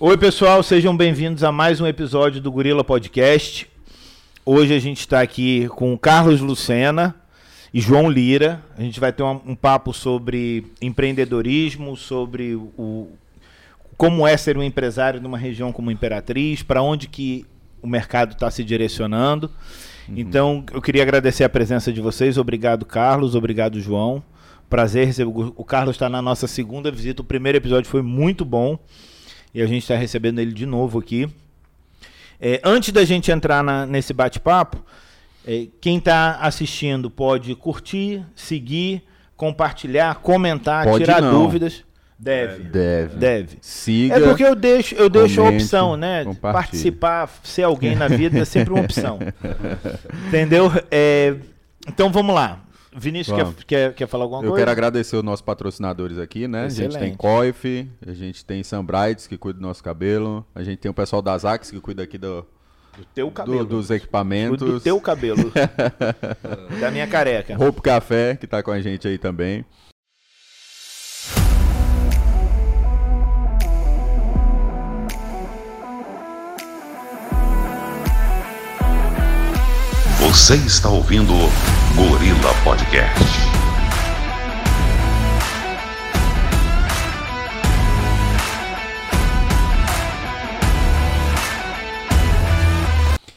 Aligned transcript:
Oi, 0.00 0.16
pessoal, 0.16 0.62
sejam 0.62 0.96
bem-vindos 0.96 1.42
a 1.42 1.50
mais 1.50 1.80
um 1.80 1.86
episódio 1.86 2.40
do 2.40 2.52
Gorila 2.52 2.84
Podcast. 2.84 3.68
Hoje 4.46 4.72
a 4.72 4.78
gente 4.78 5.00
está 5.00 5.20
aqui 5.20 5.66
com 5.70 5.92
o 5.92 5.98
Carlos 5.98 6.40
Lucena 6.40 7.16
e 7.74 7.80
João 7.80 8.08
Lira. 8.08 8.62
A 8.76 8.82
gente 8.82 9.00
vai 9.00 9.12
ter 9.12 9.24
um, 9.24 9.40
um 9.44 9.56
papo 9.56 9.92
sobre 9.92 10.64
empreendedorismo, 10.80 11.96
sobre 11.96 12.54
o, 12.54 13.08
como 13.96 14.24
é 14.24 14.36
ser 14.36 14.56
um 14.56 14.62
empresário 14.62 15.20
numa 15.20 15.36
região 15.36 15.72
como 15.72 15.90
Imperatriz, 15.90 16.62
para 16.62 16.80
onde 16.80 17.08
que 17.08 17.44
o 17.82 17.88
mercado 17.88 18.34
está 18.34 18.48
se 18.52 18.62
direcionando. 18.62 19.50
Uhum. 20.08 20.14
Então, 20.16 20.64
eu 20.72 20.80
queria 20.80 21.02
agradecer 21.02 21.42
a 21.42 21.48
presença 21.48 21.92
de 21.92 22.00
vocês. 22.00 22.38
Obrigado, 22.38 22.86
Carlos. 22.86 23.34
Obrigado, 23.34 23.80
João. 23.80 24.22
Prazer 24.70 25.08
receber. 25.08 25.32
O 25.56 25.64
Carlos 25.64 25.96
está 25.96 26.08
na 26.08 26.22
nossa 26.22 26.46
segunda 26.46 26.88
visita. 26.88 27.20
O 27.20 27.24
primeiro 27.24 27.58
episódio 27.58 27.90
foi 27.90 28.00
muito 28.00 28.44
bom 28.44 28.78
e 29.54 29.62
a 29.62 29.66
gente 29.66 29.82
está 29.82 29.96
recebendo 29.96 30.38
ele 30.38 30.52
de 30.52 30.66
novo 30.66 30.98
aqui. 30.98 31.28
É, 32.40 32.60
antes 32.64 32.92
da 32.92 33.04
gente 33.04 33.30
entrar 33.30 33.64
na, 33.64 33.84
nesse 33.84 34.12
bate-papo, 34.12 34.84
é, 35.46 35.66
quem 35.80 35.98
está 35.98 36.36
assistindo 36.40 37.10
pode 37.10 37.54
curtir, 37.54 38.24
seguir, 38.34 39.02
compartilhar, 39.36 40.16
comentar, 40.16 40.84
pode 40.84 41.04
tirar 41.04 41.22
não. 41.22 41.42
dúvidas. 41.42 41.84
Deve. 42.18 42.64
Deve. 42.64 43.16
Deve. 43.16 43.58
Siga. 43.60 44.16
É 44.16 44.20
porque 44.20 44.44
eu 44.44 44.56
deixo, 44.56 44.94
eu 44.96 45.08
deixo 45.08 45.40
a 45.40 45.48
opção, 45.48 45.96
né? 45.96 46.24
Participar, 46.40 47.30
ser 47.44 47.62
alguém 47.62 47.94
na 47.94 48.08
vida 48.08 48.40
é 48.40 48.44
sempre 48.44 48.74
uma 48.74 48.82
opção. 48.82 49.20
Entendeu? 50.26 50.70
É, 50.90 51.36
então 51.86 52.10
vamos 52.10 52.34
lá. 52.34 52.60
Vinícius 52.98 53.36
quer, 53.36 53.64
quer, 53.64 53.94
quer 53.94 54.06
falar 54.06 54.24
alguma 54.24 54.40
eu 54.40 54.48
coisa? 54.48 54.54
Eu 54.54 54.58
quero 54.60 54.70
agradecer 54.70 55.16
os 55.16 55.22
nossos 55.22 55.42
patrocinadores 55.42 56.18
aqui, 56.18 56.48
né? 56.48 56.66
Excelente. 56.66 56.96
A 56.96 57.00
gente 57.00 57.08
tem 57.08 57.16
Coif, 57.16 57.90
a 58.06 58.12
gente 58.12 58.44
tem 58.44 58.62
Sunbrights, 58.62 59.26
que 59.26 59.38
cuida 59.38 59.58
do 59.58 59.62
nosso 59.62 59.82
cabelo, 59.82 60.44
a 60.54 60.62
gente 60.62 60.78
tem 60.78 60.90
o 60.90 60.94
pessoal 60.94 61.22
da 61.22 61.36
Zax, 61.38 61.70
que 61.70 61.80
cuida 61.80 62.02
aqui 62.02 62.18
do, 62.18 62.44
do 62.96 63.04
teu 63.14 63.30
cabelo. 63.30 63.58
Do, 63.58 63.76
dos 63.76 63.90
equipamentos. 63.90 64.58
Do, 64.58 64.72
do 64.72 64.80
teu 64.80 65.00
cabelo. 65.00 65.52
da 66.80 66.90
minha 66.90 67.06
careca. 67.06 67.56
Roupa 67.56 67.80
Café, 67.80 68.36
que 68.36 68.46
tá 68.46 68.62
com 68.62 68.70
a 68.70 68.80
gente 68.80 69.06
aí 69.06 69.18
também. 69.18 69.64
Você 80.20 80.56
está 80.56 80.88
ouvindo 80.88 81.32
Gorila 81.98 82.54
Podcast. 82.62 83.24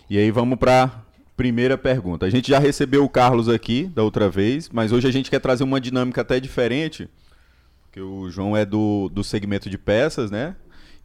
E 0.07 0.15
aí 0.15 0.29
vamos 0.29 0.59
para 0.59 0.91
primeira 1.35 1.75
pergunta. 1.75 2.27
A 2.27 2.29
gente 2.29 2.49
já 2.49 2.59
recebeu 2.59 3.03
o 3.03 3.09
Carlos 3.09 3.49
aqui 3.49 3.85
da 3.85 4.03
outra 4.03 4.29
vez, 4.29 4.69
mas 4.69 4.91
hoje 4.91 5.07
a 5.07 5.11
gente 5.11 5.31
quer 5.31 5.39
trazer 5.39 5.63
uma 5.63 5.81
dinâmica 5.81 6.21
até 6.21 6.39
diferente, 6.39 7.09
porque 7.85 7.99
o 7.99 8.29
João 8.29 8.55
é 8.55 8.63
do, 8.63 9.09
do 9.09 9.23
segmento 9.23 9.71
de 9.71 9.77
peças, 9.79 10.29
né? 10.29 10.55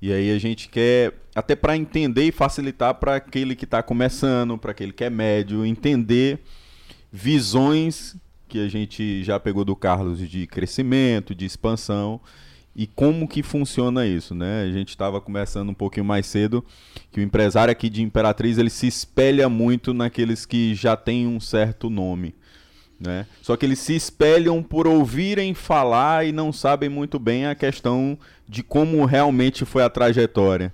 E 0.03 0.13
aí 0.13 0.31
a 0.31 0.39
gente 0.39 0.69
quer, 0.69 1.15
até 1.35 1.57
para 1.57 1.75
entender 1.75 2.25
e 2.25 2.33
facilitar 2.33 2.97
para 2.97 3.17
aquele 3.17 3.57
que 3.57 3.65
está 3.65 3.83
começando, 3.83 4.59
para 4.59 4.73
aquele 4.73 4.93
que 4.93 5.05
é 5.05 5.09
médio, 5.09 5.65
entender 5.65 6.39
visões 7.17 8.15
que 8.47 8.59
a 8.59 8.69
gente 8.69 9.25
já 9.25 9.41
pegou 9.41 9.65
do 9.65 9.75
Carlos 9.75 10.19
de 10.19 10.47
crescimento, 10.47 11.35
de 11.35 11.47
expansão 11.47 12.21
e 12.75 12.87
como 12.87 13.27
que 13.27 13.43
funciona 13.43 14.07
isso, 14.07 14.35
né? 14.35 14.65
A 14.65 14.71
gente 14.71 14.91
estava 14.91 15.19
começando 15.19 15.71
um 15.71 15.75
pouquinho 15.75 16.05
mais 16.05 16.27
cedo 16.27 16.63
que 17.11 17.19
o 17.19 17.23
empresário 17.23 17.73
aqui 17.73 17.89
de 17.89 18.03
Imperatriz 18.03 18.59
ele 18.59 18.69
se 18.69 18.87
espelha 18.87 19.49
muito 19.49 19.95
naqueles 19.95 20.45
que 20.45 20.75
já 20.75 20.95
têm 20.95 21.27
um 21.27 21.41
certo 21.41 21.89
nome. 21.89 22.35
Né? 23.01 23.27
Só 23.41 23.57
que 23.57 23.65
eles 23.65 23.79
se 23.79 23.97
espelham 23.97 24.63
por 24.63 24.87
ouvirem 24.87 25.55
falar 25.55 26.27
e 26.27 26.33
não 26.33 26.53
sabem 26.53 26.91
muito 26.91 27.19
bem 27.19 27.47
a 27.47 27.55
questão 27.55 28.19
de 28.47 28.63
como 28.63 29.05
realmente 29.07 29.65
foi 29.65 29.83
a 29.83 29.89
trajetória. 29.89 30.73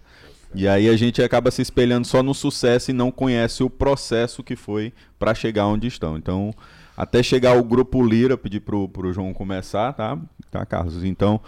E 0.54 0.68
aí 0.68 0.88
a 0.88 0.96
gente 0.96 1.22
acaba 1.22 1.50
se 1.50 1.62
espelhando 1.62 2.06
só 2.06 2.22
no 2.22 2.34
sucesso 2.34 2.90
e 2.90 2.94
não 2.94 3.10
conhece 3.10 3.62
o 3.62 3.70
processo 3.70 4.42
que 4.42 4.54
foi 4.54 4.92
para 5.18 5.34
chegar 5.34 5.66
onde 5.66 5.86
estão. 5.86 6.16
Então, 6.16 6.52
até 6.96 7.22
chegar 7.22 7.56
o 7.56 7.64
grupo 7.64 8.04
Lira, 8.04 8.36
pedir 8.36 8.60
pro, 8.60 8.88
pro 8.88 9.12
João 9.12 9.32
começar, 9.32 9.92
tá? 9.94 10.18
Tá, 10.50 10.66
Carlos? 10.66 11.02
Então, 11.04 11.40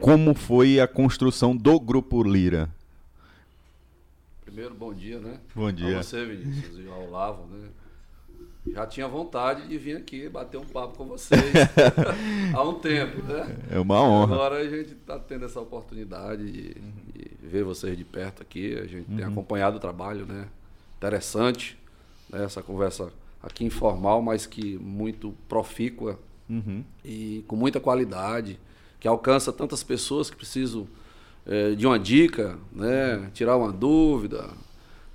como 0.00 0.32
foi 0.32 0.78
a 0.78 0.86
construção 0.86 1.56
do 1.56 1.80
grupo 1.80 2.22
Lira? 2.22 2.70
Primeiro, 4.44 4.74
bom 4.74 4.94
dia, 4.94 5.18
né? 5.18 5.40
Bom 5.54 5.72
dia. 5.72 5.98
A 5.98 6.02
você, 6.02 6.24
Vinícius, 6.24 6.78
e 6.78 6.88
ao 6.88 7.08
Olavo, 7.08 7.46
né? 7.46 7.68
Já 8.72 8.86
tinha 8.86 9.08
vontade 9.08 9.68
de 9.68 9.78
vir 9.78 9.96
aqui 9.96 10.28
bater 10.28 10.58
um 10.58 10.64
papo 10.64 10.96
com 10.98 11.04
vocês 11.04 11.40
há 12.54 12.62
um 12.62 12.74
tempo, 12.74 13.22
né? 13.22 13.56
É 13.70 13.78
uma 13.78 14.02
honra. 14.02 14.34
Agora 14.34 14.56
a 14.56 14.68
gente 14.68 14.92
está 14.92 15.18
tendo 15.18 15.44
essa 15.44 15.60
oportunidade 15.60 16.50
de, 16.50 16.74
de, 16.74 17.30
ver 17.42 17.64
vocês 17.64 17.96
de 17.96 18.04
perto 18.04 18.42
aqui. 18.42 18.74
A 18.74 18.86
gente 18.86 19.10
uhum. 19.10 19.16
tem 19.16 19.24
acompanhado 19.24 19.76
o 19.76 19.80
trabalho, 19.80 20.26
né? 20.26 20.46
Interessante, 20.96 21.78
né? 22.28 22.44
essa 22.44 22.62
conversa 22.62 23.10
aqui 23.42 23.64
informal, 23.64 24.20
mas 24.20 24.46
que 24.46 24.76
muito 24.78 25.34
profícua 25.48 26.18
uhum. 26.48 26.84
e 27.04 27.44
com 27.46 27.56
muita 27.56 27.78
qualidade, 27.78 28.58
que 28.98 29.06
alcança 29.06 29.52
tantas 29.52 29.82
pessoas 29.82 30.28
que 30.28 30.36
precisam 30.36 30.86
é, 31.46 31.70
de 31.74 31.86
uma 31.86 31.98
dica, 31.98 32.58
né? 32.72 33.30
Tirar 33.32 33.56
uma 33.56 33.72
dúvida, 33.72 34.48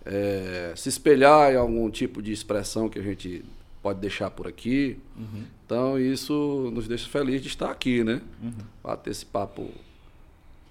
é, 0.05 0.73
se 0.75 0.89
espelhar 0.89 1.53
em 1.53 1.57
algum 1.57 1.89
tipo 1.89 2.21
de 2.21 2.31
expressão 2.31 2.89
que 2.89 2.99
a 2.99 3.01
gente 3.01 3.43
pode 3.81 3.99
deixar 3.99 4.29
por 4.31 4.47
aqui. 4.47 4.97
Uhum. 5.17 5.43
Então, 5.65 5.99
isso 5.99 6.69
nos 6.73 6.87
deixa 6.87 7.07
felizes 7.07 7.41
de 7.41 7.47
estar 7.47 7.71
aqui, 7.71 8.03
né? 8.03 8.21
Uhum. 8.41 8.51
Bater 8.83 9.11
esse 9.11 9.25
papo 9.25 9.69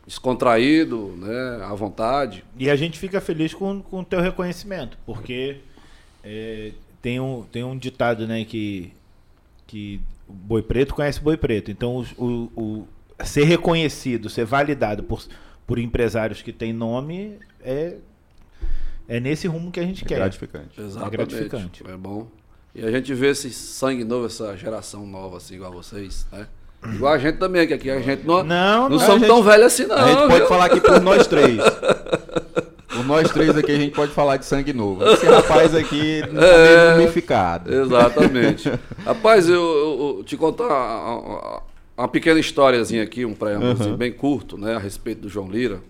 descontraído, 0.06 1.14
né? 1.16 1.64
À 1.64 1.74
vontade. 1.74 2.44
E 2.58 2.70
a 2.70 2.76
gente 2.76 2.98
fica 2.98 3.20
feliz 3.20 3.54
com, 3.54 3.82
com 3.82 4.00
o 4.00 4.04
teu 4.04 4.20
reconhecimento, 4.20 4.98
porque 5.04 5.58
é, 6.22 6.72
tem, 7.02 7.20
um, 7.20 7.42
tem 7.42 7.64
um 7.64 7.76
ditado, 7.76 8.26
né? 8.26 8.44
Que, 8.44 8.92
que 9.66 10.00
boi 10.28 10.62
preto 10.62 10.94
conhece 10.94 11.20
boi 11.20 11.36
preto. 11.36 11.70
Então, 11.70 12.04
o, 12.16 12.24
o, 12.24 12.88
o 13.20 13.24
ser 13.24 13.44
reconhecido, 13.44 14.28
ser 14.28 14.44
validado 14.44 15.02
por, 15.02 15.24
por 15.66 15.78
empresários 15.78 16.42
que 16.42 16.52
têm 16.52 16.72
nome 16.72 17.38
é 17.60 17.96
é 19.10 19.18
nesse 19.18 19.48
rumo 19.48 19.72
que 19.72 19.80
a 19.80 19.82
gente 19.82 20.04
é 20.04 20.06
quer. 20.06 20.14
Gratificante. 20.14 20.80
Exatamente. 20.80 21.06
É 21.06 21.10
gratificante. 21.10 21.82
É 21.84 21.96
bom. 21.96 22.28
E 22.72 22.86
a 22.86 22.90
gente 22.92 23.12
vê 23.12 23.30
esse 23.30 23.50
sangue 23.50 24.04
novo, 24.04 24.26
essa 24.26 24.56
geração 24.56 25.04
nova, 25.04 25.38
assim, 25.38 25.56
igual 25.56 25.72
vocês, 25.72 26.28
né? 26.30 26.46
Igual 26.94 27.14
a 27.14 27.18
gente 27.18 27.36
também, 27.36 27.66
que 27.66 27.74
aqui 27.74 27.90
a 27.90 28.00
gente 28.00 28.24
não, 28.24 28.44
não, 28.44 28.88
não, 28.88 28.98
somos 29.00 29.22
gente, 29.22 29.26
tão 29.26 29.42
velhos 29.42 29.66
assim, 29.66 29.84
não. 29.84 29.96
A 29.96 30.06
gente 30.06 30.18
viu? 30.18 30.28
pode 30.28 30.46
falar 30.46 30.64
aqui 30.66 30.80
por 30.80 31.00
nós 31.00 31.26
três. 31.26 31.58
por 32.88 33.04
nós 33.04 33.30
três 33.32 33.58
aqui 33.58 33.72
a 33.72 33.76
gente 33.76 33.94
pode 33.94 34.12
falar 34.12 34.36
de 34.36 34.46
sangue 34.46 34.72
novo. 34.72 35.04
Esse 35.04 35.26
rapaz 35.26 35.74
aqui 35.74 36.20
não 36.30 36.40
tá 36.40 36.46
é, 36.46 36.84
meio 36.86 37.00
mumificado. 37.00 37.74
Exatamente. 37.74 38.70
rapaz, 39.04 39.48
eu, 39.48 39.60
eu, 39.60 40.16
eu, 40.18 40.24
te 40.24 40.36
contar 40.36 40.66
uma, 40.66 41.62
uma, 41.98 42.08
pequena 42.08 42.38
historiazinha 42.38 43.02
aqui, 43.02 43.24
um 43.24 43.34
preâmbulo 43.34 43.72
uhum. 43.72 43.80
assim, 43.80 43.96
bem 43.96 44.12
curto, 44.12 44.56
né, 44.56 44.76
a 44.76 44.78
respeito 44.78 45.22
do 45.22 45.28
João 45.28 45.50
Lira 45.50 45.80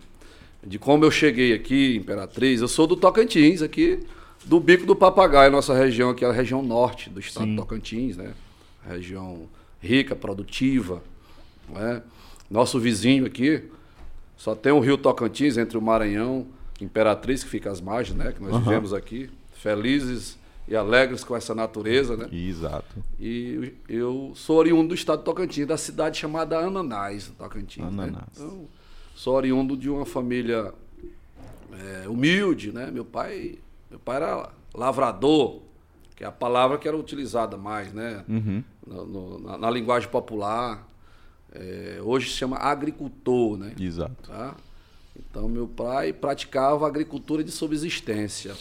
de 0.66 0.78
como 0.78 1.04
eu 1.04 1.10
cheguei 1.10 1.52
aqui, 1.52 1.96
Imperatriz. 1.96 2.60
Eu 2.60 2.68
sou 2.68 2.86
do 2.86 2.96
Tocantins, 2.96 3.62
aqui 3.62 4.00
do 4.44 4.58
Bico 4.58 4.86
do 4.86 4.96
Papagaio, 4.96 5.50
nossa 5.50 5.74
região 5.74 6.10
aqui, 6.10 6.24
é 6.24 6.28
a 6.28 6.32
região 6.32 6.62
norte 6.62 7.10
do 7.10 7.20
estado 7.20 7.46
Sim. 7.46 7.54
do 7.54 7.62
Tocantins, 7.62 8.16
né? 8.16 8.32
Região 8.86 9.48
rica, 9.80 10.16
produtiva, 10.16 11.02
né? 11.68 12.02
Nosso 12.50 12.78
vizinho 12.80 13.26
aqui, 13.26 13.64
só 14.36 14.54
tem 14.54 14.72
o 14.72 14.80
rio 14.80 14.96
Tocantins 14.96 15.56
entre 15.56 15.76
o 15.76 15.82
Maranhão, 15.82 16.46
Imperatriz, 16.80 17.44
que 17.44 17.50
fica 17.50 17.70
às 17.70 17.80
margens, 17.80 18.16
né? 18.16 18.32
Que 18.32 18.42
nós 18.42 18.54
uhum. 18.54 18.60
vivemos 18.60 18.92
aqui, 18.94 19.30
felizes 19.52 20.38
e 20.66 20.74
alegres 20.74 21.22
com 21.22 21.36
essa 21.36 21.54
natureza, 21.54 22.16
né? 22.16 22.28
Exato. 22.32 23.04
E 23.18 23.74
eu 23.88 24.32
sou 24.34 24.56
oriundo 24.56 24.88
do 24.88 24.94
estado 24.94 25.18
do 25.18 25.24
Tocantins, 25.24 25.66
da 25.66 25.76
cidade 25.76 26.18
chamada 26.18 26.58
Ananás, 26.58 27.30
Tocantins. 27.36 27.84
Né? 27.84 28.04
Ananás. 28.04 28.14
Né? 28.14 28.26
Então, 28.36 28.68
sou 29.20 29.34
oriundo 29.34 29.76
de 29.76 29.90
uma 29.90 30.06
família 30.06 30.72
é, 31.74 32.08
humilde, 32.08 32.72
né? 32.72 32.90
Meu 32.90 33.04
pai, 33.04 33.58
meu 33.90 33.98
pai 33.98 34.16
era 34.16 34.50
lavrador, 34.74 35.60
que 36.16 36.24
é 36.24 36.26
a 36.26 36.32
palavra 36.32 36.78
que 36.78 36.88
era 36.88 36.96
utilizada 36.96 37.58
mais, 37.58 37.92
né? 37.92 38.24
Uhum. 38.26 38.64
No, 38.86 39.04
no, 39.04 39.38
na, 39.40 39.58
na, 39.58 39.70
linguagem 39.70 40.08
popular. 40.08 40.88
É, 41.52 42.00
hoje 42.02 42.30
se 42.30 42.36
chama 42.36 42.56
agricultor, 42.56 43.58
né? 43.58 43.74
Exato. 43.78 44.14
Tá? 44.26 44.56
Então, 45.14 45.50
meu 45.50 45.68
pai 45.68 46.14
praticava 46.14 46.86
agricultura 46.86 47.44
de 47.44 47.50
subsistência. 47.50 48.56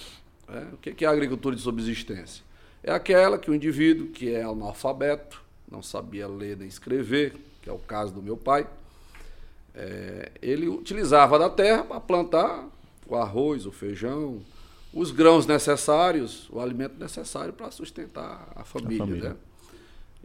Né? 0.45 0.67
O 0.73 0.77
que 0.77 1.05
é 1.05 1.07
a 1.07 1.11
agricultura 1.11 1.55
de 1.55 1.61
subsistência? 1.61 2.43
É 2.83 2.91
aquela 2.91 3.37
que 3.37 3.49
o 3.49 3.55
indivíduo 3.55 4.07
que 4.07 4.33
é 4.33 4.43
analfabeto, 4.43 5.41
não 5.71 5.81
sabia 5.81 6.27
ler 6.27 6.57
nem 6.57 6.67
escrever, 6.67 7.33
que 7.61 7.69
é 7.69 7.73
o 7.73 7.79
caso 7.79 8.13
do 8.13 8.21
meu 8.21 8.35
pai, 8.35 8.67
é, 9.75 10.31
ele 10.41 10.67
utilizava 10.67 11.37
da 11.37 11.49
terra 11.49 11.83
para 11.83 11.99
plantar 11.99 12.67
o 13.07 13.15
arroz, 13.15 13.65
o 13.65 13.71
feijão, 13.71 14.41
os 14.93 15.11
grãos 15.11 15.45
necessários, 15.45 16.49
o 16.51 16.59
alimento 16.59 16.99
necessário 16.99 17.53
para 17.53 17.71
sustentar 17.71 18.51
a 18.55 18.63
família, 18.63 19.03
a 19.03 19.07
família. 19.07 19.29
Né? 19.29 19.35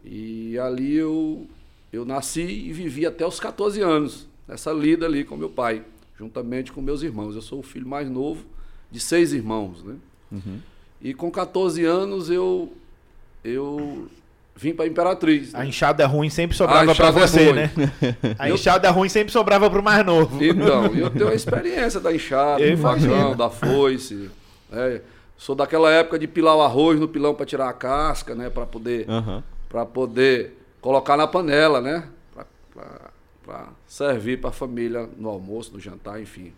E 0.03 0.59
ali 0.59 0.95
eu, 0.95 1.47
eu 1.91 2.05
nasci 2.05 2.41
e 2.41 2.71
vivi 2.71 3.05
até 3.05 3.25
os 3.25 3.39
14 3.39 3.81
anos, 3.81 4.27
nessa 4.47 4.71
lida 4.71 5.05
ali 5.05 5.23
com 5.23 5.35
meu 5.35 5.49
pai, 5.49 5.83
juntamente 6.17 6.71
com 6.71 6.81
meus 6.81 7.01
irmãos. 7.01 7.35
Eu 7.35 7.41
sou 7.41 7.59
o 7.59 7.63
filho 7.63 7.87
mais 7.87 8.09
novo 8.09 8.45
de 8.91 8.99
seis 8.99 9.33
irmãos, 9.33 9.83
né? 9.83 9.95
Uhum. 10.31 10.59
E 11.01 11.13
com 11.13 11.29
14 11.29 11.83
anos 11.85 12.29
eu, 12.29 12.73
eu 13.43 14.07
vim 14.55 14.73
para 14.73 14.87
Imperatriz. 14.87 15.51
Né? 15.51 15.59
A 15.59 15.65
enxada 15.65 16.07
ruim 16.07 16.29
sempre 16.29 16.55
sobrava 16.55 16.95
para 16.95 17.11
você, 17.11 17.49
é 17.49 17.53
né? 17.53 17.71
A 18.39 18.49
enxada 18.49 18.89
ruim 18.89 19.09
sempre 19.09 19.31
sobrava 19.31 19.69
para 19.69 19.79
o 19.79 19.83
mais 19.83 20.05
novo. 20.05 20.43
Então, 20.43 20.85
eu 20.95 21.09
tenho 21.09 21.27
a 21.27 21.35
experiência 21.35 21.99
da 21.99 22.13
enxada, 22.13 22.65
do 22.65 22.77
facão, 22.77 23.35
da 23.35 23.49
foice. 23.49 24.29
Né? 24.69 25.01
Sou 25.37 25.55
daquela 25.55 25.91
época 25.91 26.17
de 26.17 26.27
pilar 26.27 26.55
o 26.55 26.61
arroz 26.61 26.99
no 26.99 27.07
pilão 27.07 27.35
para 27.35 27.45
tirar 27.45 27.69
a 27.69 27.73
casca, 27.73 28.33
né? 28.33 28.49
Para 28.49 28.65
poder, 28.65 29.09
uhum. 29.09 29.43
Para 29.67 29.85
poder 29.85 30.57
colocar 30.79 31.17
na 31.17 31.27
panela, 31.27 31.81
né? 31.81 32.07
Para 33.45 33.67
servir 33.87 34.39
para 34.39 34.49
a 34.49 34.53
família 34.53 35.09
no 35.17 35.29
almoço, 35.29 35.73
no 35.73 35.79
jantar, 35.79 36.21
enfim. 36.21 36.53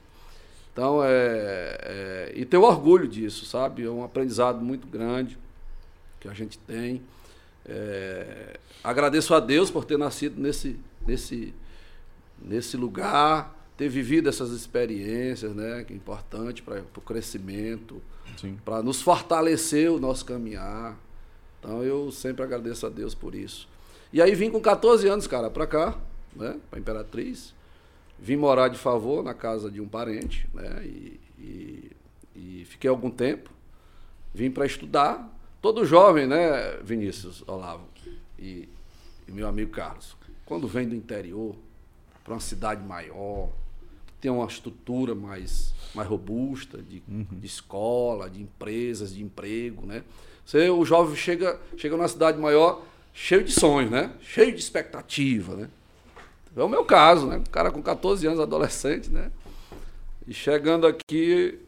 Então, 0.72 1.04
é, 1.04 1.78
é, 1.82 2.32
e 2.36 2.46
tenho 2.46 2.62
orgulho 2.62 3.08
disso, 3.08 3.46
sabe? 3.46 3.84
É 3.84 3.90
um 3.90 4.04
aprendizado 4.04 4.64
muito 4.64 4.86
grande 4.86 5.36
que 6.20 6.28
a 6.28 6.34
gente 6.34 6.60
tem. 6.60 7.02
É, 7.68 8.60
agradeço 8.84 9.34
a 9.34 9.40
Deus 9.40 9.70
por 9.70 9.84
ter 9.84 9.98
nascido 9.98 10.40
nesse, 10.40 10.80
nesse, 11.06 11.54
nesse 12.42 12.78
lugar, 12.78 13.56
ter 13.76 13.90
vivido 13.90 14.30
essas 14.30 14.52
experiências, 14.52 15.54
né? 15.54 15.84
Que 15.84 15.94
é 15.94 15.96
importante 15.96 16.62
para 16.62 16.82
o 16.96 17.02
crescimento, 17.02 18.02
para 18.64 18.82
nos 18.82 19.02
fortalecer 19.02 19.92
o 19.92 20.00
nosso 20.00 20.26
caminhar. 20.26 20.98
Então 21.60 21.84
eu 21.84 22.12
sempre 22.12 22.44
agradeço 22.44 22.86
a 22.86 22.90
Deus 22.90 23.14
por 23.14 23.36
isso. 23.36 23.68
E 24.12 24.22
aí 24.22 24.34
vim 24.34 24.50
com 24.50 24.62
14 24.62 25.08
anos, 25.08 25.28
cara, 25.28 25.50
para 25.50 25.68
cá, 25.68 25.98
né? 26.36 26.58
Para 26.70 26.80
Imperatriz. 26.80 27.54
Vim 28.20 28.36
morar 28.36 28.70
de 28.70 28.78
favor 28.78 29.24
na 29.24 29.34
casa 29.34 29.70
de 29.70 29.80
um 29.80 29.88
parente, 29.88 30.48
né? 30.54 30.84
E, 30.84 31.20
e, 31.38 31.92
e 32.36 32.66
fiquei 32.66 32.90
algum 32.90 33.12
tempo. 33.12 33.52
Vim 34.34 34.50
para 34.50 34.66
estudar. 34.66 35.37
Todo 35.62 35.86
jovem, 35.86 36.28
né, 36.28 36.78
Vinícius 36.84 37.44
Olavo 37.48 37.88
e, 38.38 38.70
e 39.28 39.32
meu 39.32 39.48
amigo 39.48 39.72
Carlos, 39.72 40.16
quando 40.46 40.68
vem 40.68 40.88
do 40.88 40.96
interior 40.96 41.56
para 42.24 42.34
uma 42.34 42.40
cidade 42.40 42.84
maior, 42.84 43.50
tem 44.22 44.32
uma 44.32 44.46
estrutura 44.46 45.16
mais, 45.16 45.74
mais 45.94 46.08
robusta 46.08 46.82
de, 46.82 47.02
uhum. 47.08 47.26
de 47.32 47.46
escola, 47.46 48.30
de 48.30 48.42
empresas, 48.42 49.14
de 49.14 49.24
emprego, 49.24 49.86
né? 49.86 50.04
Você, 50.46 50.70
o 50.70 50.86
jovem 50.86 51.16
chega, 51.16 51.60
chega 51.76 51.98
numa 51.98 52.08
cidade 52.08 52.38
maior 52.38 52.84
cheio 53.14 53.44
de 53.44 53.52
sonhos, 53.52 53.92
né? 53.92 54.14
Cheio 54.22 54.54
de 54.54 54.60
expectativa, 54.60 55.56
né? 55.56 55.70
É 56.56 56.64
o 56.64 56.70
meu 56.70 56.86
caso, 56.86 57.28
né? 57.28 57.38
Um 57.38 57.44
cara 57.44 57.72
com 57.72 57.82
14 57.82 58.26
anos, 58.26 58.40
adolescente, 58.40 59.10
né? 59.10 59.32
E 60.28 60.34
chegando 60.34 60.88
aqui, 60.88 61.60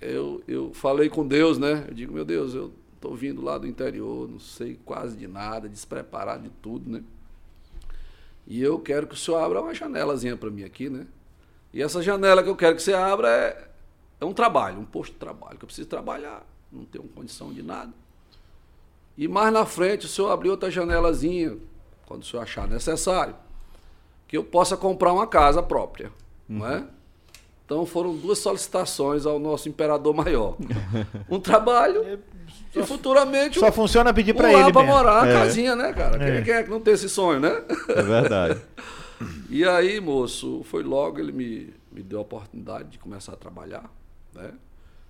eu, 0.00 0.42
eu 0.46 0.72
falei 0.74 1.08
com 1.08 1.26
Deus, 1.26 1.58
né? 1.58 1.86
Eu 1.88 1.94
digo, 1.94 2.12
meu 2.12 2.24
Deus, 2.24 2.54
eu 2.54 2.72
tô 3.02 3.14
vindo 3.16 3.42
lá 3.42 3.58
do 3.58 3.66
interior, 3.66 4.28
não 4.28 4.38
sei 4.38 4.78
quase 4.84 5.16
de 5.16 5.26
nada, 5.26 5.68
despreparado 5.68 6.44
de 6.44 6.50
tudo, 6.62 6.88
né? 6.88 7.02
E 8.46 8.62
eu 8.62 8.78
quero 8.78 9.08
que 9.08 9.14
o 9.14 9.18
senhor 9.18 9.38
abra 9.38 9.60
uma 9.60 9.74
janelazinha 9.74 10.36
para 10.36 10.50
mim 10.50 10.62
aqui, 10.62 10.88
né? 10.88 11.06
E 11.74 11.82
essa 11.82 12.00
janela 12.00 12.42
que 12.44 12.48
eu 12.48 12.54
quero 12.54 12.76
que 12.76 12.82
você 12.82 12.94
abra 12.94 13.28
é, 13.28 13.68
é 14.20 14.24
um 14.24 14.32
trabalho, 14.32 14.78
um 14.78 14.84
posto 14.84 15.12
de 15.14 15.18
trabalho, 15.18 15.58
que 15.58 15.64
eu 15.64 15.66
preciso 15.66 15.88
trabalhar, 15.88 16.46
não 16.70 16.84
tenho 16.84 17.04
condição 17.08 17.52
de 17.52 17.62
nada. 17.62 17.92
E 19.18 19.26
mais 19.26 19.52
na 19.52 19.66
frente 19.66 20.06
o 20.06 20.08
senhor 20.08 20.30
abriu 20.30 20.52
outra 20.52 20.70
janelazinha, 20.70 21.58
quando 22.06 22.22
o 22.22 22.24
senhor 22.24 22.42
achar 22.42 22.68
necessário 22.68 23.34
que 24.28 24.36
eu 24.36 24.44
possa 24.44 24.76
comprar 24.76 25.12
uma 25.12 25.26
casa 25.26 25.62
própria, 25.62 26.08
uhum. 26.48 26.58
não 26.58 26.66
é? 26.68 26.86
Então 27.72 27.86
foram 27.86 28.14
duas 28.14 28.38
solicitações 28.38 29.24
ao 29.24 29.38
nosso 29.38 29.66
imperador 29.66 30.12
maior. 30.14 30.58
Um 31.30 31.40
trabalho 31.40 32.04
é, 32.04 32.18
e 32.76 32.84
futuramente 32.84 33.58
só 33.58 33.68
um, 33.68 33.72
funciona 33.72 34.12
pedir 34.12 34.34
para 34.34 34.52
ele 34.52 34.70
para 34.70 34.86
morar, 34.86 35.26
é. 35.26 35.32
casinha, 35.32 35.74
né, 35.74 35.90
cara? 35.94 36.22
É. 36.22 36.34
Quem, 36.34 36.44
quem, 36.44 36.54
é 36.54 36.62
que 36.64 36.68
não 36.68 36.80
tem 36.82 36.92
esse 36.92 37.08
sonho, 37.08 37.40
né? 37.40 37.64
É 37.88 38.02
verdade. 38.02 38.60
e 39.48 39.64
aí, 39.64 39.98
moço, 40.00 40.62
foi 40.64 40.82
logo 40.82 41.18
ele 41.18 41.32
me, 41.32 41.72
me 41.90 42.02
deu 42.02 42.18
a 42.18 42.22
oportunidade 42.22 42.90
de 42.90 42.98
começar 42.98 43.32
a 43.32 43.36
trabalhar, 43.36 43.90
né? 44.34 44.52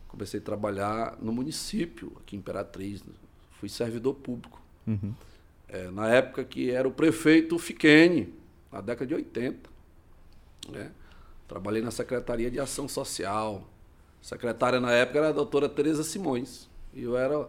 Comecei 0.06 0.38
a 0.38 0.43
trabalhar 0.43 1.17
no 1.20 1.32
município, 1.32 2.12
aqui 2.20 2.37
em 2.37 2.38
Imperatriz. 2.38 3.03
Fui 3.59 3.69
servidor 3.69 4.14
público. 4.14 4.62
Uhum. 4.87 5.12
É, 5.69 5.91
na 5.91 6.09
época 6.09 6.44
que 6.44 6.70
era 6.70 6.87
o 6.87 6.93
prefeito 6.93 7.59
Fiquene, 7.59 8.32
na 8.70 8.81
década 8.81 9.06
de 9.06 9.14
80. 9.14 9.69
Né? 10.69 10.93
Trabalhei 11.52 11.82
na 11.82 11.90
Secretaria 11.90 12.50
de 12.50 12.58
Ação 12.58 12.88
Social. 12.88 13.62
secretária 14.22 14.81
na 14.81 14.90
época 14.90 15.19
era 15.19 15.28
a 15.28 15.32
doutora 15.32 15.69
Tereza 15.69 16.02
Simões. 16.02 16.66
E 16.94 17.02
eu 17.02 17.14
era. 17.14 17.46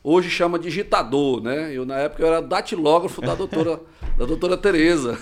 Hoje 0.00 0.30
chama 0.30 0.60
digitador, 0.60 1.42
né? 1.42 1.76
Eu 1.76 1.84
na 1.84 1.98
época 1.98 2.22
eu 2.22 2.28
era 2.28 2.40
datilógrafo 2.40 3.20
da 3.20 3.34
doutora, 3.34 3.80
da 4.16 4.26
doutora 4.26 4.56
Tereza. 4.56 5.18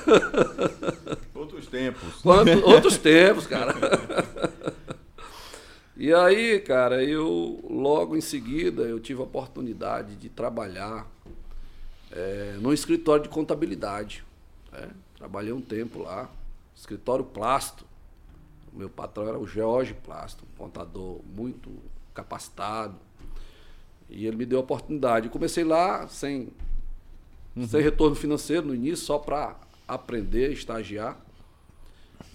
Outros 1.35 1.67
tempos. 1.67 2.21
Outros 2.63 2.99
tempos, 2.99 3.47
cara. 3.47 3.75
E 5.97 6.13
aí, 6.13 6.61
cara, 6.61 7.03
eu 7.03 7.59
logo 7.71 8.15
em 8.19 8.21
seguida 8.21 8.83
eu 8.83 9.01
tive 9.01 9.21
a 9.21 9.25
oportunidade 9.25 10.15
de 10.17 10.29
trabalhar 10.29 11.07
é, 12.13 12.59
no 12.61 12.75
escritório 12.75 13.23
de 13.23 13.31
contabilidade. 13.31 14.23
Né? 14.71 14.91
Trabalhei 15.17 15.55
um 15.55 15.61
tempo 15.63 16.03
lá, 16.03 16.31
escritório 16.77 17.25
Plasto. 17.25 17.89
O 18.73 18.79
meu 18.79 18.89
patrão 18.89 19.29
era 19.29 19.39
o 19.39 19.47
George 19.47 19.95
Plasto, 19.95 20.45
um 20.45 20.59
contador 20.59 21.21
muito 21.35 21.71
capacitado. 22.15 22.97
E 24.09 24.27
ele 24.27 24.37
me 24.37 24.47
deu 24.47 24.59
a 24.59 24.63
oportunidade. 24.63 25.27
Eu 25.27 25.33
comecei 25.33 25.65
lá 25.65 26.07
sem, 26.09 26.49
uhum. 27.57 27.67
sem 27.67 27.81
retorno 27.81 28.17
financeiro 28.17 28.67
no 28.67 28.75
início, 28.75 29.05
só 29.05 29.19
para 29.19 29.57
aprender, 29.87 30.53
estagiar. 30.53 31.21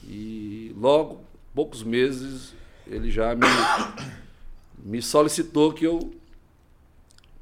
E 0.03 0.73
logo, 0.77 1.21
poucos 1.53 1.83
meses, 1.83 2.53
ele 2.87 3.09
já 3.09 3.35
me, 3.35 3.45
me 4.77 5.01
solicitou 5.01 5.73
que 5.73 5.85
eu 5.85 6.13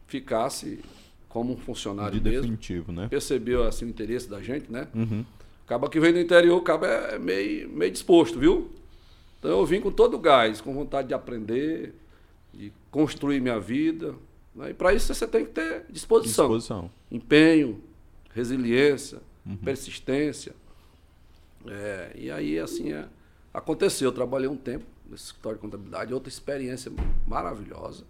ficasse 0.08 0.80
como 1.28 1.54
um 1.54 1.58
funcionário 1.58 2.20
de 2.20 2.24
mesmo. 2.24 2.42
definitivo, 2.42 2.92
né? 2.92 3.08
Percebeu 3.08 3.64
assim 3.64 3.86
o 3.86 3.90
interesse 3.90 4.30
da 4.30 4.42
gente, 4.42 4.72
né? 4.72 4.88
Uhum. 4.94 5.26
Acaba 5.66 5.90
que 5.90 6.00
vem 6.00 6.14
do 6.14 6.20
interior, 6.20 6.60
acaba 6.60 6.88
é 6.88 7.18
meio, 7.18 7.70
meio 7.70 7.92
disposto, 7.92 8.38
viu? 8.38 8.70
Então 9.44 9.60
eu 9.60 9.66
vim 9.66 9.82
com 9.82 9.92
todo 9.92 10.14
o 10.14 10.20
gás, 10.20 10.62
com 10.62 10.74
vontade 10.74 11.10
de 11.10 11.14
aprender, 11.14 11.94
de 12.54 12.72
construir 12.90 13.42
minha 13.42 13.60
vida. 13.60 14.16
Né? 14.56 14.70
E 14.70 14.74
para 14.74 14.94
isso 14.94 15.14
você 15.14 15.28
tem 15.28 15.44
que 15.44 15.52
ter 15.52 15.86
disposição. 15.90 16.46
disposição. 16.46 16.92
Empenho, 17.12 17.84
resiliência, 18.34 19.20
uhum. 19.46 19.58
persistência. 19.58 20.56
É, 21.68 22.14
e 22.16 22.32
aí, 22.32 22.58
assim, 22.58 22.94
é, 22.94 23.06
aconteceu. 23.54 24.08
Eu 24.08 24.12
trabalhei 24.14 24.48
um 24.48 24.56
tempo 24.56 24.86
nesse 25.10 25.26
escritório 25.26 25.58
de 25.58 25.62
contabilidade, 25.62 26.14
outra 26.14 26.30
experiência 26.30 26.90
maravilhosa. 27.28 28.06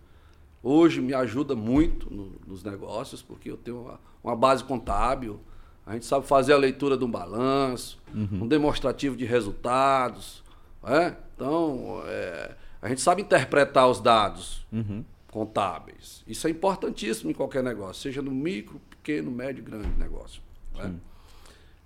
Hoje 0.62 1.02
me 1.02 1.16
ajuda 1.16 1.56
muito 1.56 2.14
no, 2.14 2.32
nos 2.46 2.64
negócios, 2.64 3.24
porque 3.24 3.50
eu 3.50 3.58
tenho 3.58 3.82
uma, 3.82 4.00
uma, 4.24 4.36
base 4.36 4.64
contábil, 4.64 5.40
a 5.84 5.94
gente 5.94 6.06
sabe 6.06 6.28
fazer 6.28 6.54
a 6.54 6.58
leitura 6.58 6.96
de 6.96 7.04
um 7.04 7.10
balanço, 7.10 8.00
uhum. 8.14 8.44
um 8.44 8.48
demonstrativo 8.48 9.16
de 9.18 9.26
resultados. 9.26 10.43
É? 10.86 11.16
Então, 11.36 12.04
é, 12.06 12.56
a 12.82 12.90
gente 12.90 13.02
sabe 13.02 13.22
interpretar 13.22 13.88
os 13.90 14.00
dados 14.00 14.66
uhum. 14.72 15.04
contábeis. 15.32 16.24
Isso 16.28 16.48
é 16.48 16.50
importantíssimo 16.50 17.32
em 17.32 17.34
qualquer 17.34 17.64
negócio, 17.64 18.02
seja 18.02 18.22
no 18.22 18.32
micro, 18.32 18.80
pequeno, 18.90 19.32
médio, 19.32 19.64
grande 19.64 19.98
negócio. 19.98 20.42
É? 20.78 20.92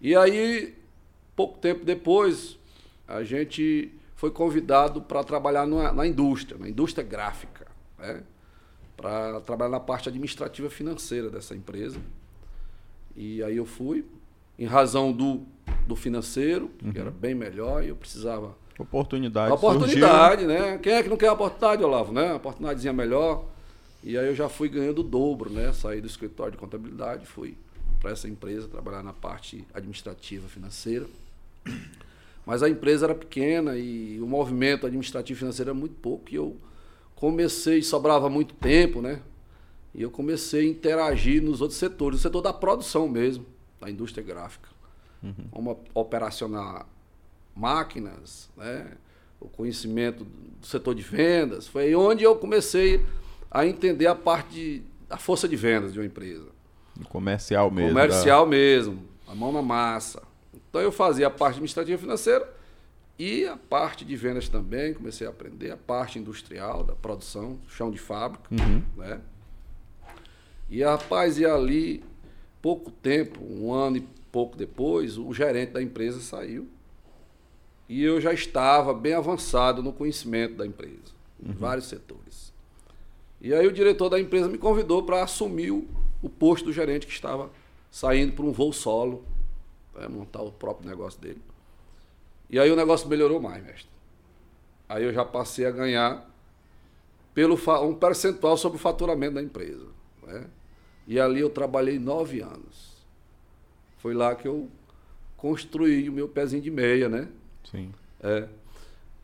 E 0.02 0.16
aí, 0.16 0.76
pouco 1.36 1.58
tempo 1.60 1.86
depois, 1.86 2.58
a 3.08 3.24
gente 3.24 3.92
foi 4.16 4.32
convidado 4.32 5.02
para 5.02 5.24
trabalhar 5.24 5.68
na, 5.68 5.94
na, 5.94 6.08
indústria, 6.08 6.58
na 6.58 6.68
indústria 6.68 7.06
gráfica. 7.06 7.68
Né? 8.00 8.24
para 8.98 9.40
trabalhar 9.42 9.70
na 9.70 9.80
parte 9.80 10.10
administrativa 10.10 10.70
financeira 10.72 11.30
dessa 11.30 11.56
empresa. 11.56 12.00
E 13.16 13.44
aí 13.44 13.56
eu 13.56 13.66
fui, 13.66 14.04
em 14.58 14.66
razão 14.66 15.14
do, 15.14 15.44
do 15.86 15.96
financeiro, 15.96 16.72
uhum. 16.84 16.92
que 16.92 17.00
era 17.00 17.12
bem 17.12 17.36
melhor, 17.36 17.84
e 17.84 17.90
eu 17.90 17.96
precisava. 17.96 18.58
Oportunidade. 18.80 19.52
Oportunidade, 19.52 20.42
surgiu. 20.44 20.48
né? 20.48 20.78
Quem 20.78 20.94
é 20.94 21.04
que 21.04 21.10
não 21.10 21.18
quer 21.18 21.28
a 21.28 21.34
oportunidade, 21.34 21.84
Olavo, 21.84 22.12
né? 22.12 22.26
Uma 22.26 22.36
oportunidadezinha 22.36 22.94
melhor. 22.94 23.46
E 24.04 24.18
aí 24.18 24.28
eu 24.28 24.36
já 24.36 24.48
fui 24.48 24.70
ganhando 24.70 25.00
o 25.00 25.04
dobro, 25.04 25.50
né? 25.50 25.74
Saí 25.74 26.00
do 26.00 26.08
escritório 26.08 26.52
de 26.52 26.58
contabilidade, 26.58 27.26
fui 27.26 27.58
para 28.00 28.12
essa 28.12 28.28
empresa 28.28 28.68
trabalhar 28.68 29.04
na 29.04 29.14
parte 29.14 29.66
administrativa 29.74 30.48
financeira. 30.48 31.06
Mas 32.46 32.64
a 32.64 32.70
empresa 32.70 33.08
era 33.08 33.16
pequena 33.16 33.76
e 33.76 34.22
o 34.22 34.28
movimento 34.28 34.86
administrativo 34.86 35.40
financeiro 35.40 35.72
era 35.72 35.78
muito 35.78 35.96
pouco. 35.96 36.26
E 36.32 36.36
eu 36.36 36.56
comecei, 37.16 37.82
sobrava 37.82 38.30
muito 38.30 38.54
tempo, 38.54 39.02
né? 39.02 39.20
E 39.94 40.02
eu 40.02 40.12
comecei 40.12 40.62
a 40.62 40.70
interagir 40.70 41.42
nos 41.42 41.60
outros 41.60 41.80
setores, 41.80 42.20
no 42.20 42.22
setor 42.22 42.42
da 42.42 42.54
produção 42.54 43.08
mesmo, 43.08 43.46
da 43.82 43.90
indústria 43.90 44.24
gráfica. 44.24 44.70
Uhum. 45.24 45.34
Como 45.50 45.80
operacionar 45.94 46.86
máquinas, 47.58 48.50
né? 48.56 48.88
o 49.40 49.48
conhecimento 49.48 50.24
do 50.24 50.66
setor 50.66 50.96
de 50.96 51.02
vendas. 51.02 51.68
Foi 51.68 51.94
onde 51.96 52.24
eu 52.24 52.36
comecei 52.36 53.04
a 53.50 53.66
entender 53.66 54.08
a 54.08 54.16
parte 54.16 54.54
de, 54.54 54.84
da 55.08 55.18
força 55.18 55.48
de 55.48 55.56
vendas 55.56 55.94
de 55.94 56.00
uma 56.00 56.06
empresa. 56.06 56.48
Comercial 57.10 57.70
mesmo. 57.70 57.90
Comercial 57.90 58.46
da... 58.46 58.50
mesmo, 58.50 59.04
a 59.28 59.36
mão 59.36 59.52
na 59.52 59.62
massa. 59.62 60.22
Então 60.70 60.82
eu 60.82 60.92
fazia 60.92 61.28
a 61.28 61.30
parte 61.30 61.56
administrativa 61.56 61.98
financeira 61.98 62.52
e 63.18 63.46
a 63.46 63.58
parte 63.58 64.06
de 64.06 64.16
vendas 64.16 64.50
também, 64.50 64.94
comecei 64.94 65.26
a 65.26 65.30
aprender 65.30 65.72
a 65.72 65.78
parte 65.78 66.20
industrial, 66.20 66.84
da 66.84 66.94
produção, 66.94 67.60
chão 67.68 67.90
de 67.90 67.98
fábrica, 67.98 68.48
uhum. 68.52 68.82
né? 68.96 69.20
E 70.70 70.84
rapaz, 70.84 71.40
e 71.40 71.46
ali, 71.46 72.04
pouco 72.62 72.92
tempo, 72.92 73.40
um 73.42 73.74
ano 73.74 73.98
e 73.98 74.08
pouco 74.32 74.58
depois, 74.58 75.18
o 75.18 75.34
gerente 75.34 75.72
da 75.72 75.82
empresa 75.82 76.20
saiu 76.20 76.68
e 77.90 78.04
eu 78.04 78.20
já 78.20 78.34
estava 78.34 78.94
bem 78.94 79.14
avançado 79.14 79.82
no 79.82 79.94
conhecimento 79.94 80.56
da 80.56 80.66
empresa, 80.66 81.14
em 81.42 81.50
uhum. 81.50 81.56
vários 81.56 81.88
setores. 81.88 82.54
E 83.40 83.54
aí 83.54 83.66
o 83.68 83.72
diretor 83.72 84.10
da 84.10 84.20
empresa 84.20 84.48
me 84.50 84.58
convidou 84.58 85.04
para 85.04 85.24
assumir 85.24 85.72
o, 85.72 85.88
o, 86.22 86.30
posto 86.30 86.66
do 86.66 86.74
gerente 86.74 87.06
que 87.06 87.14
estava 87.14 87.50
saindo 87.92 88.34
para 88.34 88.46
um 88.46 88.52
voo 88.52 88.74
solo, 88.74 89.24
para 89.94 90.10
montar 90.10 90.42
o 90.42 90.52
próprio 90.52 90.90
negócio 90.90 91.20
dele. 91.22 91.42
E 92.50 92.60
aí 92.60 92.70
o 92.72 92.76
negócio 92.76 93.08
melhorou 93.08 93.40
mais, 93.40 93.64
mestre. 93.64 93.90
Aí 94.90 95.04
eu 95.04 95.14
já 95.14 95.24
passei 95.24 95.66
a 95.66 95.72
ganhar 95.72 96.30
pelo 97.34 97.56
um 97.84 97.94
percentual 97.94 98.58
sobre 98.58 98.78
o 98.78 98.82
faturamento 98.82 99.36
da 99.36 99.42
empresa. 99.42 99.86
Né? 100.24 100.46
E 101.06 101.20
ali 101.20 101.40
eu 101.40 101.50
trabalhei 101.50 102.00
nove 102.00 102.42
anos. 102.42 103.06
Foi 103.98 104.14
lá 104.14 104.36
que 104.36 104.48
eu 104.48 104.70
construí 105.36 106.10
o 106.10 106.12
meu 106.12 106.28
pezinho 106.28 106.62
de 106.62 106.72
meia, 106.72 107.08
né? 107.08 107.28
Sim. 107.72 107.92
É. 108.22 108.48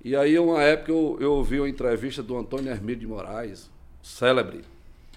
E 0.03 0.15
aí, 0.15 0.37
uma 0.37 0.61
época, 0.61 0.91
eu, 0.91 1.17
eu 1.19 1.33
ouvi 1.33 1.59
uma 1.59 1.69
entrevista 1.69 2.21
do 2.21 2.37
Antônio 2.37 2.69
Hermílio 2.69 2.99
de 2.99 3.07
Moraes, 3.07 3.69
célebre, 4.01 4.61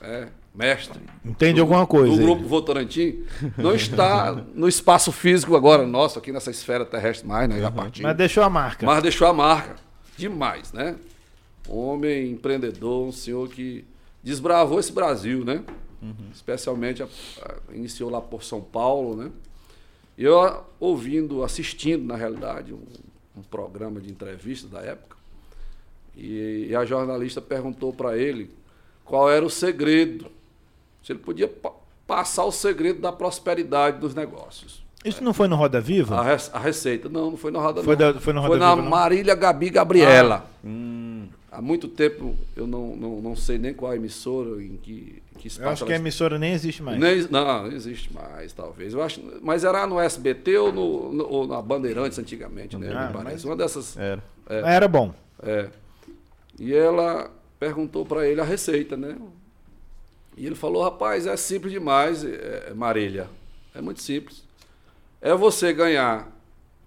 é, 0.00 0.28
mestre. 0.54 1.00
Entende 1.25 1.54
do, 1.54 1.62
alguma 1.62 1.87
coisa? 1.87 2.14
Do 2.14 2.23
grupo 2.23 2.45
Votorantim. 2.45 3.25
Não 3.59 3.75
está 3.75 4.33
no 4.54 4.68
espaço 4.68 5.11
físico 5.11 5.56
agora 5.56 5.87
nosso, 5.87 6.18
aqui 6.18 6.30
nessa 6.30 6.50
esfera 6.50 6.85
terrestre 6.85 7.26
mais, 7.26 7.49
né? 7.49 7.56
Uhum. 7.56 7.90
Mas 8.02 8.16
deixou 8.16 8.42
a 8.42 8.50
marca. 8.50 8.87
Mas 8.87 9.02
deixou 9.02 9.26
a 9.26 9.33
marca. 9.33 9.76
Demais, 10.16 10.73
né? 10.73 10.97
Homem 11.68 12.30
empreendedor, 12.30 13.06
um 13.06 13.12
senhor 13.12 13.49
que 13.49 13.85
desbravou 14.23 14.78
esse 14.78 14.92
Brasil, 14.92 15.45
né? 15.45 15.62
Uhum. 16.00 16.30
Especialmente 16.33 17.02
a, 17.02 17.06
a, 17.42 17.75
iniciou 17.75 18.09
lá 18.09 18.21
por 18.21 18.45
São 18.45 18.61
Paulo, 18.61 19.16
né? 19.16 19.30
E 20.16 20.25
eu 20.25 20.64
ouvindo, 20.80 21.42
assistindo, 21.42 22.04
na 22.04 22.16
realidade, 22.16 22.73
um, 22.73 22.80
um 23.37 23.43
programa 23.43 24.00
de 24.00 24.11
entrevista 24.11 24.69
da 24.69 24.81
época, 24.81 25.16
e, 26.16 26.69
e 26.71 26.76
a 26.76 26.85
jornalista 26.85 27.40
perguntou 27.40 27.93
para 27.93 28.16
ele 28.16 28.50
qual 29.05 29.31
era 29.31 29.45
o 29.45 29.50
segredo, 29.50 30.26
se 31.02 31.12
ele 31.12 31.19
podia 31.19 31.49
pa 31.49 31.73
passar 32.07 32.45
o 32.45 32.52
segredo 32.52 33.00
da 33.00 33.11
prosperidade 33.11 33.99
dos 33.99 34.14
negócios. 34.14 34.85
Isso 35.05 35.23
não 35.25 35.35
foi 35.35 35.49
no 35.49 35.57
Roda 35.57 35.81
Viva? 35.81 36.16
A, 36.16 36.23
re 36.23 36.37
a 36.52 36.59
receita, 36.59 37.09
não, 37.09 37.33
não 37.33 37.37
foi 37.37 37.50
no 37.50 37.59
Roda 37.59 37.83
foi, 37.83 37.97
da, 37.97 38.14
foi 38.14 38.33
no 38.33 38.40
Roda 38.40 38.50
foi 38.50 38.59
Viva. 38.61 38.75
Foi 38.75 38.83
na 38.85 38.88
Marília 38.88 39.35
Gabi 39.35 39.71
Gabriela. 39.71 40.45
Ah. 40.45 40.66
Hum. 40.66 41.28
Há 41.56 41.62
muito 41.62 41.88
tempo 41.88 42.36
eu 42.54 42.66
não, 42.66 42.94
não, 42.94 43.22
não 43.22 43.34
sei 43.34 43.56
nem 43.56 43.72
qual 43.72 43.90
a 43.90 43.96
emissora 43.96 44.62
em 44.62 44.76
que, 44.76 45.22
que 45.38 45.48
está. 45.48 45.64
Eu 45.64 45.70
acho 45.70 45.86
que 45.86 45.92
a 45.94 45.96
emissora 45.96 46.38
nem 46.38 46.52
existe 46.52 46.82
mais. 46.82 47.00
Nem, 47.00 47.26
não, 47.30 47.62
não 47.62 47.72
existe 47.72 48.12
mais, 48.12 48.52
talvez. 48.52 48.92
Eu 48.92 49.02
acho, 49.02 49.22
mas 49.40 49.64
era 49.64 49.86
no 49.86 49.98
SBT 49.98 50.54
ou, 50.58 50.70
no, 50.70 51.12
no 51.14 51.26
ou 51.26 51.46
na 51.46 51.62
Bandeirantes 51.62 52.18
antigamente, 52.18 52.76
né? 52.76 52.92
Ah, 52.94 53.06
me 53.06 53.12
parece. 53.14 53.46
Uma 53.46 53.56
dessas. 53.56 53.96
Era. 53.96 54.22
É, 54.50 54.75
era 54.75 54.86
bom. 54.86 55.14
É. 55.42 55.70
E 56.60 56.75
ela 56.75 57.30
perguntou 57.58 58.04
para 58.04 58.28
ele 58.28 58.42
a 58.42 58.44
receita, 58.44 58.94
né? 58.94 59.16
E 60.36 60.44
ele 60.44 60.56
falou, 60.56 60.82
rapaz, 60.82 61.26
é 61.26 61.34
simples 61.38 61.72
demais, 61.72 62.22
é, 62.22 62.75
Marília. 62.75 63.28
É 63.75 63.80
muito 63.80 64.02
simples. 64.02 64.44
É 65.22 65.34
você 65.34 65.72
ganhar 65.72 66.30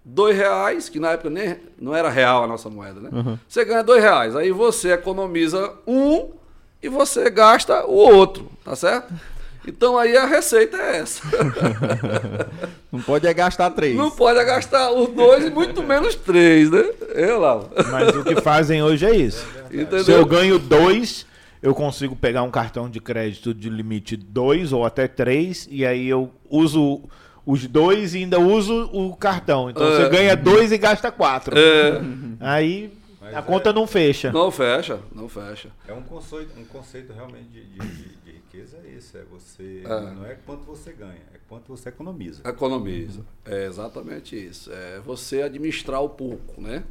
dois 0.04 0.36
reais, 0.36 0.90
que 0.90 1.00
na 1.00 1.12
época 1.12 1.30
nem, 1.30 1.58
não 1.80 1.96
era 1.96 2.10
real 2.10 2.44
a 2.44 2.48
nossa 2.48 2.70
moeda, 2.70 3.00
né? 3.00 3.10
Uhum. 3.12 3.38
Você 3.48 3.66
ganha 3.66 3.84
dois 3.84 4.02
reais, 4.02 4.36
aí 4.36 4.52
você 4.52 4.92
economiza 4.92 5.74
um 5.86 6.30
e 6.82 6.90
você 6.90 7.30
gasta 7.30 7.86
o 7.86 7.94
outro, 7.94 8.50
tá 8.64 8.76
certo? 8.76 9.14
Então 9.68 9.98
aí 9.98 10.16
a 10.16 10.26
receita 10.26 10.78
é 10.78 10.98
essa. 10.98 11.22
não 12.92 13.02
pode 13.02 13.28
é 13.28 13.34
gastar 13.34 13.70
três. 13.72 13.96
Não 13.96 14.10
pode 14.10 14.40
é 14.40 14.46
gastar 14.46 14.92
os 14.92 15.10
dois 15.10 15.46
e 15.46 15.50
muito 15.50 15.84
menos 15.84 16.16
três, 16.16 16.72
né? 16.72 16.84
É 17.14 17.34
lá. 17.34 17.64
Mas 17.92 18.16
o 18.16 18.24
que 18.24 18.42
fazem 18.42 18.82
hoje 18.82 19.06
é 19.06 19.16
isso. 19.16 19.46
Entendeu? 19.66 20.04
Se 20.04 20.12
eu 20.12 20.26
ganho 20.26 20.58
dois, 20.58 21.26
eu 21.62 21.76
consigo 21.76 22.16
pegar 22.16 22.42
um 22.44 22.50
cartão 22.50 22.90
de 22.90 23.00
crédito 23.00 23.54
de 23.54 23.70
limite 23.70 24.16
dois 24.16 24.72
ou 24.72 24.86
até 24.86 25.08
três 25.08 25.68
e 25.70 25.86
aí 25.86 26.08
eu 26.08 26.32
uso 26.50 27.02
os 27.50 27.66
dois 27.66 28.14
e 28.14 28.20
ainda 28.20 28.40
uso 28.40 28.92
o 28.94 29.16
cartão. 29.16 29.72
Então 29.72 29.84
é. 29.84 29.96
você 29.96 30.10
ganha 30.10 30.38
dois 30.38 30.72
e 30.72 30.78
gasta 30.78 31.12
quatro. 31.12 31.58
É. 31.58 32.00
Aí 32.40 32.94
Mas 33.20 33.34
a 33.34 33.42
conta 33.42 33.72
é... 33.72 33.74
não 33.74 33.88
fecha. 33.88 34.32
Não 34.32 34.52
fecha, 34.52 35.00
não 35.12 35.28
fecha. 35.28 35.70
É 35.88 35.94
um 35.94 36.04
conceito, 36.04 36.60
um 36.60 36.66
conceito 36.66 37.12
realmente 37.12 37.46
de, 37.46 37.64
de, 37.66 37.80
de, 37.80 38.16
de 38.18 38.32
riqueza 38.34 38.78
é 38.86 38.96
esse. 38.96 39.18
É 39.18 39.24
você. 39.32 39.82
É. 39.84 39.90
Não 39.90 40.26
é 40.28 40.38
quanto 40.46 40.64
você 40.64 40.94
ganha, 40.94 41.24
é 41.34 41.40
quanto 41.50 41.76
você 41.76 41.90
economiza. 41.90 42.48
Economiza. 42.48 43.26
É 43.44 43.66
exatamente 43.66 44.36
isso. 44.36 44.72
É 44.72 45.00
você 45.00 45.42
administrar 45.42 46.04
o 46.04 46.10
pouco, 46.10 46.62
né? 46.62 46.84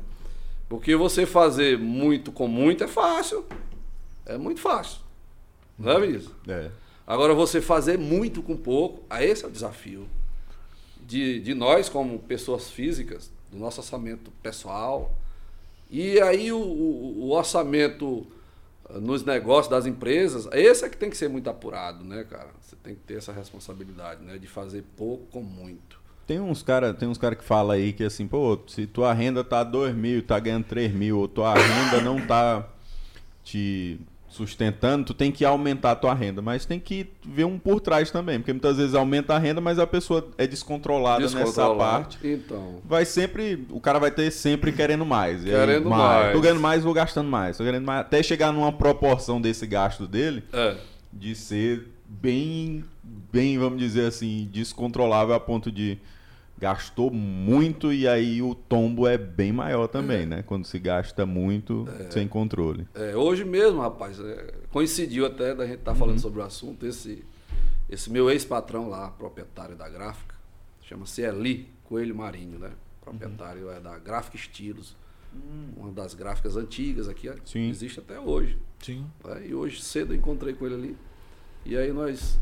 Porque 0.68 0.96
você 0.96 1.24
fazer 1.24 1.78
muito 1.78 2.32
com 2.32 2.48
muito 2.48 2.82
é 2.82 2.88
fácil. 2.88 3.46
É 4.26 4.36
muito 4.36 4.60
fácil. 4.60 5.02
Não 5.78 6.02
é 6.02 6.06
isso? 6.06 6.34
É. 6.48 6.68
Agora 7.06 7.32
você 7.32 7.60
fazer 7.60 7.96
muito 7.96 8.42
com 8.42 8.56
pouco, 8.56 9.04
aí 9.08 9.30
esse 9.30 9.44
é 9.44 9.48
o 9.48 9.50
desafio 9.52 10.08
de, 11.08 11.40
de 11.40 11.54
nós 11.54 11.88
como 11.88 12.18
pessoas 12.18 12.70
físicas, 12.70 13.32
do 13.50 13.56
nosso 13.56 13.80
orçamento 13.80 14.30
pessoal. 14.42 15.16
E 15.90 16.20
aí 16.20 16.52
o, 16.52 16.58
o, 16.58 17.30
orçamento 17.30 18.26
ah, 18.86 19.00
nos 19.00 19.24
negócios 19.24 19.68
das 19.68 19.86
empresas, 19.86 20.46
esse 20.52 20.84
é 20.84 20.88
que 20.88 20.98
tem 20.98 21.08
que 21.08 21.16
ser 21.16 21.30
muito 21.30 21.48
apurado, 21.48 22.04
né, 22.04 22.24
cara? 22.24 22.50
Você 22.60 22.76
tem 22.76 22.94
que 22.94 23.00
ter 23.00 23.14
essa 23.14 23.32
responsabilidade, 23.32 24.22
né, 24.22 24.36
de 24.36 24.46
fazer 24.46 24.84
pouco 24.98 25.24
com 25.32 25.42
muito. 25.42 25.98
Tem 26.26 26.38
uns 26.38 26.62
cara, 26.62 26.92
tem 26.92 27.08
uns 27.08 27.16
cara 27.16 27.34
que 27.34 27.42
fala 27.42 27.72
aí 27.72 27.94
que 27.94 28.04
assim, 28.04 28.28
pô, 28.28 28.58
se 28.66 28.86
tua 28.86 29.14
renda 29.14 29.42
tá 29.42 29.64
2 29.64 29.94
mil, 29.94 30.22
tá 30.22 30.38
ganhando 30.38 30.66
3 30.66 30.92
mil, 30.92 31.18
ou 31.20 31.26
tua 31.26 31.54
renda 31.54 32.02
não 32.02 32.20
tá 32.26 32.68
te 33.42 33.98
sustentando, 34.38 35.06
tu 35.06 35.14
tem 35.14 35.32
que 35.32 35.44
aumentar 35.44 35.92
a 35.92 35.96
tua 35.96 36.14
renda, 36.14 36.40
mas 36.40 36.64
tem 36.64 36.78
que 36.78 37.06
ver 37.26 37.44
um 37.44 37.58
por 37.58 37.80
trás 37.80 38.10
também, 38.10 38.38
porque 38.38 38.52
muitas 38.52 38.76
vezes 38.76 38.94
aumenta 38.94 39.34
a 39.34 39.38
renda, 39.38 39.60
mas 39.60 39.78
a 39.78 39.86
pessoa 39.86 40.28
é 40.38 40.46
descontrolada 40.46 41.28
nessa 41.28 41.74
parte. 41.74 42.18
Então. 42.22 42.76
Vai 42.84 43.04
sempre, 43.04 43.66
o 43.70 43.80
cara 43.80 43.98
vai 43.98 44.10
ter 44.10 44.30
sempre 44.30 44.72
querendo 44.72 45.04
mais. 45.04 45.42
Querendo 45.42 45.84
aí, 45.84 45.90
mais. 45.90 46.22
mais. 46.22 46.32
Tô 46.32 46.40
ganhando 46.40 46.60
mais, 46.60 46.84
vou 46.84 46.94
gastando 46.94 47.28
mais. 47.28 47.56
Tô 47.56 47.64
ganhando 47.64 47.84
mais, 47.84 48.00
até 48.00 48.22
chegar 48.22 48.52
numa 48.52 48.72
proporção 48.72 49.40
desse 49.40 49.66
gasto 49.66 50.06
dele 50.06 50.44
é. 50.52 50.76
de 51.12 51.34
ser 51.34 51.88
bem 52.06 52.84
bem, 53.32 53.58
vamos 53.58 53.78
dizer 53.78 54.06
assim, 54.06 54.48
descontrolável 54.52 55.34
a 55.34 55.40
ponto 55.40 55.70
de 55.70 55.98
gastou 56.58 57.10
muito 57.10 57.92
e 57.92 58.08
aí 58.08 58.42
o 58.42 58.54
tombo 58.54 59.06
é 59.06 59.16
bem 59.16 59.52
maior 59.52 59.86
também, 59.86 60.22
é. 60.22 60.26
né? 60.26 60.42
Quando 60.42 60.66
se 60.66 60.78
gasta 60.78 61.24
muito 61.24 61.86
é. 62.00 62.10
sem 62.10 62.26
controle. 62.26 62.86
É, 62.94 63.16
hoje 63.16 63.44
mesmo, 63.44 63.80
rapaz, 63.80 64.18
é, 64.18 64.54
coincidiu 64.70 65.24
até 65.24 65.54
da 65.54 65.64
gente 65.64 65.78
estar 65.78 65.92
tá 65.92 65.98
falando 65.98 66.16
uhum. 66.16 66.22
sobre 66.22 66.40
o 66.40 66.42
assunto, 66.42 66.84
esse, 66.84 67.24
esse 67.88 68.10
meu 68.10 68.28
ex-patrão 68.28 68.88
lá, 68.88 69.08
proprietário 69.10 69.76
da 69.76 69.88
gráfica, 69.88 70.34
chama-se 70.82 71.22
Eli 71.22 71.68
Coelho 71.84 72.14
Marinho, 72.14 72.58
né? 72.58 72.72
Proprietário 73.00 73.66
uhum. 73.66 73.72
é 73.72 73.80
da 73.80 73.96
Gráfica 73.98 74.36
Estilos, 74.36 74.96
uhum. 75.32 75.84
uma 75.84 75.92
das 75.92 76.12
gráficas 76.12 76.56
antigas 76.56 77.08
aqui, 77.08 77.32
Sim. 77.44 77.70
existe 77.70 78.00
até 78.00 78.18
hoje. 78.18 78.58
Sim. 78.80 79.06
Né? 79.24 79.46
E 79.48 79.54
hoje 79.54 79.80
cedo 79.80 80.12
eu 80.12 80.18
encontrei 80.18 80.54
com 80.54 80.66
ele 80.66 80.74
ali. 80.74 80.96
E 81.64 81.76
aí 81.76 81.92
nós 81.92 82.38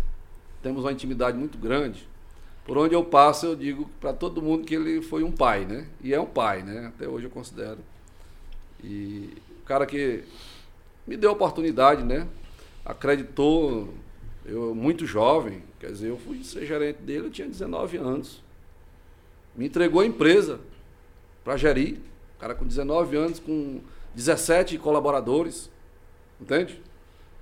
temos 0.63 0.83
uma 0.83 0.93
intimidade 0.93 1.37
muito 1.37 1.59
grande 1.59 2.09
por 2.67 2.77
onde 2.77 2.95
eu 2.95 3.05
passo, 3.05 3.47
eu 3.47 3.57
digo 3.57 3.89
para 4.01 4.13
todo 4.13 4.43
mundo 4.43 4.65
que 4.65 4.75
ele 4.75 5.01
foi 5.01 5.23
um 5.23 5.31
pai, 5.31 5.65
né? 5.65 5.87
E 6.03 6.13
é 6.13 6.21
um 6.21 6.27
pai, 6.27 6.65
né? 6.65 6.87
Até 6.89 7.07
hoje 7.07 7.27
eu 7.27 7.31
considero. 7.31 7.79
E 8.83 9.33
o 9.63 9.65
cara 9.65 9.87
que 9.87 10.25
me 11.07 11.17
deu 11.17 11.31
a 11.31 11.33
oportunidade, 11.33 12.03
né? 12.03 12.27
Acreditou, 12.85 13.95
eu 14.45 14.75
muito 14.75 15.07
jovem, 15.07 15.63
quer 15.79 15.93
dizer, 15.93 16.09
eu 16.11 16.19
fui 16.19 16.43
ser 16.43 16.67
gerente 16.67 16.99
dele, 17.03 17.27
eu 17.27 17.31
tinha 17.31 17.47
19 17.47 17.99
anos. 17.99 18.43
Me 19.55 19.67
entregou 19.67 20.01
a 20.01 20.07
empresa. 20.07 20.61
para 21.45 21.57
gerir. 21.57 21.99
O 22.37 22.41
cara 22.41 22.55
com 22.55 22.67
19 22.67 23.17
anos, 23.17 23.39
com 23.39 23.81
17 24.13 24.77
colaboradores. 24.79 25.71
Entende? 26.41 26.83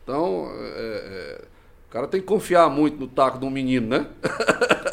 Então, 0.02 0.50
é, 0.54 1.40
é, 1.40 1.45
cara 1.94 2.06
tem 2.08 2.20
que 2.20 2.26
confiar 2.26 2.68
muito 2.68 2.98
no 2.98 3.06
taco 3.06 3.38
de 3.38 3.44
um 3.44 3.50
menino, 3.50 3.86
né? 3.86 4.06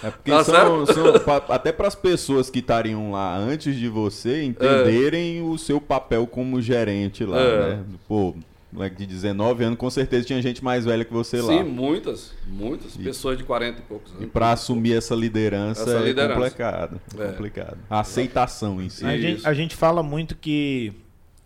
É 0.00 0.10
porque 0.12 0.30
Tá 0.30 0.44
são, 0.44 0.86
são 0.86 1.04
até 1.48 1.72
para 1.72 1.88
as 1.88 1.94
pessoas 1.96 2.48
que 2.48 2.60
estariam 2.60 3.10
lá 3.10 3.36
antes 3.36 3.74
de 3.74 3.88
você 3.88 4.44
entenderem 4.44 5.42
o 5.42 5.58
seu 5.58 5.80
papel 5.80 6.24
como 6.24 6.62
gerente 6.62 7.24
lá, 7.24 7.40
É. 7.40 7.58
né? 7.76 7.84
Pô, 8.06 8.32
moleque 8.72 8.94
de 8.94 9.06
19 9.06 9.64
anos, 9.64 9.76
com 9.76 9.90
certeza 9.90 10.24
tinha 10.24 10.40
gente 10.40 10.62
mais 10.62 10.84
velha 10.84 11.04
que 11.04 11.12
você 11.12 11.40
Sim, 11.42 11.48
lá. 11.58 11.64
muitas, 11.64 12.32
muitas 12.46 12.96
pessoas 12.96 13.36
de 13.38 13.42
40 13.42 13.80
e 13.80 13.82
poucos 13.82 14.12
anos. 14.12 14.22
E 14.22 14.26
para 14.28 14.52
assumir 14.52 14.96
essa 14.96 15.16
liderança 15.16 15.82
Essa 15.82 15.98
liderança. 15.98 16.32
é 16.32 16.34
complicado. 16.36 17.00
é 17.18 17.22
É. 17.24 17.28
complicado. 17.32 17.78
A 17.90 17.98
aceitação 18.00 18.80
em 18.80 18.88
si. 18.88 19.04
A 19.04 19.18
gente, 19.18 19.44
a 19.48 19.52
gente 19.52 19.74
fala 19.74 20.00
muito 20.00 20.36
que 20.36 20.92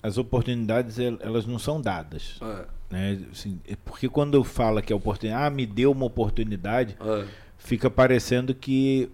as 0.03 0.19
oportunidades 0.19 0.99
el- 0.99 1.17
elas 1.23 1.47
não 1.47 1.59
são 1.59 1.81
dadas. 1.81 2.39
É, 2.43 2.65
Né? 2.93 3.19
Assim, 3.33 3.59
é 3.67 3.75
porque 3.85 4.07
quando 4.07 4.45
fala 4.45 4.83
que 4.83 4.93
a 4.93 4.97
oportunidade, 4.97 5.47
ah, 5.47 5.49
me 5.51 5.65
deu 5.65 5.91
uma 5.93 6.05
oportunidade, 6.05 6.95
é, 7.01 7.25
fica 7.57 7.89
parecendo 7.91 8.55
que 8.55 9.09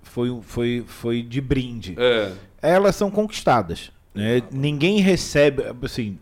foi, 0.00 0.38
foi, 0.42 0.84
foi 0.86 1.22
de 1.22 1.40
brinde. 1.40 1.96
é, 1.98 2.32
Elas 2.62 2.94
são 2.94 3.10
conquistadas. 3.10 3.90
Né? 4.14 4.42
Ninguém 4.52 5.00
recebe, 5.00 5.64
assim, 5.82 6.18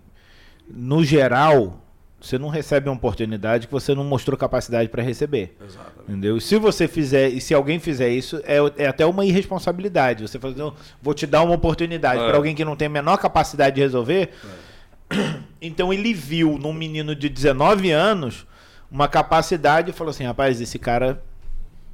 no 0.66 1.04
geral, 1.04 1.82
você 2.18 2.38
não 2.38 2.48
recebe 2.48 2.88
uma 2.88 2.96
oportunidade 2.96 3.66
que 3.66 3.72
você 3.72 3.94
não 3.94 4.02
mostrou 4.02 4.34
capacidade 4.38 4.88
para 4.88 5.02
receber. 5.02 5.54
exatamente. 5.62 5.94
Entendeu? 6.08 6.40
Se 6.40 6.56
você 6.56 6.88
fizer, 6.88 7.28
e 7.28 7.38
se 7.38 7.52
alguém 7.52 7.78
fizer 7.78 8.08
isso, 8.08 8.40
é, 8.44 8.56
é 8.82 8.86
até 8.86 9.04
uma 9.04 9.26
irresponsabilidade. 9.26 10.26
Você 10.26 10.38
fala, 10.38 10.54
não, 10.56 10.74
vou 11.02 11.12
te 11.12 11.26
dar 11.26 11.42
uma 11.42 11.54
oportunidade 11.54 12.22
É. 12.22 12.26
para 12.26 12.36
alguém 12.38 12.54
que 12.54 12.64
não 12.64 12.74
tem 12.76 12.86
a 12.86 12.90
menor 12.90 13.18
capacidade 13.18 13.76
de 13.76 13.82
resolver. 13.82 14.30
Então 15.60 15.92
ele 15.92 16.12
viu 16.12 16.58
num 16.58 16.72
menino 16.74 17.14
de 17.14 17.28
19 17.28 17.90
anos 17.90 18.46
uma 18.90 19.08
capacidade 19.08 19.90
e 19.90 19.92
falou 19.94 20.10
assim: 20.10 20.24
rapaz, 20.24 20.60
esse 20.60 20.78
cara 20.78 21.22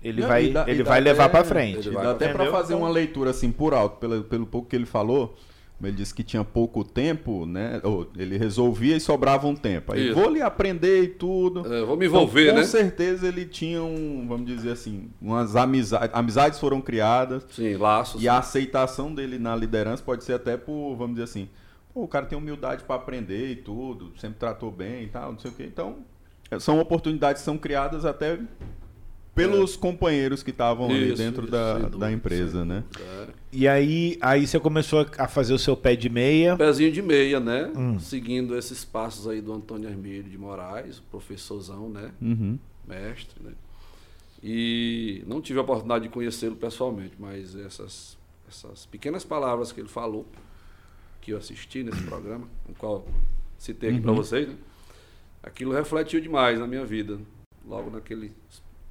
ele 0.02 0.22
Não, 0.22 0.28
vai, 0.28 0.48
dá- 0.48 0.64
ele 0.66 0.82
vai 0.82 1.00
levar 1.00 1.28
para 1.28 1.44
frente. 1.44 1.86
ele 1.88 1.94
vai 1.94 2.04
dá 2.04 2.10
até 2.12 2.28
para 2.32 2.50
fazer 2.50 2.74
uma 2.74 2.88
leitura 2.88 3.30
assim 3.30 3.52
por 3.52 3.72
alto, 3.74 3.98
pelo, 3.98 4.24
pelo 4.24 4.46
pouco 4.46 4.68
que 4.68 4.74
ele 4.76 4.86
falou. 4.86 5.36
Ele 5.82 5.92
disse 5.92 6.12
que 6.12 6.22
tinha 6.22 6.44
pouco 6.44 6.84
tempo, 6.84 7.46
né? 7.46 7.80
Ou 7.82 8.06
ele 8.18 8.36
resolvia 8.36 8.96
e 8.96 9.00
sobrava 9.00 9.46
um 9.46 9.54
tempo. 9.56 9.94
Aí 9.94 10.08
Isso. 10.10 10.14
vou 10.14 10.28
lhe 10.28 10.42
aprender 10.42 11.04
e 11.04 11.08
tudo. 11.08 11.72
É, 11.72 11.82
vou 11.84 11.96
me 11.96 12.04
envolver, 12.04 12.42
Então, 12.42 12.54
com 12.56 12.60
né? 12.60 12.66
certeza 12.66 13.26
ele 13.26 13.46
tinha 13.46 13.82
um, 13.82 14.26
vamos 14.28 14.44
dizer 14.46 14.72
assim, 14.72 15.08
umas 15.22 15.56
amizades, 15.56 16.10
amizades 16.12 16.58
foram 16.58 16.82
criadas 16.82 17.46
Sim, 17.50 17.76
laços. 17.76 18.22
e 18.22 18.28
a 18.28 18.36
aceitação 18.38 19.14
dele 19.14 19.38
na 19.38 19.56
liderança 19.56 20.02
pode 20.02 20.22
ser 20.22 20.34
até 20.34 20.54
por, 20.58 20.96
vamos 20.96 21.12
dizer 21.14 21.24
assim, 21.24 21.48
pô, 21.92 22.02
o 22.02 22.08
cara 22.08 22.26
tem 22.26 22.36
humildade 22.36 22.84
para 22.84 22.96
aprender 22.96 23.50
e 23.50 23.56
tudo, 23.56 24.12
sempre 24.18 24.38
tratou 24.38 24.70
bem 24.70 25.04
e 25.04 25.08
tal, 25.08 25.32
não 25.32 25.38
sei 25.38 25.50
o 25.50 25.54
quê. 25.54 25.64
Então, 25.64 25.98
são 26.58 26.80
oportunidades 26.80 27.42
que 27.42 27.44
são 27.44 27.58
criadas 27.58 28.04
até 28.04 28.38
pelos 29.34 29.76
companheiros 29.76 30.42
que 30.42 30.50
estavam 30.50 30.90
ali 30.90 31.14
dentro 31.14 31.44
isso, 31.44 31.52
da, 31.52 31.78
dúvida, 31.78 31.98
da 31.98 32.12
empresa, 32.12 32.64
né? 32.64 32.84
É. 32.98 33.26
E 33.52 33.68
aí, 33.68 34.18
aí 34.20 34.46
você 34.46 34.58
começou 34.58 35.06
a 35.16 35.28
fazer 35.28 35.54
o 35.54 35.58
seu 35.58 35.76
pé 35.76 35.94
de 35.94 36.08
meia. 36.08 36.56
Pezinho 36.56 36.92
de 36.92 37.02
meia, 37.02 37.40
né? 37.40 37.70
Hum. 37.74 37.98
Seguindo 37.98 38.56
esses 38.56 38.84
passos 38.84 39.28
aí 39.28 39.40
do 39.40 39.52
Antônio 39.52 39.88
Hermílio 39.88 40.24
de 40.24 40.36
Moraes, 40.36 41.00
professorzão, 41.10 41.88
né? 41.88 42.10
Uhum. 42.20 42.58
Mestre, 42.86 43.42
né? 43.42 43.52
E 44.42 45.22
não 45.26 45.40
tive 45.40 45.58
a 45.58 45.62
oportunidade 45.62 46.04
de 46.04 46.10
conhecê-lo 46.10 46.56
pessoalmente, 46.56 47.14
mas 47.18 47.54
essas, 47.54 48.16
essas 48.48 48.86
pequenas 48.86 49.24
palavras 49.24 49.70
que 49.70 49.80
ele 49.80 49.88
falou, 49.88 50.26
que 51.20 51.32
eu 51.32 51.38
assisti 51.38 51.82
nesse 51.82 52.02
programa, 52.02 52.48
o 52.68 52.74
qual 52.74 53.06
citei 53.58 53.90
aqui 53.90 54.00
para 54.00 54.12
vocês, 54.12 54.48
né? 54.48 54.56
Aquilo 55.42 55.72
refletiu 55.72 56.20
demais 56.20 56.58
na 56.58 56.66
minha 56.66 56.84
vida, 56.84 57.18
logo 57.66 57.90
naquele 57.90 58.32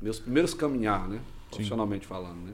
meus 0.02 0.20
primeiros 0.20 0.54
caminhar, 0.54 1.08
né? 1.08 1.22
Profissionalmente 1.50 2.08
falando, 2.08 2.46
né? 2.46 2.54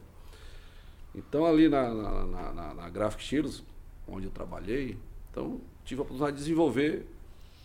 Então 1.14 1.46
ali 1.46 1.70
na, 1.70 1.94
na, 1.94 2.54
na, 2.54 2.74
na, 2.74 2.90
Graphic 2.90 3.24
Steels, 3.24 3.64
onde 4.08 4.26
eu 4.26 4.32
trabalhei, 4.32 4.98
então 5.32 5.62
tive 5.86 6.02
a 6.02 6.04
oportunidade 6.04 6.38
de 6.38 6.44
desenvolver 6.44 7.06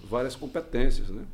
várias 0.04 0.36
competências, 0.36 1.08
né? 1.08 1.26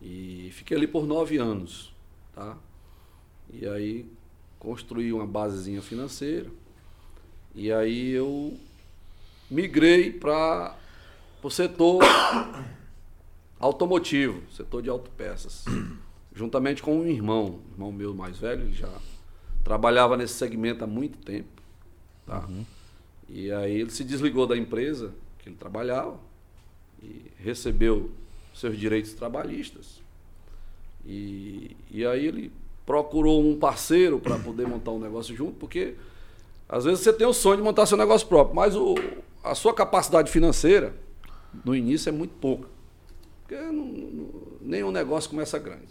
E 0.00 0.50
fiquei 0.52 0.76
ali 0.76 0.86
por 0.86 1.06
nove 1.06 1.36
anos, 1.38 1.94
tá? 2.34 2.56
E 3.52 3.66
aí 3.66 4.06
construí 4.58 5.12
uma 5.12 5.26
basezinha 5.26 5.82
financeira. 5.82 6.50
E 7.54 7.70
aí 7.70 8.10
eu 8.10 8.58
migrei 9.52 10.10
para 10.10 10.76
o 11.42 11.50
setor 11.50 12.02
automotivo, 13.60 14.42
setor 14.50 14.82
de 14.82 14.88
autopeças, 14.88 15.64
juntamente 16.34 16.82
com 16.82 16.98
um 16.98 17.06
irmão, 17.06 17.60
irmão 17.72 17.92
meu 17.92 18.14
mais 18.14 18.38
velho, 18.38 18.62
ele 18.62 18.72
já 18.72 18.88
trabalhava 19.62 20.16
nesse 20.16 20.34
segmento 20.34 20.82
há 20.82 20.86
muito 20.86 21.18
tempo, 21.18 21.62
tá? 22.26 22.48
E 23.28 23.52
aí 23.52 23.80
ele 23.80 23.90
se 23.90 24.04
desligou 24.04 24.46
da 24.46 24.56
empresa 24.56 25.12
que 25.38 25.48
ele 25.48 25.56
trabalhava 25.56 26.18
e 27.02 27.30
recebeu 27.38 28.10
seus 28.54 28.76
direitos 28.78 29.12
trabalhistas. 29.14 30.00
E, 31.04 31.76
e 31.90 32.06
aí 32.06 32.26
ele 32.26 32.52
procurou 32.84 33.42
um 33.42 33.58
parceiro 33.58 34.18
para 34.18 34.38
poder 34.38 34.66
montar 34.66 34.90
um 34.90 35.00
negócio 35.00 35.34
junto, 35.34 35.54
porque 35.54 35.94
às 36.68 36.84
vezes 36.84 37.00
você 37.00 37.12
tem 37.12 37.26
o 37.26 37.32
sonho 37.32 37.58
de 37.58 37.62
montar 37.62 37.86
seu 37.86 37.96
negócio 37.96 38.26
próprio, 38.26 38.54
mas 38.54 38.74
o, 38.74 38.94
a 39.42 39.54
sua 39.54 39.74
capacidade 39.74 40.30
financeira 40.30 40.94
no 41.64 41.74
início 41.74 42.08
é 42.08 42.12
muito 42.12 42.34
pouca. 42.34 42.68
Porque 43.42 43.56
não- 43.56 43.84
não- 43.86 44.30
nenhum 44.60 44.90
negócio 44.90 45.28
começa 45.30 45.58
grande. 45.58 45.88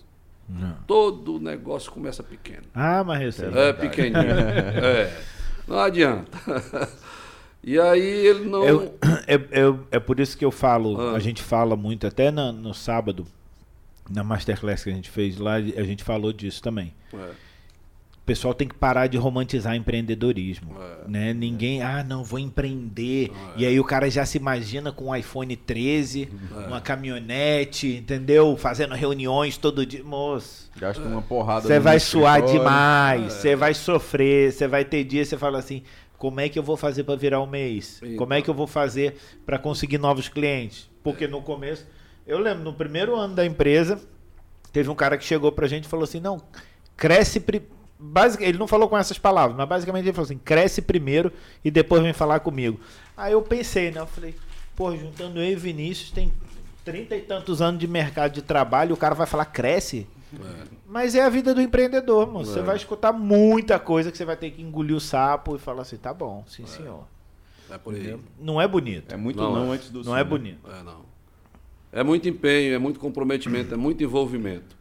Não. 0.50 0.76
Todo 0.88 1.40
negócio 1.40 1.92
começa 1.92 2.22
pequeno. 2.24 2.64
Ah, 2.74 3.04
mas 3.04 3.20
recebe. 3.20 3.58
É 3.58 3.72
pequenininho. 3.74 4.22
é. 4.84 5.22
Não 5.68 5.80
adianta. 5.80 6.38
E 7.64 7.80
aí 7.80 8.02
ele 8.02 8.50
não. 8.50 8.64
Eu- 8.68 8.98
é, 9.28 9.36
é, 9.36 9.76
é 9.92 10.00
por 10.00 10.20
isso 10.20 10.36
que 10.36 10.44
eu 10.44 10.50
falo, 10.50 11.00
Ah. 11.00 11.12
a 11.16 11.20
gente 11.20 11.44
fala 11.44 11.76
muito, 11.76 12.08
até 12.08 12.32
na- 12.32 12.52
no 12.52 12.74
sábado, 12.74 13.24
na 14.10 14.24
Masterclass 14.24 14.84
que 14.84 14.90
a 14.90 14.94
gente 14.94 15.12
fez 15.12 15.38
lá, 15.38 15.58
a 15.58 15.84
gente 15.84 16.04
falou 16.04 16.34
disso 16.34 16.60
também. 16.60 16.92
É, 17.14 17.30
O 18.22 18.24
pessoal 18.32 18.54
tem 18.54 18.68
que 18.68 18.76
parar 18.76 19.08
de 19.08 19.18
romantizar 19.18 19.76
empreendedorismo. 19.76 20.76
É. 20.80 21.10
Né? 21.10 21.34
Ninguém, 21.34 21.82
ah, 21.82 22.04
não, 22.04 22.24
vou 22.24 22.38
empreender. 22.40 23.32
Ah, 23.34 23.54
E 23.58 23.66
aí 23.66 23.80
o 23.80 23.84
cara 23.84 24.10
já 24.12 24.26
se 24.26 24.38
imagina 24.38 24.92
com 24.92 25.06
um 25.06 25.16
iPhone 25.16 25.56
13, 25.56 26.30
É. 26.56 26.68
uma 26.68 26.80
caminhonete, 26.80 27.88
entendeu? 27.98 28.56
Fazendo 28.56 28.94
reuniões 28.94 29.58
todo 29.58 29.86
dia. 29.86 30.04
Moço, 30.04 30.70
Gasta 30.78 31.02
uma 31.04 31.22
porrada 31.22 31.62
você 31.68 31.80
vai 31.80 32.00
suar 32.00 32.42
demais, 32.44 33.26
É. 33.26 33.30
você 33.30 33.56
vai 33.56 33.74
sofrer, 33.74 34.52
você 34.52 34.68
vai 34.68 34.86
ter 34.86 35.04
dias, 35.04 35.28
você 35.28 35.38
fala 35.38 35.58
assim, 35.58 35.82
como 36.18 36.40
é 36.40 36.48
que 36.48 36.60
eu 36.60 36.64
vou 36.64 36.78
fazer 36.78 37.04
para 37.04 37.16
virar 37.16 37.42
um 37.42 37.48
mês? 37.48 38.00
Então. 38.04 38.18
Como 38.18 38.34
é 38.34 38.42
que 38.42 38.50
eu 38.50 38.54
vou 38.54 38.68
fazer 38.68 39.16
para 39.46 39.58
conseguir 39.58 39.98
novos 39.98 40.30
clientes? 40.30 40.88
Porque 41.04 41.28
no 41.28 41.42
começo, 41.42 41.88
eu 42.28 42.38
lembro, 42.38 42.64
no 42.64 42.74
primeiro 42.74 43.16
ano 43.16 43.34
da 43.34 43.44
empresa, 43.44 44.00
teve 44.72 44.90
um 44.92 44.96
cara 44.96 45.18
que 45.18 45.24
chegou 45.26 45.52
pra 45.52 45.68
gente 45.68 45.86
e 45.86 45.88
falou 45.88 46.04
assim, 46.04 46.20
não, 46.20 46.40
cresce... 46.96 47.40
Pri... 47.40 47.64
Basic... 48.04 48.44
Ele 48.44 48.58
não 48.58 48.68
falou 48.68 48.90
com 48.90 48.98
essas 48.98 49.18
palavras, 49.20 49.56
mas 49.56 49.68
basicamente 49.70 50.06
ele 50.06 50.14
falou 50.14 50.26
assim, 50.26 50.38
cresce 50.38 50.82
primeiro 50.82 51.32
e 51.64 51.70
depois 51.70 52.02
vem 52.02 52.14
falar 52.14 52.40
comigo. 52.40 52.80
Aí 53.16 53.34
eu 53.34 53.42
pensei, 53.42 53.92
né? 53.92 54.02
Eu 54.02 54.08
falei, 54.08 54.36
pô, 54.76 54.96
juntando 54.96 55.40
eu 55.40 55.46
e 55.52 55.56
Vinícius, 55.56 56.10
tem 56.12 56.34
trinta 56.84 57.16
e 57.16 57.22
tantos 57.22 57.62
anos 57.62 57.80
de 57.80 57.88
mercado 57.88 58.34
de 58.34 58.42
trabalho, 58.42 58.96
o 58.96 58.98
cara 58.98 59.14
vai 59.14 59.28
falar 59.28 59.46
cresce? 59.46 60.08
Mas 60.88 61.14
é 61.14 61.22
a 61.22 61.30
vida 61.30 61.54
do 61.54 61.62
empreendedor, 61.62 62.26
mano. 62.26 62.46
Você 62.46 62.60
É. 62.60 62.64
vai 62.64 62.76
escutar 62.76 63.12
muita 63.14 63.78
coisa 63.78 64.12
que 64.12 64.18
você 64.18 64.26
vai 64.26 64.36
ter 64.38 64.50
que 64.52 64.62
engolir 64.62 64.96
o 64.96 65.00
sapo 65.00 65.56
e 65.56 65.60
falar 65.60 65.82
assim, 65.84 65.98
tá 65.98 66.14
bom, 66.14 66.44
sim 66.48 66.66
senhor. 66.66 67.04
é 67.70 67.78
por 67.78 67.94
aí. 67.94 68.18
Não 68.40 68.60
é 68.60 68.68
bonito. 68.68 69.14
É 69.14 69.18
muito 69.18 69.38
Não, 69.38 69.54
não, 69.54 69.72
é. 69.72 69.76
antes 69.76 69.90
do 69.90 70.00
Não 70.00 70.06
sim, 70.06 70.12
é 70.12 70.16
né? 70.16 70.24
bonito. 70.24 70.70
É, 70.70 70.84
não. 70.84 71.12
É 71.94 72.04
muito 72.04 72.28
empenho, 72.30 72.74
é 72.74 72.78
muito 72.78 73.00
comprometimento, 73.00 73.74
é 73.74 73.78
muito 73.78 74.02
envolvimento. 74.04 74.76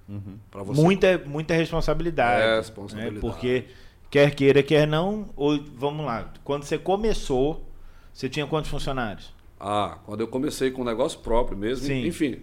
Pra 0.51 0.62
você. 0.62 0.81
Muita, 0.81 1.18
muita 1.27 1.55
responsabilidade. 1.55 2.42
É, 2.42 2.46
né? 2.51 2.57
responsabilidade. 2.57 3.20
Porque 3.20 3.64
quer 4.11 4.35
queira, 4.35 4.62
quer 4.62 4.87
não, 4.87 5.27
ou, 5.37 5.59
vamos 5.77 6.05
lá, 6.05 6.33
quando 6.44 6.64
você 6.64 6.77
começou, 6.79 7.64
você 8.12 8.29
tinha 8.29 8.46
quantos 8.46 8.70
funcionários? 8.70 9.33
Ah, 9.59 9.99
quando 10.05 10.20
eu 10.20 10.29
comecei 10.29 10.70
com 10.70 10.83
um 10.83 10.85
negócio 10.85 11.18
próprio 11.20 11.57
mesmo, 11.57 11.87
Sim. 11.87 12.07
enfim. 12.07 12.38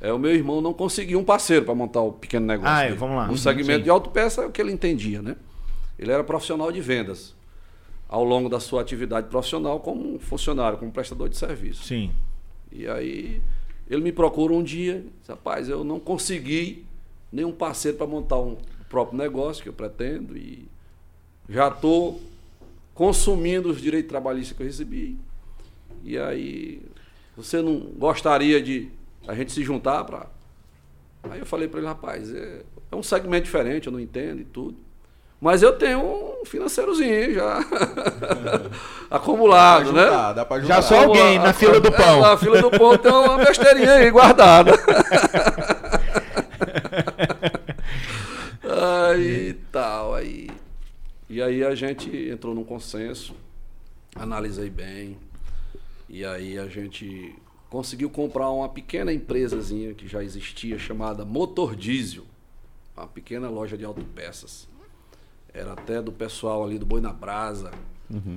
É, 0.00 0.12
o 0.12 0.18
meu 0.18 0.32
irmão 0.32 0.60
não 0.60 0.72
conseguiu 0.72 1.18
um 1.18 1.24
parceiro 1.24 1.64
para 1.64 1.74
montar 1.74 2.00
o 2.02 2.12
pequeno 2.12 2.46
negócio. 2.46 2.72
Ah, 2.72 2.82
é, 2.84 2.92
vamos 2.92 3.16
lá. 3.16 3.24
No 3.24 3.32
Uhum, 3.32 3.36
segmento 3.36 3.78
sim. 3.78 3.84
de 3.84 3.90
autopeça 3.90 4.42
é 4.42 4.46
o 4.46 4.50
que 4.50 4.60
ele 4.60 4.72
entendia, 4.72 5.20
né? 5.22 5.36
Ele 5.98 6.12
era 6.12 6.22
profissional 6.22 6.70
de 6.70 6.80
vendas 6.80 7.34
ao 8.08 8.24
longo 8.24 8.48
da 8.48 8.60
sua 8.60 8.80
atividade 8.80 9.28
profissional 9.28 9.80
como 9.80 10.14
um 10.14 10.18
funcionário, 10.18 10.78
como 10.78 10.90
prestador 10.92 11.28
de 11.28 11.36
serviço. 11.36 11.82
Sim. 11.84 12.12
E 12.70 12.86
aí 12.86 13.42
ele 13.90 14.02
me 14.02 14.12
procura 14.12 14.52
um 14.52 14.62
dia, 14.62 15.04
rapaz, 15.28 15.68
eu 15.68 15.82
não 15.82 15.98
consegui 15.98 16.86
nenhum 17.32 17.52
parceiro 17.52 17.96
para 17.96 18.06
montar 18.06 18.38
um 18.38 18.56
próprio 18.88 19.18
negócio 19.18 19.62
que 19.62 19.68
eu 19.68 19.72
pretendo 19.72 20.36
e 20.36 20.68
já 21.48 21.68
estou 21.68 22.20
consumindo 22.94 23.70
os 23.70 23.80
direitos 23.80 24.08
trabalhistas 24.08 24.56
que 24.56 24.62
eu 24.62 24.66
recebi. 24.66 25.18
E 26.02 26.18
aí, 26.18 26.82
você 27.36 27.62
não 27.62 27.78
gostaria 27.96 28.60
de 28.60 28.90
a 29.26 29.34
gente 29.34 29.52
se 29.52 29.62
juntar 29.62 30.04
para. 30.04 30.26
Aí 31.30 31.38
eu 31.38 31.46
falei 31.46 31.68
para 31.68 31.80
ele, 31.80 31.88
rapaz, 31.88 32.34
é, 32.34 32.62
é 32.90 32.96
um 32.96 33.02
segmento 33.02 33.44
diferente, 33.44 33.86
eu 33.86 33.92
não 33.92 34.00
entendo 34.00 34.40
e 34.40 34.44
tudo. 34.44 34.76
Mas 35.40 35.62
eu 35.62 35.72
tenho 35.72 36.00
um 36.00 36.44
financeirozinho 36.44 37.34
já 37.34 37.60
acumulado, 39.08 39.92
Dá 39.92 40.02
juntar, 40.02 40.28
né? 40.28 40.34
Dá 40.34 40.44
pra 40.44 40.60
Já 40.60 40.82
sou 40.82 40.98
alguém 40.98 41.38
na 41.38 41.52
fila 41.52 41.78
do 41.78 41.92
pão. 41.92 42.18
É, 42.18 42.20
na 42.20 42.36
fila 42.36 42.60
do 42.60 42.70
pão 42.70 42.98
tem 42.98 43.12
uma 43.12 43.38
besteirinha 43.38 43.92
aí 43.92 44.10
guardada. 44.10 44.72
aí 48.88 49.54
tal, 49.72 50.14
aí. 50.14 50.48
E 51.28 51.42
aí 51.42 51.62
a 51.64 51.74
gente 51.74 52.10
entrou 52.28 52.54
num 52.54 52.64
consenso, 52.64 53.34
analisei 54.14 54.70
bem, 54.70 55.18
e 56.08 56.24
aí 56.24 56.58
a 56.58 56.66
gente 56.68 57.34
conseguiu 57.68 58.08
comprar 58.08 58.48
uma 58.50 58.68
pequena 58.68 59.12
empresazinha 59.12 59.92
que 59.92 60.08
já 60.08 60.22
existia, 60.24 60.78
chamada 60.78 61.24
Motor 61.24 61.76
Diesel, 61.76 62.24
uma 62.96 63.06
pequena 63.06 63.48
loja 63.50 63.76
de 63.76 63.84
autopeças. 63.84 64.66
Era 65.52 65.72
até 65.74 66.00
do 66.00 66.12
pessoal 66.12 66.64
ali 66.64 66.78
do 66.78 66.86
Boi 66.86 67.00
na 67.00 67.12
Brasa, 67.12 67.72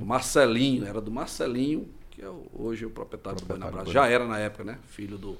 o 0.01 0.05
Marcelinho, 0.05 0.85
era 0.85 0.99
do 0.99 1.09
Marcelinho, 1.11 1.87
que 2.09 2.21
é 2.21 2.27
o- 2.27 2.45
hoje 2.53 2.85
o 2.85 2.89
proprietário, 2.89 3.39
do 3.39 3.45
Boi 3.45 3.57
na 3.57 3.67
Brasa. 3.71 3.91
Já 3.91 4.07
era 4.07 4.27
na 4.27 4.37
época, 4.37 4.65
né? 4.65 4.77
Filho 4.89 5.17
do, 5.17 5.37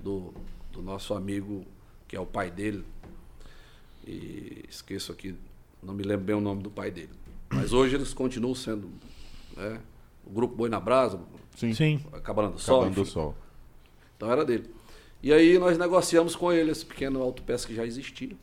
do, 0.00 0.34
do 0.72 0.82
nosso 0.82 1.14
amigo, 1.14 1.64
que 2.08 2.16
é 2.16 2.20
o 2.20 2.26
pai 2.26 2.50
dele. 2.50 2.84
E 4.06 4.64
esqueço 4.68 5.10
aqui, 5.12 5.34
não 5.82 5.92
me 5.92 6.02
lembro 6.02 6.24
bem 6.24 6.36
o 6.36 6.40
nome 6.40 6.62
do 6.62 6.70
pai 6.70 6.90
dele. 6.90 7.10
Mas 7.50 7.72
hoje 7.72 7.94
eles 7.94 8.12
continuam 8.14 8.54
sendo 8.54 8.88
né, 9.56 9.80
o 10.24 10.30
grupo 10.30 10.54
Boi 10.54 10.68
na 10.68 10.80
Brasa, 10.80 11.18
Sim. 11.56 11.72
Sim. 11.72 11.98
Cabana 12.22 12.50
do 12.50 12.58
Sol. 12.58 12.82
Acabando 12.82 12.94
do 13.02 13.06
sol. 13.06 13.34
Então 14.16 14.30
era 14.30 14.44
dele. 14.44 14.70
E 15.22 15.32
aí 15.32 15.58
nós 15.58 15.78
negociamos 15.78 16.36
com 16.36 16.52
ele 16.52 16.70
esse 16.70 16.84
pequeno 16.84 17.22
autopeça 17.22 17.66
que 17.66 17.74
já 17.74 17.84
existia. 17.84 18.36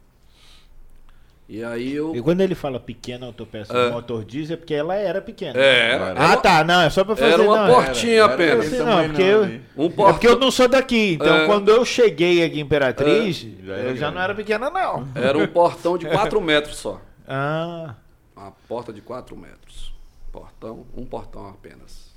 E 1.48 1.62
aí 1.64 1.94
eu. 1.94 2.16
E 2.16 2.22
quando 2.22 2.40
ele 2.42 2.56
fala 2.56 2.80
pequena 2.80 3.26
autopeça 3.26 3.74
É. 3.78 3.92
motor 3.92 4.24
diesel, 4.24 4.54
é 4.54 4.58
porque 4.58 4.74
ela 4.74 4.96
era 4.96 5.22
pequena. 5.22 5.60
É, 5.60 5.92
era, 5.92 6.14
Ah, 6.14 6.38
tá. 6.38 6.64
Não, 6.64 6.82
é 6.82 6.90
só 6.90 7.04
pra 7.04 7.16
fazer. 7.16 7.34
era 7.34 7.44
uma 7.44 7.68
não, 7.68 7.76
portinha 7.76 8.14
era- 8.24 8.34
apenas. 8.34 8.66
Esse 8.66 8.78
não, 8.82 9.04
porque 9.06 9.22
não, 9.22 9.28
eu, 9.30 9.44
ali. 9.44 9.62
Um 9.78 9.86
é 9.86 9.90
porque 10.14 10.28
eu 10.28 10.40
não 10.40 10.50
sou 10.50 10.68
daqui. 10.70 11.14
Então, 11.14 11.36
É. 11.36 11.46
quando 11.46 11.70
eu 11.70 11.84
cheguei 11.84 12.44
aqui 12.44 12.60
em 12.60 12.62
Imperatriz, 12.62 13.46
É, 13.62 13.66
já 13.66 13.74
eu 13.74 13.80
era 13.90 13.96
já 13.96 14.12
não 14.12 14.22
era 14.22 14.34
pequena, 14.34 14.70
não. 14.70 15.08
era 15.16 15.38
um 15.38 15.46
portão 15.48 15.98
de 15.98 16.06
4 16.08 16.40
metros 16.42 16.78
só. 16.78 17.02
Ah, 17.28 17.96
Uma 18.36 18.52
porta 18.68 18.92
de 18.94 19.02
4 19.02 19.36
metros. 19.38 19.94
Portão, 20.32 20.86
um 20.96 21.06
portão 21.06 21.48
apenas. 21.48 22.12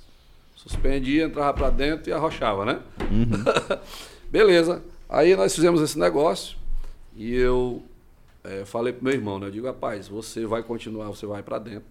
Suspendia, 0.55 1.25
entrava 1.25 1.53
pra 1.53 1.69
dentro 1.69 2.09
e 2.09 2.13
arrochava, 2.13 2.65
né? 2.65 2.79
Beleza. 4.31 4.81
Aí 5.09 5.35
nós 5.35 5.53
fizemos 5.55 5.81
esse 5.81 5.97
negócio 5.97 6.57
e 7.15 7.33
eu 7.35 7.83
eh, 8.47 8.65
falei 8.65 8.93
pro 8.93 9.03
meu 9.03 9.13
irmão, 9.13 9.37
né? 9.39 9.47
Eu 9.47 9.51
digo, 9.51 9.67
rapaz, 9.67 10.07
você 10.07 10.45
vai 10.45 10.63
continuar, 10.63 11.07
você 11.07 11.25
vai 11.25 11.43
pra 11.43 11.59
dentro. 11.59 11.87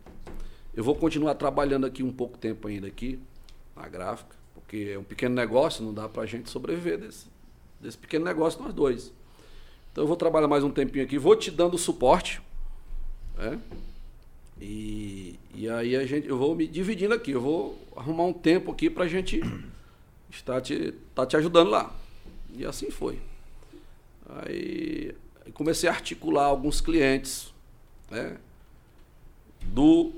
Eu 0.75 0.83
vou 0.83 0.95
continuar 0.95 1.35
trabalhando 1.35 1.87
aqui 1.87 2.03
um 2.03 2.13
pouco 2.13 2.39
tempo 2.39 2.69
ainda 2.69 2.87
aqui, 2.87 3.19
na 3.75 3.89
gráfica, 3.89 4.35
porque 4.55 4.91
é 4.95 4.99
um 4.99 5.05
pequeno 5.05 5.35
negócio, 5.35 5.85
não 5.85 5.93
dá 5.93 6.09
pra 6.09 6.27
gente 6.27 6.51
sobreviver 6.51 6.99
desse, 6.99 7.27
desse 7.81 7.99
pequeno 7.99 8.25
negócio 8.25 8.63
nós 8.63 8.75
dois. 8.75 9.13
Então 9.93 10.05
eu 10.05 10.09
vou 10.09 10.17
trabalhar 10.17 10.49
mais 10.49 10.65
um 10.65 10.71
tempinho 10.71 11.05
aqui, 11.05 11.19
vou 11.19 11.37
te 11.37 11.51
dando 11.51 11.79
suporte, 11.79 12.41
né? 13.37 13.59
E, 14.61 15.39
e 15.55 15.69
aí 15.69 15.95
a 15.97 16.07
gente, 16.07 16.29
eu 16.29 16.39
vou 16.39 16.55
me 16.55 16.67
dividindo 16.67 17.15
aqui, 17.15 17.33
eu 17.33 17.41
vou 17.41 17.79
arrumar 17.95 18.25
um 18.25 18.33
tempo 18.33 18.71
aqui 18.73 18.89
pra 18.89 19.07
gente 19.07 19.43
estar 20.31 20.61
te, 20.61 20.93
tá 21.15 21.27
te 21.27 21.37
ajudando 21.37 21.71
lá. 21.71 21.95
E 22.55 22.65
assim 22.65 22.91
foi. 22.91 23.19
Aí 24.29 25.15
comecei 25.53 25.89
a 25.89 25.93
articular 25.93 26.45
alguns 26.45 26.81
clientes, 26.81 27.53
né? 28.11 28.37
Do 29.63 30.13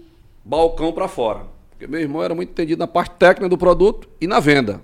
balcão 0.44 0.92
para 0.92 1.08
fora. 1.08 1.46
Porque 1.70 1.86
meu 1.86 2.00
irmão 2.00 2.22
era 2.22 2.34
muito 2.34 2.50
entendido 2.50 2.78
na 2.80 2.86
parte 2.86 3.16
técnica 3.16 3.48
do 3.48 3.56
produto 3.56 4.08
e 4.20 4.26
na 4.26 4.40
venda. 4.40 4.82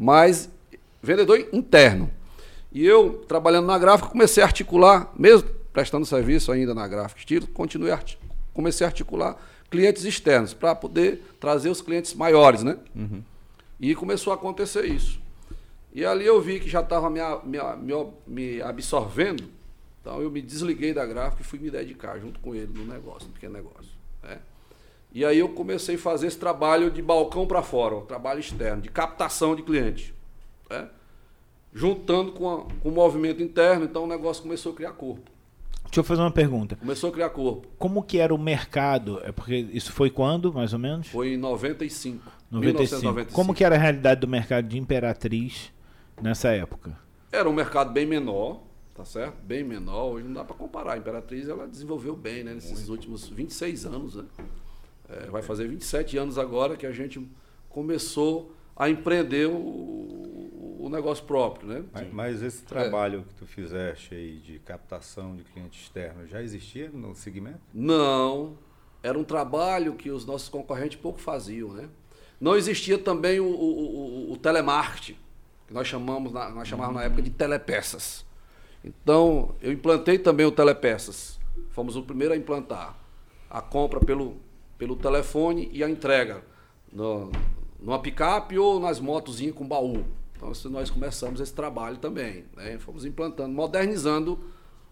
Mas 0.00 0.50
vendedor 1.02 1.48
interno. 1.52 2.10
E 2.72 2.84
eu, 2.84 3.24
trabalhando 3.28 3.66
na 3.66 3.78
gráfica, 3.78 4.10
comecei 4.10 4.42
a 4.42 4.46
articular, 4.46 5.12
mesmo 5.16 5.48
prestando 5.72 6.04
serviço 6.04 6.50
ainda 6.50 6.74
na 6.74 6.86
gráfica 6.88 7.20
estilo, 7.20 7.46
continuei 7.46 7.92
comecei 8.52 8.84
a 8.84 8.88
articular 8.88 9.36
clientes 9.70 10.04
externos 10.04 10.52
para 10.52 10.74
poder 10.74 11.22
trazer 11.38 11.68
os 11.68 11.80
clientes 11.80 12.14
maiores, 12.14 12.62
né? 12.62 12.76
E 13.78 13.94
começou 13.94 14.32
a 14.32 14.36
acontecer 14.36 14.84
isso. 14.86 15.20
E 15.94 16.04
ali 16.04 16.26
eu 16.26 16.40
vi 16.40 16.58
que 16.58 16.68
já 16.68 16.80
estava 16.80 17.08
me, 17.08 17.20
me, 17.44 17.58
me 18.26 18.62
absorvendo, 18.62 19.44
então 20.08 20.22
eu 20.22 20.30
me 20.30 20.40
desliguei 20.40 20.94
da 20.94 21.04
gráfica 21.04 21.42
e 21.42 21.44
fui 21.44 21.58
me 21.58 21.70
dedicar 21.70 22.18
junto 22.18 22.40
com 22.40 22.54
ele 22.54 22.72
no 22.74 22.84
negócio, 22.86 23.28
no 23.28 23.34
pequeno 23.34 23.52
negócio. 23.54 23.90
né? 24.22 24.38
E 25.12 25.24
aí 25.24 25.38
eu 25.38 25.48
comecei 25.50 25.96
a 25.96 25.98
fazer 25.98 26.26
esse 26.28 26.38
trabalho 26.38 26.90
de 26.90 27.02
balcão 27.02 27.46
para 27.46 27.62
fora, 27.62 27.94
o 27.96 28.00
trabalho 28.02 28.40
externo, 28.40 28.80
de 28.82 28.88
captação 28.88 29.54
de 29.54 29.62
cliente. 29.62 30.14
né? 30.70 30.88
Juntando 31.74 32.32
com, 32.32 32.48
a- 32.50 32.64
com 32.82 32.88
o 32.88 32.92
movimento 32.92 33.42
interno, 33.42 33.84
então 33.84 34.04
o 34.04 34.06
negócio 34.06 34.42
começou 34.42 34.72
a 34.72 34.74
criar 34.74 34.92
corpo. 34.92 35.30
deixa 35.84 36.00
eu 36.00 36.04
fazer 36.04 36.20
uma 36.22 36.30
pergunta. 36.30 36.76
Começou 36.76 37.08
a 37.10 37.12
criar 37.12 37.30
corpo. 37.30 37.66
Como 37.78 38.02
que 38.02 38.18
era 38.18 38.34
o 38.34 38.38
mercado? 38.38 39.20
É 39.24 39.32
porque 39.32 39.56
isso 39.72 39.92
foi 39.92 40.10
quando, 40.10 40.52
mais 40.52 40.72
ou 40.74 40.78
menos? 40.78 41.08
Foi 41.08 41.34
em 41.34 41.36
95. 41.38 42.30
95. 42.50 42.60
1995. 42.60 43.34
Como 43.34 43.54
que 43.54 43.64
era 43.64 43.74
a 43.74 43.78
realidade 43.78 44.20
do 44.20 44.28
mercado 44.28 44.66
de 44.68 44.78
Imperatriz 44.78 45.70
nessa 46.20 46.48
época? 46.50 46.94
Era 47.32 47.48
um 47.48 47.52
mercado 47.52 47.90
bem 47.92 48.04
menor, 48.06 48.60
tá 48.98 49.04
certo? 49.04 49.36
Bem 49.44 49.62
menor. 49.62 50.14
Hoje 50.14 50.24
não 50.26 50.34
dá 50.34 50.44
para 50.44 50.56
comparar. 50.56 50.94
A 50.94 50.98
Imperatriz 50.98 51.48
ela 51.48 51.68
desenvolveu 51.68 52.16
bem, 52.16 52.42
né? 52.42 52.52
Nesses 52.54 52.88
últimos 52.88 53.28
26 53.28 53.86
anos, 53.86 54.16
né? 54.16 54.24
É, 55.08 55.26
vai 55.30 55.40
fazer 55.40 55.68
27 55.68 56.18
anos 56.18 56.36
agora 56.36 56.76
que 56.76 56.84
a 56.84 56.90
gente 56.90 57.24
começou 57.68 58.52
a 58.76 58.90
empreender 58.90 59.46
o, 59.48 60.76
o 60.80 60.88
negócio 60.90 61.24
próprio, 61.24 61.68
né? 61.68 61.84
Mas, 61.92 62.12
mas 62.12 62.42
esse 62.42 62.62
trabalho 62.64 63.24
que 63.28 63.34
tu 63.34 63.46
fizeste 63.46 64.14
aí 64.16 64.38
de 64.38 64.58
captação 64.58 65.36
de 65.36 65.44
cliente 65.44 65.80
externo 65.80 66.26
já 66.26 66.42
existia 66.42 66.90
no 66.92 67.14
segmento? 67.14 67.60
Não. 67.72 68.58
Era 69.00 69.16
um 69.16 69.22
trabalho 69.24 69.94
que 69.94 70.10
os 70.10 70.26
nossos 70.26 70.48
concorrentes 70.48 70.98
pouco 71.00 71.20
faziam, 71.20 71.72
né? 71.72 71.88
Não 72.40 72.56
existia 72.56 72.98
também 72.98 73.38
o, 73.38 73.46
o, 73.46 74.28
o- 74.28 74.32
o 74.32 74.36
telemarketing, 74.36 75.16
que 75.68 75.72
nós 75.74 75.86
chamamos 75.86 76.32
na, 76.32 76.50
nós 76.50 76.66
chamávamos 76.66 77.00
na 77.00 77.04
época 77.06 77.22
de 77.22 77.30
telepeças. 77.30 78.26
Então, 78.84 79.54
eu 79.60 79.72
implantei 79.72 80.18
também 80.18 80.46
o 80.46 80.50
telepeças. 80.50 81.38
Fomos 81.70 81.96
o 81.96 82.02
primeiro 82.02 82.32
a 82.34 82.36
implantar 82.36 82.96
a 83.50 83.60
compra 83.60 84.00
pelo, 84.00 84.36
pelo 84.76 84.94
telefone 84.96 85.68
e 85.72 85.82
a 85.82 85.88
entrega 85.88 86.42
no, 86.92 87.30
numa 87.80 87.98
picape 87.98 88.58
ou 88.58 88.78
nas 88.78 89.00
motozinhas 89.00 89.54
com 89.54 89.66
baú. 89.66 90.04
Então, 90.36 90.52
nós 90.70 90.88
começamos 90.90 91.40
esse 91.40 91.52
trabalho 91.52 91.96
também. 91.96 92.44
Né? 92.56 92.78
Fomos 92.78 93.04
implantando, 93.04 93.52
modernizando 93.52 94.38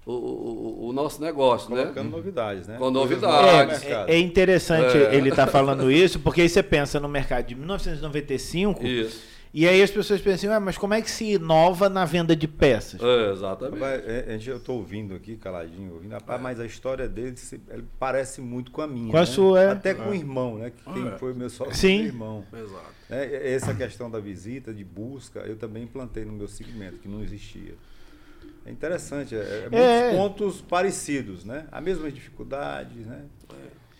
o, 0.04 0.12
o- 0.12 0.88
o 0.88 0.92
nosso 0.92 1.20
negócio. 1.22 1.70
né? 1.74 1.82
Colocando 1.82 2.10
novidades, 2.10 2.66
né? 2.66 2.76
Com 2.78 2.90
novidades. 2.90 3.82
É, 3.84 4.04
é- 4.14 4.18
interessante 4.18 4.96
É. 4.96 5.14
ele 5.14 5.28
estar 5.30 5.46
falando 5.46 5.90
isso, 5.90 6.18
porque 6.18 6.40
aí 6.42 6.48
você 6.48 6.62
pensa 6.62 6.98
no 6.98 7.08
mercado 7.08 7.46
de 7.46 7.54
1995 7.54 8.84
Isso. 8.84 9.35
E 9.58 9.66
aí 9.66 9.82
as 9.82 9.90
pessoas 9.90 10.20
pensam, 10.20 10.52
ah, 10.52 10.60
mas 10.60 10.76
como 10.76 10.92
é 10.92 11.00
que 11.00 11.10
se 11.10 11.24
inova 11.32 11.88
na 11.88 12.04
venda 12.04 12.36
de 12.36 12.46
peças? 12.46 13.00
É, 13.02 13.32
exatamente. 13.32 13.80
Rapaz, 13.80 14.04
é, 14.06 14.24
é, 14.28 14.38
eu 14.50 14.56
estou 14.58 14.76
ouvindo 14.76 15.14
aqui, 15.14 15.36
caladinho, 15.36 15.94
ouvindo, 15.94 16.12
rapaz, 16.12 16.40
mas 16.42 16.60
a 16.60 16.66
história 16.66 17.08
dele 17.08 17.36
se- 17.36 17.60
ele 17.70 17.84
parece 17.98 18.40
muito 18.42 18.70
com 18.70 18.82
a 18.82 18.86
minha. 18.86 19.10
Com 19.10 19.16
a 19.16 19.20
né? 19.20 19.26
sua, 19.26 19.62
é. 19.62 19.70
Até 19.70 19.94
com 19.94 20.10
o 20.10 20.14
irmão, 20.14 20.58
né? 20.58 20.70
Que 20.70 20.84
tem- 20.92 21.18
foi 21.18 21.32
meu 21.32 21.48
sócio 21.48 21.74
Sim. 21.74 21.96
meu 21.98 22.06
irmão. 22.06 22.44
Exato. 22.52 22.96
É, 23.08 23.54
essa 23.54 23.72
questão 23.74 24.10
da 24.10 24.20
visita, 24.20 24.74
de 24.74 24.84
busca, 24.84 25.40
eu 25.40 25.56
também 25.56 25.84
implantei 25.84 26.24
no 26.24 26.32
meu 26.32 26.48
segmento, 26.48 26.98
que 26.98 27.08
não 27.08 27.22
existia. 27.22 27.74
É 28.66 28.70
interessante, 28.70 29.34
é, 29.34 29.38
é 29.38 29.60
muitos 29.70 29.78
É. 29.80 30.10
pontos 30.16 30.60
parecidos, 30.60 31.44
né? 31.44 31.66
As 31.72 31.82
mesmas 31.82 32.12
dificuldades, 32.12 33.06
né? 33.06 33.22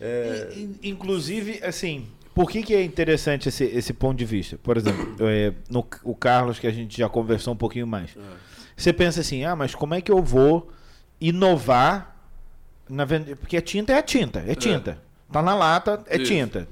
É, 0.01 0.51
In- 0.55 0.63
in- 0.83 0.91
Inclusive, 0.91 1.61
assim, 1.65 2.07
por 2.37 2.51
que, 2.51 2.63
que 2.63 2.75
é 2.75 2.85
interessante 2.85 3.49
esse, 3.49 3.65
esse 3.65 3.93
ponto 3.95 4.19
de 4.19 4.27
vista? 4.27 4.59
Por 4.63 4.77
exemplo, 4.77 5.17
é, 5.27 5.55
no, 5.71 5.85
o 6.05 6.15
Carlos, 6.15 6.59
que 6.59 6.67
a 6.67 6.71
gente 6.71 6.99
já 6.99 7.09
conversou 7.09 7.55
um 7.55 7.57
pouquinho 7.57 7.87
mais. 7.87 8.11
Você 8.77 8.93
pensa 8.93 9.23
assim, 9.23 9.43
ah, 9.45 9.57
mas 9.57 9.75
como 9.75 9.95
é 9.95 10.03
que 10.03 10.13
eu 10.13 10.23
vou 10.23 10.71
inovar 11.19 12.15
na 12.89 13.05
venda? 13.05 13.35
Porque 13.37 13.57
a 13.57 13.63
tinta 13.63 13.93
é 13.95 13.99
a 13.99 14.03
tinta, 14.03 14.45
é 14.47 14.55
tinta. 14.55 14.99
Tá 15.33 15.43
na 15.43 15.55
lata, 15.55 16.05
é 16.07 16.17
Isso. 16.19 16.27
tinta. 16.31 16.69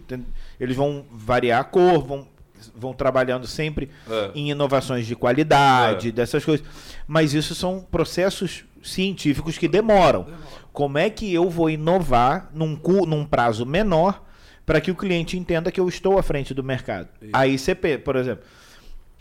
Eles 0.60 0.76
vão 0.76 1.04
variar 1.10 1.60
a 1.60 1.64
cor, 1.64 2.04
vão, 2.04 2.28
vão 2.76 2.92
trabalhando 2.92 3.46
sempre 3.46 3.90
É. 4.08 4.30
em 4.34 4.50
inovações 4.50 5.06
de 5.06 5.16
qualidade, 5.16 6.08
É. 6.08 6.12
dessas 6.12 6.44
coisas. 6.44 6.64
Mas 7.06 7.34
isso 7.34 7.54
são 7.54 7.80
processos 7.90 8.64
científicos 8.82 9.58
que 9.58 9.66
demoram. 9.66 10.26
Como 10.72 10.98
é 10.98 11.08
que 11.10 11.32
eu 11.32 11.48
vou 11.50 11.68
inovar 11.70 12.50
num, 12.52 12.76
cu- 12.76 13.06
num 13.06 13.24
prazo 13.24 13.64
menor 13.66 14.22
para 14.64 14.80
que 14.80 14.90
o 14.90 14.94
cliente 14.94 15.36
entenda 15.36 15.70
que 15.70 15.80
eu 15.80 15.88
estou 15.88 16.18
à 16.18 16.22
frente 16.22 16.54
do 16.54 16.62
mercado. 16.62 17.08
A 17.32 17.46
ICP, 17.46 17.98
por 17.98 18.16
exemplo, 18.16 18.44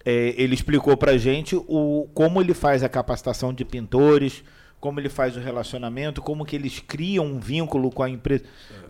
é, 0.06 0.34
ele 0.38 0.54
explicou 0.54 0.96
para 0.98 1.18
gente 1.18 1.56
o, 1.56 2.08
como 2.14 2.42
ele 2.42 2.54
faz 2.54 2.84
a 2.84 2.90
capacitação 2.90 3.54
de 3.54 3.64
pintores, 3.64 4.44
como 4.80 5.00
ele 5.00 5.10
faz 5.10 5.38
o 5.38 5.40
relacionamento, 5.40 6.22
como 6.22 6.46
que 6.46 6.56
eles 6.56 6.80
criam 6.80 7.26
um 7.26 7.40
vínculo 7.40 7.90
com 7.90 8.04
a 8.04 8.10
empresa. 8.10 8.44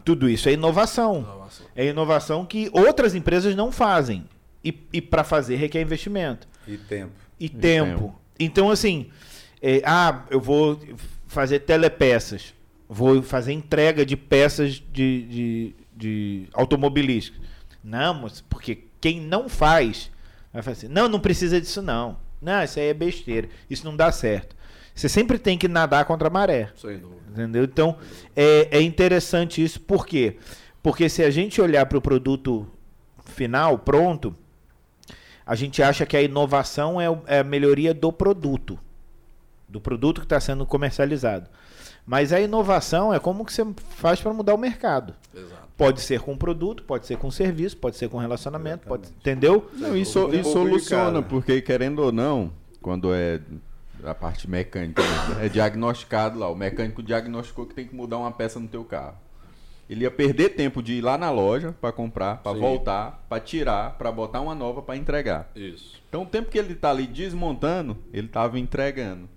Tudo 0.03 0.27
isso 0.27 0.49
é 0.49 0.53
inovação. 0.53 1.19
Inovação. 1.19 1.65
É 1.75 1.85
inovação 1.85 2.45
que 2.45 2.69
outras 2.73 3.13
empresas 3.13 3.55
não 3.55 3.71
fazem. 3.71 4.25
E, 4.63 4.73
e 4.93 5.01
para 5.01 5.23
fazer 5.25 5.57
requer 5.57 5.81
investimento 5.81 6.47
E 6.65 6.77
tempo. 6.77 7.11
e, 7.37 7.49
tempo. 7.49 7.99
tempo. 7.99 8.15
Então, 8.39 8.71
assim, 8.71 9.09
é, 9.61 9.81
ah, 9.85 10.23
eu 10.29 10.39
vou 10.39 10.79
fazer 11.27 11.59
telepeças, 11.59 12.53
vou 12.87 13.21
fazer 13.21 13.51
entrega 13.51 14.05
de 14.05 14.15
peças 14.15 14.73
de, 14.73 15.23
de, 15.23 15.75
de 15.95 16.47
automobilísticas. 16.53 17.41
Não, 17.83 18.27
porque 18.49 18.85
quem 19.01 19.19
não 19.19 19.49
faz, 19.49 20.11
vai 20.51 20.61
falar 20.61 20.73
assim, 20.73 20.87
não, 20.87 21.09
não 21.09 21.19
precisa 21.19 21.59
disso 21.59 21.81
não. 21.81 22.17
Não, 22.41 22.63
isso 22.63 22.79
aí 22.79 22.87
é 22.87 22.93
besteira, 22.93 23.49
isso 23.69 23.85
não 23.85 23.95
dá 23.95 24.11
certo. 24.11 24.55
Você 24.93 25.09
sempre 25.09 25.37
tem 25.37 25.57
que 25.57 25.67
nadar 25.67 26.05
contra 26.05 26.27
a 26.27 26.31
maré. 26.31 26.71
Sem 26.75 26.97
dúvida. 26.97 27.21
Entendeu? 27.31 27.63
Então, 27.63 27.97
é, 28.35 28.77
é 28.77 28.81
interessante 28.81 29.63
isso, 29.63 29.79
por 29.81 30.05
quê? 30.05 30.37
Porque 30.81 31.09
se 31.09 31.23
a 31.23 31.31
gente 31.31 31.61
olhar 31.61 31.85
para 31.85 31.97
o 31.97 32.01
produto 32.01 32.67
final, 33.25 33.79
pronto, 33.79 34.35
a 35.45 35.55
gente 35.55 35.81
acha 35.81 36.05
que 36.05 36.15
a 36.15 36.21
inovação 36.21 37.01
é, 37.01 37.05
é 37.25 37.39
a 37.39 37.43
melhoria 37.43 37.93
do 37.93 38.11
produto, 38.11 38.77
do 39.67 39.81
produto 39.81 40.21
que 40.21 40.25
está 40.25 40.39
sendo 40.39 40.65
comercializado. 40.65 41.49
Mas 42.05 42.33
a 42.33 42.39
inovação 42.39 43.13
é 43.13 43.19
como 43.19 43.45
que 43.45 43.53
você 43.53 43.65
faz 43.95 44.21
para 44.21 44.33
mudar 44.33 44.53
o 44.53 44.57
mercado. 44.57 45.15
Exato. 45.33 45.62
Pode 45.77 46.01
ser 46.01 46.19
com 46.21 46.37
produto, 46.37 46.83
pode 46.83 47.05
ser 47.07 47.17
com 47.17 47.31
serviço, 47.31 47.75
pode 47.77 47.97
ser 47.97 48.07
com 48.07 48.17
relacionamento, 48.17 48.87
pode, 48.87 49.09
entendeu? 49.09 49.69
Não, 49.73 49.97
e, 49.97 50.05
so- 50.05 50.27
Um 50.27 50.33
e 50.33 50.43
soluciona, 50.43 51.21
porque 51.21 51.61
querendo 51.61 51.99
ou 51.99 52.11
não, 52.11 52.51
quando 52.81 53.13
é 53.13 53.39
a 54.03 54.13
parte 54.13 54.49
mecânica, 54.49 55.01
é 55.41 55.49
diagnosticado 55.49 56.37
lá. 56.37 56.47
O 56.49 56.55
mecânico 56.55 57.01
diagnosticou 57.01 57.65
que 57.65 57.73
tem 57.73 57.87
que 57.87 57.95
mudar 57.95 58.17
uma 58.19 58.31
peça 58.31 58.59
no 58.59 58.67
teu 58.67 58.83
carro. 58.83 59.15
Ele 59.89 60.03
ia 60.03 60.11
perder 60.11 60.49
tempo 60.49 60.81
de 60.81 60.93
ir 60.93 61.01
lá 61.01 61.17
na 61.17 61.29
loja 61.31 61.75
para 61.81 61.91
comprar, 61.91 62.37
para 62.37 62.53
voltar, 62.57 63.25
para 63.27 63.39
tirar, 63.41 63.97
para 63.97 64.11
botar 64.11 64.41
uma 64.41 64.55
nova 64.55 64.81
para 64.81 64.95
entregar. 64.95 65.49
Isso. 65.55 66.01
Então 66.07 66.21
o 66.23 66.25
tempo 66.25 66.49
que 66.51 66.57
ele 66.57 66.73
tá 66.75 66.89
ali 66.91 67.05
desmontando, 67.07 67.97
ele 68.13 68.27
tava 68.27 68.57
entregando. 68.59 69.27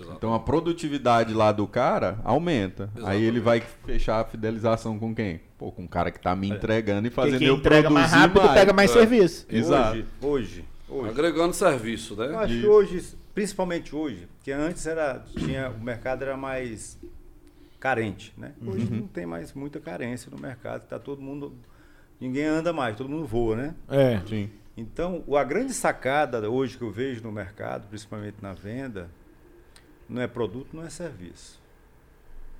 Exato. 0.00 0.16
Então 0.16 0.34
a 0.34 0.40
produtividade 0.40 1.32
lá 1.32 1.52
do 1.52 1.66
cara 1.66 2.18
aumenta. 2.24 2.90
Aí 3.04 3.22
ele 3.22 3.40
vai 3.40 3.60
fechar 3.60 4.20
a 4.20 4.24
fidelização 4.24 4.98
com 4.98 5.14
quem? 5.14 5.40
Pô, 5.58 5.70
com 5.70 5.84
o 5.84 5.88
cara 5.88 6.10
que 6.10 6.20
tá 6.20 6.34
me 6.34 6.48
entregando 6.50 7.06
e 7.06 7.10
fazendo 7.10 7.38
quem 7.38 7.48
eu 7.48 7.56
entrega 7.56 7.88
mais 7.90 8.10
produzir 8.10 8.28
rápido 8.28 8.54
pega 8.54 8.72
mais 8.72 8.90
É. 8.90 8.94
serviço. 8.94 9.46
Exato. 9.48 9.96
Hoje, 9.96 10.06
hoje, 10.20 10.64
hoje. 10.88 11.10
Agregando 11.10 11.54
serviço, 11.54 12.14
Eu 12.20 12.30
né? 12.30 12.36
acho 12.36 12.60
que 12.60 12.66
hoje, 12.66 13.16
principalmente 13.34 13.94
hoje, 13.94 14.28
que 14.42 14.50
antes 14.52 14.86
era, 14.86 15.24
tinha, 15.36 15.70
o 15.70 15.80
mercado 15.82 16.22
era 16.22 16.36
mais 16.36 16.98
carente, 17.78 18.32
né? 18.36 18.52
Hoje 18.66 18.88
não 18.90 19.06
tem 19.06 19.26
mais 19.26 19.52
muita 19.52 19.78
carência 19.78 20.30
no 20.30 20.38
mercado, 20.40 20.86
tá 20.86 20.98
todo 20.98 21.20
mundo, 21.20 21.52
ninguém 22.20 22.44
anda 22.46 22.72
mais, 22.72 22.96
todo 22.96 23.08
mundo 23.10 23.26
voa, 23.26 23.56
né? 23.56 23.74
É. 23.88 24.20
Sim. 24.26 24.50
Então, 24.76 25.22
a 25.36 25.44
grande 25.44 25.72
sacada 25.72 26.50
hoje 26.50 26.76
que 26.76 26.82
eu 26.82 26.90
vejo 26.90 27.22
no 27.22 27.30
mercado, 27.30 27.86
principalmente 27.88 28.36
na 28.42 28.52
venda, 28.54 29.08
não 30.08 30.22
é 30.22 30.26
produto, 30.26 30.68
não 30.72 30.84
é 30.84 30.90
serviço. 30.90 31.60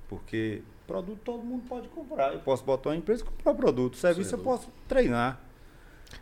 Porque 0.07 0.61
produto 0.87 1.19
todo 1.23 1.43
mundo 1.43 1.63
pode 1.67 1.87
comprar. 1.89 2.33
Eu 2.33 2.39
posso 2.39 2.63
botar 2.63 2.89
uma 2.89 2.95
empresa 2.95 3.23
e 3.23 3.25
comprar 3.25 3.53
produto. 3.53 3.97
Serviço 3.97 4.29
Sem 4.29 4.39
eu 4.39 4.43
posso 4.43 4.69
treinar. 4.87 5.39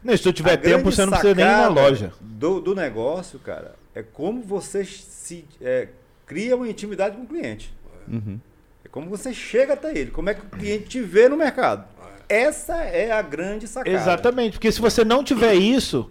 Não, 0.04 0.16
se 0.16 0.24
tu 0.24 0.32
tiver 0.34 0.54
A 0.54 0.58
tempo, 0.58 0.92
você 0.92 1.06
não 1.06 1.12
precisa 1.12 1.36
nem 1.36 1.46
ir 1.46 1.48
na 1.50 1.68
loja. 1.68 2.14
Do, 2.20 2.62
do 2.62 2.74
negócio, 2.74 3.38
cara, 3.40 3.76
é 3.94 4.02
como 4.02 4.42
você 4.42 4.84
se 4.86 5.46
é, 5.62 5.90
cria 6.26 6.56
uma 6.56 6.68
intimidade 6.68 7.16
com 7.16 7.24
o 7.24 7.28
cliente. 7.28 7.74
Uhum. 8.08 8.40
É 8.84 8.88
como 8.88 9.10
você 9.10 9.34
chega 9.34 9.74
até 9.74 9.96
ele, 9.98 10.12
como 10.12 10.30
é 10.30 10.34
que 10.34 10.46
o 10.46 10.50
cliente 10.50 10.86
te 10.86 11.02
vê 11.02 11.28
no 11.28 11.36
mercado. 11.38 11.86
Essa 12.30 12.78
é 12.78 13.12
a 13.12 13.22
grande 13.22 13.68
sacada. 13.68 13.96
Exatamente, 13.96 14.54
porque 14.54 14.72
se 14.72 14.80
você 14.82 15.04
não 15.04 15.24
tiver 15.24 15.56
isso, 15.56 16.10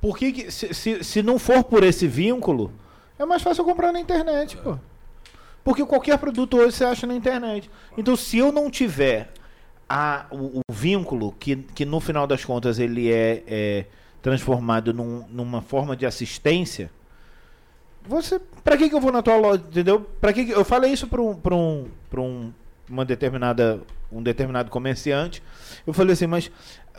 por 0.00 0.18
que, 0.18 0.32
que- 0.32 0.50
se, 0.50 0.74
se, 0.74 1.04
se 1.04 1.22
não 1.22 1.38
for 1.38 1.62
por 1.64 1.84
esse 1.84 2.06
vínculo, 2.06 2.72
é 3.22 3.26
mais 3.26 3.42
fácil 3.42 3.62
eu 3.62 3.66
comprar 3.66 3.92
na 3.92 4.00
internet, 4.00 4.56
pô. 4.56 4.78
Porque 5.64 5.84
qualquer 5.86 6.18
produto 6.18 6.56
hoje 6.56 6.76
você 6.76 6.84
acha 6.84 7.06
na 7.06 7.14
internet. 7.14 7.70
Então, 7.96 8.16
se 8.16 8.38
eu 8.38 8.50
não 8.50 8.68
tiver 8.70 9.30
a, 9.88 10.26
o, 10.30 10.58
o 10.58 10.72
vínculo, 10.72 11.32
que, 11.38 11.56
que 11.56 11.84
no 11.84 12.00
final 12.00 12.26
das 12.26 12.44
contas 12.44 12.78
ele 12.78 13.12
é, 13.12 13.42
é 13.46 13.86
transformado 14.20 14.92
num- 14.92 15.24
numa 15.28 15.62
forma 15.62 15.96
de 15.96 16.04
assistência, 16.04 16.90
você. 18.04 18.40
Pra 18.64 18.76
que, 18.76 18.88
que 18.88 18.94
eu 18.94 19.00
vou 19.00 19.12
na 19.12 19.22
tua 19.22 19.36
loja, 19.36 19.62
entendeu? 19.68 20.00
Pra 20.20 20.32
que, 20.32 20.46
que 20.46 20.50
eu 20.52 20.64
falei 20.64 20.92
isso 20.92 21.06
pra 21.06 21.20
um, 21.22 21.34
pra 21.34 21.54
um, 21.54 21.86
pra 22.10 22.20
um, 22.20 22.52
uma 22.88 23.04
determinada, 23.04 23.80
um 24.10 24.22
determinado 24.22 24.70
comerciante. 24.70 25.42
Eu 25.86 25.92
falei 25.92 26.14
assim, 26.14 26.26
mas 26.26 26.50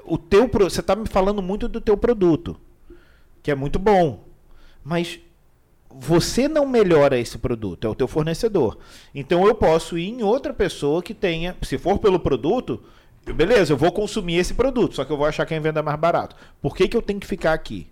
o 0.06 0.18
teu 0.18 0.48
você 0.48 0.82
tá 0.82 0.96
me 0.96 1.08
falando 1.08 1.42
muito 1.42 1.68
do 1.68 1.82
teu 1.82 1.98
produto, 1.98 2.58
que 3.42 3.52
é 3.52 3.56
muito 3.56 3.78
bom, 3.80 4.24
mas 4.84 5.20
você 6.00 6.48
não 6.48 6.68
melhora 6.68 7.18
esse 7.20 7.38
produto, 7.38 7.86
é 7.86 7.90
o 7.90 7.96
teu 7.96 8.08
fornecedor. 8.08 8.78
Então 9.14 9.46
eu 9.48 9.56
posso 9.56 9.98
ir 9.98 10.10
em 10.10 10.24
outra 10.24 10.54
pessoa 10.54 11.02
que 11.02 11.14
tenha, 11.14 11.56
se 11.62 11.78
for 11.78 12.00
pelo 12.00 12.20
produto, 12.20 12.82
beleza, 13.36 13.74
eu 13.74 13.78
vou 13.78 13.92
consumir 13.92 14.38
esse 14.38 14.54
produto, 14.54 14.96
só 14.96 15.06
que 15.06 15.12
eu 15.12 15.18
vou 15.18 15.26
achar 15.26 15.46
quem 15.46 15.60
venda 15.60 15.82
mais 15.84 16.00
barato. 16.00 16.36
Por 16.62 16.76
que, 16.76 16.88
que 16.88 16.98
eu 16.98 17.02
tenho 17.02 17.20
que 17.20 17.28
ficar 17.28 17.54
aqui? 17.54 17.88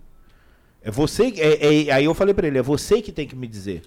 É 0.82 0.90
você, 0.90 1.32
é, 1.38 1.86
é- 1.88 1.92
aí 1.92 2.04
eu 2.04 2.14
falei 2.14 2.34
pra 2.34 2.46
ele, 2.46 2.58
é 2.58 2.62
você 2.62 3.00
que 3.00 3.12
tem 3.12 3.26
que 3.26 3.36
me 3.36 3.46
dizer. 3.46 3.82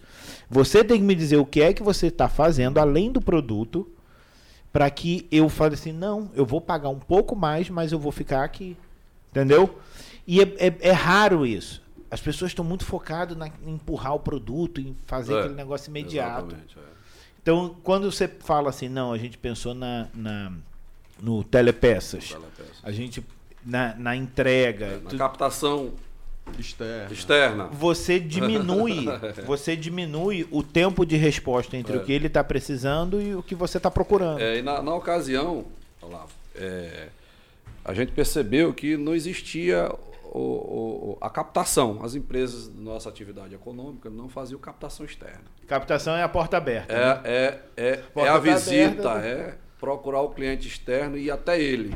Você 0.49 0.83
tem 0.83 0.97
que 0.97 1.03
me 1.03 1.13
dizer 1.15 1.37
o 1.37 1.45
que 1.45 1.61
é 1.61 1.73
que 1.73 1.83
você 1.83 2.07
está 2.07 2.29
fazendo 2.29 2.77
além 2.79 3.11
do 3.11 3.21
produto, 3.21 3.87
para 4.71 4.89
que 4.89 5.27
eu 5.31 5.47
fale 5.49 5.73
assim, 5.73 5.91
não, 5.91 6.29
eu 6.35 6.45
vou 6.45 6.61
pagar 6.61 6.89
um 6.89 6.99
pouco 6.99 7.35
mais, 7.35 7.69
mas 7.69 7.91
eu 7.91 7.99
vou 7.99 8.11
ficar 8.11 8.43
aqui, 8.43 8.77
entendeu? 9.31 9.77
E 10.27 10.41
é, 10.41 10.53
é- 10.57 10.75
é 10.79 10.91
raro 10.91 11.45
isso. 11.45 11.81
As 12.15 12.21
pessoas 12.21 12.51
estão 12.51 12.63
muito 12.63 12.85
focadas 12.85 13.37
em 13.67 13.73
empurrar 13.73 14.15
o 14.15 14.19
produto, 14.19 14.79
em 14.79 14.95
fazer 15.05 15.33
É, 15.33 15.39
aquele 15.41 15.53
negócio 15.55 15.89
imediato. 15.89 16.55
É. 16.55 16.79
Então, 17.41 17.75
quando 17.83 18.09
você 18.09 18.25
fala 18.25 18.69
assim, 18.69 18.87
não, 18.87 19.11
a 19.11 19.17
gente 19.17 19.37
pensou 19.37 19.73
na, 19.73 20.07
na- 20.13 20.53
no 21.21 21.43
telepeças, 21.43 22.29
Telepeças. 22.29 22.77
a 22.81 22.91
gente 22.93 23.21
na, 23.65 23.93
na 23.95 24.15
entrega, 24.15 25.01
Na 25.03 25.09
tu- 25.09 25.17
captação 25.17 25.91
Externo. 26.57 27.13
externa. 27.13 27.65
você 27.65 28.17
diminui, 28.17 29.05
você 29.45 29.75
diminui 29.75 30.47
o 30.51 30.63
tempo 30.63 31.05
de 31.05 31.17
resposta 31.17 31.75
entre 31.75 31.97
É. 31.97 31.99
o 31.99 32.05
que 32.05 32.13
ele 32.13 32.27
está 32.27 32.45
precisando 32.45 33.21
e 33.21 33.35
o 33.35 33.43
que 33.43 33.55
você 33.55 33.75
está 33.75 33.91
procurando. 33.91 34.39
É, 34.39 34.59
e 34.59 34.61
na, 34.61 34.81
na 34.81 34.95
ocasião, 34.95 35.65
Olavo, 36.01 36.31
é, 36.55 37.09
a 37.83 37.93
gente 37.93 38.13
percebeu 38.13 38.73
que 38.73 38.95
não 38.95 39.13
existia 39.13 39.91
o- 40.39 41.11
o- 41.11 41.17
a 41.21 41.29
captação. 41.29 41.99
As 42.03 42.15
empresas 42.15 42.67
da 42.67 42.81
nossa 42.81 43.09
atividade 43.09 43.53
econômica 43.55 44.09
não 44.09 44.27
faziam 44.29 44.59
captação 44.59 45.05
externa. 45.05 45.43
Captação 45.67 46.15
é 46.15 46.23
a 46.23 46.29
porta 46.29 46.57
aberta. 46.57 46.93
né? 46.93 47.21
É, 47.23 47.31
é, 47.31 47.61
é, 47.77 47.89
é 47.91 47.97
Porta 47.97 48.29
a 48.31 48.33
tá 48.33 48.39
visita, 48.39 49.11
aberta. 49.11 49.27
é 49.27 49.57
procurar 49.79 50.21
o 50.21 50.29
cliente 50.29 50.67
externo 50.67 51.17
e 51.17 51.25
ir 51.25 51.31
até 51.31 51.59
ele. 51.61 51.95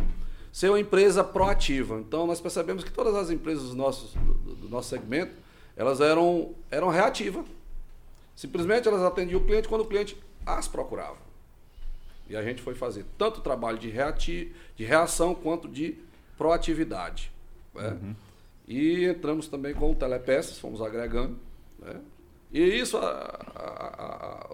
Ser 0.51 0.69
uma 0.69 0.79
empresa 0.79 1.23
proativa. 1.23 1.99
Então, 1.99 2.25
nós 2.27 2.41
percebemos 2.41 2.83
que 2.83 2.91
todas 2.91 3.15
as 3.15 3.29
empresas 3.29 3.63
dos 3.63 3.75
nossos, 3.75 4.13
do, 4.13 4.33
do- 4.33 4.55
do 4.55 4.69
nosso 4.69 4.89
segmento, 4.89 5.31
elas 5.77 6.01
eram, 6.01 6.53
eram 6.71 6.89
reativas. 6.89 7.45
Simplesmente 8.35 8.87
elas 8.87 9.01
atendiam 9.01 9.39
o 9.41 9.45
cliente 9.45 9.67
quando 9.67 9.81
o 9.81 9.85
cliente 9.85 10.17
as 10.45 10.67
procurava. 10.67 11.17
E 12.29 12.35
a 12.35 12.41
gente 12.43 12.61
foi 12.61 12.75
fazer 12.75 13.05
tanto 13.17 13.41
trabalho 13.41 13.77
de, 13.77 13.89
reati 13.89 14.53
de 14.75 14.83
reação 14.85 15.33
quanto 15.35 15.67
de 15.67 15.97
proatividade. 16.37 17.31
né? 17.75 17.97
E 18.69 19.03
entramos 19.05 19.47
também 19.49 19.73
com 19.73 19.91
o 19.91 19.95
Telepeças, 19.95 20.57
fomos 20.59 20.79
agregando. 20.81 21.37
né? 21.79 21.95
E 22.53 22.61
isso, 22.61 22.97
a- 22.97 23.39
a- 23.55 24.47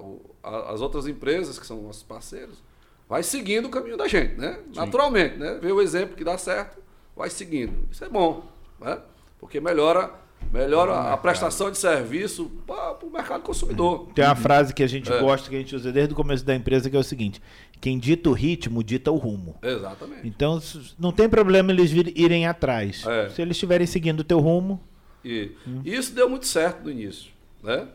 a- 0.44 0.72
as 0.74 0.82
outras 0.82 1.06
empresas, 1.08 1.60
que 1.60 1.66
são 1.68 1.82
nossos 1.82 2.04
parceiros, 2.04 2.64
vai 3.10 3.24
seguindo 3.24 3.66
o 3.66 3.70
caminho 3.70 3.98
da 3.98 4.08
gente, 4.08 4.36
né? 4.36 4.60
Naturalmente, 4.76 5.38
né? 5.38 5.60
Vê 5.62 5.72
o 5.72 5.82
exemplo 5.82 6.16
que 6.16 6.24
dá 6.24 6.38
certo, 6.38 6.78
vai 7.16 7.30
seguindo. 7.30 7.88
Isso 7.92 8.04
é 8.06 8.10
bom, 8.10 8.46
né? 8.80 9.00
Porque 9.40 9.60
melhora, 9.60 10.12
melhora 10.52 11.12
a 11.14 11.18
prestação 11.18 11.70
de 11.72 11.78
serviço 11.78 12.50
para 12.66 12.98
o 13.06 13.10
mercado 13.12 13.42
consumidor. 13.42 14.08
Tem 14.14 14.24
uma 14.26 14.36
frase 14.36 14.74
que 14.74 14.84
a 14.84 14.88
gente 14.88 15.12
É. 15.12 15.20
gosta, 15.20 15.50
que 15.50 15.56
a 15.56 15.60
gente 15.60 15.76
usa 15.76 15.92
desde 15.92 16.14
o 16.14 16.16
começo 16.16 16.46
da 16.46 16.56
empresa, 16.56 16.90
que 16.90 16.96
é 16.96 17.00
o 17.00 17.04
seguinte: 17.04 17.42
quem 17.82 18.00
dita 18.00 18.30
o 18.30 18.34
ritmo, 18.34 18.84
dita 18.84 19.12
o 19.12 19.18
rumo. 19.18 19.56
Exatamente. 19.62 20.28
Então, 20.28 20.62
não 20.98 21.12
tem 21.12 21.28
problema 21.28 21.72
eles 21.72 21.92
irem 22.16 22.48
atrás. 22.48 23.06
É. 23.06 23.30
Se 23.30 23.42
eles 23.42 23.56
estiverem 23.58 23.86
seguindo 23.88 24.22
o 24.22 24.24
teu 24.24 24.40
rumo, 24.40 24.82
E 25.24 25.52
e 25.84 25.94
isso 25.96 26.14
deu 26.14 26.30
muito 26.30 26.46
certo 26.46 26.84
no 26.84 26.92
início, 26.92 27.32
né? 27.64 27.88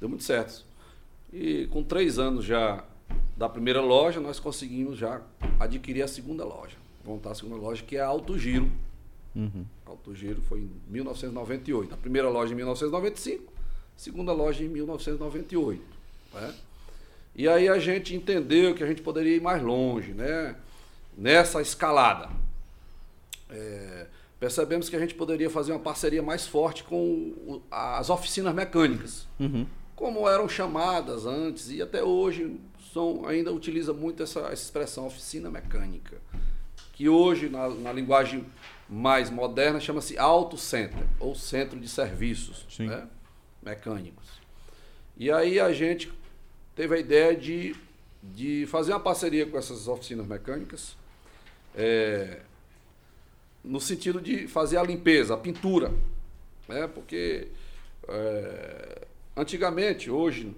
Deu 0.00 0.08
muito 0.08 0.22
certo. 0.24 0.64
E 1.32 1.66
com 1.66 1.82
três 1.82 2.18
anos 2.18 2.44
já 2.44 2.84
da 3.36 3.48
primeira 3.48 3.80
loja, 3.80 4.20
nós 4.20 4.38
conseguimos 4.40 4.96
já 4.96 5.20
adquirir 5.60 6.02
a 6.02 6.08
segunda 6.08 6.44
loja. 6.44 6.76
montar 7.04 7.30
a 7.32 7.34
segunda 7.34 7.56
loja, 7.56 7.82
que 7.86 7.96
é 7.96 8.00
a 8.00 8.06
Alto 8.06 8.36
Giro. 8.38 8.68
Uhum. 9.36 9.64
Alto 9.84 10.14
Giro 10.14 10.40
foi 10.42 10.60
em 10.60 10.70
1998. 10.88 11.92
A 11.94 11.96
primeira 11.96 12.28
loja 12.30 12.52
em 12.52 12.56
1995, 12.56 13.52
a 13.52 13.98
segunda 13.98 14.32
loja 14.32 14.64
em 14.64 14.68
1998. 14.68 15.82
Né? 16.34 16.54
E 17.34 17.46
aí 17.46 17.68
a 17.68 17.78
gente 17.78 18.14
entendeu 18.16 18.74
que 18.74 18.82
a 18.82 18.86
gente 18.86 19.02
poderia 19.02 19.36
ir 19.36 19.42
mais 19.42 19.62
longe, 19.62 20.12
né? 20.12 20.56
Nessa 21.16 21.60
escalada. 21.60 22.30
É, 23.50 24.06
percebemos 24.40 24.88
que 24.88 24.96
a 24.96 24.98
gente 24.98 25.14
poderia 25.14 25.48
fazer 25.50 25.72
uma 25.72 25.80
parceria 25.80 26.22
mais 26.22 26.46
forte 26.46 26.82
com 26.84 27.60
as 27.70 28.10
oficinas 28.10 28.54
mecânicas, 28.54 29.26
Uhum. 29.38 29.66
como 29.94 30.28
eram 30.28 30.48
chamadas 30.48 31.26
antes 31.26 31.70
e 31.70 31.80
até 31.80 32.02
hoje 32.02 32.58
são, 32.92 33.26
ainda 33.26 33.52
utiliza 33.52 33.92
muito 33.92 34.22
essa, 34.22 34.40
essa 34.40 34.54
expressão 34.54 35.06
oficina 35.06 35.50
mecânica, 35.50 36.16
que 36.92 37.08
hoje 37.08 37.48
na, 37.48 37.68
na 37.68 37.92
linguagem 37.92 38.44
mais 38.88 39.30
moderna 39.30 39.80
chama-se 39.80 40.16
auto 40.16 40.56
center 40.56 41.04
ou 41.18 41.34
centro 41.34 41.78
de 41.78 41.88
serviços 41.88 42.66
né, 42.78 43.08
mecânicos. 43.62 44.40
E 45.16 45.30
aí 45.30 45.58
a 45.58 45.72
gente 45.72 46.12
teve 46.74 46.94
a 46.94 46.98
ideia 46.98 47.34
de, 47.34 47.74
de 48.22 48.66
fazer 48.66 48.92
uma 48.92 49.00
parceria 49.00 49.46
com 49.46 49.58
essas 49.58 49.88
oficinas 49.88 50.26
mecânicas, 50.26 50.96
é, 51.74 52.40
no 53.64 53.80
sentido 53.80 54.20
de 54.20 54.46
fazer 54.46 54.76
a 54.76 54.82
limpeza, 54.82 55.34
a 55.34 55.36
pintura, 55.36 55.92
né? 56.68 56.86
Porque 56.86 57.48
é, 58.08 59.06
antigamente, 59.36 60.10
hoje 60.10 60.54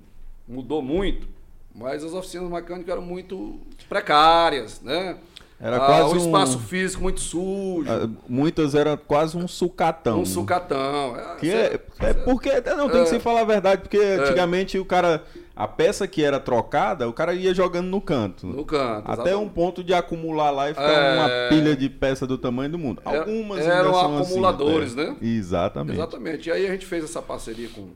mudou 0.47 0.83
muito, 0.83 1.29
mas 1.75 2.05
as 2.05 2.13
oficinas 2.13 2.51
mecânicas 2.51 2.91
eram 2.91 3.03
muito 3.03 3.61
precárias, 3.89 4.81
né? 4.81 5.19
Era 5.61 5.77
Ah, 5.77 5.81
quase 5.87 6.15
um- 6.15 6.19
espaço 6.19 6.59
físico 6.61 7.03
muito 7.03 7.21
sujo, 7.21 7.85
Ah, 7.91 8.09
Muitas 8.29 8.75
eram 8.77 8.97
quase 8.97 9.37
um 9.37 9.49
sucatão. 9.49 10.21
um 10.21 10.25
sucatão. 10.25 11.17
É, 11.17 11.35
Que 11.37 11.51
é, 11.51 11.81
é 12.01 12.15
porque. 12.15 12.51
Não, 12.77 12.89
tem 12.89 13.03
que 13.03 13.09
se 13.09 13.19
falar 13.19 13.41
a 13.41 13.45
verdade, 13.45 13.83
porque 13.83 13.97
É. 13.99 14.15
antigamente 14.21 14.79
o 14.79 14.85
cara. 14.85 15.25
A 15.57 15.67
peça 15.67 16.07
que 16.07 16.23
era 16.23 16.39
trocada, 16.39 17.09
o 17.09 17.13
cara 17.13 17.35
ia 17.35 17.53
jogando 17.53 17.89
no 17.89 18.01
canto. 18.01 18.47
no 18.47 18.65
canto. 18.65 19.11
Até 19.11 19.23
um 19.23 19.25
exatamente. 19.25 19.51
ponto 19.55 19.83
de 19.83 19.93
acumular 19.93 20.53
lá 20.53 20.71
e 20.71 20.75
ficar 20.75 20.89
É. 20.89 21.15
uma 21.17 21.49
pilha 21.49 21.75
de 21.77 21.89
peça 21.89 22.25
do 22.29 22.39
tamanho 22.39 22.71
do 22.71 22.79
mundo. 22.79 23.03
Algumas 23.05 23.67
eram 23.67 23.99
assim, 23.99 24.23
acumuladores, 24.23 24.93
até. 24.93 25.07
né? 25.11 25.17
Exatamente. 25.21 25.97
Exatamente. 25.97 26.49
E 26.49 26.53
aí 26.53 26.65
a 26.65 26.71
gente 26.71 26.87
fez 26.87 27.03
essa 27.03 27.21
parceria 27.21 27.69
com. 27.71 27.89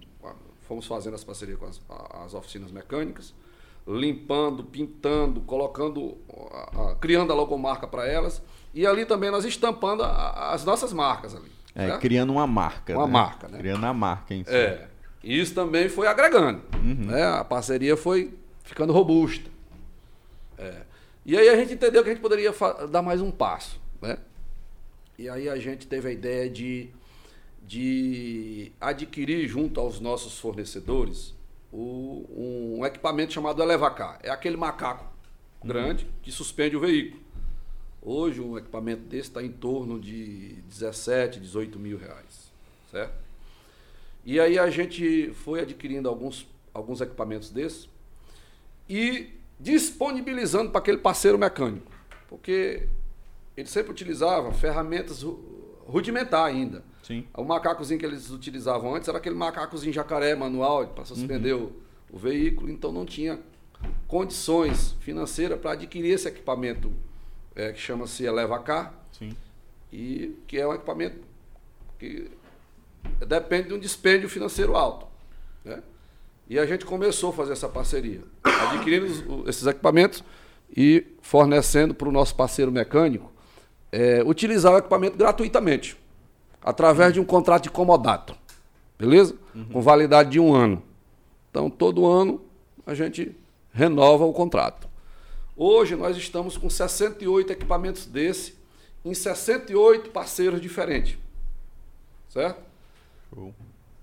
Fomos 0.63 0.87
fazendo 0.87 1.15
essa 1.15 1.25
parceria 1.27 1.57
com 1.57 1.67
as, 1.67 1.81
as 2.25 2.35
oficinas 2.35 2.73
mecânicas, 2.73 3.33
limpando, 3.87 4.65
pintando, 4.65 5.41
colocando, 5.41 6.17
a- 6.53 6.91
a- 6.91 6.95
criando 6.97 7.33
a 7.33 7.35
logomarca 7.35 7.87
para 7.87 8.07
elas. 8.07 8.43
E 8.75 8.87
ali 8.87 9.05
também 9.05 9.31
nós 9.31 9.45
estampando 9.45 10.03
a- 10.03 10.53
as 10.53 10.65
nossas 10.65 10.93
marcas 10.93 11.35
ali. 11.35 11.51
É, 11.75 11.87
certo? 11.89 12.01
criando 12.01 12.33
uma 12.33 12.47
marca. 12.47 12.95
Uma 12.95 13.07
né? 13.07 13.13
marca, 13.13 13.49
né? 13.49 13.59
Criando 13.59 13.85
a 13.87 13.95
marca 13.95 14.35
em 14.35 14.45
si. 14.45 14.51
É. 14.55 14.89
Isso 15.25 15.55
também 15.55 15.89
foi 15.89 16.07
agregando. 16.07 16.61
Né? 16.83 17.25
A 17.25 17.45
parceria 17.45 17.97
foi 17.97 18.35
ficando 18.63 18.93
robusta. 18.93 19.49
É. 20.59 20.83
E 21.25 21.37
aí 21.37 21.49
a 21.49 21.57
gente 21.57 21.75
entendeu 21.75 22.03
que 22.03 22.11
a 22.11 22.13
gente 22.13 22.23
poderia 22.23 22.53
dar 22.91 23.01
mais 23.03 23.21
um 23.21 23.31
passo. 23.31 23.81
Né? 24.01 24.19
E 25.19 25.29
aí 25.29 25.49
a 25.49 25.57
gente 25.59 25.87
teve 25.87 26.09
a 26.09 26.13
ideia 26.13 26.51
de, 26.51 26.91
de 27.67 28.73
adquirir 28.81 29.47
junto 29.49 29.81
aos 29.81 30.01
nossos 30.01 30.39
fornecedores 30.39 31.35
o- 31.73 32.77
um 32.79 32.85
equipamento 32.87 33.33
chamado 33.33 33.63
Elevacar. 33.63 34.19
É 34.23 34.31
aquele 34.31 34.57
macaco 34.57 35.07
grande 35.65 36.07
que 36.23 36.31
suspende 36.31 36.77
o 36.77 36.81
veículo. 36.81 37.23
Hoje 38.01 38.41
um 38.41 38.59
equipamento 38.59 39.03
desse 39.03 39.29
está 39.29 39.43
em 39.43 39.51
torno 39.53 39.99
de 40.01 40.57
17, 40.69 41.39
18 41.41 41.79
mil 41.79 41.97
reais. 41.97 42.51
Certo? 42.91 43.15
E 44.25 44.39
aí 44.39 44.59
a 44.59 44.69
gente 44.71 45.33
foi 45.35 45.61
adquirindo 45.61 46.09
alguns, 46.09 46.47
alguns 46.75 47.01
equipamentos 47.01 47.51
desses 47.51 47.89
e 48.89 49.31
disponibilizando 49.59 50.71
para 50.71 50.81
aquele 50.81 50.99
parceiro 50.99 51.39
mecânico. 51.39 51.91
Porque 52.29 52.89
ele 53.57 53.69
sempre 53.69 53.93
utilizava 53.93 54.53
ferramentas 54.53 55.23
ru- 55.23 55.41
rudimentar 55.87 56.45
ainda. 56.45 56.83
Sim. 57.03 57.27
O 57.37 57.45
macacozinho 57.45 57.99
que 57.99 58.07
eles 58.07 58.31
utilizavam 58.31 58.95
antes 58.95 59.09
era 59.09 59.19
aquele 59.19 59.35
macacozinho 59.35 59.93
jacaré 59.93 60.35
manual 60.35 60.87
para 60.87 61.05
suspender 61.05 61.53
o, 61.55 61.73
o 62.13 62.17
veículo, 62.19 62.71
então 62.71 62.93
não 62.93 63.05
tinha 63.05 63.41
condições 64.07 64.95
financeiras 65.01 65.59
para 65.61 65.73
adquirir 65.73 66.13
esse 66.13 66.29
equipamento 66.29 66.93
eh, 67.57 67.73
que 67.73 67.81
chama-se 67.81 68.25
Elevacar, 68.25 68.95
Sim. 69.13 69.37
e 69.93 70.37
que 70.47 70.59
é 70.59 70.67
um 70.67 70.73
equipamento 70.75 71.19
que 71.99 72.31
depende 73.27 73.69
de 73.69 73.75
um 73.75 73.79
dispêndio 73.79 74.29
financeiro 74.29 74.77
alto. 74.77 75.07
Né? 75.65 75.83
E 76.49 76.59
a 76.59 76.67
gente 76.67 76.85
começou 76.85 77.31
a 77.31 77.33
fazer 77.33 77.53
essa 77.53 77.69
parceria, 77.69 78.21
adquirindo 78.45 79.07
os- 79.07 79.49
esses 79.49 79.67
equipamentos 79.67 80.23
e 80.77 81.05
fornecendo 81.21 81.95
para 81.95 82.09
o 82.09 82.13
nosso 82.13 82.35
parceiro 82.35 82.71
mecânico 82.71 83.31
eh, 83.91 84.23
utilizar 84.25 84.73
o 84.73 84.79
equipamento 84.79 85.17
gratuitamente, 85.17 85.97
através 86.65 87.13
de 87.13 87.21
um 87.21 87.25
contrato 87.25 87.65
de 87.65 87.71
comodato. 87.71 88.35
Beleza? 88.99 89.35
Com 89.73 89.81
validade 89.81 90.31
de 90.31 90.41
um 90.41 90.55
ano. 90.55 90.83
Então, 91.51 91.69
todo 91.69 92.07
ano 92.07 92.41
a 92.87 92.95
gente 92.95 93.35
renova 93.73 94.25
o 94.25 94.33
contrato. 94.33 94.89
Hoje 95.57 95.95
nós 95.97 96.17
estamos 96.17 96.57
com 96.57 96.71
68 96.71 97.53
equipamentos 97.53 98.07
desse 98.07 98.55
em 99.05 99.13
68 99.15 100.11
parceiros 100.11 100.61
diferentes. 100.61 101.19
Certo? 102.29 102.61
Show. 103.35 103.53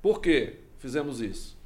Por 0.02 0.22
que 0.22 0.56
fizemos 0.78 1.19
isso? 1.22 1.58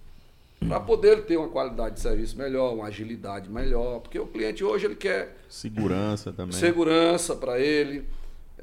Para 0.67 0.79
poder 0.79 1.25
ter 1.25 1.35
uma 1.35 1.49
qualidade 1.49 1.95
de 1.95 2.01
serviço 2.01 2.37
melhor, 2.37 2.73
uma 2.73 2.85
agilidade 2.87 3.49
melhor, 3.49 3.99
porque 3.99 4.17
o 4.17 4.25
cliente 4.27 4.63
hoje 4.63 4.85
ele 4.85 4.95
quer 4.95 5.35
Segurança 5.49 6.31
também. 6.31 6.57
segurança 6.57 7.35
para 7.35 7.59
ele. 7.59 8.05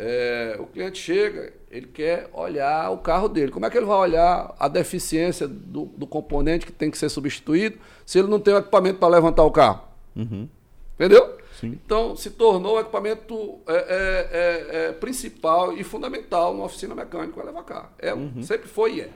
É, 0.02 0.56
o 0.58 0.64
cliente 0.64 0.96
chega, 0.96 1.52
ele 1.70 1.86
quer 1.86 2.30
olhar 2.32 2.90
o 2.90 2.96
carro 2.96 3.28
dele. 3.28 3.52
Como 3.52 3.66
é 3.66 3.70
que 3.70 3.76
ele 3.76 3.84
vai 3.84 3.98
olhar 3.98 4.54
a 4.58 4.66
deficiência 4.66 5.46
do, 5.46 5.84
do 5.84 6.06
componente 6.06 6.64
que 6.64 6.72
tem 6.72 6.90
que 6.90 6.96
ser 6.96 7.10
substituído 7.10 7.78
se 8.06 8.18
ele 8.18 8.28
não 8.28 8.40
tem 8.40 8.54
o 8.54 8.56
equipamento 8.56 8.98
para 8.98 9.08
levantar 9.08 9.44
o 9.44 9.50
carro? 9.50 9.82
Uhum. 10.16 10.48
Entendeu? 10.94 11.36
Sim. 11.60 11.78
Então, 11.84 12.16
se 12.16 12.30
tornou 12.30 12.76
o 12.76 12.80
equipamento 12.80 13.58
é, 13.66 13.74
é, 13.74 14.28
é, 14.32 14.86
é, 14.86 14.92
principal 14.92 15.76
e 15.76 15.84
fundamental 15.84 16.54
numa 16.54 16.64
oficina 16.64 16.94
mecânica 16.94 17.38
o 17.38 17.42
Elevacar. 17.42 17.92
É, 17.98 18.14
Sempre 18.42 18.68
foi 18.68 18.94
e 18.94 19.00
é. 19.02 19.10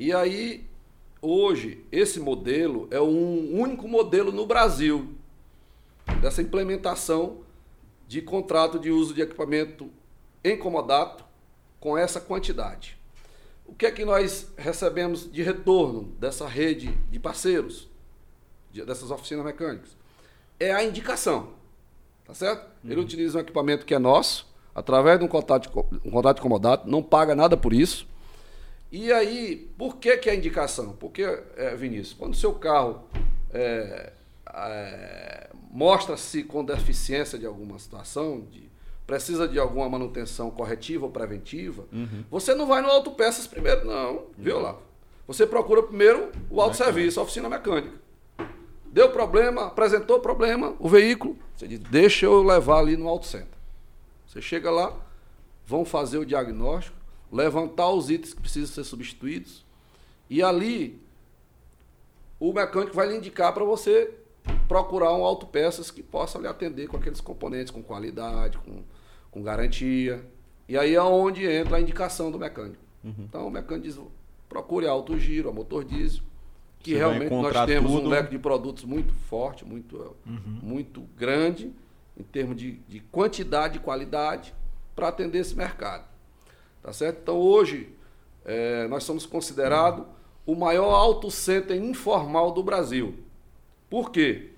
E 0.00 0.12
aí, 0.12 0.66
hoje, 1.20 1.84
esse 1.92 2.18
modelo 2.18 2.88
é 2.90 3.00
um 3.00 3.56
único 3.56 3.86
modelo 3.86 4.32
no 4.32 4.46
Brasil 4.46 5.14
dessa 6.20 6.42
implementação 6.42 7.36
de 8.12 8.20
contrato 8.20 8.78
de 8.78 8.90
uso 8.90 9.14
de 9.14 9.22
equipamento 9.22 9.88
em 10.44 10.54
comodato 10.54 11.24
com 11.80 11.96
essa 11.96 12.20
quantidade. 12.20 12.98
O 13.64 13.74
que 13.74 13.86
é 13.86 13.90
que 13.90 14.04
nós 14.04 14.52
recebemos 14.58 15.32
de 15.32 15.42
retorno 15.42 16.02
dessa 16.20 16.46
rede 16.46 16.88
de 17.10 17.18
parceiros, 17.18 17.88
de- 18.70 18.84
dessas 18.84 19.10
oficinas 19.10 19.42
mecânicas? 19.46 19.96
É 20.60 20.74
a 20.74 20.84
indicação. 20.84 21.54
Tá 22.26 22.34
certo? 22.34 22.66
Ele 22.84 23.00
utiliza 23.00 23.38
um 23.38 23.40
equipamento 23.40 23.86
que 23.86 23.94
é 23.94 23.98
nosso, 23.98 24.46
através 24.74 25.18
de 25.18 25.24
um 25.24 25.28
contrato 25.28 25.70
um 26.04 26.10
contrato 26.10 26.36
de 26.36 26.42
comodato, 26.42 26.86
não 26.86 27.02
paga 27.02 27.34
nada 27.34 27.56
por 27.56 27.72
isso. 27.72 28.06
E 28.90 29.10
aí, 29.10 29.70
por 29.78 29.96
que, 29.96 30.18
que 30.18 30.28
é 30.28 30.32
a 30.34 30.36
indicação? 30.36 30.92
Porque, 31.00 31.22
é, 31.56 31.74
Vinícius, 31.74 32.12
quando 32.12 32.34
o 32.34 32.36
seu 32.36 32.52
carro 32.52 33.04
é, 33.54 34.12
é, 34.52 35.48
mostra-se 35.72 36.42
com 36.44 36.62
deficiência 36.64 37.38
de 37.38 37.46
alguma 37.46 37.78
situação, 37.78 38.46
de- 38.50 38.70
precisa 39.06 39.48
de 39.48 39.58
alguma 39.58 39.88
manutenção 39.88 40.50
corretiva 40.50 41.06
ou 41.06 41.10
preventiva, 41.10 41.84
você 42.30 42.54
não 42.54 42.66
vai 42.66 42.80
no 42.82 42.88
autopeças 42.88 43.46
primeiro, 43.46 43.84
não, 43.86 44.26
viu 44.38 44.60
lá? 44.60 44.76
Você 45.26 45.46
procura 45.46 45.82
primeiro 45.82 46.30
o 46.50 46.60
autosserviço, 46.60 47.18
a 47.18 47.22
oficina 47.22 47.48
mecânica. 47.48 48.00
Deu 48.86 49.10
problema, 49.10 49.66
apresentou 49.66 50.20
problema, 50.20 50.76
o 50.78 50.88
veículo, 50.88 51.36
você 51.56 51.66
diz, 51.66 51.78
deixa 51.78 52.26
eu 52.26 52.42
levar 52.42 52.78
ali 52.80 52.96
no 52.96 53.08
auto 53.08 53.26
center. 53.26 53.48
Você 54.26 54.42
chega 54.42 54.70
lá, 54.70 54.94
vão 55.66 55.84
fazer 55.84 56.18
o 56.18 56.26
diagnóstico, 56.26 56.96
levantar 57.30 57.88
os 57.90 58.10
itens 58.10 58.34
que 58.34 58.40
precisam 58.42 58.68
ser 58.74 58.84
substituídos, 58.84 59.64
e 60.28 60.42
ali 60.42 61.00
o 62.38 62.52
mecânico 62.52 62.94
vai 62.94 63.08
lhe 63.08 63.16
indicar 63.16 63.52
para 63.54 63.64
você 63.64 64.10
procurar 64.68 65.12
um 65.14 65.24
autopeças 65.24 65.90
que 65.90 66.02
possa 66.02 66.38
lhe 66.38 66.46
atender 66.46 66.88
com 66.88 66.96
aqueles 66.96 67.20
componentes 67.20 67.70
com 67.70 67.82
qualidade, 67.82 68.58
com, 68.58 68.82
com 69.30 69.42
garantia. 69.42 70.24
E 70.68 70.78
aí 70.78 70.94
é 70.94 71.02
onde 71.02 71.46
entra 71.46 71.76
a 71.76 71.80
indicação 71.80 72.30
do 72.30 72.38
mecânico. 72.38 72.82
Então 73.04 73.46
o 73.46 73.50
mecânico 73.50 73.86
diz, 73.86 74.00
procure 74.48 74.86
a 74.86 74.90
Auto 74.90 75.18
Giro, 75.18 75.48
a 75.48 75.52
motor 75.52 75.84
diesel, 75.84 76.22
que 76.78 76.92
Você 76.92 76.98
realmente 76.98 77.30
nós 77.30 77.66
temos 77.66 77.92
tudo. 77.92 78.06
um 78.06 78.08
leque 78.08 78.30
de 78.30 78.38
produtos 78.38 78.84
muito 78.84 79.12
forte, 79.12 79.64
muito, 79.64 80.16
muito 80.24 81.02
grande 81.16 81.72
em 82.16 82.22
termos 82.22 82.56
de, 82.56 82.72
de 82.88 83.00
quantidade 83.00 83.78
e 83.78 83.80
qualidade, 83.80 84.54
para 84.94 85.08
atender 85.08 85.38
esse 85.38 85.56
mercado. 85.56 86.04
Tá 86.82 86.92
certo? 86.92 87.20
Então, 87.22 87.38
hoje, 87.38 87.88
é, 88.44 88.86
nós 88.88 89.04
somos 89.04 89.24
considerados 89.24 90.04
o 90.44 90.54
maior 90.54 90.92
auto 90.92 91.30
center 91.30 91.76
informal 91.76 92.52
do 92.52 92.62
Brasil. 92.62 93.14
Por 93.88 94.10
quê? 94.10 94.51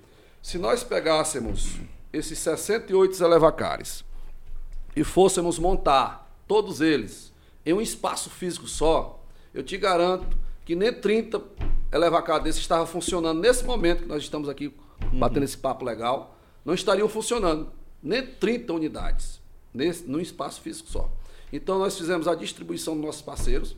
Se 0.45 0.59
nós 0.59 0.85
pegássemos 0.85 1.79
esses 2.13 2.39
68 2.39 3.25
elevacares 3.25 4.05
e 4.95 5.03
fôssemos 5.03 5.59
montar 5.59 6.39
todos 6.47 6.83
eles 6.83 7.33
em 7.65 7.73
um 7.73 7.81
espaço 7.81 8.29
físico 8.29 8.69
só, 8.69 9.25
eu 9.55 9.63
te 9.63 9.79
garanto 9.79 10.37
que 10.67 10.77
nem 10.77 10.93
30 10.93 11.43
elevacares 11.91 12.45
desses 12.45 12.61
estavam 12.61 12.87
funcionando 12.87 13.41
nesse 13.41 13.65
momento 13.65 14.03
que 14.03 14.09
nós 14.09 14.23
estamos 14.23 14.47
aqui 14.51 14.71
batendo 15.15 15.45
esse 15.45 15.57
papo 15.57 15.83
legal, 15.83 16.39
não 16.63 16.75
estariam 16.75 17.09
funcionando 17.09 17.73
nem 18.03 18.27
30 18.27 18.71
unidades 18.75 19.41
nesse, 19.73 20.05
num 20.05 20.21
espaço 20.21 20.61
físico 20.61 20.91
só. 20.91 21.11
Então 21.51 21.79
nós 21.79 21.97
fizemos 21.97 22.29
a 22.29 22.35
distribuição 22.35 22.95
dos 22.95 23.07
nossos 23.07 23.23
parceiros. 23.23 23.75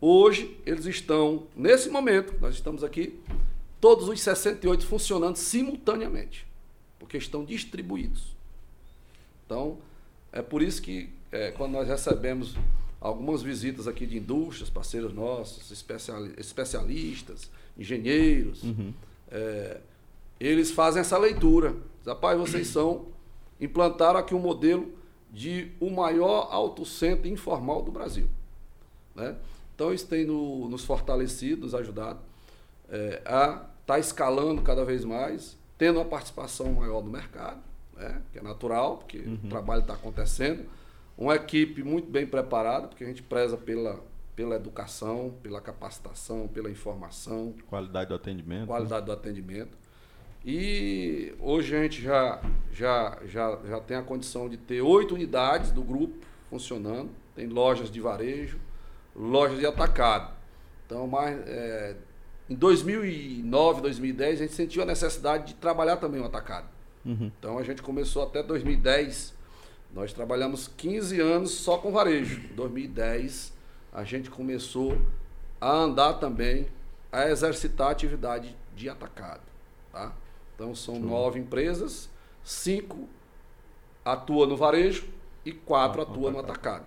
Hoje 0.00 0.58
eles 0.64 0.86
estão, 0.86 1.46
nesse 1.54 1.90
momento, 1.90 2.34
nós 2.40 2.54
estamos 2.54 2.82
aqui, 2.82 3.20
todos 3.80 4.08
os 4.08 4.20
68 4.20 4.86
funcionando 4.86 5.36
simultaneamente, 5.36 6.46
porque 6.98 7.16
estão 7.16 7.44
distribuídos. 7.44 8.34
Então, 9.44 9.78
é 10.32 10.42
por 10.42 10.62
isso 10.62 10.82
que 10.82 11.10
é, 11.30 11.50
quando 11.52 11.72
nós 11.72 11.88
recebemos 11.88 12.56
algumas 13.00 13.42
visitas 13.42 13.86
aqui 13.86 14.06
de 14.06 14.18
indústrias, 14.18 14.70
parceiros 14.70 15.12
nossos, 15.12 15.70
especialistas, 16.38 17.50
engenheiros, 17.78 18.62
uhum. 18.62 18.92
é, 19.30 19.80
eles 20.40 20.70
fazem 20.70 21.00
essa 21.00 21.18
leitura. 21.18 21.76
Rapaz, 22.04 22.38
vocês 22.38 22.68
são, 22.68 23.06
implantaram 23.60 24.18
aqui 24.18 24.34
um 24.34 24.40
modelo 24.40 24.92
de 25.30 25.70
o 25.80 25.90
maior 25.90 26.48
autocentro 26.50 27.28
informal 27.28 27.82
do 27.82 27.92
Brasil. 27.92 28.28
Né? 29.14 29.36
Então, 29.74 29.92
isso 29.92 30.06
tem 30.06 30.24
no, 30.24 30.68
nos 30.68 30.84
fortalecido, 30.84 31.62
nos 31.62 31.74
ajudado 31.74 32.18
é, 32.90 33.22
a 33.24 33.44
estar 33.44 33.68
tá 33.86 33.98
escalando 33.98 34.62
cada 34.62 34.84
vez 34.84 35.04
mais, 35.04 35.56
tendo 35.78 35.98
uma 35.98 36.04
participação 36.04 36.72
maior 36.72 37.02
no 37.02 37.10
mercado, 37.10 37.60
né? 37.96 38.20
que 38.32 38.38
é 38.38 38.42
natural, 38.42 38.98
porque 38.98 39.18
uhum. 39.18 39.38
o 39.44 39.48
trabalho 39.48 39.82
está 39.82 39.94
acontecendo. 39.94 40.66
Uma 41.16 41.36
equipe 41.36 41.82
muito 41.82 42.10
bem 42.10 42.26
preparada, 42.26 42.88
porque 42.88 43.04
a 43.04 43.06
gente 43.06 43.22
preza 43.22 43.56
pela, 43.56 44.00
pela 44.34 44.56
educação, 44.56 45.34
pela 45.42 45.60
capacitação, 45.60 46.46
pela 46.48 46.70
informação. 46.70 47.54
Qualidade 47.68 48.08
do 48.08 48.14
atendimento. 48.14 48.66
Qualidade 48.66 49.00
né? 49.00 49.06
do 49.06 49.12
atendimento. 49.12 49.78
E 50.44 51.34
hoje 51.40 51.74
a 51.74 51.82
gente 51.82 52.02
já, 52.02 52.40
já, 52.70 53.18
já, 53.24 53.58
já 53.66 53.80
tem 53.80 53.96
a 53.96 54.02
condição 54.02 54.48
de 54.48 54.56
ter 54.56 54.80
oito 54.80 55.14
unidades 55.14 55.72
do 55.72 55.82
grupo 55.82 56.14
funcionando. 56.48 57.10
Tem 57.34 57.46
lojas 57.48 57.90
de 57.90 58.00
varejo, 58.00 58.58
lojas 59.14 59.58
de 59.58 59.66
atacado. 59.66 60.32
Então, 60.84 61.06
mais, 61.08 61.36
é, 61.48 61.96
em 62.48 62.54
2009, 62.54 63.80
2010, 63.80 64.40
a 64.40 64.42
gente 64.44 64.54
sentiu 64.54 64.82
a 64.82 64.86
necessidade 64.86 65.48
de 65.48 65.54
trabalhar 65.54 65.96
também 65.96 66.20
o 66.20 66.24
atacado. 66.24 66.68
Uhum. 67.04 67.30
Então, 67.38 67.58
a 67.58 67.62
gente 67.62 67.82
começou 67.82 68.22
até 68.22 68.42
2010. 68.42 69.34
Nós 69.92 70.12
trabalhamos 70.12 70.68
15 70.68 71.20
anos 71.20 71.50
só 71.52 71.78
com 71.78 71.90
varejo. 71.90 72.40
Em 72.52 72.54
2010, 72.54 73.52
a 73.92 74.04
gente 74.04 74.30
começou 74.30 74.96
a 75.60 75.72
andar 75.72 76.14
também, 76.14 76.68
a 77.10 77.28
exercitar 77.28 77.88
a 77.88 77.90
atividade 77.90 78.54
de 78.76 78.88
atacado. 78.88 79.42
Tá? 79.90 80.12
Então 80.54 80.74
são 80.74 80.98
nove 80.98 81.40
empresas, 81.40 82.08
cinco 82.44 83.08
atuam 84.04 84.46
no 84.46 84.56
varejo 84.56 85.08
e 85.44 85.52
quatro 85.52 86.00
ah, 86.00 86.04
atuam 86.04 86.30
no 86.30 86.38
atacado. 86.38 86.84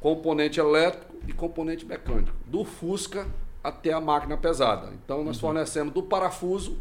Componente 0.00 0.60
elétrico 0.60 1.14
e 1.26 1.32
componente 1.32 1.84
mecânico. 1.84 2.36
Do 2.46 2.64
Fusca 2.64 3.26
até 3.64 3.92
a 3.92 4.00
máquina 4.00 4.36
pesada. 4.36 4.90
Então 5.02 5.24
nós 5.24 5.36
uhum. 5.36 5.40
fornecemos 5.40 5.94
do 5.94 6.02
parafuso 6.02 6.76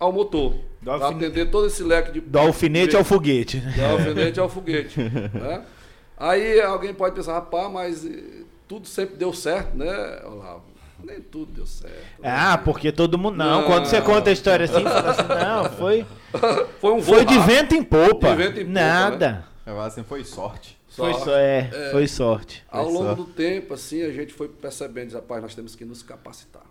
ao 0.00 0.10
motor. 0.10 0.54
Para 0.82 1.08
atender 1.08 1.50
todo 1.50 1.66
esse 1.66 1.84
leque 1.84 2.10
de. 2.10 2.20
Do 2.22 2.38
alfinete 2.38 2.96
ao 2.96 3.04
foguete. 3.04 3.60
Do 3.60 3.84
alfinete 3.84 4.40
ao 4.40 4.48
foguete. 4.48 4.98
né? 5.32 5.62
Aí 6.16 6.60
alguém 6.60 6.94
pode 6.94 7.14
pensar, 7.14 7.34
rapaz, 7.34 7.70
mas 7.70 8.06
eh, 8.06 8.44
tudo 8.66 8.88
sempre 8.88 9.16
deu 9.16 9.32
certo, 9.32 9.76
né, 9.76 10.20
Olavo? 10.24 10.72
Nem 11.04 11.20
tudo 11.20 11.52
deu 11.52 11.66
certo. 11.66 11.96
Ah, 12.22 12.56
porque 12.56 12.92
todo 12.92 13.18
mundo. 13.18 13.36
Não, 13.36 13.62
não, 13.62 13.66
quando 13.66 13.86
você 13.86 14.00
conta 14.00 14.30
a 14.30 14.32
história 14.32 14.64
assim, 14.64 14.82
fala 14.82 15.10
assim, 15.10 15.22
não, 15.44 15.70
foi. 15.76 16.06
foi 16.80 16.92
um 16.92 17.02
Foi 17.02 17.24
de 17.24 17.38
vento 17.40 17.74
em 17.74 17.82
popa. 17.82 18.30
De 18.30 18.36
vento 18.36 18.60
em 18.60 18.64
popa 18.64 18.72
Nada. 18.72 19.44
Né? 19.66 19.80
assim, 19.84 20.02
foi 20.04 20.24
sorte. 20.24 20.78
Foi, 20.94 21.12
sorte. 21.14 21.30
É, 21.30 21.70
é, 21.72 21.90
foi 21.90 22.06
sorte. 22.06 22.64
Ao 22.70 22.84
foi 22.84 22.92
longo 22.92 23.06
sorte. 23.06 23.22
do 23.22 23.26
tempo, 23.32 23.74
assim, 23.74 24.02
a 24.02 24.12
gente 24.12 24.32
foi 24.32 24.48
percebendo, 24.48 25.12
rapaz, 25.14 25.42
nós 25.42 25.54
temos 25.54 25.74
que 25.74 25.84
nos 25.84 26.02
capacitar. 26.02 26.66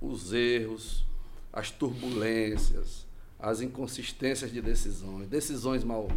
Os 0.00 0.32
erros, 0.32 1.04
as 1.52 1.70
turbulências, 1.70 3.06
as 3.38 3.60
inconsistências 3.60 4.52
de 4.52 4.60
decisões, 4.60 5.28
decisões 5.28 5.82
mal, 5.82 6.08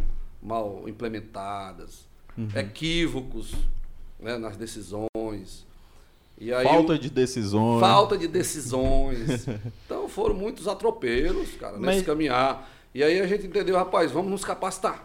mal 0.42 0.88
implementadas, 0.88 2.06
uhum. 2.36 2.48
equívocos 2.54 3.52
né, 4.20 4.38
nas 4.38 4.56
decisões 4.56 5.66
Aí, 6.40 6.64
falta 6.64 6.96
de 6.96 7.10
decisões. 7.10 7.80
Falta 7.80 8.16
de 8.16 8.28
decisões. 8.28 9.46
então 9.84 10.08
foram 10.08 10.34
muitos 10.34 10.68
atropelos, 10.68 11.50
cara, 11.56 11.76
Mas... 11.78 11.96
nesse 11.96 12.04
caminhar. 12.04 12.70
E 12.94 13.02
aí 13.02 13.20
a 13.20 13.26
gente 13.26 13.46
entendeu, 13.46 13.76
rapaz, 13.76 14.12
vamos 14.12 14.30
nos 14.30 14.44
capacitar. 14.44 15.04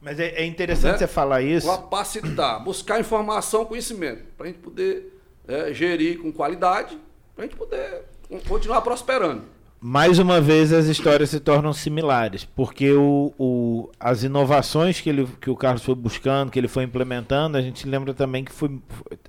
Mas 0.00 0.18
é, 0.18 0.28
é 0.28 0.46
interessante 0.46 0.92
né? 0.92 0.98
você 0.98 1.06
falar 1.06 1.42
isso. 1.42 1.66
Capacitar, 1.66 2.62
buscar 2.64 2.98
informação, 2.98 3.64
conhecimento, 3.64 4.24
para 4.36 4.46
a 4.46 4.48
gente 4.48 4.60
poder 4.60 5.20
é, 5.46 5.74
gerir 5.74 6.20
com 6.20 6.32
qualidade, 6.32 6.98
para 7.34 7.44
a 7.44 7.46
gente 7.46 7.56
poder 7.56 8.02
continuar 8.48 8.80
prosperando. 8.80 9.42
Mais 9.82 10.18
uma 10.18 10.40
vez 10.42 10.74
as 10.74 10.86
histórias 10.86 11.30
se 11.30 11.40
tornam 11.40 11.72
similares, 11.72 12.44
porque 12.44 12.92
o, 12.92 13.32
o, 13.38 13.90
as 13.98 14.22
inovações 14.22 15.00
que, 15.00 15.08
ele, 15.08 15.26
que 15.40 15.48
o 15.48 15.56
Carlos 15.56 15.82
foi 15.82 15.94
buscando, 15.94 16.50
que 16.50 16.58
ele 16.58 16.68
foi 16.68 16.84
implementando, 16.84 17.56
a 17.56 17.62
gente 17.62 17.88
lembra 17.88 18.12
também 18.12 18.44
que 18.44 18.52
foi, 18.52 18.78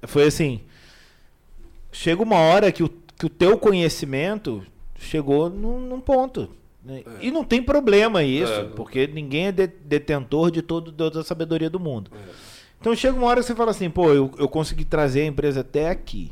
foi 0.03 0.23
assim, 0.23 0.61
chega 1.89 2.21
uma 2.21 2.35
hora 2.35 2.69
que 2.69 2.83
o, 2.83 2.89
que 3.17 3.25
o 3.25 3.29
teu 3.29 3.57
conhecimento 3.57 4.61
chegou 4.99 5.49
num, 5.49 5.79
num 5.79 6.01
ponto. 6.01 6.49
Né? 6.83 7.03
É. 7.05 7.25
E 7.25 7.31
não 7.31 7.43
tem 7.43 7.61
problema 7.61 8.23
isso, 8.23 8.51
é, 8.51 8.63
porque 8.63 9.07
ninguém 9.07 9.47
é 9.47 9.51
de, 9.51 9.67
detentor 9.67 10.51
de, 10.51 10.61
todo, 10.61 10.91
toda 10.91 11.21
a 11.21 11.23
sabedoria 11.23 11.69
do 11.69 11.79
mundo. 11.79 12.11
É. 12.13 12.51
Então 12.79 12.95
chega 12.95 13.15
uma 13.15 13.27
hora 13.27 13.41
que 13.41 13.45
você 13.45 13.55
fala 13.55 13.71
assim, 13.71 13.89
pô, 13.89 14.11
eu, 14.11 14.31
eu 14.39 14.49
consegui 14.49 14.83
trazer 14.83 15.21
a 15.21 15.25
empresa 15.25 15.61
até 15.61 15.89
aqui. 15.89 16.31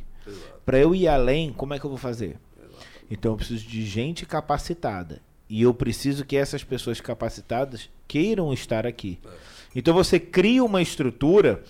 Para 0.66 0.80
eu 0.80 0.94
ir 0.94 1.08
além, 1.08 1.54
como 1.54 1.74
é 1.74 1.80
que 1.80 1.86
eu 1.86 1.90
vou 1.90 1.98
fazer? 1.98 2.38
Exatamente. 2.58 3.06
Então 3.10 3.32
eu 3.32 3.38
preciso 3.38 3.68
de 3.68 3.86
gente 3.86 4.26
capacitada. 4.26 5.22
E 5.48 5.64
eu 5.64 5.74
preciso 5.74 6.26
que 6.26 6.36
essas 6.36 6.64
pessoas 6.64 7.02
capacitadas 7.02 7.90
queiram 8.08 8.52
estar 8.54 8.86
aqui. 8.86 9.20
É. 9.26 9.30
Então 9.76 9.94
você 9.94 10.20
cria 10.20 10.64
uma 10.64 10.82
estrutura 10.82 11.64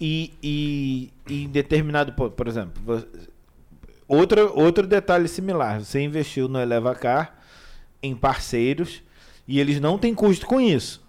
e, 0.00 0.32
e, 0.42 1.12
e 1.28 1.44
em 1.44 1.48
determinado, 1.48 2.12
por, 2.12 2.30
por 2.30 2.48
exemplo, 2.48 3.06
outro, 4.08 4.52
outro 4.58 4.86
detalhe 4.86 5.28
similar, 5.28 5.80
você 5.80 6.00
investiu 6.00 6.48
no 6.48 6.60
Elevacar 6.60 7.41
em 8.02 8.14
parceiros 8.14 9.02
e 9.46 9.60
eles 9.60 9.80
não 9.80 9.98
têm 9.98 10.14
custo 10.14 10.46
com 10.46 10.60
isso. 10.60 11.02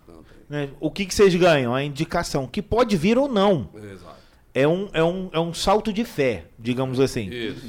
Né? 0.50 0.70
O 0.80 0.91
que, 0.91 1.06
que 1.06 1.14
vocês 1.14 1.34
ganham? 1.36 1.74
A 1.74 1.84
indicação, 1.84 2.46
que 2.48 2.62
pode 2.62 2.96
vir 2.96 3.18
ou 3.18 3.28
não. 3.28 3.70
Exato. 3.76 4.14
É 4.54 4.68
um, 4.68 4.88
é, 4.94 5.04
um, 5.04 5.30
é 5.34 5.39
um 5.39 5.54
salto 5.54 5.91
de 5.91 6.06
fé, 6.06 6.46
digamos 6.60 7.00
assim. 7.00 7.28
Isso. 7.30 7.66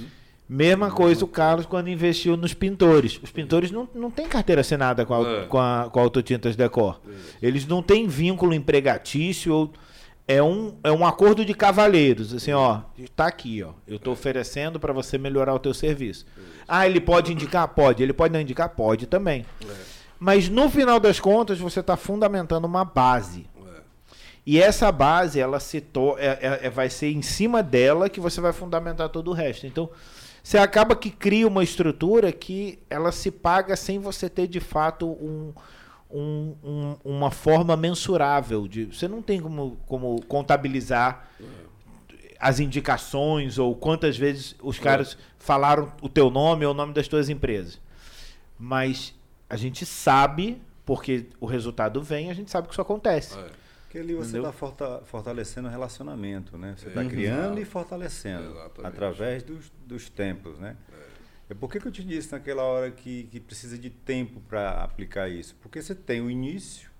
Mesma 0.46 0.90
coisa 0.90 1.24
o 1.24 1.28
Carlos 1.28 1.64
quando 1.64 1.88
investiu 1.88 2.36
nos 2.36 2.52
pintores. 2.52 3.18
Os 3.22 3.30
pintores 3.30 3.70
não, 3.70 3.88
não 3.94 4.10
têm 4.10 4.28
carteira 4.28 4.60
assinada 4.60 5.06
com 5.06 5.14
a, 5.14 5.28
é. 5.28 5.44
com 5.46 5.58
a, 5.58 5.88
com 5.90 5.98
a 5.98 6.02
Autotintas 6.02 6.54
Decor. 6.54 7.00
Eles 7.40 7.66
não 7.66 7.82
têm 7.82 8.06
vínculo 8.06 8.52
empregatício 8.52 9.54
ou 9.54 9.72
é 10.26 10.42
um, 10.42 10.78
é 10.82 10.90
um 10.90 11.06
acordo 11.06 11.44
de 11.44 11.52
cavalheiros, 11.54 12.32
assim, 12.32 12.52
ó, 12.52 12.80
tá 13.14 13.26
aqui, 13.26 13.62
ó, 13.62 13.72
eu 13.86 13.96
estou 13.96 14.12
oferecendo 14.12 14.80
para 14.80 14.92
você 14.92 15.18
melhorar 15.18 15.54
o 15.54 15.58
teu 15.58 15.74
serviço. 15.74 16.24
Ah, 16.66 16.86
ele 16.86 17.00
pode 17.00 17.32
indicar? 17.32 17.68
Pode. 17.68 18.02
Ele 18.02 18.12
pode 18.12 18.32
não 18.32 18.40
indicar? 18.40 18.70
Pode 18.70 19.06
também. 19.06 19.44
É. 19.62 19.74
Mas 20.18 20.48
no 20.48 20.70
final 20.70 20.98
das 20.98 21.20
contas, 21.20 21.58
você 21.58 21.80
está 21.80 21.96
fundamentando 21.96 22.64
uma 22.64 22.84
base. 22.84 23.46
É. 23.66 23.80
E 24.46 24.60
essa 24.60 24.90
base, 24.90 25.38
ela 25.38 25.60
se 25.60 25.80
to 25.80 26.16
é, 26.18 26.38
é, 26.40 26.60
é, 26.62 26.70
vai 26.70 26.88
ser 26.88 27.12
em 27.12 27.20
cima 27.20 27.62
dela 27.62 28.08
que 28.08 28.20
você 28.20 28.40
vai 28.40 28.52
fundamentar 28.52 29.10
todo 29.10 29.30
o 29.30 29.34
resto. 29.34 29.66
Então, 29.66 29.90
você 30.42 30.56
acaba 30.56 30.96
que 30.96 31.10
cria 31.10 31.46
uma 31.46 31.62
estrutura 31.62 32.32
que 32.32 32.78
ela 32.88 33.12
se 33.12 33.30
paga 33.30 33.76
sem 33.76 33.98
você 33.98 34.28
ter 34.28 34.46
de 34.46 34.60
fato 34.60 35.06
um, 35.06 35.52
um, 36.14 36.54
um, 36.62 36.96
uma 37.04 37.30
forma 37.30 37.76
mensurável. 37.76 38.68
De, 38.68 38.84
você 38.86 39.08
não 39.08 39.20
tem 39.20 39.40
como, 39.40 39.76
como 39.86 40.22
contabilizar 40.26 41.28
as 42.38 42.60
indicações 42.60 43.58
ou 43.58 43.74
quantas 43.74 44.16
vezes 44.16 44.54
os 44.62 44.78
caras 44.78 45.16
falaram 45.38 45.92
o 46.02 46.08
teu 46.08 46.30
nome 46.30 46.64
ou 46.64 46.72
o 46.72 46.74
nome 46.74 46.92
das 46.92 47.08
tuas 47.08 47.28
empresas. 47.28 47.80
Mas 48.58 49.14
a 49.48 49.56
gente 49.56 49.84
sabe 49.84 50.60
porque 50.84 51.26
o 51.40 51.46
resultado 51.46 52.02
vem, 52.02 52.30
a 52.30 52.34
gente 52.34 52.50
sabe 52.50 52.68
que 52.68 52.74
isso 52.74 52.80
acontece. 52.82 53.38
É. 53.38 53.50
Porque 53.84 53.98
ali 53.98 54.14
você 54.14 54.36
está 54.38 54.52
forta- 54.52 55.02
fortalecendo 55.04 55.68
o 55.68 55.70
relacionamento, 55.70 56.58
né? 56.58 56.74
Você 56.76 56.88
está 56.88 57.00
Uhum. 57.00 57.08
criando 57.08 57.60
e 57.60 57.64
fortalecendo 57.64 58.50
Exatamente. 58.50 58.86
através 58.86 59.42
dos, 59.44 59.72
dos 59.86 60.08
tempos, 60.10 60.58
né? 60.58 60.76
É 61.48 61.54
por 61.54 61.70
que 61.70 61.86
eu 61.86 61.92
te 61.92 62.02
disse 62.02 62.32
naquela 62.32 62.62
hora 62.62 62.90
que, 62.90 63.24
que 63.24 63.38
precisa 63.38 63.76
de 63.78 63.90
tempo 63.90 64.40
para 64.48 64.82
aplicar 64.82 65.28
isso? 65.28 65.54
Porque 65.60 65.80
você 65.82 65.94
tem 65.94 66.20
o 66.20 66.30
início 66.30 66.90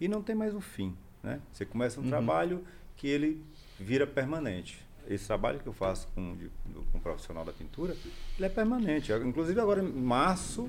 e 0.00 0.08
não 0.08 0.20
tem 0.22 0.34
mais 0.34 0.54
o 0.54 0.60
fim, 0.60 0.96
né? 1.22 1.40
Você 1.52 1.64
começa 1.64 2.00
um 2.00 2.04
trabalho 2.08 2.64
que 2.96 3.06
ele 3.06 3.40
vira 3.78 4.06
permanente. 4.06 4.84
Esse 5.08 5.26
trabalho 5.26 5.60
que 5.60 5.66
eu 5.66 5.72
faço 5.72 6.08
com, 6.14 6.34
de- 6.34 6.50
com 6.90 6.98
o 6.98 7.00
profissional 7.00 7.44
da 7.44 7.52
pintura, 7.52 7.94
ele 8.36 8.46
é 8.46 8.48
permanente. 8.48 9.12
Inclusive 9.12 9.60
agora 9.60 9.82
em 9.82 9.92
março 9.92 10.68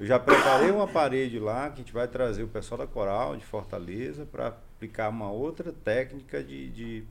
eu 0.00 0.06
já 0.06 0.18
preparei 0.18 0.70
uma 0.70 0.88
parede 0.88 1.38
lá 1.38 1.68
que 1.68 1.74
a 1.74 1.76
gente 1.84 1.92
vai 1.92 2.08
trazer 2.08 2.42
o 2.42 2.48
pessoal 2.48 2.78
da 2.78 2.86
Coral 2.86 3.36
de 3.36 3.44
Fortaleza 3.44 4.24
para 4.24 4.48
aplicar 4.48 5.08
uma 5.10 5.30
outra 5.30 5.72
técnica 5.72 6.42
de, 6.42 6.70
de, 6.70 7.04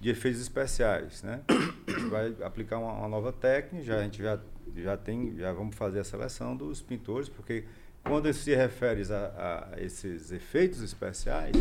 de 0.00 0.08
efeitos 0.10 0.40
especiais, 0.40 1.22
né? 1.22 1.42
A 1.86 1.90
gente 1.90 2.08
vai 2.10 2.34
aplicar 2.42 2.78
uma, 2.78 2.92
uma 2.92 3.08
nova 3.08 3.32
técnica, 3.32 3.84
já, 3.84 3.98
a 3.98 4.02
gente 4.02 4.22
já, 4.22 4.38
já 4.82 4.96
tem, 4.96 5.36
já 5.36 5.52
vamos 5.52 5.74
fazer 5.74 6.00
a 6.00 6.04
seleção 6.04 6.56
dos 6.56 6.82
pintores, 6.82 7.28
porque 7.28 7.64
quando 8.02 8.32
se 8.32 8.54
refere 8.54 9.02
a, 9.12 9.72
a 9.74 9.80
esses 9.80 10.30
efeitos 10.30 10.80
especiais, 10.82 11.56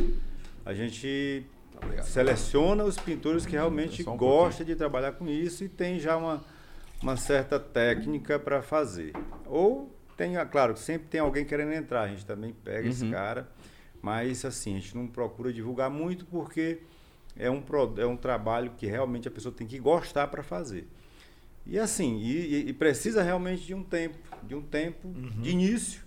a 0.66 0.74
gente 0.74 1.46
seleciona 2.04 2.84
os 2.84 2.98
pintores 2.98 3.46
que 3.46 3.54
realmente 3.54 4.08
um 4.08 4.16
gostam 4.16 4.66
de 4.66 4.76
trabalhar 4.76 5.14
com 5.14 5.28
isso 5.28 5.64
e 5.64 5.70
tem 5.70 6.00
já 6.00 6.16
uma, 6.18 6.44
uma 7.02 7.18
certa 7.18 7.60
técnica 7.60 8.40
para 8.40 8.62
fazer. 8.62 9.14
Ou 9.46 9.92
tem, 10.16 10.38
ah, 10.38 10.46
claro, 10.46 10.78
sempre 10.78 11.08
tem 11.08 11.20
alguém 11.20 11.44
querendo 11.46 11.74
entrar, 11.74 12.04
a 12.04 12.08
gente 12.08 12.26
também 12.26 12.54
pega 12.54 12.88
esse 12.88 13.10
cara, 13.10 13.50
mas 14.02 14.46
assim, 14.46 14.78
a 14.78 14.80
gente 14.80 14.96
não 14.96 15.08
procura 15.08 15.52
divulgar 15.52 15.90
muito 15.90 16.26
porque 16.26 16.80
é 17.38 17.50
um, 17.50 17.62
é 17.98 18.06
um 18.06 18.16
trabalho 18.16 18.72
que 18.78 18.86
realmente 18.86 19.28
a 19.28 19.32
pessoa 19.32 19.54
tem 19.54 19.68
que 19.68 19.78
gostar 19.78 20.28
para 20.28 20.42
fazer. 20.42 20.88
E 21.68 21.80
assim, 21.80 22.18
e, 22.20 22.70
e- 22.70 22.74
precisa 22.74 23.24
realmente 23.24 23.64
de 23.66 23.74
um 23.74 23.84
tempo, 23.84 24.18
de 24.44 24.54
um 24.56 24.62
tempo 24.62 25.08
de 25.42 25.50
início. 25.50 26.02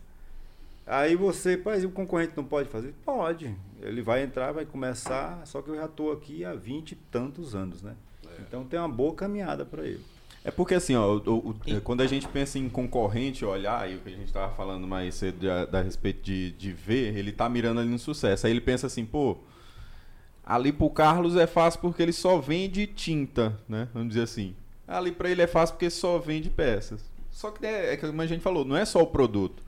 Aí 0.86 1.16
você, 1.16 1.60
mas 1.62 1.84
o 1.84 1.90
concorrente 1.90 2.32
não 2.36 2.44
pode 2.44 2.68
fazer? 2.68 2.94
Pode. 3.04 3.54
Ele 3.82 4.00
vai 4.00 4.22
entrar, 4.22 4.52
vai 4.52 4.64
começar, 4.64 5.44
só 5.46 5.60
que 5.60 5.68
eu 5.68 5.76
já 5.76 5.84
estou 5.84 6.12
aqui 6.12 6.44
há 6.44 6.54
20 6.54 6.92
e 6.92 6.94
tantos 6.96 7.54
anos, 7.54 7.82
né? 7.82 7.94
Então 8.40 8.64
tem 8.64 8.78
uma 8.78 8.88
boa 8.88 9.14
caminhada 9.14 9.64
para 9.66 9.84
ele. 9.84 10.00
É 10.44 10.50
porque 10.50 10.74
assim, 10.74 10.94
ó, 10.94 11.16
o- 11.16 11.50
o- 11.50 11.56
é, 11.66 11.80
quando 11.80 12.00
a 12.00 12.06
gente 12.06 12.26
pensa 12.28 12.58
em 12.58 12.68
concorrente, 12.68 13.44
olhar, 13.44 13.90
e 13.90 13.96
o 13.96 13.98
que 13.98 14.08
a 14.08 14.16
gente 14.16 14.32
tava 14.32 14.54
falando 14.54 14.86
mais 14.86 15.14
cedo 15.16 15.44
da, 15.44 15.66
da 15.66 15.82
respeito 15.82 16.22
de, 16.22 16.52
de 16.52 16.72
ver, 16.72 17.16
ele 17.16 17.32
tá 17.32 17.48
mirando 17.48 17.80
ali 17.80 17.90
no 17.90 17.98
sucesso. 17.98 18.46
Aí 18.46 18.52
ele 18.52 18.60
pensa 18.60 18.86
assim, 18.86 19.04
pô, 19.04 19.36
ali 20.46 20.72
pro 20.72 20.88
Carlos 20.88 21.36
é 21.36 21.46
fácil 21.46 21.80
porque 21.80 22.02
ele 22.02 22.12
só 22.12 22.38
vende 22.38 22.86
tinta, 22.86 23.58
né? 23.68 23.88
Vamos 23.92 24.08
dizer 24.10 24.22
assim. 24.22 24.54
Ali 24.88 25.12
pra 25.12 25.30
ele 25.30 25.42
é 25.42 25.46
fácil 25.46 25.74
porque 25.74 25.90
só 25.90 26.18
vende 26.18 26.48
peças. 26.48 27.04
Só 27.30 27.50
que 27.50 27.64
é, 27.64 27.92
é 27.92 27.96
como 27.96 28.20
a 28.22 28.26
gente 28.26 28.40
falou, 28.40 28.64
não 28.64 28.76
é 28.76 28.84
só 28.84 29.00
o 29.02 29.06
produto. 29.06 29.62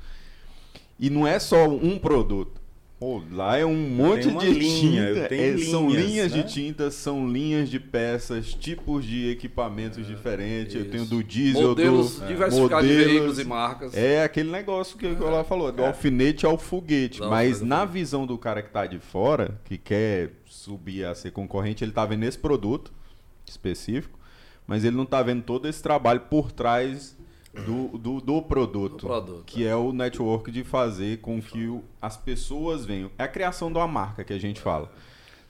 E 0.98 1.08
não 1.10 1.26
é 1.26 1.38
só 1.38 1.68
um 1.68 1.98
produto. 1.98 2.60
Pô, 3.00 3.22
lá 3.32 3.56
é 3.56 3.64
um 3.64 3.88
monte 3.88 4.30
de 4.30 4.50
linha, 4.50 5.14
tinta. 5.14 5.34
é, 5.34 5.56
são 5.56 5.88
linhas, 5.88 6.06
linhas 6.06 6.32
né? 6.32 6.42
de 6.42 6.52
tinta, 6.52 6.90
são 6.90 7.26
linhas 7.26 7.70
de 7.70 7.80
peças, 7.80 8.52
tipos 8.52 9.06
de 9.06 9.30
equipamentos 9.30 10.06
diferentes. 10.06 10.74
Eu 10.74 10.84
tenho 10.90 11.04
isso. 11.04 11.14
do 11.14 11.24
diesel, 11.24 11.68
Modelos 11.68 12.20
do 12.20 12.26
diversificados 12.26 12.86
de 12.86 12.92
modelos. 12.92 13.12
veículos 13.12 13.38
e 13.38 13.44
marcas. 13.44 13.96
É 13.96 14.22
aquele 14.22 14.50
negócio 14.50 14.98
que 14.98 15.06
o 15.06 15.24
Olá 15.24 15.42
falou, 15.42 15.72
do 15.72 15.82
alfinete 15.82 16.44
ao 16.44 16.58
foguete. 16.58 17.20
Não, 17.20 17.30
Mas 17.30 17.62
na 17.62 17.86
visão 17.86 18.26
do 18.26 18.36
cara 18.36 18.60
que 18.60 18.68
tá 18.68 18.84
de 18.84 18.98
fora, 18.98 19.58
que 19.64 19.78
quer 19.78 20.32
subir 20.44 21.06
a 21.06 21.14
ser 21.14 21.30
concorrente, 21.30 21.82
ele 21.82 21.92
tá 21.92 22.04
vendo 22.04 22.24
esse 22.24 22.36
produto 22.38 22.92
específico, 23.46 24.19
mas 24.70 24.84
ele 24.84 24.96
não 24.96 25.04
tá 25.04 25.20
vendo 25.20 25.42
todo 25.42 25.66
esse 25.66 25.82
trabalho 25.82 26.20
por 26.20 26.52
trás 26.52 27.16
do, 27.66 27.98
do, 27.98 28.20
do 28.20 28.40
produto, 28.42 28.98
Do 28.98 29.06
produto, 29.08 29.42
que 29.44 29.66
é 29.66 29.74
o 29.74 29.92
network 29.92 30.52
de 30.52 30.62
fazer 30.62 31.18
com 31.18 31.42
que 31.42 31.66
o- 31.66 31.82
as 32.00 32.16
pessoas 32.16 32.84
venham. 32.86 33.10
É 33.18 33.24
a 33.24 33.28
criação 33.28 33.72
de 33.72 33.76
uma 33.78 33.88
marca 33.88 34.22
que 34.22 34.32
a 34.32 34.38
gente 34.38 34.60
fala. 34.60 34.88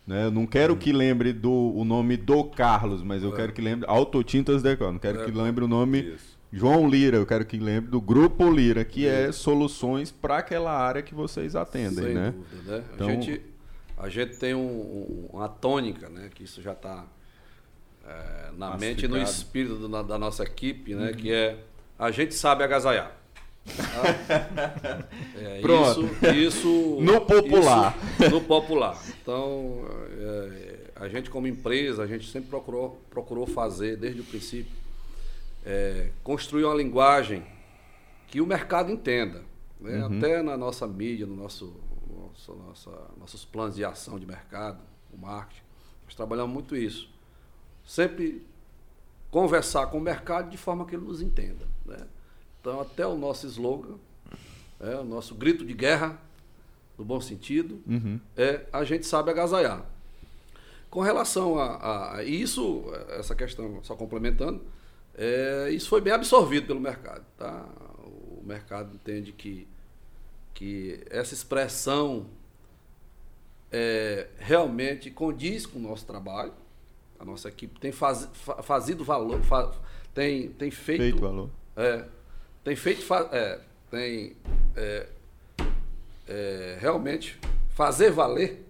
Né? 0.06 0.24
Eu 0.24 0.30
não 0.30 0.46
quero 0.46 0.74
que 0.74 0.90
lembre 0.92 1.30
do, 1.34 1.52
o 1.52 1.84
nome 1.84 2.16
do 2.16 2.42
Carlos, 2.44 3.02
mas 3.02 3.22
eu 3.22 3.30
quero 3.32 3.52
que 3.52 3.60
lembre 3.60 3.86
Autotintas 3.86 4.62
Decor. 4.62 4.90
Não 4.90 4.98
quero 4.98 5.22
que 5.26 5.30
lembre 5.30 5.62
o 5.62 5.68
nome 5.68 6.00
Isso. 6.14 6.38
João 6.50 6.88
Lira. 6.88 7.18
Eu 7.18 7.26
quero 7.26 7.44
que 7.44 7.58
lembre 7.58 7.90
do 7.90 8.00
Grupo 8.00 8.50
Lira, 8.50 8.82
que 8.82 9.06
é 9.06 9.30
soluções 9.30 10.10
para 10.10 10.38
aquela 10.38 10.72
área 10.72 11.02
que 11.02 11.14
vocês 11.14 11.54
atendem, 11.54 12.04
Sem 12.06 12.14
né? 12.14 12.34
dúvida, 12.34 12.78
né? 12.78 12.84
Então- 12.94 13.06
A, 13.08 13.10
gente, 13.12 13.42
a 13.98 14.08
gente 14.08 14.36
tem 14.38 14.54
um- 14.54 14.58
um- 14.60 15.28
uma 15.34 15.48
tônica, 15.50 16.08
né? 16.08 16.30
Que 16.34 16.44
isso 16.44 16.62
já 16.62 16.72
está 16.72 17.04
na 18.56 18.76
mente 18.76 19.04
e 19.04 19.08
no 19.08 19.16
espírito 19.22 19.74
do- 19.76 19.88
da, 19.88 20.02
da 20.02 20.18
nossa 20.18 20.42
equipe, 20.42 20.94
né? 20.94 21.12
Que 21.12 21.32
é 21.32 21.58
a 21.98 22.10
gente 22.10 22.34
sabe 22.34 22.62
agasalhar. 22.64 23.12
Tá? 23.76 25.04
É, 25.36 25.60
Pronto. 25.60 26.04
Isso, 26.32 26.34
isso, 26.34 26.98
No 27.00 27.20
popular. 27.20 27.96
isso 28.20 28.30
no 28.30 28.40
popular. 28.40 28.98
Então, 29.22 29.84
é, 30.18 30.90
a 30.96 31.08
gente 31.08 31.30
como 31.30 31.46
empresa, 31.46 32.02
a 32.02 32.06
gente 32.06 32.28
sempre 32.30 32.48
procurou, 32.48 33.00
procurou 33.10 33.46
fazer, 33.46 33.96
desde 33.96 34.20
o 34.20 34.24
princípio, 34.24 34.72
é, 35.64 36.10
construir 36.22 36.64
uma 36.64 36.74
linguagem 36.74 37.44
que 38.28 38.40
o 38.40 38.46
mercado 38.46 38.90
entenda. 38.90 39.42
né? 39.80 40.04
Até 40.04 40.42
na 40.42 40.56
nossa 40.56 40.86
mídia, 40.86 41.26
no 41.26 41.36
nosso, 41.36 41.74
nosso- 42.10 42.54
nossa, 42.66 42.90
nossos 43.18 43.44
planos 43.44 43.76
de 43.76 43.84
ação 43.84 44.18
de 44.18 44.26
mercado, 44.26 44.80
o 45.12 45.16
marketing, 45.18 45.62
nós 46.04 46.14
trabalhamos 46.14 46.52
muito 46.52 46.76
isso. 46.76 47.08
Sempre 47.90 48.46
conversar 49.32 49.88
com 49.88 49.98
o 49.98 50.00
mercado 50.00 50.48
de 50.48 50.56
forma 50.56 50.86
que 50.86 50.94
ele 50.94 51.04
nos 51.04 51.20
entenda. 51.20 51.66
né? 51.84 52.06
Então, 52.60 52.80
até 52.80 53.04
o 53.04 53.16
nosso 53.16 53.48
slogan, 53.48 53.96
é, 54.78 54.94
o 54.94 55.02
nosso 55.04 55.34
grito 55.34 55.64
de 55.64 55.72
guerra, 55.74 56.16
no 56.96 57.04
bom 57.04 57.20
sentido, 57.20 57.82
é 58.36 58.64
a 58.72 58.84
gente 58.84 59.04
sabe 59.06 59.32
agasalhar. 59.32 59.84
Com 60.88 61.00
relação 61.00 61.58
a, 61.58 61.64
a- 61.74 62.16
a 62.18 62.24
isso, 62.24 62.84
essa 63.18 63.34
questão, 63.34 63.82
só 63.82 63.96
complementando, 63.96 64.62
é, 65.16 65.68
isso 65.72 65.88
foi 65.88 66.00
bem 66.00 66.12
absorvido 66.12 66.68
pelo 66.68 66.78
mercado. 66.80 67.24
Tá? 67.36 67.66
O 68.04 68.40
mercado 68.46 68.94
entende 68.94 69.32
que, 69.32 69.66
que 70.54 71.02
essa 71.10 71.34
expressão 71.34 72.26
é, 73.72 74.28
realmente 74.38 75.10
condiz 75.10 75.66
com 75.66 75.78
o 75.80 75.82
nosso 75.82 76.06
trabalho. 76.06 76.52
A 77.20 77.24
nossa 77.24 77.48
equipe 77.48 77.78
tem 77.78 77.92
faz, 77.92 78.26
fa- 78.32 78.62
fazido 78.62 79.04
valor, 79.04 79.38
tem, 80.14 80.48
tem 80.48 80.70
feito, 80.70 81.02
Feito 81.02 81.20
valor. 81.20 81.50
é, 81.76 82.04
tem 82.64 82.74
feito, 82.74 83.04
é, 83.30 83.60
tem 83.90 84.34
é, 84.74 85.06
é, 86.26 86.78
realmente 86.80 87.38
fazer 87.74 88.10
valer. 88.10 88.66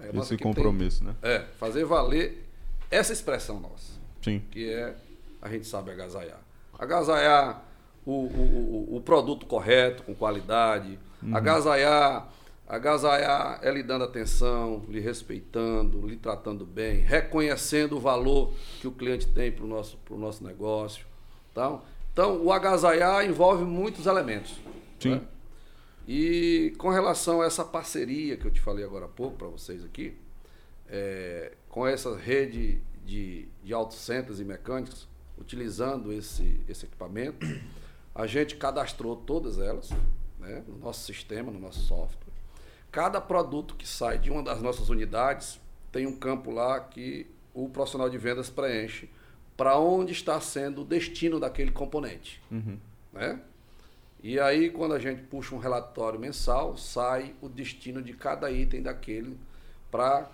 é, 0.00 0.08
Esse 0.08 0.34
equipe 0.34 0.42
tem- 0.42 0.52
compromisso, 0.52 1.04
né? 1.04 1.14
é, 1.22 1.40
fazer 1.58 1.84
valer 1.84 2.44
essa 2.90 3.12
expressão 3.12 3.60
nossa, 3.60 3.92
Sim. 4.20 4.42
que 4.50 4.68
é 4.72 4.96
a 5.40 5.48
gente 5.48 5.66
sabe 5.68 5.92
agasalhar. 5.92 6.40
Agasalhar 6.76 7.62
o, 8.04 8.10
o, 8.12 8.86
o, 8.92 8.96
o 8.96 9.00
produto 9.00 9.46
correto, 9.46 10.02
com 10.02 10.12
qualidade, 10.14 10.98
agasalhar, 11.32 12.28
agasalhar 12.66 13.60
é 13.62 13.70
lhe 13.70 13.82
dando 13.82 14.04
atenção, 14.04 14.84
lhe 14.88 15.00
respeitando, 15.00 16.06
lhe 16.06 16.16
tratando 16.16 16.64
bem, 16.64 16.98
reconhecendo 17.00 17.96
o 17.96 18.00
valor 18.00 18.52
que 18.80 18.88
o 18.88 18.92
cliente 18.92 19.26
tem 19.28 19.52
para 19.52 19.64
o 19.64 19.68
nosso, 19.68 19.96
pro 19.98 20.16
nosso 20.16 20.42
negócio. 20.42 21.06
Então, 21.52 21.82
então, 22.12 22.40
o 22.44 22.52
agasalhar 22.52 23.26
envolve 23.26 23.64
muitos 23.64 24.06
elementos. 24.06 24.56
Sim. 25.00 25.16
né? 25.16 25.22
E 26.06 26.72
com 26.78 26.90
relação 26.90 27.42
a 27.42 27.46
essa 27.46 27.64
parceria 27.64 28.36
que 28.36 28.46
eu 28.46 28.50
te 28.50 28.60
falei 28.60 28.84
agora 28.84 29.06
há 29.06 29.08
pouco 29.08 29.36
para 29.36 29.48
vocês 29.48 29.84
aqui, 29.84 30.16
é, 30.88 31.52
com 31.68 31.86
essa 31.86 32.14
rede 32.16 32.80
de, 33.04 33.48
de 33.64 33.72
autocentros 33.72 34.38
e 34.40 34.44
mecânicos, 34.44 35.08
utilizando 35.36 36.12
esse, 36.12 36.60
esse 36.68 36.84
equipamento, 36.86 37.44
a 38.14 38.26
gente 38.26 38.56
cadastrou 38.56 39.16
todas 39.16 39.58
elas 39.58 39.90
né, 40.38 40.62
no 40.68 40.78
nosso 40.78 41.04
sistema, 41.04 41.50
no 41.50 41.58
nosso 41.58 41.80
software. 41.80 42.23
Cada 42.94 43.20
produto 43.20 43.74
que 43.74 43.88
sai 43.88 44.18
de 44.20 44.30
uma 44.30 44.40
das 44.40 44.62
nossas 44.62 44.88
unidades 44.88 45.60
tem 45.90 46.06
um 46.06 46.14
campo 46.16 46.52
lá 46.52 46.78
que 46.78 47.26
o 47.52 47.68
profissional 47.68 48.08
de 48.08 48.16
vendas 48.16 48.48
preenche 48.48 49.10
para 49.56 49.76
onde 49.76 50.12
está 50.12 50.40
sendo 50.40 50.82
o 50.82 50.84
destino 50.84 51.40
daquele 51.40 51.72
componente. 51.72 52.40
Né? 53.12 53.40
E 54.22 54.38
aí, 54.38 54.70
quando 54.70 54.94
a 54.94 55.00
gente 55.00 55.22
puxa 55.22 55.56
um 55.56 55.58
relatório 55.58 56.20
mensal, 56.20 56.76
sai 56.76 57.34
o 57.42 57.48
destino 57.48 58.00
de 58.00 58.12
cada 58.12 58.48
item 58.48 58.80
daquele 58.80 59.36
para 59.90 60.30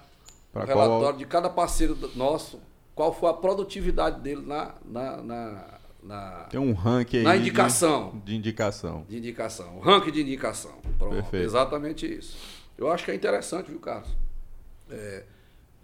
o 0.51 0.53
qual- 0.53 0.67
relatório 0.67 1.19
de 1.19 1.25
cada 1.25 1.49
parceiro 1.49 1.97
nosso, 2.15 2.61
qual 2.95 3.15
foi 3.15 3.31
a 3.31 3.33
produtividade 3.33 4.21
dele 4.21 4.43
na, 4.45 4.75
na, 4.85 5.17
na, 5.23 5.80
na, 6.03 6.44
Tem 6.51 6.59
um 6.61 6.72
ranking 6.72 7.18
aí 7.18 7.22
na 7.24 7.32
de- 7.34 7.40
indicação. 7.40 8.22
De, 8.24 8.34
indicação. 8.36 9.05
de 9.09 9.16
indicação. 9.18 9.76
O 9.78 9.80
ranking 9.80 10.11
de 10.12 10.20
indicação. 10.22 10.78
Pronto. 10.98 11.14
Perfeito. 11.14 11.44
Exatamente 11.46 12.07
isso. 12.07 12.36
Eu 12.78 12.90
acho 12.90 13.05
que 13.05 13.11
é 13.11 13.14
interessante, 13.14 13.70
viu, 13.70 13.80
Carlos? 13.80 14.09
É, 14.90 15.24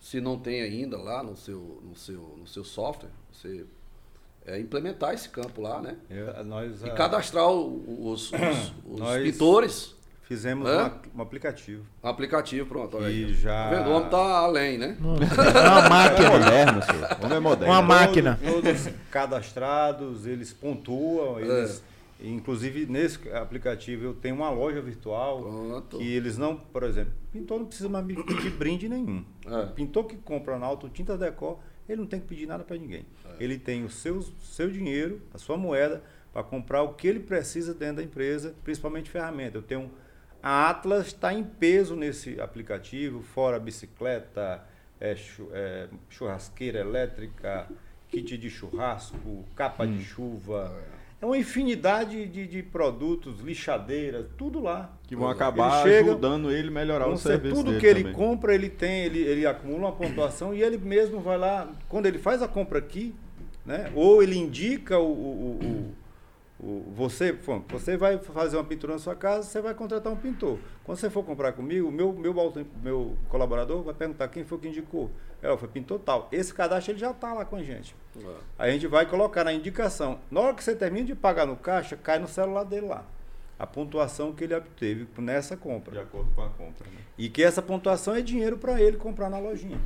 se 0.01 0.21
não 0.21 0.39
tem 0.39 0.63
ainda 0.63 0.97
lá 0.97 1.23
no 1.23 1.37
seu, 1.37 1.81
no 1.85 1.95
seu, 1.97 2.37
no 2.39 2.47
seu 2.47 2.65
software, 2.65 3.11
você 3.33 3.67
é, 4.47 4.59
implementar 4.61 5.13
esse 5.15 5.29
campo 5.29 5.61
lá, 5.61 5.81
né? 5.83 5.97
Eu- 6.09 6.45
nós 6.45 6.83
E 6.83 6.89
ah, 6.89 6.95
cadastrar 6.95 7.49
os, 7.49 8.31
os, 8.31 8.33
os 8.87 8.99
Nós- 9.01 9.23
pintores 9.23 9.96
fizemos 10.27 10.69
uma- 10.71 11.01
um 11.17 11.23
aplicativo. 11.23 11.85
no 12.03 12.09
aplicativo, 12.11 12.67
pronto. 12.69 12.97
Olha 12.97 13.05
E 13.11 13.25
aí. 13.27 13.35
já- 13.35 13.71
Tá 13.71 13.77
vendo? 13.77 13.91
O 13.91 13.93
homem 13.95 14.09
tá 14.11 14.17
além, 14.39 14.77
né? 14.79 14.97
Uma 15.01 15.17
É 15.17 15.89
máquina. 15.89 16.31
moderno, 16.31 16.83
senhor. 16.83 17.09
O 17.21 17.25
homem 17.25 17.37
é 17.37 17.41
moderno. 17.41 17.73
Uma 17.75 17.83
máquina. 17.83 18.39
Todos, 18.45 18.85
todos 18.85 18.95
cadastrados, 19.11 20.27
eles 20.27 20.53
pontuam, 20.53 21.39
eles, 21.41 21.83
inclusive 22.21 22.87
nesse 22.87 23.29
aplicativo 23.33 24.05
eu 24.05 24.15
tenho 24.15 24.35
uma 24.35 24.51
loja 24.51 24.81
virtual 24.81 25.43
Pronto. 25.43 25.99
que 25.99 26.05
eles 26.15 26.37
não, 26.37 26.57
por 26.57 26.83
exemplo, 26.83 27.13
pintor 27.33 27.59
não 27.61 27.67
precisa 27.67 27.89
mais 27.89 28.05
pedir 28.07 28.51
brinde 28.51 28.89
nenhum. 28.89 29.25
É. 29.47 29.67
Pintor 29.67 30.05
que 30.05 30.17
compra 30.17 30.59
na 30.59 30.67
Auto 30.67 30.89
Tinta 30.89 31.17
Decor, 31.17 31.59
ele 31.89 32.01
não 32.01 32.07
tem 32.07 32.19
que 32.21 32.27
pedir 32.27 32.47
nada 32.47 32.65
para 32.65 32.77
ninguém. 32.77 33.07
É. 33.25 33.45
Ele 33.45 33.59
tem 33.59 33.85
o 33.85 33.91
seu, 33.91 34.23
seu 34.43 34.69
dinheiro, 34.71 35.21
a 35.33 35.39
sua 35.39 35.57
moeda, 35.57 36.03
para 36.33 36.43
comprar 36.43 36.83
o 36.83 36.95
que 36.95 37.07
ele 37.07 37.21
precisa 37.21 37.73
dentro 37.73 37.97
da 37.97 38.03
empresa, 38.03 38.55
principalmente 38.65 39.09
ferramenta. 39.09 39.57
Eu 39.57 39.63
tenho 39.63 39.91
a 40.43 40.71
Atlas 40.71 41.09
está 41.09 41.33
em 41.33 41.43
peso 41.45 41.97
nesse 41.97 42.41
aplicativo, 42.41 43.23
fora 43.23 43.59
bicicleta, 43.59 44.63
é, 45.01 45.17
é, 45.53 45.89
churrasqueira 46.09 46.81
elétrica, 46.81 47.67
kit 48.09 48.37
de 48.39 48.49
churrasco, 48.51 49.45
capa 49.55 49.85
Hum. 49.85 49.97
de 49.97 50.05
chuva. 50.05 50.77
É 51.21 51.25
uma 51.25 51.39
infinidade 51.39 52.27
de, 52.27 52.47
de 52.47 52.63
produtos, 52.63 53.41
lixadeiras, 53.41 54.27
tudo 54.37 54.61
lá. 54.61 54.93
Que 55.09 55.17
vão 55.17 55.27
Ele 55.29 55.35
acabar 55.35 55.83
chega, 55.83 56.11
ajudando 56.11 56.51
ele 56.53 56.69
a 56.69 56.71
melhorar 56.71 57.09
o 57.09 57.17
serviço 57.17 57.55
tudo 57.55 57.69
dele 57.71 57.81
que 57.81 57.87
ele 57.87 58.01
também. 58.01 58.13
compra, 58.15 58.55
ele 58.55 58.69
tem, 58.69 59.05
ele, 59.05 59.21
ele 59.21 59.47
acumula 59.47 59.87
uma 59.87 59.93
pontuação 59.93 60.53
e 60.55 60.63
ele 60.63 60.77
mesmo 60.77 61.19
vai 61.21 61.39
lá, 61.39 61.73
quando 61.89 62.05
ele 62.07 62.19
faz 62.19 62.43
a 62.43 62.49
compra 62.49 62.79
aqui, 62.79 63.15
né? 63.65 63.91
Ou 63.95 64.23
ele 64.23 64.37
indica 64.37 64.99
o, 64.99 65.11
o- 65.11 65.59
o- 65.63 65.95
o- 66.59 66.85
você, 66.95 67.33
você 67.69 67.97
vai 67.97 68.19
fazer 68.19 68.57
uma 68.57 68.65
pintura 68.65 68.95
na 68.95 68.99
sua 68.99 69.15
casa, 69.15 69.43
você 69.49 69.61
vai 69.61 69.75
contratar 69.75 70.13
um 70.13 70.17
pintor. 70.17 70.59
Quando 70.85 70.99
você 70.99 71.11
for 71.11 71.23
comprar 71.25 71.53
comigo, 71.53 71.89
o 71.89 71.93
meu, 71.93 72.13
meu, 72.13 72.35
meu 72.83 73.17
colaborador 73.29 73.83
vai 73.83 73.95
perguntar 73.95 74.29
quem 74.29 74.45
foi 74.45 74.59
que 74.59 74.69
indicou. 74.69 75.11
É, 75.43 75.55
foi 75.57 75.69
pintor 75.69 75.99
tal. 76.01 76.29
Esse 76.33 76.53
cadastro 76.55 76.93
ele 76.93 76.99
já 76.99 77.11
está 77.11 77.33
lá 77.35 77.45
com 77.45 77.57
a 77.57 77.63
gente. 77.63 77.95
Aí 78.59 78.71
a 78.71 78.73
gente 78.73 78.87
vai 78.87 79.05
colocar 79.07 79.45
na 79.45 79.53
indicação. 79.53 80.19
Na 80.31 80.41
hora 80.41 80.55
que 80.55 80.65
você 80.65 80.75
termina 80.75 81.07
de 81.07 81.15
pagar 81.15 81.47
no 81.47 81.57
caixa, 81.57 81.97
cai 81.97 82.19
no 82.19 82.27
celular 82.27 82.65
dele 82.65 82.87
lá. 82.87 83.05
A 83.59 83.67
pontuação 83.67 84.33
que 84.35 84.45
ele 84.45 84.55
obteve 84.55 85.07
nessa 85.19 85.57
compra. 85.57 85.93
De 85.93 85.99
acordo 85.99 86.31
com 86.35 86.43
a 86.43 86.49
compra, 86.51 86.87
né? 86.91 86.99
E 87.17 87.29
que 87.31 87.43
essa 87.43 87.63
pontuação 87.63 88.15
é 88.15 88.21
dinheiro 88.21 88.59
para 88.59 88.81
ele 88.81 88.99
comprar 88.99 89.31
na 89.31 89.39
lojinha. 89.39 89.81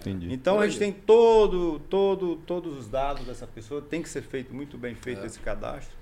Entendi. 0.00 0.32
Então 0.32 0.58
a 0.58 0.66
gente 0.66 0.78
tem 0.78 0.92
todo, 0.92 1.78
todo, 1.90 2.36
todos 2.36 2.76
os 2.78 2.88
dados 2.88 3.24
dessa 3.26 3.46
pessoa, 3.46 3.82
tem 3.82 4.02
que 4.02 4.08
ser 4.08 4.22
feito 4.22 4.54
muito 4.54 4.78
bem 4.78 4.94
feito 4.94 5.24
esse 5.26 5.38
cadastro. 5.40 5.94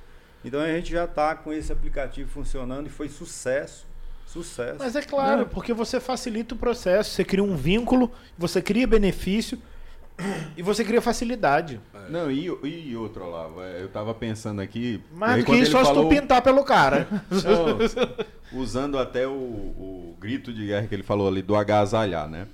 Então 0.45 0.61
a 0.61 0.68
gente 0.68 0.91
já 0.91 1.05
está 1.05 1.34
com 1.34 1.53
esse 1.53 1.72
aplicativo 1.72 2.30
funcionando 2.30 2.86
e 2.86 2.91
foi 2.91 3.09
sucesso. 3.09 3.86
Sucesso. 4.26 4.76
Mas 4.78 4.95
é 4.95 5.03
claro, 5.03 5.47
porque 5.47 5.72
você 5.72 5.99
facilita 5.99 6.55
o 6.55 6.59
processo, 6.59 7.11
você 7.11 7.24
cria 7.24 7.43
um 7.43 7.57
vínculo, 7.57 8.11
você 8.38 8.62
cria 8.62 8.86
benefício 8.86 9.61
e 10.57 10.62
você 10.62 10.84
cria 10.84 11.01
facilidade. 11.03 11.80
Não, 12.09 12.30
e, 12.30 12.47
e 12.64 12.97
outro, 12.97 13.24
Olavo, 13.24 13.61
é, 13.62 13.82
eu 13.82 13.88
tava 13.88 14.14
pensando 14.14 14.61
aqui. 14.61 15.03
Mais 15.12 15.34
aí 15.34 15.41
do 15.43 15.47
que 15.47 15.57
isso, 15.59 15.72
só 15.72 15.78
se 15.84 15.91
tu 15.91 15.95
falou- 15.95 16.09
pintar 16.09 16.43
pelo 16.43 16.62
cara. 16.64 17.09
Não, 18.53 18.61
usando 18.61 18.99
até 18.99 19.26
o, 19.26 19.32
o 19.32 20.16
grito 20.20 20.53
de 20.53 20.66
guerra 20.66 20.86
que 20.86 20.95
ele 20.95 21.03
falou 21.03 21.26
ali 21.26 21.43
do 21.43 21.57
agasalhar, 21.57 22.28
né? 22.28 22.47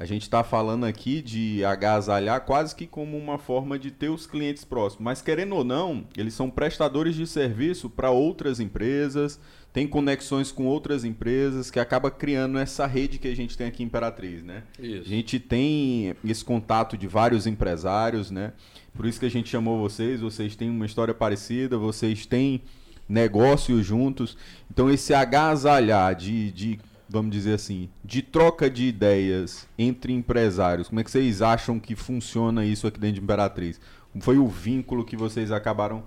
A 0.00 0.04
gente 0.04 0.22
está 0.22 0.44
falando 0.44 0.86
aqui 0.86 1.20
de 1.20 1.64
agasalhar 1.64 2.42
quase 2.42 2.72
que 2.72 2.86
como 2.86 3.18
uma 3.18 3.36
forma 3.36 3.76
de 3.76 3.90
ter 3.90 4.08
os 4.08 4.28
clientes 4.28 4.64
próximos. 4.64 5.02
Mas 5.02 5.20
querendo 5.20 5.56
ou 5.56 5.64
não, 5.64 6.06
eles 6.16 6.34
são 6.34 6.48
prestadores 6.48 7.16
de 7.16 7.26
serviço 7.26 7.90
para 7.90 8.08
outras 8.08 8.60
empresas, 8.60 9.40
tem 9.72 9.88
conexões 9.88 10.52
com 10.52 10.66
outras 10.66 11.04
empresas, 11.04 11.68
que 11.68 11.80
acaba 11.80 12.12
criando 12.12 12.60
essa 12.60 12.86
rede 12.86 13.18
que 13.18 13.26
a 13.26 13.34
gente 13.34 13.58
tem 13.58 13.66
aqui 13.66 13.82
em 13.82 13.86
Imperatriz, 13.86 14.44
né? 14.44 14.62
Isso. 14.78 15.02
A 15.02 15.08
gente 15.08 15.40
tem 15.40 16.14
esse 16.24 16.44
contato 16.44 16.96
de 16.96 17.08
vários 17.08 17.44
empresários, 17.44 18.30
né? 18.30 18.52
Por 18.94 19.04
isso 19.04 19.18
que 19.18 19.26
a 19.26 19.30
gente 19.30 19.48
chamou 19.48 19.80
vocês, 19.80 20.20
vocês 20.20 20.54
têm 20.54 20.70
uma 20.70 20.86
história 20.86 21.12
parecida, 21.12 21.76
vocês 21.76 22.24
têm 22.24 22.62
negócios 23.08 23.84
juntos. 23.84 24.36
Então 24.70 24.88
esse 24.88 25.12
agasalhar 25.12 26.14
de, 26.14 26.52
de, 26.52 26.80
vamos 27.08 27.30
dizer 27.32 27.54
assim, 27.54 27.88
de 28.04 28.20
troca 28.22 28.68
de 28.68 28.84
ideias 28.86 29.66
entre 29.78 30.12
empresários, 30.12 30.88
como 30.88 31.00
é 31.00 31.04
que 31.04 31.10
vocês 31.10 31.40
acham 31.42 31.78
que 31.80 31.94
funciona 31.96 32.64
isso 32.64 32.86
aqui 32.86 33.00
dentro 33.00 33.16
de 33.16 33.22
Imperatriz? 33.22 33.80
Como 34.12 34.22
foi 34.22 34.38
o 34.38 34.46
vínculo 34.46 35.04
que 35.04 35.16
vocês 35.16 35.50
acabaram 35.50 36.02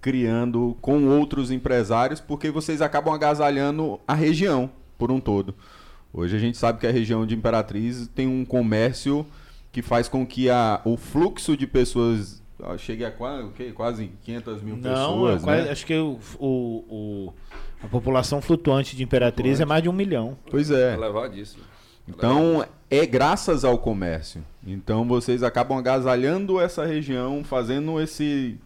criando 0.00 0.76
com 0.80 1.06
outros 1.06 1.50
empresários, 1.50 2.20
porque 2.20 2.50
vocês 2.50 2.82
acabam 2.82 3.14
agasalhando 3.14 4.00
a 4.06 4.14
região 4.14 4.70
por 4.98 5.10
um 5.12 5.20
todo. 5.20 5.54
Hoje 6.12 6.36
a 6.36 6.38
gente 6.38 6.58
sabe 6.58 6.80
que 6.80 6.86
a 6.86 6.90
região 6.90 7.24
de 7.26 7.34
Imperatriz 7.34 8.08
tem 8.14 8.26
um 8.26 8.44
comércio 8.44 9.24
que 9.70 9.80
faz 9.80 10.08
com 10.08 10.26
que 10.26 10.50
a, 10.50 10.80
o 10.84 10.96
fluxo 10.96 11.56
de 11.56 11.66
pessoas 11.66 12.42
chegue 12.78 13.04
a 13.04 13.10
quase, 13.10 13.48
quase 13.74 14.10
500 14.22 14.62
mil 14.62 14.76
Não, 14.76 14.82
pessoas, 14.92 15.42
é 15.42 15.44
quase- 15.44 15.62
né? 15.64 15.70
acho 15.70 15.86
que 15.86 15.94
o, 15.96 16.18
o- 16.38 16.84
o- 17.28 17.34
a 17.82 17.88
população 17.88 18.40
flutuante 18.40 18.96
de 18.96 19.02
Imperatriz 19.02 19.60
é 19.60 19.64
mais 19.64 19.82
de 19.82 19.88
um 19.88 19.92
milhão. 19.92 20.36
Pois 20.50 20.70
é. 20.70 20.94
Elevadíssimo. 20.94 21.62
Então 22.06 22.64
é 22.90 23.06
graças 23.06 23.64
ao 23.64 23.78
comércio. 23.78 24.44
Então 24.66 25.06
vocês 25.06 25.42
acabam 25.42 25.78
agasalhando 25.78 26.60
essa 26.60 26.84
região, 26.84 27.42
fazendo 27.44 28.00
esse 28.00 28.58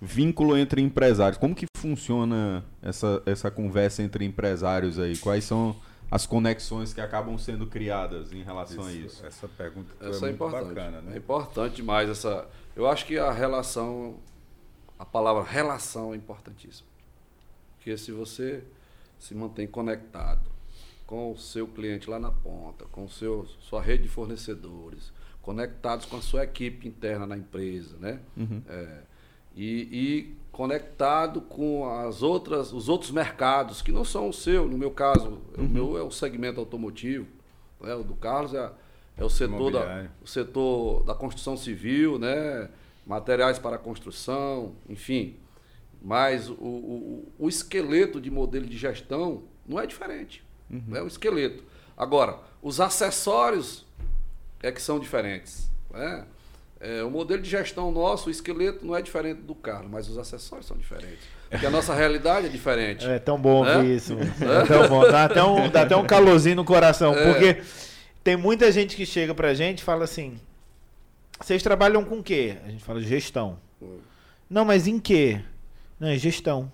vínculo 0.00 0.56
entre 0.56 0.80
empresários. 0.82 1.38
Como 1.38 1.54
que 1.54 1.66
funciona 1.76 2.64
essa, 2.82 3.22
essa 3.26 3.50
conversa 3.50 4.02
entre 4.02 4.24
empresários 4.24 4.98
aí? 4.98 5.16
Quais 5.16 5.44
são 5.44 5.74
as 6.10 6.26
conexões 6.26 6.92
que 6.92 7.00
acabam 7.00 7.38
sendo 7.38 7.66
criadas 7.66 8.32
em 8.32 8.42
relação 8.42 8.84
a 8.84 8.92
isso? 8.92 9.24
Essa 9.24 9.48
pergunta 9.48 9.90
Essa 10.00 10.06
é, 10.08 10.16
é 10.16 10.20
muito 10.20 10.34
importante. 10.34 10.74
bacana, 10.74 10.98
É 10.98 11.10
né? 11.10 11.16
importante 11.16 11.76
demais 11.76 12.10
essa. 12.10 12.46
Eu 12.76 12.86
acho 12.86 13.06
que 13.06 13.18
a 13.18 13.30
relação, 13.32 14.16
a 14.98 15.04
palavra 15.04 15.42
relação 15.42 16.12
é 16.12 16.16
importantíssima. 16.16 16.91
Porque 17.82 17.98
se 17.98 18.12
você 18.12 18.62
se 19.18 19.34
mantém 19.34 19.66
conectado 19.66 20.48
com 21.04 21.32
o 21.32 21.36
seu 21.36 21.66
cliente 21.66 22.08
lá 22.08 22.16
na 22.16 22.30
ponta, 22.30 22.84
com 22.92 23.08
seu, 23.08 23.44
sua 23.58 23.82
rede 23.82 24.04
de 24.04 24.08
fornecedores, 24.08 25.12
conectados 25.42 26.06
com 26.06 26.16
a 26.16 26.22
sua 26.22 26.44
equipe 26.44 26.86
interna 26.86 27.26
na 27.26 27.36
empresa, 27.36 27.96
né? 27.98 28.20
É, 28.68 28.98
e, 29.56 29.66
e 29.66 30.36
conectado 30.52 31.40
com 31.40 31.90
as 31.90 32.22
outras, 32.22 32.72
os 32.72 32.88
outros 32.88 33.10
mercados 33.10 33.82
que 33.82 33.90
não 33.90 34.04
são 34.04 34.28
o 34.28 34.32
seu. 34.32 34.68
No 34.68 34.78
meu 34.78 34.92
caso, 34.92 35.40
o 35.58 35.62
meu 35.62 35.98
é 35.98 36.02
o 36.02 36.10
segmento 36.10 36.60
automotivo, 36.60 37.26
né? 37.80 37.96
o 37.96 38.04
do 38.04 38.14
Carlos 38.14 38.54
é, 38.54 38.70
é 39.16 39.24
o 39.24 39.28
setor 39.28 39.72
da, 39.72 40.08
o 40.22 40.26
setor 40.26 41.02
da 41.02 41.16
construção 41.16 41.56
civil, 41.56 42.16
né? 42.16 42.70
materiais 43.04 43.58
para 43.58 43.76
construção, 43.76 44.72
enfim. 44.88 45.36
Mas 46.04 46.48
o, 46.48 46.54
o, 46.54 47.32
o 47.38 47.48
esqueleto 47.48 48.20
de 48.20 48.30
modelo 48.30 48.66
de 48.66 48.76
gestão 48.76 49.44
não 49.66 49.78
é 49.78 49.86
diferente. 49.86 50.42
É 50.92 51.02
o 51.02 51.06
esqueleto. 51.06 51.62
Agora, 51.96 52.38
os 52.62 52.80
acessórios 52.80 53.84
é 54.62 54.72
que 54.72 54.80
são 54.82 54.98
diferentes. 54.98 55.70
né? 55.92 56.24
É, 56.80 57.04
o 57.04 57.10
modelo 57.10 57.40
de 57.40 57.48
gestão 57.48 57.92
nosso, 57.92 58.28
o 58.28 58.30
esqueleto 58.32 58.84
não 58.84 58.96
é 58.96 59.00
diferente 59.02 59.42
do 59.42 59.54
carro, 59.54 59.88
mas 59.88 60.08
os 60.08 60.18
acessórios 60.18 60.66
são 60.66 60.76
diferentes. 60.76 61.20
Porque 61.48 61.64
a 61.64 61.70
nossa 61.70 61.94
realidade 61.94 62.46
é 62.46 62.48
diferente. 62.48 63.06
É 63.06 63.20
tão 63.20 63.38
bom 63.40 63.64
É? 63.64 63.76
ouvir 63.76 63.94
isso. 63.96 64.14
É 64.18 64.66
tão 64.66 64.88
bom. 64.88 65.02
Dá 65.08 65.26
até, 65.26 65.44
um, 65.44 65.68
dá 65.70 65.82
até 65.82 65.94
um 65.94 66.04
calorzinho 66.04 66.56
no 66.56 66.64
coração. 66.64 67.14
É. 67.14 67.24
Porque 67.32 67.62
tem 68.24 68.36
muita 68.36 68.72
gente 68.72 68.96
que 68.96 69.06
chega 69.06 69.32
pra 69.32 69.54
gente 69.54 69.80
e 69.80 69.84
fala 69.84 70.02
assim: 70.04 70.40
vocês 71.40 71.62
trabalham 71.62 72.04
com 72.04 72.18
o 72.18 72.22
quê? 72.22 72.56
A 72.64 72.70
gente 72.70 72.82
fala 72.82 73.00
gestão. 73.00 73.58
Não, 74.50 74.64
mas 74.64 74.86
em 74.88 74.98
quê? 74.98 75.40
Não, 76.02 76.08
é 76.08 76.18
gestão. 76.18 76.70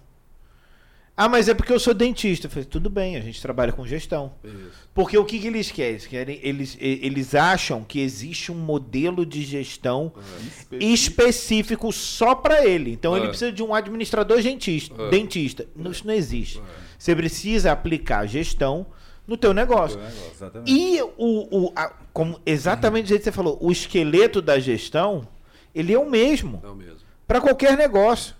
Ah, 1.14 1.29
mas 1.29 1.49
é 1.49 1.55
porque 1.55 1.72
eu 1.72 1.79
sou 1.81 1.93
dentista. 1.93 2.47
Eu 2.47 2.51
falei, 2.51 2.64
tudo 2.64 2.89
bem, 2.89 3.16
a 3.16 3.20
gente 3.20 3.43
trabalha 3.43 3.72
com 3.72 3.85
gestão. 3.87 4.33
Isso. 4.43 4.89
Porque 4.95 5.18
o 5.18 5.24
que, 5.24 5.39
que 5.39 5.49
eles 5.49 5.70
querem? 5.70 6.39
Eles, 6.43 6.76
eles, 6.81 7.03
eles 7.05 7.35
acham 7.35 7.83
que 7.85 8.01
existe 8.01 8.51
um 8.51 8.55
modelo 8.55 9.26
de 9.26 9.43
gestão 9.43 10.12
específico 10.81 11.93
só 11.93 12.35
para 12.35 12.64
ele. 12.64 12.93
Então 12.93 13.16
ele 13.16 13.26
É. 13.26 13.29
precisa 13.29 13.53
de 13.53 13.62
um 13.62 13.74
administrador 13.74 14.41
dentista. 14.43 14.95
É. 15.03 15.11
dentista. 15.11 15.66
Não, 15.76 15.91
Isso 15.91 16.07
não 16.07 16.14
existe. 16.14 16.62
Você 16.99 17.14
precisa 17.14 17.72
aplicar 17.72 18.26
gestão 18.26 18.87
no 19.26 19.37
teu 19.37 19.53
negócio. 19.53 19.99
Negócio, 19.99 20.31
exatamente. 20.35 20.72
E 20.72 21.03
o, 21.03 21.66
o 21.66 21.72
a- 21.76 21.93
como 22.12 22.41
exatamente 22.47 23.05
do 23.05 23.09
jeito 23.09 23.20
que 23.20 23.24
você 23.24 23.33
falou, 23.33 23.59
o 23.61 23.70
esqueleto 23.70 24.41
da 24.41 24.59
gestão, 24.59 25.26
ele 25.74 25.93
é 25.93 25.99
o 25.99 26.09
mesmo. 26.09 26.61
É 26.64 26.68
o 26.68 26.74
mesmo. 26.74 26.99
para 27.26 27.41
qualquer 27.41 27.76
negócio. 27.76 28.38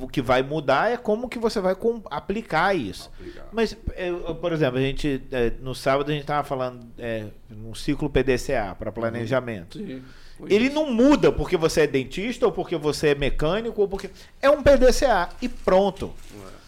O 0.00 0.08
que 0.08 0.22
vai 0.22 0.42
mudar 0.42 0.90
é 0.90 0.96
como 0.96 1.28
que 1.28 1.38
você 1.38 1.60
vai 1.60 1.76
aplicar 2.10 2.74
isso. 2.74 3.10
Aplicar. 3.18 3.48
Mas, 3.52 3.76
é, 3.94 4.10
por 4.34 4.52
exemplo, 4.52 4.78
a 4.78 4.82
gente 4.82 5.22
é, 5.30 5.52
no 5.60 5.74
sábado 5.74 6.10
a 6.10 6.12
gente 6.12 6.22
estava 6.22 6.46
falando 6.46 6.86
é, 6.98 7.26
um 7.50 7.74
ciclo 7.74 8.08
PDCA 8.08 8.74
para 8.78 8.90
planejamento. 8.90 9.78
Sim. 9.78 10.02
Ele 10.48 10.68
não 10.68 10.92
muda 10.92 11.30
porque 11.30 11.56
você 11.56 11.82
é 11.82 11.86
dentista 11.86 12.46
ou 12.46 12.52
porque 12.52 12.76
você 12.76 13.08
é 13.08 13.14
mecânico 13.14 13.80
ou 13.80 13.88
porque 13.88 14.10
é 14.40 14.50
um 14.50 14.62
PDCA 14.62 15.28
e 15.40 15.48
pronto. 15.48 16.12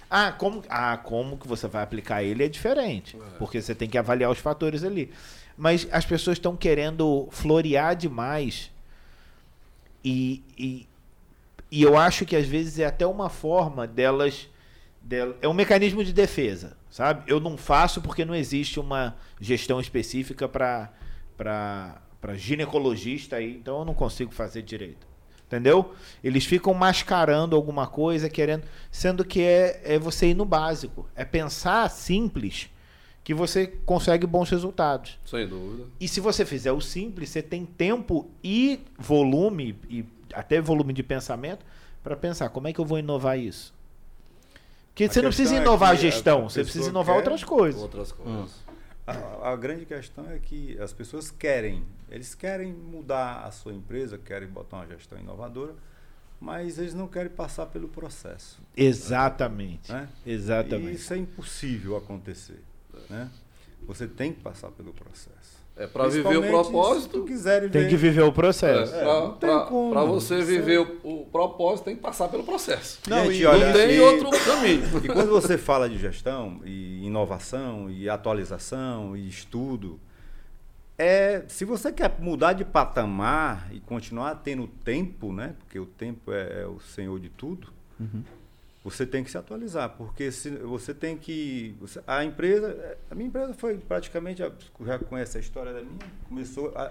Ah, 0.09 0.31
como, 0.31 0.63
ah, 0.69 0.97
como 0.97 1.37
que 1.37 1.49
você 1.49 1.67
vai 1.67 1.83
aplicar 1.83 2.23
ele 2.23 2.45
é 2.45 2.49
diferente, 2.49 3.17
porque 3.39 3.61
você 3.61 3.75
tem 3.75 3.89
que 3.89 3.99
avaliar 3.99 4.31
os 4.31 4.39
fatores 4.39 4.85
ali. 4.85 5.11
Mas 5.57 5.89
as 5.91 6.05
pessoas 6.05 6.37
estão 6.37 6.57
querendo 6.57 7.29
florear 7.33 7.97
demais 7.97 8.71
e, 10.05 10.43
e, 10.59 10.87
e 11.71 11.83
eu 11.83 11.97
acho 11.97 12.25
que 12.25 12.37
às 12.37 12.47
vezes 12.47 12.79
é 12.79 12.87
até 12.87 13.07
uma 13.07 13.29
forma 13.29 13.87
delas, 13.87 14.49
del- 15.03 15.35
é 15.43 15.49
um 15.49 15.53
mecanismo 15.55 16.05
de 16.05 16.13
defesa, 16.13 16.77
sabe? 16.91 17.25
Eu 17.27 17.41
não 17.41 17.57
faço 17.57 18.01
porque 18.01 18.25
não 18.25 18.35
existe 18.35 18.79
uma 18.81 19.17
gestão 19.41 19.81
específica 19.81 20.49
para 20.49 20.91
para 21.37 22.37
ginecologista 22.37 23.37
aí, 23.37 23.57
então 23.57 23.81
eu 23.81 23.85
não 23.85 23.93
consigo 23.95 24.33
fazer 24.33 24.63
direito. 24.63 25.07
Entendeu? 25.47 25.93
Eles 26.23 26.47
ficam 26.47 26.73
mascarando 26.73 27.55
alguma 27.55 27.87
coisa, 27.87 28.31
querendo, 28.31 28.65
sendo 28.91 29.25
que 29.25 29.43
é, 29.43 29.81
é 29.85 29.99
você 29.99 30.29
ir 30.29 30.35
no 30.35 30.45
básico, 30.45 31.07
é 31.15 31.25
pensar 31.25 31.91
simples 31.91 32.71
que 33.23 33.35
você 33.35 33.67
consegue 33.67 34.27
bons 34.27 34.49
resultados. 34.51 35.19
Sem 35.25 35.47
dúvida. 35.47 35.85
E 36.01 36.09
se 36.09 36.19
você 36.21 36.45
fizer 36.47 36.73
o 36.73 36.81
simples, 36.81 37.29
você 37.29 37.43
tem 37.43 37.65
tempo 37.67 38.31
e 38.43 38.81
volume, 38.99 39.79
e 39.89 40.05
até 40.35 40.61
volume 40.61 40.93
de 40.93 41.03
pensamento, 41.03 41.65
para 42.03 42.17
pensar 42.17 42.49
como 42.51 42.69
é 42.69 42.73
que 42.73 42.81
eu 42.81 42.85
vou 42.85 42.99
inovar 42.99 43.39
isso. 43.39 43.75
Porque 44.89 45.05
A 45.05 45.09
você 45.09 45.23
não 45.23 45.29
precisa 45.31 45.55
é 45.57 45.59
inovar 45.59 45.91
a 45.91 45.93
que 45.93 46.07
a 46.07 46.11
gestão, 46.11 46.49
você 46.49 46.61
pessoa 46.61 46.65
precisa 46.65 46.91
inovar 46.91 47.17
outras 47.17 47.43
coisas. 47.43 47.83
Outras 47.83 48.13
coisas. 48.13 48.63
A, 49.07 49.51
a 49.51 49.57
grande 49.57 49.85
questão 49.85 50.31
é 50.31 50.39
que 50.39 50.79
as 50.79 50.93
pessoas 50.93 51.31
querem, 51.31 51.85
eles 52.11 52.35
querem 52.35 52.73
mudar 52.73 53.45
a 53.45 53.51
sua 53.51 53.73
empresa, 53.73 54.17
querem 54.17 54.49
botar 54.49 54.79
uma 54.79 54.87
gestão 54.87 55.19
inovadora, 55.19 55.75
mas 56.41 56.79
eles 56.79 56.95
não 56.95 57.09
querem 57.09 57.31
passar 57.31 57.67
pelo 57.67 57.89
processo. 57.89 58.61
Exatamente. 58.77 59.91
Né? 59.91 60.09
E 60.25 60.33
Exatamente. 60.33 60.95
isso 60.95 61.13
é 61.13 61.17
impossível 61.17 61.97
acontecer. 61.97 62.63
Né? 63.11 63.31
Você 63.87 64.07
tem 64.07 64.33
que 64.33 64.41
passar 64.41 64.71
pelo 64.71 64.93
processo. 64.93 65.44
É 65.77 65.89
para 65.89 66.07
viver 66.07 66.37
o 66.39 66.43
propósito. 66.43 67.21
tu 67.21 67.25
quiser 67.25 67.69
Tem 67.69 67.89
que 67.89 67.97
viver 67.97 68.23
o 68.23 68.33
processo. 68.33 68.95
É, 68.95 69.05
não 69.05 69.33
tem 69.33 69.65
como. 69.67 69.91
para 69.91 70.05
você 70.05 70.41
viver 70.41 70.79
o, 70.79 71.01
o 71.03 71.27
propósito, 71.27 71.87
tem 71.87 71.97
que 71.97 72.03
passar 72.03 72.29
pelo 72.29 72.45
processo. 72.45 73.01
Não, 73.09 73.27
Gente, 73.27 73.43
e 73.43 73.47
olha, 73.47 73.67
não 73.67 73.73
tem 73.73 73.97
e- 73.97 74.01
outro 74.01 74.31
caminho. 74.45 74.85
E 75.03 75.09
quando 75.09 75.31
você 75.31 75.59
fala 75.59 75.89
de 75.89 75.99
gestão 75.99 76.61
e 76.65 77.05
inovação 77.05 77.91
e 77.91 78.09
atualização 78.09 79.17
e 79.17 79.29
estudo, 79.29 79.99
é, 80.97 81.43
se 81.49 81.65
você 81.65 81.91
quer 81.91 82.15
mudar 82.21 82.53
de 82.53 82.65
patamar 82.65 83.69
e 83.73 83.81
continuar 83.81 84.37
tendo 84.37 84.69
tempo, 84.69 85.33
né? 85.33 85.55
Porque 85.59 85.79
o 85.81 85.87
tempo 85.87 86.31
é, 86.33 86.63
é 86.63 86.67
o 86.67 86.79
senhor 86.79 87.19
de 87.19 87.31
tudo. 87.31 87.73
Você 88.85 89.07
tem 89.07 89.25
que 89.25 89.31
se 89.31 89.39
atualizar, 89.39 89.95
porque 89.97 90.31
se 90.31 90.51
você 90.51 90.93
tem 90.93 91.17
que 91.17 91.75
você- 91.81 92.03
a 92.07 92.23
empresa, 92.23 92.97
a 93.11 93.15
minha 93.15 93.29
empresa 93.29 93.55
foi 93.55 93.79
praticamente 93.79 94.43
já 94.85 94.99
conhece 94.99 95.39
a 95.39 95.41
história 95.41 95.73
da 95.73 95.81
minha, 95.81 95.97
começou 96.29 96.71
a- 96.77 96.91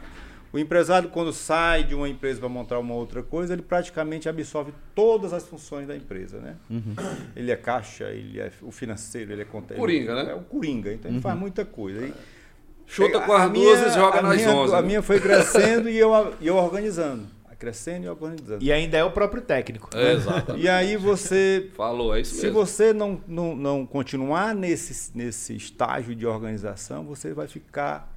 o 0.52 0.58
empresário 0.58 1.10
quando 1.10 1.32
sai 1.32 1.84
de 1.84 1.94
uma 1.94 2.10
empresa 2.10 2.39
para 2.39 2.50
montar 2.50 2.80
uma 2.80 2.96
outra 2.96 3.22
coisa, 3.22 3.54
ele 3.54 3.62
praticamente 3.62 4.28
absorve 4.28 4.74
todas 4.96 5.34
as 5.34 5.48
funções 5.48 5.88
da 5.88 5.96
empresa, 5.96 6.39
né? 6.39 6.56
Ele 7.36 7.52
é 7.52 7.56
caixa, 7.56 8.06
ele 8.10 8.39
é 8.39 8.52
o 8.64 8.72
financeiro, 8.72 9.32
ele 9.32 9.44
é 9.44 9.46
conta, 9.46 9.76
Coringa, 9.76 10.14
ele- 10.14 10.24
né? 10.24 10.32
É 10.32 10.36
o 10.36 10.41
coringa, 10.41 10.91
então 10.91 11.12
ele 11.12 11.22
faz 11.22 11.38
muita 11.38 11.64
coisa. 11.64 12.04
E- 12.08 12.14
Chuta 12.88 13.20
a- 13.20 13.22
com 13.22 13.34
as 13.34 13.52
duas 13.52 13.82
e 13.82 13.89
joga 13.94 14.22
nas 14.22 14.36
minha, 14.36 14.50
onze. 14.52 14.74
A 14.76 14.82
né? 14.82 14.88
minha 14.88 15.02
foi 15.02 15.20
crescendo 15.20 15.89
e 15.89 15.98
eu, 15.98 16.12
e 16.41 16.48
eu 16.48 16.56
organizando. 16.56 17.26
Crescendo 17.64 18.03
e 18.03 18.09
organizando. 18.09 18.61
E 18.61 18.74
ainda 18.74 18.97
é 18.97 19.03
o 19.05 19.11
próprio 19.11 19.41
técnico. 19.41 19.89
É, 19.95 20.11
exato. 20.11 20.57
E 20.57 20.68
aí 20.68 20.97
você 20.97 21.70
Falou, 21.76 22.14
é 22.14 22.20
isso 22.20 22.36
se 22.36 22.47
mesmo. 22.47 22.59
você 22.59 22.91
não, 22.91 23.22
não, 23.26 23.55
não 23.55 23.86
continuar 23.86 24.53
nesse, 24.53 25.16
nesse 25.18 25.55
estágio 25.55 26.14
de 26.14 26.28
organização, 26.28 27.05
você 27.05 27.34
vai 27.34 27.47
ficar. 27.47 28.14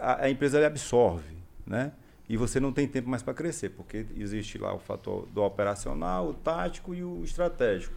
A, 0.00 0.24
a 0.24 0.30
empresa 0.30 0.58
lhe 0.58 0.64
absorve, 0.64 1.36
né? 1.64 1.92
E 2.28 2.36
você 2.36 2.58
não 2.58 2.72
tem 2.72 2.88
tempo 2.88 3.08
mais 3.08 3.22
para 3.22 3.34
crescer, 3.34 3.68
porque 3.68 4.04
existe 4.16 4.58
lá 4.58 4.74
o 4.74 4.80
fator 4.80 5.28
do 5.28 5.44
operacional, 5.44 6.30
o 6.30 6.34
tático 6.34 6.92
e 6.92 7.04
o 7.04 7.22
estratégico. 7.22 7.94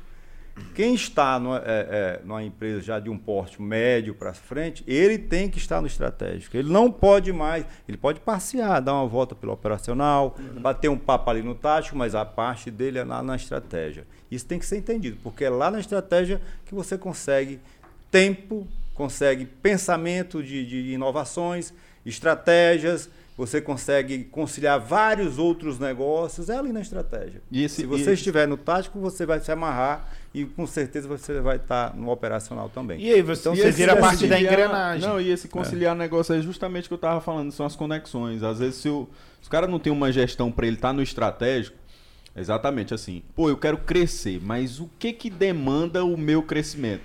Quem 0.76 0.94
está 0.96 1.40
numa, 1.40 1.58
é, 1.58 1.62
é, 1.66 2.22
numa 2.26 2.44
empresa 2.44 2.82
já 2.82 3.00
de 3.00 3.10
um 3.10 3.18
porte 3.18 3.62
médio 3.62 4.14
para 4.16 4.34
frente, 4.34 4.84
ele 4.88 5.18
tem 5.18 5.50
que 5.50 5.58
estar 5.58 5.82
no 5.82 5.88
estratégico. 5.88 6.56
Ele 6.56 6.72
não 6.72 6.92
pode 6.92 7.32
mais, 7.34 7.66
ele 7.88 7.98
pode 7.98 8.20
passear, 8.20 8.80
dar 8.82 8.94
uma 8.94 9.08
volta 9.08 9.36
pelo 9.36 9.52
operacional, 9.54 10.38
bater 10.62 10.90
um 10.90 10.98
papo 10.98 11.30
ali 11.30 11.42
no 11.42 11.54
tático, 11.56 11.98
mas 11.98 12.16
a 12.16 12.24
parte 12.26 12.72
dele 12.72 12.98
é 13.00 13.04
lá 13.04 13.22
na 13.22 13.36
estratégia. 13.36 14.06
Isso 14.32 14.46
tem 14.46 14.58
que 14.60 14.66
ser 14.66 14.78
entendido, 14.78 15.18
porque 15.24 15.44
é 15.46 15.50
lá 15.50 15.70
na 15.72 15.80
estratégia 15.80 16.40
que 16.66 16.74
você 16.74 16.98
consegue 16.98 17.60
tempo, 18.12 18.68
consegue 18.94 19.46
pensamento 19.46 20.42
de, 20.44 20.66
de 20.66 20.92
inovações, 20.94 21.74
estratégias, 22.06 23.10
você 23.38 23.62
consegue 23.62 24.26
conciliar 24.26 24.80
vários 24.80 25.38
outros 25.40 25.80
negócios, 25.80 26.50
é 26.50 26.58
ali 26.58 26.74
na 26.74 26.82
estratégia. 26.82 27.42
Esse- 27.52 27.78
Se 27.78 27.86
você 27.86 28.12
estiver 28.14 28.46
no 28.48 28.58
tático, 28.58 29.00
você 29.00 29.26
vai 29.26 29.40
se 29.40 29.50
amarrar 29.52 30.10
e 30.34 30.46
com 30.46 30.68
certeza 30.68 31.08
você 31.08 31.42
vai 31.42 31.56
estar 31.56 31.96
no 31.96 32.10
operacional 32.10 32.70
também. 32.70 33.02
E 33.02 33.12
aí 33.12 33.22
você, 33.22 33.42
Então, 33.42 33.56
você 33.56 33.72
se 33.72 33.78
vira 33.78 33.96
parte 33.96 34.28
da 34.28 34.40
engrenagem. 34.40 35.08
Não, 35.08 35.20
e 35.20 35.32
esse 35.32 35.48
conciliar 35.48 35.96
negócio 35.96 36.36
é 36.36 36.42
justamente 36.42 36.86
o 36.86 36.88
que 36.90 36.94
eu 36.94 37.00
tava 37.00 37.20
falando, 37.20 37.52
são 37.52 37.66
as 37.66 37.76
conexões. 37.76 38.44
Às 38.44 38.60
vezes, 38.60 38.76
se 38.76 38.90
o, 38.90 39.08
se 39.42 39.48
o 39.48 39.52
cara 39.52 39.68
não 39.68 39.80
tem 39.80 39.92
uma 39.92 40.12
gestão 40.12 40.52
para 40.52 40.68
ele 40.68 40.76
estar 40.76 40.94
no 40.94 41.02
estratégico, 41.02 41.76
exatamente 42.36 42.94
assim, 42.94 43.24
pô, 43.36 43.50
eu 43.50 43.58
quero 43.58 43.80
crescer, 43.80 44.40
mas 44.42 44.80
o 44.80 44.90
que 45.00 45.12
que 45.12 45.30
demanda 45.30 46.04
o 46.06 46.16
meu 46.16 46.44
crescimento? 46.44 47.02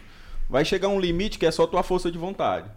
Vai 0.49 0.65
chegar 0.65 0.89
um 0.89 1.01
limite 1.01 1.39
que 1.39 1.47
é 1.47 1.51
só 1.51 1.67
tua 1.67 1.83
força 1.83 2.11
de 2.11 2.19
vontade. 2.19 2.71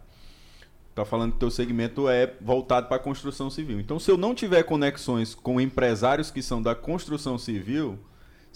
Tá 0.95 1.05
falando 1.05 1.33
que 1.33 1.39
teu 1.39 1.51
segmento 1.51 2.09
é 2.09 2.33
voltado 2.41 2.87
para 2.87 2.95
a 2.95 2.99
construção 2.99 3.51
civil. 3.51 3.79
Então, 3.79 3.99
se 3.99 4.09
eu 4.09 4.17
não 4.17 4.33
tiver 4.33 4.63
conexões 4.63 5.35
com 5.35 5.61
empresários 5.61 6.31
que 6.31 6.41
são 6.41 6.59
da 6.59 6.73
construção 6.73 7.37
civil, 7.37 7.99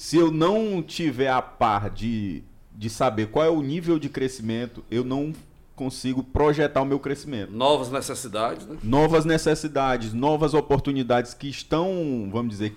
se 0.01 0.17
eu 0.17 0.31
não 0.31 0.81
tiver 0.81 1.29
a 1.29 1.43
par 1.43 1.87
de, 1.87 2.41
de 2.75 2.89
saber 2.89 3.27
qual 3.27 3.45
é 3.45 3.49
o 3.51 3.61
nível 3.61 3.99
de 3.99 4.09
crescimento, 4.09 4.83
eu 4.89 5.03
não 5.03 5.31
consigo 5.75 6.23
projetar 6.23 6.81
o 6.81 6.85
meu 6.85 6.99
crescimento. 6.99 7.51
Novas 7.51 7.91
necessidades, 7.91 8.65
né? 8.65 8.79
Novas 8.81 9.25
necessidades, 9.25 10.11
novas 10.11 10.55
oportunidades 10.55 11.35
que 11.35 11.47
estão, 11.47 12.27
vamos 12.31 12.49
dizer, 12.49 12.75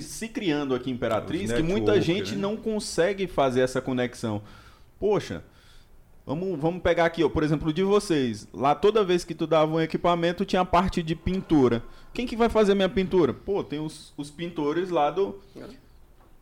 se 0.00 0.26
criando 0.26 0.74
aqui 0.74 0.90
em 0.90 0.94
Imperatriz, 0.94 1.52
Os 1.52 1.56
que 1.56 1.62
muita 1.62 2.00
gente 2.00 2.34
né? 2.34 2.40
não 2.42 2.56
consegue 2.56 3.28
fazer 3.28 3.60
essa 3.60 3.80
conexão. 3.80 4.42
Poxa, 4.98 5.44
vamos, 6.26 6.58
vamos 6.58 6.82
pegar 6.82 7.04
aqui, 7.04 7.22
ó, 7.22 7.28
por 7.28 7.44
exemplo, 7.44 7.72
de 7.72 7.84
vocês. 7.84 8.48
Lá 8.52 8.74
toda 8.74 9.04
vez 9.04 9.22
que 9.22 9.36
tu 9.36 9.46
dava 9.46 9.72
um 9.72 9.80
equipamento, 9.80 10.44
tinha 10.44 10.62
a 10.62 10.66
parte 10.66 11.00
de 11.00 11.14
pintura. 11.14 11.80
Quem 12.12 12.26
que 12.26 12.34
vai 12.34 12.48
fazer 12.48 12.74
minha 12.74 12.88
pintura? 12.88 13.32
Pô, 13.32 13.62
tem 13.62 13.78
os, 13.78 14.12
os 14.16 14.32
pintores 14.32 14.90
lá 14.90 15.12
do. 15.12 15.40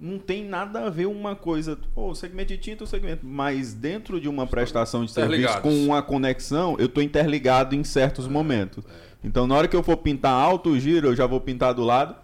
Não 0.00 0.18
tem 0.18 0.44
nada 0.44 0.86
a 0.86 0.90
ver 0.90 1.06
uma 1.06 1.34
coisa. 1.34 1.76
Pô, 1.94 2.10
o 2.10 2.14
segmento 2.14 2.48
de 2.48 2.58
tinta, 2.58 2.84
o 2.84 2.86
segmento. 2.86 3.26
Mas 3.26 3.74
dentro 3.74 4.20
de 4.20 4.28
uma 4.28 4.46
prestação 4.46 5.04
de 5.04 5.10
serviço 5.10 5.60
com 5.60 5.74
uma 5.86 6.00
conexão, 6.02 6.76
eu 6.78 6.88
tô 6.88 7.00
interligado 7.00 7.74
em 7.74 7.82
certos 7.82 8.28
momentos. 8.28 8.84
Então, 9.24 9.46
na 9.46 9.56
hora 9.56 9.66
que 9.66 9.74
eu 9.74 9.82
for 9.82 9.96
pintar 9.96 10.32
alto 10.32 10.78
giro, 10.78 11.08
eu 11.08 11.16
já 11.16 11.26
vou 11.26 11.40
pintar 11.40 11.74
do 11.74 11.82
lado 11.82 12.14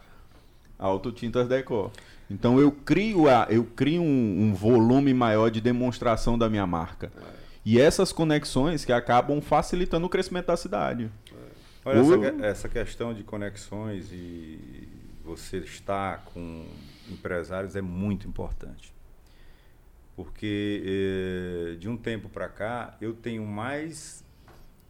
Auto 0.79 1.11
Tintas 1.11 1.49
Decor. 1.49 1.91
Então 2.31 2.59
eu 2.59 2.73
crio, 2.73 3.29
a, 3.29 3.47
eu 3.51 3.65
crio 3.65 4.03
um, 4.03 4.43
um 4.45 4.55
volume 4.55 5.13
maior 5.13 5.51
de 5.51 5.61
demonstração 5.61 6.39
da 6.39 6.49
minha 6.49 6.67
marca. 6.67 7.13
E 7.65 7.81
essas 7.81 8.13
conexões 8.13 8.85
que 8.85 8.93
acabam 8.93 9.41
facilitando 9.41 10.07
o 10.07 10.09
crescimento 10.09 10.47
da 10.47 10.57
cidade. 10.57 11.11
Olha, 11.85 11.99
essa, 11.99 12.15
Ou- 12.17 12.45
essa 12.45 12.69
questão 12.69 13.13
de 13.13 13.23
conexões 13.23 14.11
e 14.13 14.89
você 15.25 15.59
estar 15.59 16.25
com 16.33 16.65
empresários 17.11 17.77
é 17.77 17.83
muito 17.83 18.29
importante. 18.29 18.93
Porque 20.17 20.83
eh, 20.85 21.77
de 21.77 21.89
um 21.89 21.97
tempo 21.97 22.29
para 22.29 22.49
cá 22.49 22.97
eu 23.01 23.13
tenho 23.15 23.45
mais 23.45 24.25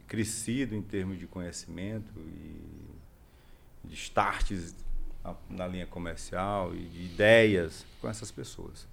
crescido 0.07 0.75
em 0.75 0.81
termos 0.81 1.17
de 1.17 1.25
conhecimento 1.25 2.13
e 2.17 3.87
de 3.87 3.95
starts 3.95 4.75
na, 5.23 5.35
na 5.49 5.67
linha 5.67 5.87
comercial 5.87 6.75
e 6.75 6.85
de 6.85 7.05
ideias 7.05 7.85
com 7.99 8.07
essas 8.07 8.31
pessoas. 8.31 8.87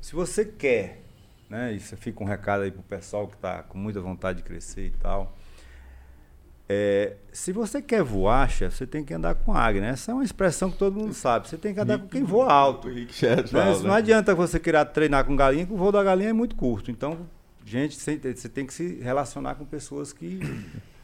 Se 0.00 0.14
você 0.14 0.44
quer, 0.44 1.02
né, 1.48 1.72
isso 1.72 1.96
fica 1.96 2.22
um 2.22 2.26
recado 2.26 2.62
aí 2.62 2.70
pro 2.70 2.82
pessoal 2.82 3.26
que 3.26 3.34
está 3.34 3.62
com 3.62 3.78
muita 3.78 4.00
vontade 4.00 4.38
de 4.38 4.44
crescer 4.44 4.86
e 4.86 4.90
tal, 4.90 5.36
É, 6.70 7.14
se 7.32 7.50
você 7.50 7.80
quer 7.80 8.02
voar, 8.02 8.48
chefe, 8.50 8.76
você 8.76 8.86
tem 8.86 9.02
que 9.02 9.14
andar 9.14 9.34
com 9.34 9.54
águia, 9.54 9.80
né? 9.80 9.88
Essa 9.90 10.10
é 10.12 10.14
uma 10.14 10.22
expressão 10.24 10.70
que 10.70 10.76
todo 10.76 10.94
mundo 11.00 11.14
sabe. 11.14 11.48
Você 11.48 11.56
tem 11.56 11.72
que 11.72 11.80
andar 11.80 11.98
com 11.98 12.06
quem 12.08 12.22
voa 12.22 12.52
alto. 12.52 12.88
Rick 12.88 13.24
Né? 13.24 13.36
né? 13.36 13.78
Não 13.82 13.94
adianta 13.94 14.34
você 14.34 14.58
querer 14.60 14.84
treinar 14.86 15.24
com 15.24 15.34
galinha, 15.34 15.64
que 15.64 15.72
o 15.72 15.76
voo 15.76 15.90
da 15.90 16.02
galinha 16.04 16.28
é 16.28 16.32
muito 16.34 16.54
curto. 16.56 16.90
Então, 16.90 17.20
gente, 17.64 17.96
você 17.98 18.48
tem 18.48 18.66
que 18.66 18.74
se 18.74 19.00
relacionar 19.00 19.54
com 19.54 19.64
pessoas 19.64 20.12
que 20.12 20.40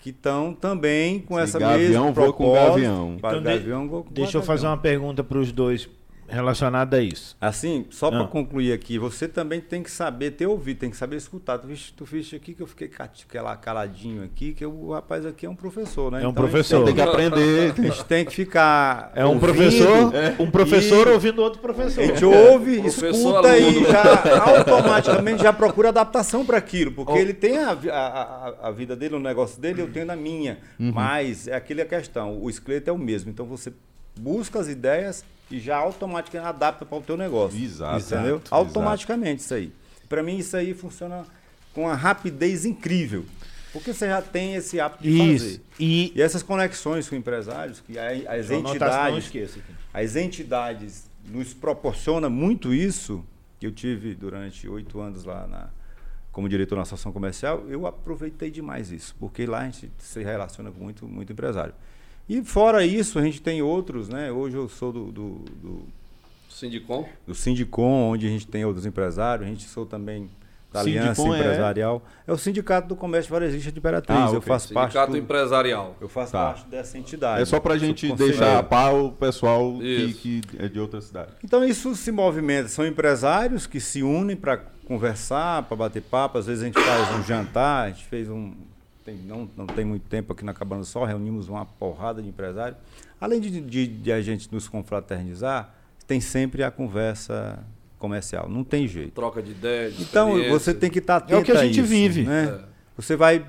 que 0.01 0.11
estão 0.11 0.53
também 0.53 1.21
com 1.21 1.37
Se 1.37 1.41
essa 1.41 1.59
gavião 1.59 1.79
mesma 2.05 2.12
voa 2.12 2.27
com 2.31 2.45
propósito. 2.45 2.69
gavião. 2.75 3.15
Então, 3.17 3.39
de- 3.39 3.41
gavião, 3.41 3.89
voa 3.89 4.03
com 4.03 4.12
Deixa 4.12 4.37
eu 4.37 4.41
gavião. 4.43 4.43
fazer 4.43 4.67
uma 4.67 4.77
pergunta 4.77 5.25
para 5.25 5.39
os 5.39 5.51
dois 5.51 5.89
relacionada 6.29 6.97
a 6.97 7.01
isso. 7.03 7.37
Assim, 7.41 7.87
só 7.91 8.07
Ah. 8.09 8.11
para 8.11 8.25
concluir 8.27 8.72
aqui, 8.72 8.99
você 8.99 9.29
também 9.29 9.61
tem 9.61 9.83
que 9.83 9.91
saber 9.91 10.33
ter 10.33 10.47
ouvido, 10.47 10.79
tem 10.79 10.91
que 10.91 10.97
saber 10.97 11.16
escutar. 11.16 11.59
Tu 11.59 11.66
viste, 11.66 11.93
tu 11.93 12.05
viste 12.05 12.35
aqui 12.37 12.55
que 12.55 12.62
eu 12.62 12.66
fiquei 12.66 12.89
cati- 12.89 13.25
aquela 13.29 13.57
caladinho 13.57 14.25
aqui, 14.25 14.53
que 14.55 14.64
o 14.64 14.93
rapaz 14.93 15.25
aqui 15.27 15.47
é 15.47 15.51
um 15.51 15.55
professor, 15.55 16.11
né? 16.11 16.18
É 16.18 16.27
um 16.27 16.31
Então, 16.31 16.35
professor. 16.35 16.85
Tem 16.85 16.95
que 16.95 17.01
aprender. 17.01 17.72
A 17.79 17.83
gente 17.83 18.05
tem 18.05 18.25
que 18.25 18.35
ficar. 18.35 19.12
É 19.14 19.25
um 19.25 19.29
ouvindo, 19.35 19.41
professor, 19.41 20.12
um 20.39 20.51
professor 20.51 21.07
e- 21.09 21.11
ouvindo 21.11 21.43
outro 21.43 21.61
professor. 21.61 22.03
A 22.03 22.07
gente 22.07 22.25
ouve, 22.25 22.81
Professor, 22.81 23.11
escuta 23.11 23.59
e 23.59 23.85
já 23.85 24.59
automaticamente 24.59 25.43
já 25.43 25.53
procura 25.53 25.89
adaptação 25.91 26.45
para 26.45 26.59
aquilo, 26.59 26.93
porque 26.93 27.12
Oh. 27.12 27.16
ele 27.16 27.35
tem 27.35 27.59
a, 27.59 27.70
a, 27.93 28.68
a, 28.68 28.70
vida 28.70 28.97
dele, 28.97 29.14
o 29.16 29.20
negócio 29.20 29.61
dele, 29.61 29.83
eu 29.83 29.91
tenho 29.91 30.07
na 30.07 30.16
minha. 30.16 30.59
Uhum. 30.79 30.93
Mas 30.93 31.47
é 31.49 31.55
aquele 31.55 31.83
a 31.83 31.87
questão, 31.87 32.39
o 32.43 32.49
esqueleto 32.49 32.91
é 32.91 32.93
o 32.93 32.99
mesmo. 32.99 33.31
Então 33.31 33.47
você 33.47 33.72
busca 34.18 34.59
as 34.61 34.68
ideias 34.68 35.25
e 35.51 35.61
já 35.61 35.76
automaticamente 35.76 36.49
adapta 36.49 36.84
para 36.84 36.99
o 36.99 37.03
teu 37.03 37.16
negócio. 37.16 37.62
Exato, 37.62 38.05
Entendeu? 38.05 38.36
exato, 38.36 38.55
automaticamente 38.55 39.42
isso 39.42 39.55
aí. 39.55 39.72
Para 40.09 40.22
mim 40.22 40.38
isso 40.38 40.57
aí 40.57 40.74
funciona 40.74 41.24
com 41.72 41.82
uma 41.82 41.95
rapidez 41.95 42.64
incrível. 42.64 43.24
Porque 43.72 43.92
você 43.92 44.07
já 44.07 44.22
tem 44.22 44.55
esse 44.55 44.78
hábito 44.78 45.03
de 45.03 45.11
Isso. 45.11 45.45
fazer. 45.47 45.61
E 45.80 46.12
E 46.14 46.22
essas 46.22 46.45
conexões 46.45 47.09
com 47.09 47.16
empresários, 47.16 47.80
que 47.80 47.99
as 47.99 48.49
eu 48.49 48.61
entidades 48.61 49.24
esqueço 49.24 49.61
as 49.92 50.14
entidades 50.14 51.11
nos 51.28 51.53
proporcionam 51.53 52.30
muito 52.30 52.72
isso, 52.72 53.24
que 53.59 53.66
eu 53.66 53.72
tive 53.72 54.14
durante 54.14 54.68
oito 54.68 55.01
anos 55.01 55.24
lá 55.24 55.47
na, 55.49 55.68
como 56.30 56.49
diretor 56.49 56.76
na 56.76 56.82
associação 56.82 57.12
comercial, 57.12 57.64
eu 57.68 57.86
aproveitei 57.86 58.51
demais 58.51 58.92
isso, 58.92 59.14
porque 59.18 59.45
lá 59.47 59.61
a 59.61 59.64
gente 59.64 59.90
se 59.99 60.22
relaciona 60.22 60.70
com 60.70 60.82
muito, 60.82 61.07
muito 61.07 61.32
empresário. 61.32 61.74
E 62.29 62.43
fora 62.43 62.85
isso, 62.85 63.18
a 63.18 63.22
gente 63.22 63.41
tem 63.43 63.61
outros, 63.61 64.09
né? 64.09 64.33
Hoje 64.33 64.57
eu 64.57 64.68
sou 64.68 64.93
do, 64.93 65.12
do, 65.12 65.31
do, 65.62 65.83
Sindicom. 66.49 67.07
do 67.27 67.35
Sindicom, 67.35 68.11
onde 68.11 68.27
a 68.27 68.31
gente 68.31 68.47
tem 68.47 68.64
outros 68.64 68.87
empresários, 68.87 69.47
a 69.47 69.51
gente 69.51 69.64
sou 69.64 69.85
também 69.85 70.31
da 70.72 70.81
Aliança 70.81 71.14
Sindicom 71.16 71.35
é? 71.35 71.39
Empresarial. 71.41 72.03
É? 72.27 72.33
o 72.33 72.39
Sindicato 72.39 72.89
do 72.89 72.97
Comércio 72.97 73.31
Varejista 73.31 73.70
de 73.70 73.79
Imperatriz. 73.79 74.18
Ah, 74.18 74.27
eu 74.33 74.39
ok. 74.39 74.41
faço 74.41 74.72
parte 74.72 74.93
Sindicato 74.93 75.12
do, 75.12 75.18
Empresarial. 75.18 75.97
eu 76.01 76.09
faço 76.09 76.33
Tá. 76.33 76.47
parte 76.47 76.66
dessa 76.66 76.99
entidade. 76.99 77.43
É 77.43 77.45
só 77.45 77.61
pra 77.61 77.77
gente 77.77 78.09
Sou 78.09 78.16
deixar 78.16 78.59
a 78.59 78.62
par 78.62 78.95
o 78.95 79.12
pessoal 79.12 79.79
que, 79.79 80.14
que 80.14 80.43
é 80.59 80.66
de 80.66 80.81
outra 80.81 81.01
cidade. 81.03 81.33
Então 81.45 81.62
isso 81.62 81.95
se 81.95 82.11
movimenta, 82.11 82.68
são 82.68 82.87
empresários 82.87 83.66
que 83.66 83.79
se 83.79 84.03
unem 84.03 84.35
para 84.37 84.57
conversar, 84.87 85.62
para 85.64 85.77
bater 85.77 86.03
papo, 86.03 86.39
às 86.39 86.47
vezes 86.47 86.62
a 86.62 86.66
gente 86.66 86.81
faz 86.81 87.18
um 87.18 87.22
jantar, 87.22 87.87
a 87.87 87.91
gente 87.91 88.05
fez 88.07 88.29
um 88.29 88.53
tem- 89.05 89.16
não, 89.16 89.48
não 89.57 89.66
tem 89.66 89.84
muito 89.84 90.09
tempo 90.09 90.32
aqui 90.32 90.44
na 90.44 90.55
Cabana 90.55 90.80
do 90.82 90.86
Sol, 90.86 91.05
reunimos 91.05 91.48
uma 91.48 91.64
porrada 91.66 92.22
de 92.22 92.28
empresários. 92.28 92.78
Além 93.20 93.40
de, 93.40 93.61
de- 93.61 93.86
de 93.86 94.12
a 94.12 94.20
gente 94.22 94.52
nos 94.52 94.68
confraternizar, 94.68 95.74
tem 96.07 96.20
sempre 96.20 96.62
a 96.62 96.70
conversa 96.70 97.62
comercial, 97.98 98.48
não 98.48 98.62
tem 98.64 98.86
jeito. 98.86 99.12
Troca 99.12 99.42
de 99.42 99.52
ideias. 99.52 99.96
de 99.96 100.02
Então 100.02 100.32
você 100.48 100.74
tem 100.74 100.90
que 100.90 100.98
estar 100.98 101.16
atento 101.16 101.34
É 101.34 101.38
o 101.38 101.44
que 101.44 101.52
a 101.52 101.61
a 101.61 101.64
gente 101.66 101.80
isso, 101.80 101.88
vive. 101.88 102.22
Né? 102.24 102.61
É. 102.62 102.64
Você 102.96 103.16
vai 103.16 103.46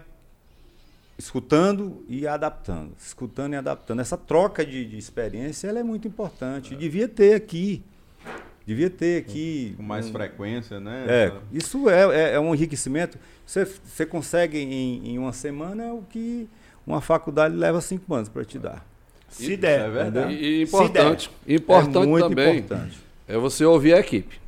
escutando 1.17 2.03
e 2.09 2.27
adaptando, 2.27 2.91
escutando 2.99 3.53
e 3.53 3.55
adaptando. 3.55 3.99
Essa 4.01 4.17
troca 4.17 4.65
de, 4.65 4.85
de 4.85 4.97
experiência 4.97 5.67
ela 5.67 5.79
é 5.79 5.83
muito 5.83 6.07
importante. 6.07 6.75
Devia 6.75 7.07
ter 7.07 7.33
aqui. 7.35 7.83
Devia 8.65 8.89
ter 8.89 9.19
aqui. 9.21 9.73
Com 9.77 9.83
mais 9.83 10.07
um- 10.07 10.11
frequência, 10.11 10.79
né? 10.79 11.05
É, 11.07 11.31
isso 11.53 11.89
é, 11.89 12.31
é, 12.31 12.33
é 12.35 12.39
um 12.39 12.53
enriquecimento. 12.53 13.17
Você, 13.45 13.63
você 13.65 14.05
consegue 14.05 14.57
em, 14.57 15.09
em 15.11 15.17
uma 15.19 15.31
semana 15.33 15.93
o 15.93 16.01
que 16.09 16.49
uma 16.85 16.99
faculdade 17.01 17.55
leva 17.55 17.79
cinco 17.81 18.13
anos 18.13 18.27
para 18.29 18.43
te 18.43 18.57
dar. 18.57 18.83
Se 19.29 19.53
E- 19.53 19.57
der. 19.57 19.81
é 19.81 19.89
verdade. 19.89 20.33
E, 20.33 20.59
e 20.59 20.63
importante, 20.63 21.29
importante 21.47 22.03
é 22.03 22.07
muito 22.07 22.29
também 22.29 22.57
importante. 22.59 22.97
é 23.27 23.37
você 23.37 23.63
ouvir 23.65 23.93
a 23.93 23.99
equipe. 23.99 24.39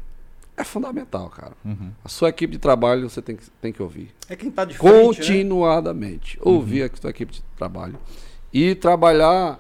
É 0.55 0.63
fundamental, 0.63 1.29
cara. 1.29 1.51
Uhum. 1.63 1.91
A 2.03 2.09
sua 2.09 2.29
equipe 2.29 2.53
de 2.53 2.57
trabalho 2.59 3.07
você 3.07 3.21
tem 3.21 3.35
que, 3.35 3.43
tem 3.61 3.71
que 3.71 3.83
ouvir. 3.83 4.09
É 4.27 4.35
quem 4.35 4.49
está 4.49 4.65
de 4.65 4.75
frente, 4.75 4.91
né? 4.91 5.03
Continuadamente. 5.05 6.39
Ouvir 6.41 6.83
a 6.83 6.89
sua 6.99 7.11
equipe 7.11 7.31
de 7.33 7.43
trabalho. 7.55 7.95
E 8.51 8.73
trabalhar 8.73 9.59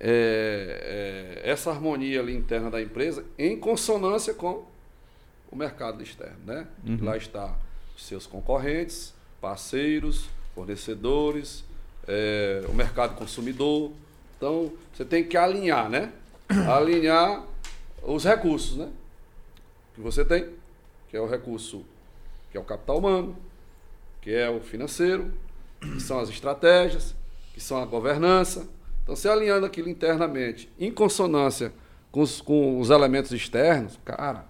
é, 0.00 1.40
é, 1.44 1.50
essa 1.50 1.70
harmonia 1.70 2.20
ali 2.20 2.34
interna 2.34 2.70
da 2.70 2.80
empresa 2.80 3.24
em 3.38 3.58
consonância 3.58 4.32
com 4.32 4.64
o 5.50 5.56
mercado 5.56 6.02
externo. 6.02 6.38
Né? 6.44 6.66
Lá 7.00 7.16
está 7.16 7.56
os 7.96 8.06
seus 8.06 8.26
concorrentes, 8.26 9.12
parceiros, 9.40 10.28
fornecedores, 10.54 11.64
é, 12.06 12.64
o 12.68 12.72
mercado 12.72 13.14
consumidor. 13.16 13.92
Então, 14.36 14.72
você 14.92 15.04
tem 15.04 15.24
que 15.24 15.36
alinhar, 15.36 15.88
né? 15.88 16.12
Alinhar 16.68 17.44
os 18.02 18.24
recursos, 18.24 18.76
né? 18.76 18.88
Que 19.94 20.00
você 20.00 20.24
tem, 20.24 20.48
que 21.10 21.16
é 21.16 21.20
o 21.20 21.26
recurso, 21.26 21.84
que 22.50 22.56
é 22.56 22.60
o 22.60 22.64
capital 22.64 22.98
humano, 22.98 23.36
que 24.22 24.32
é 24.32 24.48
o 24.48 24.60
financeiro, 24.60 25.32
que 25.80 26.00
são 26.00 26.18
as 26.18 26.28
estratégias, 26.28 27.14
que 27.52 27.60
são 27.60 27.82
a 27.82 27.84
governança. 27.84 28.68
Então, 29.08 29.16
você 29.16 29.26
alinhando 29.26 29.64
aquilo 29.64 29.88
internamente, 29.88 30.68
em 30.78 30.92
consonância 30.92 31.72
com 32.12 32.20
os, 32.20 32.42
com 32.42 32.78
os 32.78 32.90
elementos 32.90 33.32
externos, 33.32 33.98
cara, 34.04 34.44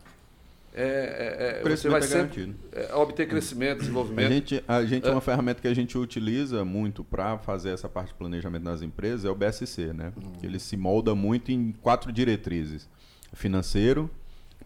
é, 0.75 0.83
é- 0.83 1.61
é- 1.61 1.65
O 1.65 1.77
você 1.77 1.89
vai 1.89 2.01
é 2.01 2.03
sempre 2.03 2.57
é, 2.73 2.93
obter 2.93 3.29
crescimento, 3.29 3.77
A 3.77 3.81
desenvolvimento. 3.83 4.33
gente, 4.33 4.65
a 4.67 4.85
gente 4.85 5.07
é 5.07 5.11
É. 5.11 5.13
uma 5.13 5.21
ferramenta 5.21 5.61
que 5.63 5.69
a 5.69 5.75
gente 5.75 5.97
utiliza 5.97 6.65
muito 6.65 7.05
para 7.05 7.39
fazer 7.39 7.71
essa 7.71 7.89
parte 7.89 8.09
de 8.09 8.15
planejamento 8.15 8.65
nas 8.65 8.83
empresas, 8.83 9.25
é 9.25 9.31
o 9.31 9.35
BSC, 9.37 9.93
né? 9.93 10.13
Uhum. 10.17 10.33
Ele 10.43 10.59
se 10.59 10.77
molda 10.77 11.15
muito 11.15 11.53
em 11.53 11.73
quatro 11.81 12.11
diretrizes: 12.11 12.89
financeiro, 13.33 14.11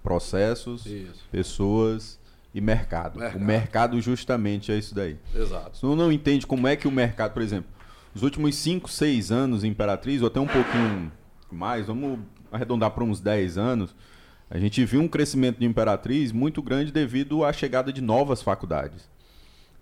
processos, 0.03 0.87
Isso. 0.87 1.29
pessoas 1.31 2.19
e 2.55 2.63
mercado. 2.63 3.19
Mercado. 3.19 3.41
O 3.43 3.45
mercado 3.45 4.01
justamente 4.01 4.73
é 4.73 4.79
isso 4.79 4.95
daí. 4.95 5.19
Exato. 5.35 5.77
Se 5.77 5.83
você 5.85 5.97
não 5.97 6.11
entende 6.11 6.47
como 6.47 6.67
é 6.67 6.77
que 6.77 6.89
o 6.89 6.91
mercado, 6.91 7.33
por 7.35 7.43
exemplo, 7.43 7.71
os 8.15 8.23
últimos 8.23 8.55
5, 8.57 8.91
6 8.91 9.33
anos 9.33 9.65
em 9.65 9.69
Imperatriz, 9.69 10.21
ou 10.21 10.29
até 10.29 10.41
um 10.41 10.47
pouquinho 10.47 11.11
mais, 11.51 11.87
vamos 11.87 12.19
arredondar 12.51 12.91
para 12.91 13.05
uns 13.05 13.21
10 13.21 13.59
anos, 13.59 13.95
a 14.51 14.59
gente 14.59 14.85
viu 14.85 15.01
um 15.01 15.09
crescimento 15.09 15.59
de 15.59 15.65
Imperatriz 15.65 16.31
muito 16.31 16.61
grande 16.61 16.93
devido 16.93 17.45
à 17.45 17.53
chegada 17.53 17.93
de 17.93 18.03
novas 18.03 18.43
faculdades. 18.43 19.11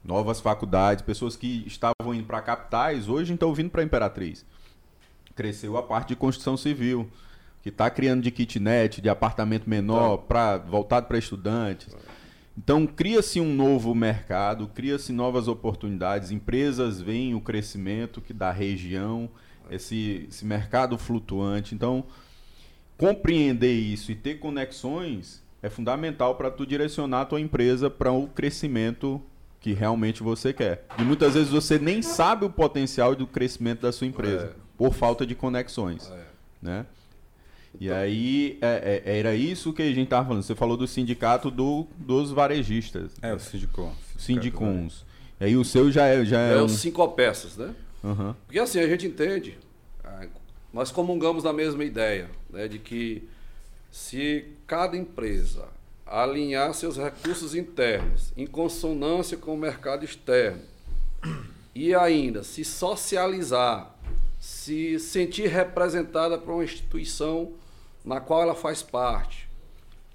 Novas 0.05 0.41
faculdades, 0.41 1.03
pessoas 1.03 1.37
que 1.37 1.64
estavam 1.66 2.14
indo 2.14 2.24
para 2.24 2.41
capitais, 2.41 3.09
hoje 3.09 3.35
estão 3.35 3.53
vindo 3.53 3.70
para 3.70 3.83
Imperatriz. 3.83 4.47
Cresceu 5.35 5.76
a 5.76 5.83
parte 5.83 6.09
de 6.09 6.16
construção 6.16 6.57
civil, 6.57 7.11
que 7.62 7.68
está 7.68 7.91
criando 7.91 8.22
de 8.22 8.31
kitnet, 8.31 9.01
de 9.01 9.09
apartamento 9.09 9.68
menor, 9.68 10.18
pra, 10.18 10.57
voltado 10.57 11.07
para 11.07 11.18
estudantes. 11.18 11.95
Então 12.63 12.87
cria-se 12.87 13.41
um 13.41 13.55
novo 13.55 13.95
mercado, 13.95 14.69
cria-se 14.69 15.15
novas 15.15 15.49
oportunidades, 15.49 16.31
empresas 16.31 17.01
veem 17.01 17.35
o 17.35 17.41
crescimento 17.41 18.21
que 18.21 18.35
da 18.35 18.53
região, 18.53 19.31
esse, 19.71 20.27
esse 20.29 20.45
mercado 20.45 20.99
flutuante. 20.99 21.75
Então 21.75 22.05
compreender 22.99 23.73
isso 23.73 24.13
e 24.13 24.15
ter 24.15 24.39
conexões 24.39 25.43
é 25.63 25.71
fundamental 25.71 26.35
para 26.35 26.51
tu 26.51 26.67
direcionar 26.67 27.23
a 27.23 27.25
tua 27.25 27.41
empresa 27.41 27.89
para 27.89 28.13
o 28.13 28.29
crescimento 28.29 29.23
que 29.59 29.73
realmente 29.73 30.23
você 30.23 30.53
quer. 30.53 30.85
E 30.99 31.03
muitas 31.03 31.33
vezes 31.33 31.51
você 31.51 31.79
nem 31.79 32.03
sabe 32.03 32.45
o 32.45 32.51
potencial 32.51 33.15
do 33.15 33.27
crescimento 33.27 33.81
da 33.81 33.91
sua 33.91 34.07
empresa 34.07 34.55
por 34.77 34.93
falta 34.93 35.25
de 35.25 35.35
conexões, 35.35 36.13
né? 36.61 36.85
E 37.79 37.91
aí 37.91 38.59
é- 38.61 39.03
é- 39.05 39.18
era 39.18 39.35
isso 39.35 39.73
que 39.73 39.83
a 39.83 39.87
gente 39.87 40.05
estava 40.05 40.27
falando. 40.27 40.43
Você 40.43 40.55
falou 40.55 40.77
do 40.77 40.87
sindicato 40.87 41.51
do- 41.51 41.87
dos 41.97 42.31
varejistas, 42.31 43.12
É, 43.23 43.33
o 43.33 43.39
Sindicom. 43.39 43.93
sindicons. 44.18 45.05
E 45.41 45.45
aí 45.45 45.57
o 45.57 45.64
seu 45.64 45.91
já 45.91 46.07
é 46.07 46.25
já 46.25 46.41
é, 46.41 46.53
É 46.55 46.57
um... 46.61 46.64
os 46.66 46.73
cinco 46.73 47.07
peças, 47.09 47.57
né? 47.57 47.75
Aham. 48.05 48.35
Porque 48.47 48.59
assim, 48.59 48.81
a 48.81 48.89
gente 48.89 49.07
entende, 49.07 49.57
nós 50.73 50.91
comungamos 50.91 51.45
da 51.45 51.53
mesma 51.53 51.85
ideia, 51.85 52.29
né, 52.51 52.66
de 52.68 52.79
que 52.79 53.29
se 53.91 54.45
cada 54.66 54.97
empresa 54.97 55.66
alinhar 56.07 56.75
seus 56.75 56.97
recursos 56.97 57.55
internos 57.55 58.33
em 58.37 58.47
consonância 58.47 59.37
com 59.37 59.55
o 59.55 59.57
mercado 59.59 60.05
externo 60.05 60.61
e 61.75 61.95
ainda 61.95 62.43
se 62.43 62.64
socializar, 62.64 63.95
se 64.39 64.99
sentir 64.99 65.47
representada 65.49 66.37
por 66.39 66.53
uma 66.55 66.64
instituição 66.64 67.53
na 68.11 68.21
qual 68.21 68.43
ela 68.43 68.57
faz 68.57 68.83
parte, 68.83 69.49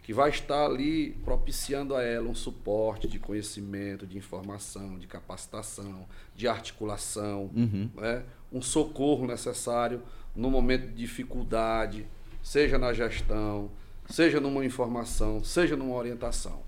que 0.03 0.13
vai 0.13 0.29
estar 0.29 0.65
ali 0.65 1.11
propiciando 1.23 1.95
a 1.95 2.03
ela 2.03 2.27
um 2.27 2.35
suporte 2.35 3.07
de 3.07 3.17
conhecimento, 3.17 4.05
de 4.05 4.17
informação, 4.17 4.99
de 4.99 5.07
capacitação, 5.07 6.05
de 6.35 6.45
articulação, 6.45 7.49
Uhum. 7.55 7.89
né? 7.95 8.23
um 8.51 8.61
socorro 8.61 9.25
necessário 9.25 10.01
no 10.35 10.51
momento 10.51 10.87
de 10.87 10.93
dificuldade, 10.95 12.05
seja 12.43 12.77
na 12.77 12.91
gestão, 12.93 13.71
seja 14.09 14.41
numa 14.41 14.65
informação, 14.65 15.41
seja 15.41 15.77
numa 15.77 15.95
orientação. 15.95 16.61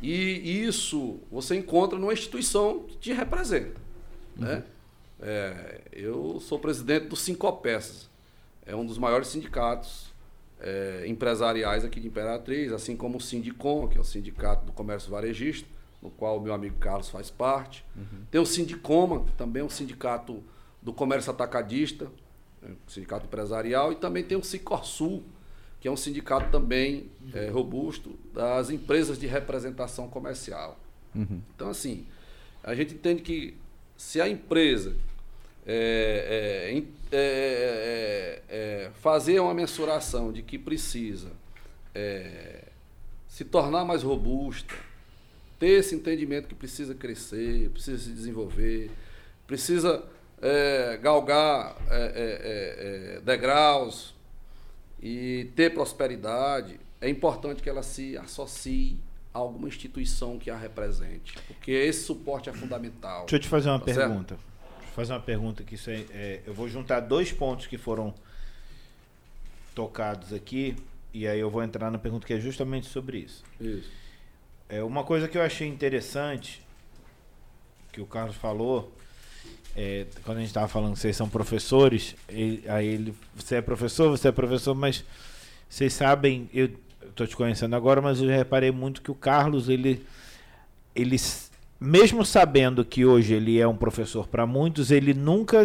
E 0.00 0.64
isso 0.64 1.18
você 1.32 1.56
encontra 1.56 1.98
numa 1.98 2.12
instituição 2.12 2.84
que 2.84 2.96
te 2.96 3.12
representa. 3.12 3.80
Né? 4.36 4.62
É, 5.20 5.80
eu 5.92 6.38
sou 6.40 6.58
presidente 6.60 7.08
do 7.08 7.16
Sincopeças, 7.16 8.08
é 8.64 8.74
um 8.76 8.86
dos 8.86 8.96
maiores 8.98 9.26
sindicatos 9.28 10.09
é, 10.60 11.04
empresariais 11.06 11.84
aqui 11.84 12.00
de 12.00 12.08
Imperatriz, 12.08 12.72
assim 12.72 12.96
como 12.96 13.18
o 13.18 13.20
Sindicom, 13.20 13.88
que 13.88 13.96
é 13.96 14.00
o 14.00 14.04
Sindicato 14.04 14.66
do 14.66 14.72
Comércio 14.72 15.10
Varejista, 15.10 15.68
no 16.02 16.10
qual 16.10 16.38
o 16.38 16.40
meu 16.40 16.54
amigo 16.54 16.76
Carlos 16.78 17.08
faz 17.08 17.30
parte. 17.30 17.84
Tem 18.30 18.40
o 18.40 18.46
Sindicoma, 18.46 19.24
que 19.24 19.32
também 19.32 19.62
é 19.62 19.64
um 19.64 19.70
sindicato 19.70 20.42
do 20.80 20.92
comércio 20.92 21.30
atacadista, 21.30 22.10
né, 22.62 22.74
sindicato 22.86 23.26
empresarial, 23.26 23.92
e 23.92 23.96
também 23.96 24.24
tem 24.24 24.36
o 24.36 24.42
Sicorsul, 24.42 25.22
que 25.78 25.88
é 25.88 25.90
um 25.90 25.96
sindicato 25.96 26.50
também 26.50 27.10
é, 27.34 27.48
robusto 27.48 28.18
das 28.34 28.70
empresas 28.70 29.18
de 29.18 29.26
representação 29.26 30.08
comercial. 30.08 30.78
Então, 31.54 31.70
assim, 31.70 32.06
a 32.62 32.74
gente 32.74 32.94
entende 32.94 33.22
que 33.22 33.56
se 33.96 34.20
a 34.20 34.28
empresa 34.28 34.96
é, 35.66 36.68
é, 36.68 36.72
é, 37.12 38.42
é, 38.50 38.54
é, 38.56 38.90
fazer 39.00 39.40
uma 39.40 39.54
mensuração 39.54 40.32
de 40.32 40.42
que 40.42 40.58
precisa 40.58 41.30
é, 41.94 42.64
se 43.28 43.44
tornar 43.44 43.84
mais 43.84 44.02
robusta, 44.02 44.74
ter 45.58 45.68
esse 45.78 45.94
entendimento 45.94 46.48
que 46.48 46.54
precisa 46.54 46.94
crescer, 46.94 47.70
precisa 47.70 47.98
se 48.02 48.10
desenvolver, 48.10 48.90
precisa 49.46 50.04
é, 50.40 50.96
galgar 51.02 51.76
é, 51.90 51.96
é, 51.96 52.04
é, 52.04 53.16
é, 53.16 53.20
degraus 53.20 54.14
e 55.02 55.50
ter 55.56 55.72
prosperidade, 55.74 56.78
é 57.00 57.08
importante 57.08 57.62
que 57.62 57.68
ela 57.68 57.82
se 57.82 58.16
associe 58.16 58.98
a 59.32 59.38
alguma 59.38 59.68
instituição 59.68 60.38
que 60.38 60.50
a 60.50 60.56
represente, 60.56 61.34
porque 61.46 61.70
esse 61.70 62.04
suporte 62.04 62.48
é 62.50 62.52
fundamental. 62.52 63.20
Deixa 63.20 63.36
eu 63.36 63.40
te 63.40 63.48
fazer 63.48 63.68
uma 63.68 63.78
Tá 63.78 63.86
certo? 63.86 64.08
pergunta. 64.08 64.34
Eu 64.34 64.49
fazer 64.90 65.12
uma 65.12 65.20
pergunta 65.20 65.62
que 65.62 65.74
isso 65.74 65.90
é, 65.90 66.04
é- 66.12 66.40
eu 66.46 66.54
vou 66.54 66.68
juntar 66.68 67.00
dois 67.00 67.32
pontos 67.32 67.66
que 67.66 67.78
foram 67.78 68.14
tocados 69.74 70.32
aqui 70.32 70.76
e 71.12 71.26
aí 71.26 71.38
eu 71.40 71.50
vou 71.50 71.62
entrar 71.62 71.90
na 71.90 71.98
pergunta 71.98 72.26
que 72.26 72.32
é 72.34 72.40
justamente 72.40 72.86
sobre 72.86 73.18
isso. 73.18 73.42
Isso. 73.60 73.90
É 74.68 74.82
uma 74.82 75.02
coisa 75.04 75.26
que 75.28 75.36
eu 75.36 75.42
achei 75.42 75.66
interessante 75.66 76.62
que 77.92 78.00
o 78.00 78.06
Carlos 78.06 78.36
falou 78.36 78.92
é, 79.76 80.06
quando 80.24 80.38
a 80.38 80.40
gente 80.40 80.48
estava 80.50 80.68
falando 80.68 80.94
que 80.94 80.98
vocês 81.00 81.16
são 81.16 81.28
professores, 81.28 82.14
ele- 82.28 82.64
aí 82.68 82.86
ele, 82.86 83.14
você 83.34 83.56
é 83.56 83.62
professor, 83.62 84.10
você 84.10 84.28
é 84.28 84.32
professor, 84.32 84.74
mas 84.74 85.04
vocês 85.68 85.92
sabem, 85.92 86.50
eu 86.52 86.68
estou 87.08 87.26
te 87.26 87.36
conhecendo 87.36 87.74
agora, 87.76 88.00
mas 88.00 88.20
eu 88.20 88.26
já 88.28 88.34
reparei 88.36 88.70
muito 88.72 89.00
que 89.00 89.10
o 89.10 89.14
Carlos, 89.14 89.68
ele, 89.68 90.04
ele 90.94 91.16
mesmo 91.80 92.24
sabendo 92.24 92.84
que 92.84 93.04
hoje 93.04 93.34
ele 93.34 93.58
é 93.58 93.66
um 93.66 93.76
professor 93.76 94.28
para 94.28 94.46
muitos, 94.46 94.90
ele 94.90 95.14
nunca 95.14 95.64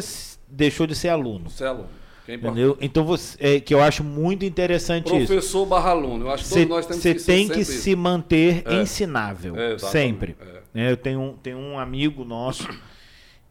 deixou 0.49 0.87
de 0.87 0.95
ser 0.95 1.09
aluno. 1.09 1.49
Você 1.49 1.63
é 1.63 1.67
aluno. 1.67 1.89
É. 2.27 2.33
Entendeu? 2.33 2.75
Então 2.81 3.03
você, 3.05 3.37
é, 3.39 3.59
que 3.59 3.73
eu 3.73 3.81
acho 3.83 4.03
muito 4.03 4.43
interessante 4.45 5.15
isso. 5.15 5.27
Professor 5.27 5.65
barra 5.65 5.91
aluno. 5.91 6.25
Eu 6.25 6.31
acho 6.31 6.43
que 6.43 6.49
todos 6.49 6.67
nós 6.67 6.85
temos 6.87 7.03
Você 7.03 7.13
que 7.13 7.19
ser 7.19 7.25
tem 7.31 7.47
que 7.47 7.63
se 7.63 7.91
isso. 7.91 7.97
manter 7.97 8.63
É. 8.65 8.81
ensinável. 8.81 9.55
É, 9.55 9.77
sempre. 9.77 10.35
É. 10.41 10.61
né? 10.73 10.91
Eu 10.91 10.97
tenho 10.97 11.21
um, 11.21 11.33
tenho 11.33 11.57
um 11.59 11.77
amigo 11.77 12.25
nosso, 12.25 12.67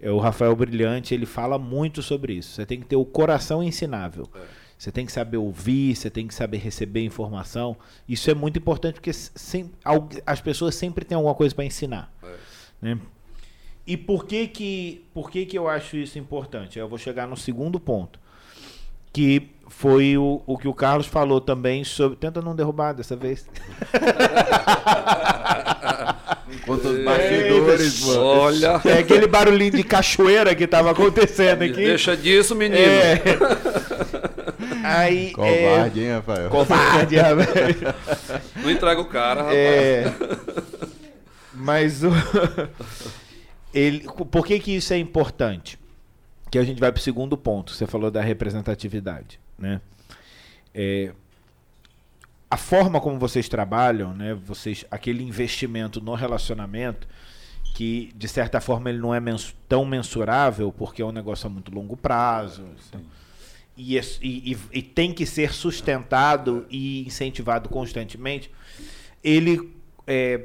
é 0.01 0.11
o 0.11 0.19
Rafael 0.19 0.57
Brilhante, 0.57 1.15
ele 1.15 1.27
fala 1.27 1.57
muito 1.57 2.03
sobre 2.03 2.33
isso. 2.33 2.55
Você 2.55 2.67
tem 2.67 2.81
que 2.81 2.87
ter 2.87 2.97
o 2.97 3.05
coração 3.05 3.63
ensinável. 3.63 4.29
É. 4.35 4.65
Você 4.77 4.91
tem 4.91 5.07
que 5.07 5.13
saber 5.13 5.37
ouvir, 5.37 5.95
você 5.95 6.11
tem 6.11 6.27
que 6.27 6.35
saber 6.35 6.59
receber 6.59 7.05
informação. 7.05 7.77
Isso 8.09 8.29
é 8.29 8.35
muito 8.35 8.59
importante 8.59 8.95
porque 8.95 9.13
sem, 9.13 9.71
as 10.27 10.41
pessoas 10.41 10.75
sempre 10.75 11.05
têm 11.05 11.15
alguma 11.15 11.35
coisa 11.35 11.55
para 11.55 11.65
ensinar. 11.65 12.13
É. 12.23 12.27
né? 12.85 12.99
E 13.87 13.97
por 13.97 14.27
que 14.27 14.47
que, 14.47 15.05
por 15.13 15.31
que 15.31 15.45
que 15.45 15.59
eu 15.59 15.69
acho 15.69 15.97
isso 15.97 16.19
importante? 16.19 16.79
Eu 16.79 16.89
vou 16.89 16.99
chegar 16.99 17.27
no 17.27 17.37
segundo 17.37 17.79
ponto, 17.79 18.19
que 19.13 19.51
foi 19.69 20.17
o, 20.17 20.43
o 20.47 20.57
que 20.57 20.69
o 20.69 20.75
Carlos 20.75 21.07
falou 21.07 21.41
também 21.41 21.85
sobre... 21.85 22.17
Tenta 22.17 22.41
não 22.41 22.55
derrubar 22.55 22.93
dessa 22.93 23.17
vez. 23.17 23.47
Quanto 26.65 26.89
aos 26.89 27.05
bastidores, 27.05 28.07
mano. 28.07 28.25
Olha, 28.25 28.81
É 28.85 28.99
aquele 28.99 29.27
barulhinho 29.27 29.73
de 29.73 29.83
cachoeira 29.83 30.55
que 30.55 30.67
tava 30.67 30.91
acontecendo 30.91 31.63
aqui. 31.63 31.75
deixa 31.75 32.17
disso, 32.17 32.55
menino. 32.55 32.81
É. 32.81 33.21
Aí, 34.83 35.33
Covarde, 35.33 36.01
hein, 36.01 36.13
Rafael? 36.13 36.47
É, 36.47 36.51
covarde, 36.51 37.17
rapaz. 37.17 37.47
Não 38.63 38.71
entrega 38.71 39.01
o 39.01 39.07
cara, 39.07 39.43
rapaz. 39.43 39.59
É. 39.59 40.15
Mas 41.55 42.03
o. 42.03 42.11
Ele, 43.73 44.05
por 44.31 44.47
que, 44.47 44.59
que 44.61 44.73
isso 44.77 44.93
é 44.93 44.99
importante? 44.99 45.79
Que 46.51 46.59
a 46.59 46.65
gente 46.65 46.79
vai 46.81 46.93
para 46.93 47.01
o 47.01 47.03
segundo 47.03 47.37
ponto. 47.37 47.73
Você 47.73 47.87
falou 47.87 48.11
da 48.11 48.21
representatividade, 48.21 49.41
né? 49.59 49.81
É, 50.73 51.13
a 52.51 52.57
forma 52.57 53.01
como 53.01 53.19
vocês 53.19 53.49
trabalham, 53.49 54.15
né? 54.15 54.35
Vocês, 54.35 54.85
aquele 54.91 55.25
investimento 55.25 56.01
no 56.01 56.15
relacionamento, 56.15 57.09
que 57.75 58.13
de 58.15 58.29
certa 58.29 58.61
forma 58.61 58.91
ele 58.91 58.99
não 58.99 59.13
é 59.13 59.19
mens- 59.19 59.57
tão 59.69 59.85
mensurável 59.85 60.71
porque 60.71 61.03
é 61.03 61.05
um 61.05 61.11
negócio 61.13 61.47
a 61.49 61.51
muito 61.51 61.75
longo 61.75 61.97
prazo. 61.97 62.65
então, 62.89 63.01
e, 63.77 63.99
é- 63.99 64.03
e- 64.23 64.53
e- 64.53 64.59
e 64.79 64.83
tem 64.83 65.13
que 65.13 65.27
ser 65.27 65.53
sustentado 65.53 66.65
e 66.71 67.05
incentivado 67.05 67.69
constantemente. 67.69 68.49
Ele 69.23 69.73
é, 70.07 70.45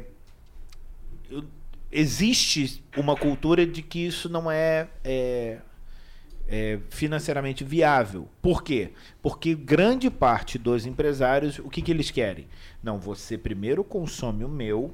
existe 1.92 2.84
uma 2.96 3.16
cultura 3.16 3.66
de 3.66 3.82
que 3.82 4.00
isso 4.06 4.30
não 4.30 4.50
é, 4.50 4.88
é, 5.04 5.60
é, 6.48 6.80
financeiramente 6.90 7.64
viável. 7.64 8.28
Por 8.42 8.64
quê? 8.64 8.92
Porque 9.22 9.56
grande 9.56 10.10
parte 10.10 10.58
dos 10.58 10.86
empresários, 10.86 11.60
o 11.60 11.70
que, 11.70 11.82
que 11.82 11.92
eles 11.92 12.12
querem? 12.12 12.48
Não, 12.84 13.00
você 13.00 13.38
primeiro 13.38 13.84
consome 13.84 14.44
o 14.44 14.50
meu 14.50 14.94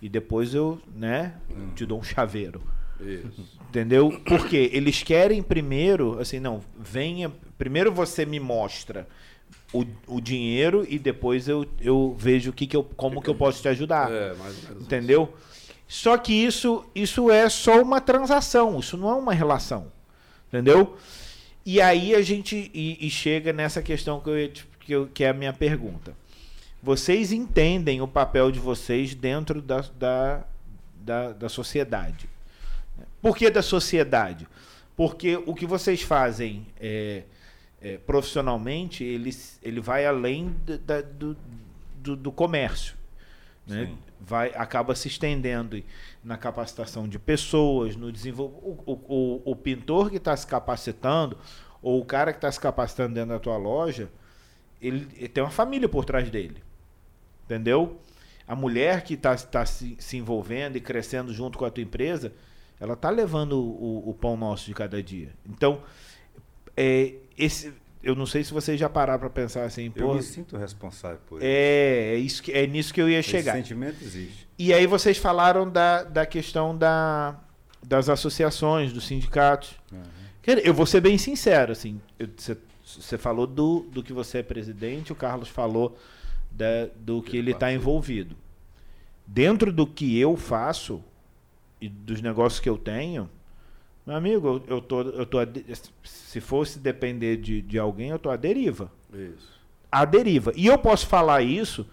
e 0.00 0.08
depois 0.08 0.54
eu 0.54 0.80
né, 0.94 1.34
te 1.74 1.84
dou 1.84 1.98
um 1.98 2.04
chaveiro. 2.04 2.62
Isso. 3.00 3.58
Entendeu? 3.68 4.10
Porque 4.26 4.70
eles 4.72 5.02
querem 5.02 5.42
primeiro, 5.42 6.18
assim, 6.18 6.40
não, 6.40 6.60
venha. 6.78 7.30
Primeiro 7.56 7.92
você 7.92 8.26
me 8.26 8.40
mostra 8.40 9.06
o, 9.72 9.84
o 10.06 10.20
dinheiro 10.20 10.84
e 10.88 10.98
depois 10.98 11.48
eu, 11.48 11.66
eu 11.80 12.16
vejo 12.18 12.50
o 12.50 12.52
que, 12.52 12.66
que 12.66 12.76
eu, 12.76 12.82
como 12.82 13.22
que 13.22 13.30
eu 13.30 13.34
posso 13.34 13.62
te 13.62 13.68
ajudar. 13.68 14.10
É, 14.10 14.34
mais 14.34 14.56
ou 14.56 14.68
menos. 14.70 14.82
Entendeu? 14.84 15.34
Só 15.88 16.18
que 16.18 16.32
isso, 16.34 16.84
isso 16.94 17.30
é 17.30 17.48
só 17.48 17.80
uma 17.82 18.00
transação, 18.00 18.78
isso 18.78 18.96
não 18.96 19.08
é 19.10 19.14
uma 19.14 19.32
relação. 19.32 19.90
Entendeu? 20.48 20.96
E 21.64 21.80
aí 21.80 22.14
a 22.14 22.22
gente 22.22 22.70
e, 22.74 23.06
e 23.06 23.10
chega 23.10 23.52
nessa 23.52 23.82
questão 23.82 24.20
que, 24.20 24.28
eu, 24.30 24.50
que, 24.80 24.92
eu- 24.92 25.06
que 25.08 25.24
é 25.24 25.30
a 25.30 25.32
minha 25.34 25.52
pergunta. 25.52 26.14
Vocês 26.82 27.32
entendem 27.32 28.00
o 28.00 28.06
papel 28.08 28.50
de 28.52 28.58
vocês 28.60 29.14
dentro 29.14 29.60
da, 29.60 29.82
da, 29.98 30.44
da, 31.00 31.32
da 31.32 31.48
sociedade. 31.48 32.28
Por 33.20 33.36
que 33.36 33.50
da 33.50 33.62
sociedade? 33.62 34.46
Porque 34.96 35.36
o 35.44 35.54
que 35.54 35.66
vocês 35.66 36.02
fazem 36.02 36.66
é, 36.80 37.24
é, 37.80 37.98
profissionalmente, 37.98 39.02
ele, 39.04 39.34
ele 39.62 39.80
vai 39.80 40.06
além 40.06 40.54
da- 40.86 41.00
do, 41.02 41.36
do, 41.96 42.14
do 42.16 42.32
comércio. 42.32 42.94
Né? 43.66 43.90
Vai, 44.28 44.52
acaba 44.54 44.94
se 44.94 45.08
estendendo 45.08 45.82
na 46.22 46.36
capacitação 46.36 47.08
de 47.08 47.18
pessoas, 47.18 47.96
no 47.96 48.12
desenvolvimento. 48.12 48.82
O, 48.84 48.92
o, 48.92 49.42
o, 49.46 49.52
o 49.52 49.56
pintor 49.56 50.10
que 50.10 50.18
está 50.18 50.36
se 50.36 50.46
capacitando, 50.46 51.38
ou 51.80 51.98
o 51.98 52.04
cara 52.04 52.30
que 52.30 52.36
está 52.38 52.52
se 52.52 52.60
capacitando 52.60 53.14
dentro 53.14 53.30
da 53.30 53.38
tua 53.38 53.56
loja, 53.56 54.10
ele, 54.82 55.08
ele 55.16 55.28
tem 55.28 55.42
uma 55.42 55.50
família 55.50 55.88
por 55.88 56.04
trás 56.04 56.28
dele. 56.30 56.62
Entendeu? 57.46 57.98
A 58.46 58.54
mulher 58.54 59.02
que 59.02 59.14
está 59.14 59.34
tá 59.34 59.64
se, 59.64 59.96
se 59.98 60.18
envolvendo 60.18 60.76
e 60.76 60.80
crescendo 60.80 61.32
junto 61.32 61.56
com 61.56 61.64
a 61.64 61.70
tua 61.70 61.82
empresa, 61.82 62.32
ela 62.78 62.92
está 62.92 63.08
levando 63.08 63.58
o, 63.58 64.10
o 64.10 64.14
pão 64.14 64.36
nosso 64.36 64.66
de 64.66 64.74
cada 64.74 65.02
dia. 65.02 65.32
Então, 65.46 65.82
é, 66.76 67.14
esse, 67.36 67.72
eu 68.02 68.14
não 68.14 68.26
sei 68.26 68.44
se 68.44 68.52
vocês 68.52 68.78
já 68.78 68.88
pararam 68.88 69.18
para 69.20 69.30
pensar 69.30 69.64
assim, 69.64 69.92
Eu 69.94 70.06
pô, 70.08 70.14
me 70.14 70.22
sinto 70.22 70.56
responsável 70.56 71.18
por 71.26 71.38
isso. 71.38 71.46
é, 71.46 72.14
é, 72.14 72.16
isso 72.16 72.42
que, 72.42 72.52
é 72.52 72.66
nisso 72.66 72.92
que 72.94 73.00
eu 73.00 73.08
ia 73.08 73.18
Esse 73.20 73.30
chegar. 73.30 73.54
sentimento 73.54 74.02
existe. 74.02 74.46
E 74.58 74.72
aí 74.72 74.86
vocês 74.86 75.18
falaram 75.18 75.68
da, 75.68 76.02
da 76.04 76.24
questão 76.26 76.76
da, 76.76 77.38
das 77.84 78.08
associações, 78.08 78.92
dos 78.92 79.06
sindicatos. 79.06 79.74
Dizer, 80.42 80.66
Eu 80.66 80.72
vou 80.74 80.86
ser 80.86 81.00
bem 81.00 81.18
sincero, 81.18 81.72
assim, 81.72 82.00
eu- 82.18 82.28
você 82.36 82.56
você 82.86 83.18
falou 83.18 83.46
do, 83.46 83.80
do 83.92 84.02
que 84.02 84.14
você 84.14 84.38
é 84.38 84.42
presidente, 84.42 85.12
o 85.12 85.14
Carlos 85.14 85.50
falou 85.50 85.98
da, 86.50 86.86
do 86.96 87.20
que 87.20 87.36
ele 87.36 87.50
está 87.50 87.70
envolvido. 87.70 88.34
Dentro 89.26 89.70
do 89.70 89.86
que 89.86 90.18
eu 90.18 90.38
faço 90.38 91.04
e 91.78 91.86
dos 91.86 92.22
negócios 92.22 92.60
que 92.60 92.68
eu 92.68 92.78
tenho, 92.78 93.28
meu 94.08 94.16
amigo, 94.16 94.62
eu, 94.66 94.76
eu 94.76 94.80
tô, 94.80 95.02
eu 95.02 95.26
tô 95.26 95.36
se 96.02 96.40
fosse 96.40 96.78
depender 96.78 97.36
de, 97.36 97.60
de 97.60 97.78
alguém, 97.78 98.08
eu 98.08 98.18
tô 98.18 98.30
à 98.30 98.36
deriva. 98.36 98.90
Isso. 99.12 99.60
À 99.92 100.06
deriva. 100.06 100.50
E 100.56 100.66
eu 100.66 100.78
posso 100.78 101.06
falar 101.06 101.42
isso 101.42 101.86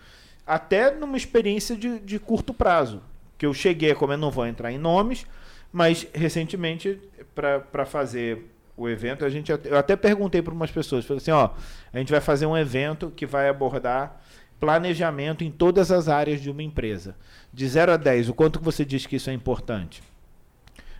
até 0.47 0.95
numa 0.95 1.17
experiência 1.17 1.75
de, 1.75 1.99
de 1.99 2.17
curto 2.17 2.53
prazo. 2.53 3.01
Que 3.37 3.45
eu 3.45 3.53
cheguei, 3.53 3.93
como 3.93 4.13
eu 4.13 4.17
não 4.17 4.31
vou 4.31 4.47
entrar 4.47 4.71
em 4.71 4.77
nomes, 4.77 5.27
mas 5.73 6.07
recentemente, 6.13 7.01
para 7.35 7.85
fazer 7.85 8.49
o 8.77 8.87
evento, 8.87 9.25
a 9.25 9.29
gente 9.29 9.51
eu 9.51 9.77
até 9.77 9.97
perguntei 9.97 10.41
para 10.41 10.53
umas 10.53 10.71
pessoas, 10.71 11.03
falei 11.03 11.17
assim, 11.17 11.31
ó, 11.31 11.49
a 11.91 11.97
gente 11.97 12.13
vai 12.13 12.21
fazer 12.21 12.45
um 12.45 12.55
evento 12.55 13.11
que 13.13 13.25
vai 13.25 13.49
abordar 13.49 14.21
planejamento 14.57 15.43
em 15.43 15.51
todas 15.51 15.91
as 15.91 16.07
áreas 16.07 16.39
de 16.39 16.49
uma 16.49 16.63
empresa. 16.63 17.13
De 17.53 17.67
0 17.67 17.91
a 17.91 17.97
10, 17.97 18.29
o 18.29 18.33
quanto 18.33 18.59
que 18.59 18.63
você 18.65 18.85
diz 18.85 19.05
que 19.05 19.17
isso 19.17 19.29
é 19.29 19.33
importante? 19.33 20.01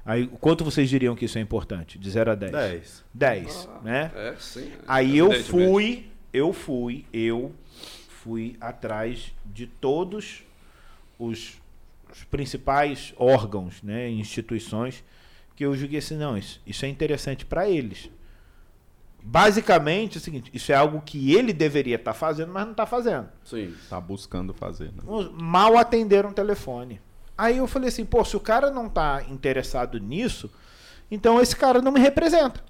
Aí, 0.05 0.27
quanto 0.39 0.63
vocês 0.63 0.87
diriam 0.89 1.15
que 1.15 1.25
isso 1.25 1.37
é 1.37 1.41
importante? 1.41 1.97
De 1.97 2.09
0 2.09 2.31
a 2.31 2.35
10? 2.35 2.51
10. 2.51 3.03
10, 3.13 3.69
Ah, 3.71 3.79
né? 3.83 4.11
É, 4.15 4.35
sim. 4.39 4.71
Aí 4.87 5.17
eu 5.17 5.31
Evidentemente. 5.33 5.71
fui, 5.71 6.07
eu 6.31 6.53
fui, 6.53 7.05
eu 7.11 7.51
fui 8.23 8.55
atrás 8.61 9.33
de 9.45 9.65
todos 9.65 10.43
os, 11.17 11.59
os 12.11 12.23
principais 12.25 13.13
órgãos, 13.17 13.81
né, 13.81 14.07
instituições, 14.09 15.03
que 15.55 15.65
eu 15.65 15.75
julguei 15.75 15.97
assim, 15.99 16.17
não, 16.17 16.37
isso, 16.37 16.61
isso 16.67 16.85
é 16.85 16.87
interessante 16.89 17.43
para 17.45 17.67
eles. 17.67 18.09
Basicamente 19.23 20.17
é 20.17 20.19
o 20.19 20.21
seguinte, 20.21 20.51
isso 20.53 20.71
é 20.71 20.75
algo 20.75 21.01
que 21.01 21.33
ele 21.33 21.51
deveria 21.51 21.95
estar 21.95 22.13
fazendo, 22.13 22.51
mas 22.53 22.63
não 22.63 22.71
está 22.73 22.85
fazendo. 22.85 23.27
Sim. 23.43 23.73
Tá 23.89 23.99
buscando 23.99 24.53
fazer, 24.53 24.91
né? 24.91 25.01
Mal 25.33 25.77
atenderam 25.77 26.29
o 26.29 26.33
telefone. 26.33 27.01
Aí 27.37 27.57
eu 27.57 27.67
falei 27.67 27.89
assim, 27.89 28.05
pô, 28.05 28.23
se 28.23 28.37
o 28.37 28.39
cara 28.39 28.71
não 28.71 28.87
tá 28.87 29.23
interessado 29.29 29.99
nisso, 29.99 30.49
então 31.11 31.41
esse 31.41 31.55
cara 31.55 31.81
não 31.81 31.91
me 31.91 31.99
representa. 31.99 32.63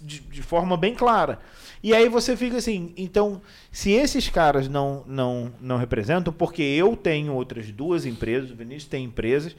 De, 0.00 0.20
de 0.20 0.42
forma 0.42 0.78
bem 0.78 0.94
clara. 0.94 1.38
E 1.82 1.94
aí 1.94 2.08
você 2.08 2.34
fica 2.34 2.56
assim, 2.56 2.94
então, 2.96 3.42
se 3.70 3.90
esses 3.90 4.30
caras 4.30 4.66
não, 4.66 5.04
não, 5.06 5.52
não 5.60 5.76
representam, 5.76 6.32
porque 6.32 6.62
eu 6.62 6.96
tenho 6.96 7.34
outras 7.34 7.70
duas 7.70 8.06
empresas, 8.06 8.50
o 8.50 8.56
Vinícius 8.56 8.88
tem 8.88 9.04
empresas, 9.04 9.54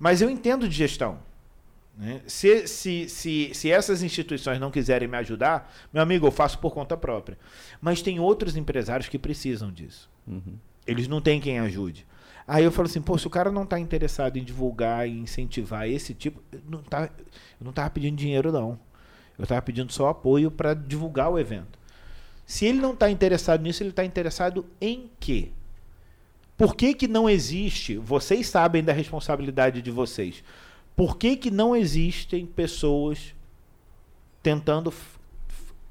mas 0.00 0.20
eu 0.20 0.28
entendo 0.28 0.68
de 0.68 0.74
gestão. 0.74 1.18
né? 1.96 2.22
Se, 2.26 2.66
se, 2.66 3.08
se, 3.08 3.50
se 3.54 3.70
essas 3.70 4.02
instituições 4.02 4.58
não 4.58 4.70
quiserem 4.70 5.06
me 5.06 5.18
ajudar, 5.18 5.72
meu 5.92 6.02
amigo, 6.02 6.26
eu 6.26 6.32
faço 6.32 6.58
por 6.58 6.72
conta 6.72 6.96
própria. 6.96 7.38
Mas 7.80 8.02
tem 8.02 8.18
outros 8.18 8.56
empresários 8.56 9.08
que 9.08 9.18
precisam 9.18 9.70
disso. 9.70 10.10
Uhum. 10.26 10.56
Eles 10.84 11.06
não 11.06 11.20
têm 11.20 11.40
quem 11.40 11.60
ajude. 11.60 12.04
Aí 12.52 12.64
eu 12.64 12.72
falo 12.72 12.88
assim, 12.88 13.00
pô, 13.00 13.16
se 13.16 13.28
o 13.28 13.30
cara 13.30 13.52
não 13.52 13.62
está 13.62 13.78
interessado 13.78 14.36
em 14.36 14.42
divulgar 14.42 15.08
e 15.08 15.12
incentivar 15.12 15.88
esse 15.88 16.12
tipo, 16.12 16.42
não 16.68 16.82
tá, 16.82 17.04
eu 17.04 17.62
não 17.62 17.70
estava 17.70 17.88
pedindo 17.90 18.16
dinheiro, 18.16 18.50
não. 18.50 18.76
Eu 19.38 19.44
estava 19.44 19.62
pedindo 19.62 19.92
só 19.92 20.08
apoio 20.08 20.50
para 20.50 20.74
divulgar 20.74 21.30
o 21.30 21.38
evento. 21.38 21.78
Se 22.44 22.64
ele 22.66 22.80
não 22.80 22.92
está 22.92 23.08
interessado 23.08 23.62
nisso, 23.62 23.84
ele 23.84 23.90
está 23.90 24.04
interessado 24.04 24.66
em 24.80 25.08
quê? 25.20 25.50
Por 26.56 26.74
que, 26.74 26.92
que 26.92 27.06
não 27.06 27.30
existe? 27.30 27.96
Vocês 27.96 28.48
sabem 28.48 28.82
da 28.82 28.92
responsabilidade 28.92 29.80
de 29.80 29.90
vocês. 29.92 30.42
Por 30.96 31.16
que, 31.16 31.36
que 31.36 31.52
não 31.52 31.76
existem 31.76 32.44
pessoas 32.46 33.32
tentando 34.42 34.92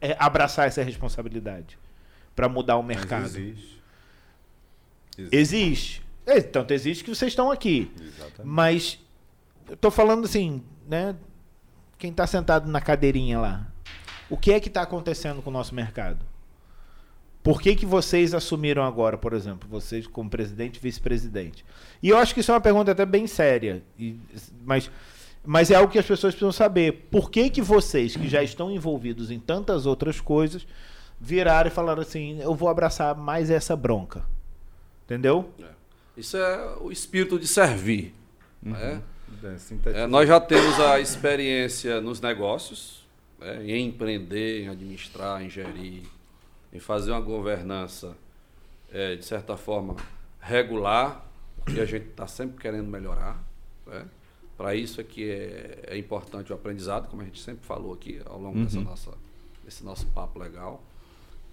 é, 0.01 0.13
abraçar 0.19 0.67
essa 0.67 0.83
responsabilidade 0.83 1.79
para 2.35 2.49
mudar 2.49 2.75
o 2.75 2.83
Mas 2.83 2.97
mercado? 2.97 3.27
existe. 3.27 3.81
Existe. 5.31 6.08
É, 6.29 6.41
Tanto 6.41 6.73
existe 6.73 7.03
que 7.03 7.13
vocês 7.13 7.31
estão 7.31 7.51
aqui. 7.51 7.91
Exatamente. 7.99 8.41
Mas 8.43 8.99
eu 9.69 9.77
tô 9.77 9.89
falando 9.91 10.25
assim, 10.25 10.63
né? 10.87 11.15
Quem 11.97 12.11
está 12.11 12.25
sentado 12.27 12.69
na 12.69 12.79
cadeirinha 12.79 13.39
lá. 13.39 13.67
O 14.29 14.37
que 14.37 14.51
é 14.53 14.59
que 14.59 14.67
está 14.67 14.81
acontecendo 14.83 15.41
com 15.41 15.49
o 15.49 15.53
nosso 15.53 15.73
mercado? 15.75 16.25
Por 17.41 17.61
que, 17.61 17.75
que 17.75 17.85
vocês 17.85 18.33
assumiram 18.33 18.83
agora, 18.83 19.17
por 19.17 19.33
exemplo, 19.33 19.67
vocês 19.69 20.05
como 20.05 20.29
presidente 20.29 20.77
e 20.77 20.79
vice-presidente? 20.79 21.65
E 22.03 22.09
eu 22.09 22.17
acho 22.17 22.33
que 22.33 22.41
isso 22.41 22.51
é 22.51 22.53
uma 22.53 22.61
pergunta 22.61 22.91
até 22.91 23.05
bem 23.05 23.25
séria, 23.27 23.81
e- 23.97 24.19
mas, 24.65 24.91
mas 25.45 25.71
é 25.71 25.75
algo 25.75 25.91
que 25.91 25.97
as 25.97 26.05
pessoas 26.05 26.33
precisam 26.33 26.51
saber. 26.51 27.07
Por 27.09 27.31
que, 27.31 27.49
que 27.49 27.61
vocês, 27.61 28.15
que 28.15 28.27
já 28.27 28.43
estão 28.43 28.69
envolvidos 28.69 29.31
em 29.31 29.39
tantas 29.39 29.85
outras 29.85 30.19
coisas, 30.19 30.67
viraram 31.19 31.69
e 31.69 31.73
falaram 31.73 32.01
assim: 32.01 32.39
eu 32.41 32.53
vou 32.53 32.67
abraçar 32.69 33.15
mais 33.15 33.49
essa 33.49 33.75
bronca? 33.75 34.23
Entendeu? 35.05 35.49
Isso 36.19 36.35
é 36.35 36.75
o 36.81 36.91
espírito 36.91 37.39
de 37.39 37.47
servir. 37.47 38.13
né? 38.61 39.01
É. 39.05 39.19
É, 39.93 40.07
nós 40.07 40.27
já 40.27 40.39
temos 40.39 40.77
a 40.79 40.99
experiência 40.99 42.01
nos 42.01 42.19
negócios, 42.19 43.07
né, 43.39 43.63
em 43.63 43.87
empreender, 43.87 44.63
em 44.63 44.67
administrar, 44.67 45.41
em 45.41 45.49
gerir, 45.49 46.03
em 46.73 46.79
fazer 46.79 47.11
uma 47.11 47.21
governança, 47.21 48.17
é, 48.91 49.15
de 49.15 49.23
certa 49.23 49.55
forma, 49.55 49.95
regular, 50.41 51.25
porque 51.63 51.79
a 51.79 51.85
gente 51.85 52.07
está 52.07 52.27
sempre 52.27 52.59
querendo 52.59 52.87
melhorar. 52.87 53.41
Né? 53.87 54.05
Para 54.57 54.75
isso 54.75 54.99
é 54.99 55.05
que 55.05 55.29
é, 55.29 55.83
é 55.87 55.97
importante 55.97 56.51
o 56.51 56.55
aprendizado, 56.55 57.07
como 57.07 57.21
a 57.21 57.25
gente 57.25 57.41
sempre 57.41 57.65
falou 57.65 57.93
aqui 57.93 58.21
ao 58.25 58.41
longo 58.41 58.59
dessa 58.65 58.81
nossa, 58.81 59.11
desse 59.63 59.85
nosso 59.85 60.05
papo 60.07 60.37
legal. 60.37 60.83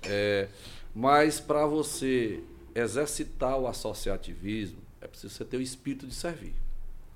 É, 0.03 0.49
mas 0.93 1.39
para 1.39 1.67
você 1.67 2.43
exercitar 2.81 3.59
o 3.59 3.67
associativismo, 3.67 4.79
é 5.01 5.07
preciso 5.07 5.35
você 5.35 5.45
ter 5.45 5.57
o 5.57 5.63
espírito 5.63 6.07
de 6.07 6.15
servir. 6.15 6.55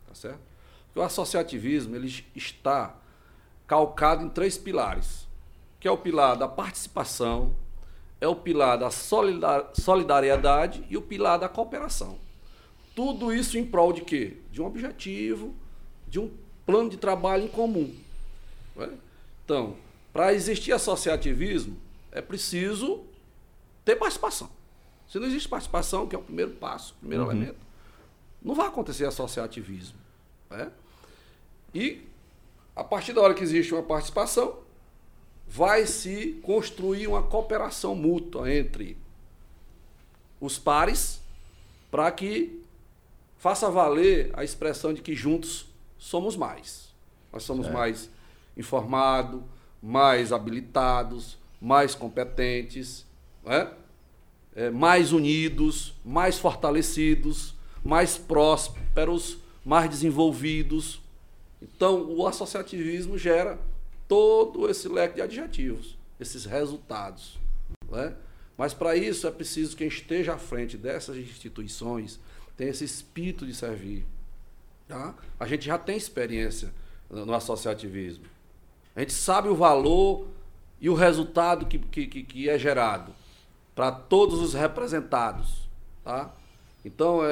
Tá 0.06 0.14
certo? 0.14 0.40
Porque 0.86 0.98
o 0.98 1.02
associativismo 1.02 1.94
ele 1.94 2.24
está 2.34 2.96
calcado 3.66 4.24
em 4.24 4.28
três 4.28 4.58
pilares, 4.58 5.26
que 5.78 5.86
é 5.86 5.90
o 5.90 5.96
pilar 5.96 6.36
da 6.36 6.48
participação, 6.48 7.54
é 8.20 8.26
o 8.26 8.34
pilar 8.34 8.76
da 8.76 8.90
solidar- 8.90 9.70
solidariedade 9.74 10.84
e 10.90 10.96
o 10.96 11.02
pilar 11.02 11.38
da 11.38 11.48
cooperação. 11.48 12.18
Tudo 12.94 13.32
isso 13.32 13.56
em 13.56 13.64
prol 13.64 13.92
de 13.92 14.02
quê? 14.02 14.36
De 14.52 14.60
um 14.60 14.66
objetivo, 14.66 15.54
de 16.08 16.18
um 16.18 16.30
plano 16.66 16.90
de 16.90 16.96
trabalho 16.96 17.44
em 17.44 17.48
comum. 17.48 17.94
é? 18.76 18.90
Então, 19.44 19.76
para 20.12 20.34
existir 20.34 20.72
associativismo, 20.72 21.76
é 22.12 22.20
preciso 22.20 23.04
ter 23.84 23.96
participação. 23.96 24.50
Se 25.10 25.18
não 25.18 25.26
existe 25.26 25.48
participação, 25.48 26.06
que 26.06 26.14
é 26.14 26.18
o 26.18 26.22
primeiro 26.22 26.52
passo, 26.52 26.92
o 26.92 27.00
primeiro 27.00 27.24
elemento, 27.24 27.58
não 28.40 28.54
vai 28.54 28.68
acontecer 28.68 29.04
associativismo. 29.06 29.98
né? 30.48 30.70
E 31.74 32.06
a 32.76 32.84
partir 32.84 33.12
da 33.12 33.20
hora 33.20 33.34
que 33.34 33.42
existe 33.42 33.74
uma 33.74 33.82
participação, 33.82 34.60
vai 35.48 35.84
se 35.84 36.40
construir 36.44 37.08
uma 37.08 37.24
cooperação 37.24 37.96
mútua 37.96 38.54
entre 38.54 38.96
os 40.40 40.60
pares 40.60 41.20
para 41.90 42.08
que 42.12 42.62
faça 43.36 43.68
valer 43.68 44.30
a 44.34 44.44
expressão 44.44 44.94
de 44.94 45.02
que 45.02 45.16
juntos 45.16 45.66
somos 45.98 46.36
mais. 46.36 46.94
Nós 47.32 47.42
somos 47.42 47.66
mais 47.68 48.08
informados, 48.56 49.42
mais 49.82 50.32
habilitados, 50.32 51.36
mais 51.60 51.96
competentes, 51.96 53.04
né? 53.42 53.72
É, 54.54 54.68
mais 54.70 55.12
unidos, 55.12 55.94
mais 56.04 56.38
fortalecidos, 56.38 57.54
mais 57.84 58.18
prósperos, 58.18 59.38
mais 59.64 59.88
desenvolvidos. 59.88 61.00
Então, 61.62 62.10
o 62.10 62.26
associativismo 62.26 63.16
gera 63.16 63.58
todo 64.08 64.68
esse 64.68 64.88
leque 64.88 65.14
de 65.16 65.22
adjetivos, 65.22 65.96
esses 66.18 66.44
resultados. 66.44 67.38
né? 67.90 68.14
Mas 68.58 68.74
para 68.74 68.96
isso 68.96 69.26
é 69.26 69.30
preciso 69.30 69.70
que 69.70 69.78
quem 69.78 69.88
esteja 69.88 70.34
à 70.34 70.38
frente 70.38 70.76
dessas 70.76 71.16
instituições 71.16 72.18
tenha 72.56 72.70
esse 72.70 72.84
espírito 72.84 73.46
de 73.46 73.54
servir. 73.54 74.04
Tá? 74.88 75.14
A 75.38 75.46
gente 75.46 75.64
já 75.64 75.78
tem 75.78 75.96
experiência 75.96 76.72
no 77.08 77.32
associativismo. 77.32 78.24
A 78.96 79.00
gente 79.00 79.12
sabe 79.12 79.48
o 79.48 79.54
valor 79.54 80.26
e 80.80 80.90
o 80.90 80.94
resultado 80.94 81.66
que, 81.66 81.78
que- 81.78 82.22
que 82.24 82.48
é 82.48 82.58
gerado 82.58 83.14
para 83.80 83.90
todos 83.90 84.42
os 84.42 84.52
representados. 84.52 85.66
Tá? 86.04 86.30
Então, 86.84 87.24
é, 87.24 87.30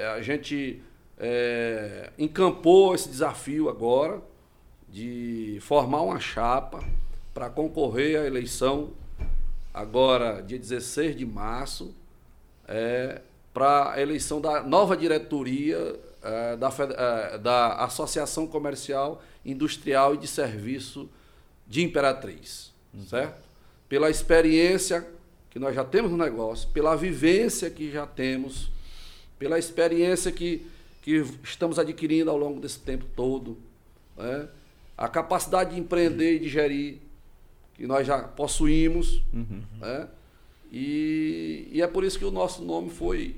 é, 0.00 0.14
a 0.16 0.22
gente 0.22 0.82
é, 1.18 2.10
encampou 2.18 2.94
esse 2.94 3.06
desafio 3.06 3.68
agora 3.68 4.22
de 4.88 5.58
formar 5.60 6.00
uma 6.00 6.18
chapa 6.18 6.82
para 7.34 7.50
concorrer 7.50 8.18
à 8.18 8.24
eleição 8.24 8.92
agora, 9.74 10.40
dia 10.40 10.58
16 10.58 11.18
de 11.18 11.26
março, 11.26 11.94
é, 12.66 13.20
para 13.52 13.92
a 13.92 14.00
eleição 14.00 14.40
da 14.40 14.62
nova 14.62 14.96
diretoria 14.96 16.00
é, 16.22 16.56
da, 16.56 16.70
é, 16.78 17.36
da 17.36 17.74
Associação 17.84 18.46
Comercial, 18.46 19.22
Industrial 19.44 20.14
e 20.14 20.16
de 20.16 20.28
Serviço 20.28 21.10
de 21.66 21.84
Imperatriz, 21.84 22.72
certo? 23.06 23.44
Pela 23.86 24.08
experiência 24.08 25.06
que 25.54 25.58
nós 25.60 25.72
já 25.72 25.84
temos 25.84 26.10
no 26.10 26.16
negócio, 26.16 26.68
pela 26.70 26.96
vivência 26.96 27.70
que 27.70 27.88
já 27.88 28.04
temos, 28.04 28.72
pela 29.38 29.56
experiência 29.56 30.32
que, 30.32 30.66
que 31.00 31.24
estamos 31.44 31.78
adquirindo 31.78 32.28
ao 32.28 32.36
longo 32.36 32.60
desse 32.60 32.80
tempo 32.80 33.04
todo, 33.14 33.56
né? 34.16 34.48
a 34.98 35.08
capacidade 35.08 35.72
de 35.72 35.80
empreender 35.80 36.34
e 36.34 36.38
de 36.40 36.48
gerir, 36.48 36.98
que 37.74 37.86
nós 37.86 38.04
já 38.04 38.20
possuímos. 38.20 39.22
Uhum. 39.32 39.62
Né? 39.78 40.08
E, 40.72 41.68
e 41.70 41.80
é 41.80 41.86
por 41.86 42.02
isso 42.02 42.18
que 42.18 42.24
o 42.24 42.32
nosso 42.32 42.64
nome 42.64 42.90
foi 42.90 43.36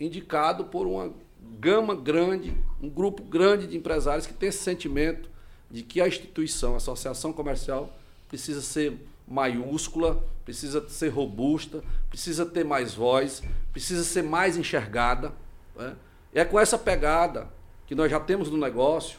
indicado 0.00 0.64
por 0.64 0.84
uma 0.84 1.14
gama 1.60 1.94
grande, 1.94 2.52
um 2.82 2.90
grupo 2.90 3.22
grande 3.22 3.68
de 3.68 3.76
empresários 3.76 4.26
que 4.26 4.34
tem 4.34 4.48
esse 4.48 4.64
sentimento 4.64 5.30
de 5.70 5.84
que 5.84 6.00
a 6.00 6.08
instituição, 6.08 6.74
a 6.74 6.78
associação 6.78 7.32
comercial, 7.32 7.96
precisa 8.28 8.60
ser 8.60 8.98
maiúscula, 9.26 10.22
precisa 10.44 10.88
ser 10.88 11.08
robusta, 11.08 11.82
precisa 12.08 12.46
ter 12.46 12.64
mais 12.64 12.94
voz, 12.94 13.42
precisa 13.72 14.04
ser 14.04 14.22
mais 14.22 14.56
enxergada. 14.56 15.32
Né? 15.74 15.96
É 16.32 16.44
com 16.44 16.60
essa 16.60 16.78
pegada 16.78 17.48
que 17.86 17.94
nós 17.94 18.10
já 18.10 18.20
temos 18.20 18.50
no 18.50 18.56
negócio 18.56 19.18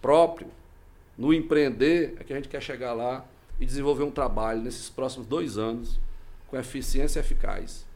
próprio, 0.00 0.48
no 1.16 1.32
empreender, 1.32 2.16
é 2.18 2.24
que 2.24 2.32
a 2.32 2.36
gente 2.36 2.48
quer 2.48 2.60
chegar 2.60 2.92
lá 2.92 3.24
e 3.60 3.66
desenvolver 3.66 4.02
um 4.02 4.10
trabalho 4.10 4.60
nesses 4.60 4.90
próximos 4.90 5.26
dois 5.26 5.56
anos 5.56 6.00
com 6.48 6.58
eficiência 6.58 7.20
eficaz, 7.20 7.86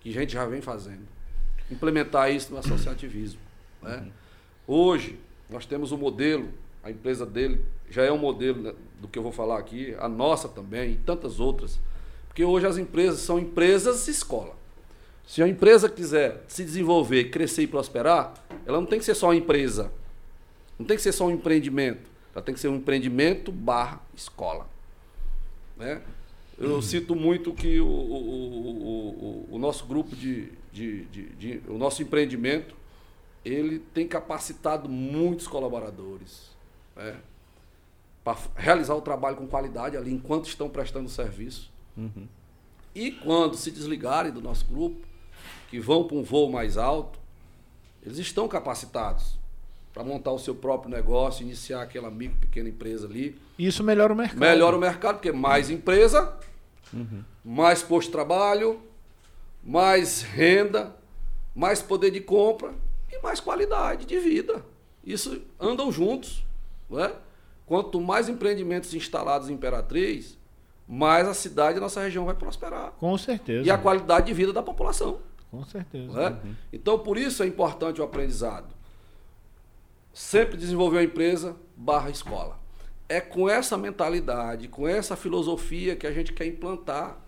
que 0.00 0.10
a 0.10 0.12
gente 0.12 0.32
já 0.32 0.46
vem 0.46 0.62
fazendo. 0.62 1.06
Implementar 1.70 2.30
isso 2.30 2.52
no 2.52 2.58
associativismo. 2.58 3.40
Né? 3.82 4.10
Hoje, 4.66 5.18
nós 5.48 5.66
temos 5.66 5.92
um 5.92 5.96
modelo, 5.96 6.48
a 6.82 6.90
empresa 6.90 7.26
dele 7.26 7.60
já 7.90 8.04
é 8.04 8.12
um 8.12 8.18
modelo 8.18 8.62
né, 8.62 8.74
do 9.00 9.08
que 9.08 9.18
eu 9.18 9.22
vou 9.22 9.32
falar 9.32 9.58
aqui, 9.58 9.94
a 9.98 10.08
nossa 10.08 10.48
também 10.48 10.92
e 10.92 10.96
tantas 10.96 11.40
outras. 11.40 11.78
Porque 12.28 12.44
hoje 12.44 12.66
as 12.66 12.78
empresas 12.78 13.20
são 13.20 13.38
empresas 13.38 14.06
escola. 14.08 14.56
Se 15.26 15.42
a 15.42 15.48
empresa 15.48 15.88
quiser 15.88 16.44
se 16.48 16.64
desenvolver, 16.64 17.30
crescer 17.30 17.62
e 17.62 17.66
prosperar, 17.66 18.34
ela 18.66 18.78
não 18.78 18.86
tem 18.86 18.98
que 18.98 19.04
ser 19.04 19.14
só 19.14 19.28
uma 19.28 19.36
empresa. 19.36 19.92
Não 20.78 20.86
tem 20.86 20.96
que 20.96 21.02
ser 21.02 21.12
só 21.12 21.26
um 21.26 21.30
empreendimento. 21.30 22.08
Ela 22.34 22.42
tem 22.42 22.54
que 22.54 22.60
ser 22.60 22.68
um 22.68 22.76
empreendimento 22.76 23.52
barra 23.52 24.00
escola. 24.16 24.66
Né? 25.76 26.00
Eu 26.58 26.74
uhum. 26.74 26.82
cito 26.82 27.14
muito 27.14 27.52
que 27.52 27.80
o, 27.80 27.86
o, 27.86 29.48
o, 29.50 29.54
o 29.54 29.58
nosso 29.58 29.86
grupo 29.86 30.14
de, 30.14 30.48
de, 30.72 31.04
de, 31.06 31.22
de, 31.30 31.62
o 31.68 31.76
nosso 31.78 32.02
empreendimento, 32.02 32.74
ele 33.44 33.78
tem 33.78 34.06
capacitado 34.06 34.88
muitos 34.88 35.46
colaboradores 35.46 36.49
né? 37.00 37.16
para 38.22 38.38
realizar 38.54 38.94
o 38.94 39.00
trabalho 39.00 39.36
com 39.36 39.46
qualidade 39.46 39.96
ali 39.96 40.12
enquanto 40.12 40.46
estão 40.46 40.68
prestando 40.68 41.08
serviço. 41.08 41.70
Uhum. 41.96 42.28
E 42.94 43.12
quando 43.12 43.56
se 43.56 43.70
desligarem 43.70 44.30
do 44.30 44.40
nosso 44.40 44.66
grupo, 44.66 45.06
que 45.70 45.80
vão 45.80 46.04
para 46.04 46.16
um 46.16 46.22
voo 46.22 46.50
mais 46.50 46.76
alto, 46.76 47.18
eles 48.02 48.18
estão 48.18 48.46
capacitados 48.46 49.38
para 49.92 50.04
montar 50.04 50.32
o 50.32 50.38
seu 50.38 50.54
próprio 50.54 50.90
negócio, 50.90 51.42
iniciar 51.42 51.82
aquela 51.82 52.10
micro, 52.10 52.38
pequena 52.38 52.68
empresa 52.68 53.06
ali. 53.06 53.40
Isso 53.58 53.82
melhora 53.82 54.12
o 54.12 54.16
mercado. 54.16 54.38
Melhora 54.38 54.76
o 54.76 54.80
mercado, 54.80 55.16
porque 55.16 55.32
mais 55.32 55.70
empresa, 55.70 56.36
uhum. 56.92 57.24
mais 57.44 57.82
posto 57.82 58.08
de 58.08 58.12
trabalho, 58.12 58.80
mais 59.64 60.22
renda, 60.22 60.94
mais 61.54 61.82
poder 61.82 62.10
de 62.10 62.20
compra 62.20 62.72
e 63.10 63.20
mais 63.22 63.40
qualidade 63.40 64.06
de 64.06 64.18
vida. 64.18 64.64
Isso 65.04 65.40
andam 65.58 65.90
juntos. 65.90 66.44
Não 66.90 66.98
é? 66.98 67.14
Quanto 67.64 68.00
mais 68.00 68.28
empreendimentos 68.28 68.92
instalados 68.94 69.48
em 69.48 69.54
Imperatriz, 69.54 70.36
mais 70.86 71.28
a 71.28 71.34
cidade 71.34 71.78
e 71.78 71.80
nossa 71.80 72.00
região 72.00 72.24
vai 72.24 72.34
prosperar. 72.34 72.90
Com 72.98 73.16
certeza. 73.16 73.66
E 73.66 73.70
a 73.70 73.78
qualidade 73.78 74.26
de 74.26 74.34
vida 74.34 74.52
da 74.52 74.62
população. 74.62 75.20
Com 75.50 75.64
certeza. 75.64 76.20
É? 76.20 76.28
Uhum. 76.30 76.54
Então, 76.72 76.98
por 76.98 77.16
isso 77.16 77.42
é 77.42 77.46
importante 77.46 78.00
o 78.00 78.04
aprendizado. 78.04 78.74
Sempre 80.12 80.56
desenvolver 80.56 80.96
uma 80.96 81.04
empresa 81.04 81.56
barra 81.76 82.10
escola. 82.10 82.58
É 83.08 83.20
com 83.20 83.48
essa 83.48 83.76
mentalidade, 83.76 84.68
com 84.68 84.86
essa 84.86 85.16
filosofia 85.16 85.94
que 85.94 86.06
a 86.06 86.12
gente 86.12 86.32
quer 86.32 86.46
implantar 86.46 87.18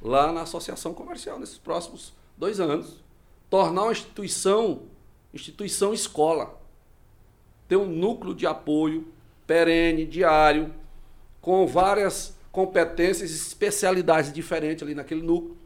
lá 0.00 0.32
na 0.32 0.42
associação 0.42 0.94
comercial 0.94 1.38
nesses 1.38 1.58
próximos 1.58 2.12
dois 2.36 2.60
anos. 2.60 3.02
Tornar 3.50 3.82
uma 3.82 3.92
instituição, 3.92 4.82
instituição 5.32 5.92
escola. 5.92 6.57
Ter 7.68 7.76
um 7.76 7.86
núcleo 7.86 8.34
de 8.34 8.46
apoio 8.46 9.06
perene, 9.46 10.04
diário, 10.04 10.74
com 11.40 11.66
várias 11.66 12.36
competências 12.50 13.30
e 13.30 13.34
especialidades 13.34 14.32
diferentes 14.32 14.82
ali 14.82 14.94
naquele 14.94 15.22
núcleo, 15.22 15.56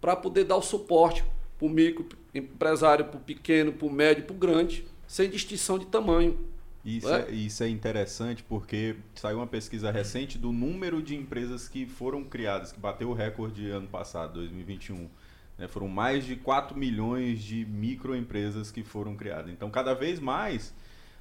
para 0.00 0.16
poder 0.16 0.44
dar 0.44 0.56
o 0.56 0.62
suporte 0.62 1.24
para 1.58 1.66
o 1.66 1.68
micro 1.68 2.08
empresário, 2.34 3.04
para 3.04 3.16
o 3.16 3.20
pequeno, 3.20 3.72
para 3.72 3.86
o 3.86 3.92
médio, 3.92 4.24
para 4.24 4.34
o 4.34 4.38
grande, 4.38 4.86
sem 5.06 5.28
distinção 5.28 5.78
de 5.78 5.86
tamanho. 5.86 6.38
Isso 6.84 7.12
é? 7.12 7.22
é? 7.22 7.30
isso 7.32 7.62
é 7.62 7.68
interessante 7.68 8.42
porque 8.42 8.96
saiu 9.14 9.38
uma 9.38 9.46
pesquisa 9.46 9.90
recente 9.90 10.38
do 10.38 10.52
número 10.52 11.02
de 11.02 11.16
empresas 11.16 11.68
que 11.68 11.86
foram 11.86 12.24
criadas, 12.24 12.72
que 12.72 12.80
bateu 12.80 13.10
o 13.10 13.14
recorde 13.14 13.68
ano 13.68 13.88
passado, 13.88 14.34
2021. 14.34 15.08
Né? 15.58 15.68
Foram 15.68 15.88
mais 15.88 16.24
de 16.24 16.36
4 16.36 16.76
milhões 16.78 17.42
de 17.42 17.64
microempresas 17.66 18.70
que 18.70 18.82
foram 18.82 19.16
criadas. 19.16 19.50
Então, 19.50 19.70
cada 19.70 19.92
vez 19.92 20.20
mais, 20.20 20.72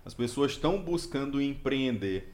as 0.08 0.14
pessoas 0.14 0.54
estão 0.54 0.82
buscando 0.82 1.42
empreender. 1.42 2.34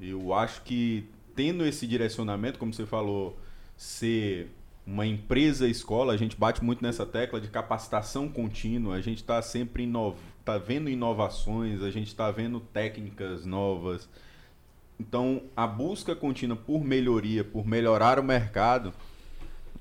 Eu 0.00 0.32
acho 0.32 0.62
que 0.62 1.04
tendo 1.36 1.66
esse 1.66 1.86
direcionamento, 1.86 2.58
como 2.58 2.72
você 2.72 2.86
falou, 2.86 3.38
ser 3.76 4.50
uma 4.86 5.06
empresa 5.06 5.68
escola, 5.68 6.14
a 6.14 6.16
gente 6.16 6.38
bate 6.38 6.64
muito 6.64 6.82
nessa 6.82 7.04
tecla 7.04 7.38
de 7.38 7.48
capacitação 7.48 8.30
contínua, 8.30 8.94
a 8.96 9.00
gente 9.02 9.18
está 9.18 9.42
sempre 9.42 9.82
inov... 9.82 10.16
tá 10.42 10.56
vendo 10.56 10.88
inovações, 10.88 11.82
a 11.82 11.90
gente 11.90 12.06
está 12.06 12.30
vendo 12.30 12.60
técnicas 12.60 13.44
novas. 13.44 14.08
Então, 14.98 15.42
a 15.54 15.66
busca 15.66 16.16
contínua 16.16 16.56
por 16.56 16.82
melhoria, 16.82 17.44
por 17.44 17.66
melhorar 17.66 18.18
o 18.18 18.24
mercado, 18.24 18.90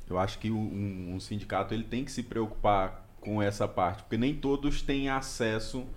eu 0.10 0.20
acho 0.20 0.38
que 0.38 0.52
um, 0.52 1.14
um 1.16 1.20
sindicato 1.22 1.74
ele 1.74 1.86
tem 1.86 2.04
que 2.04 2.12
se 2.12 2.24
preocupar 2.24 3.08
com 3.22 3.42
essa 3.42 3.70
parte, 3.70 4.04
porque 4.04 4.18
nem 4.18 4.36
todos 4.36 4.82
têm 4.82 5.08
acesso, 5.08 5.88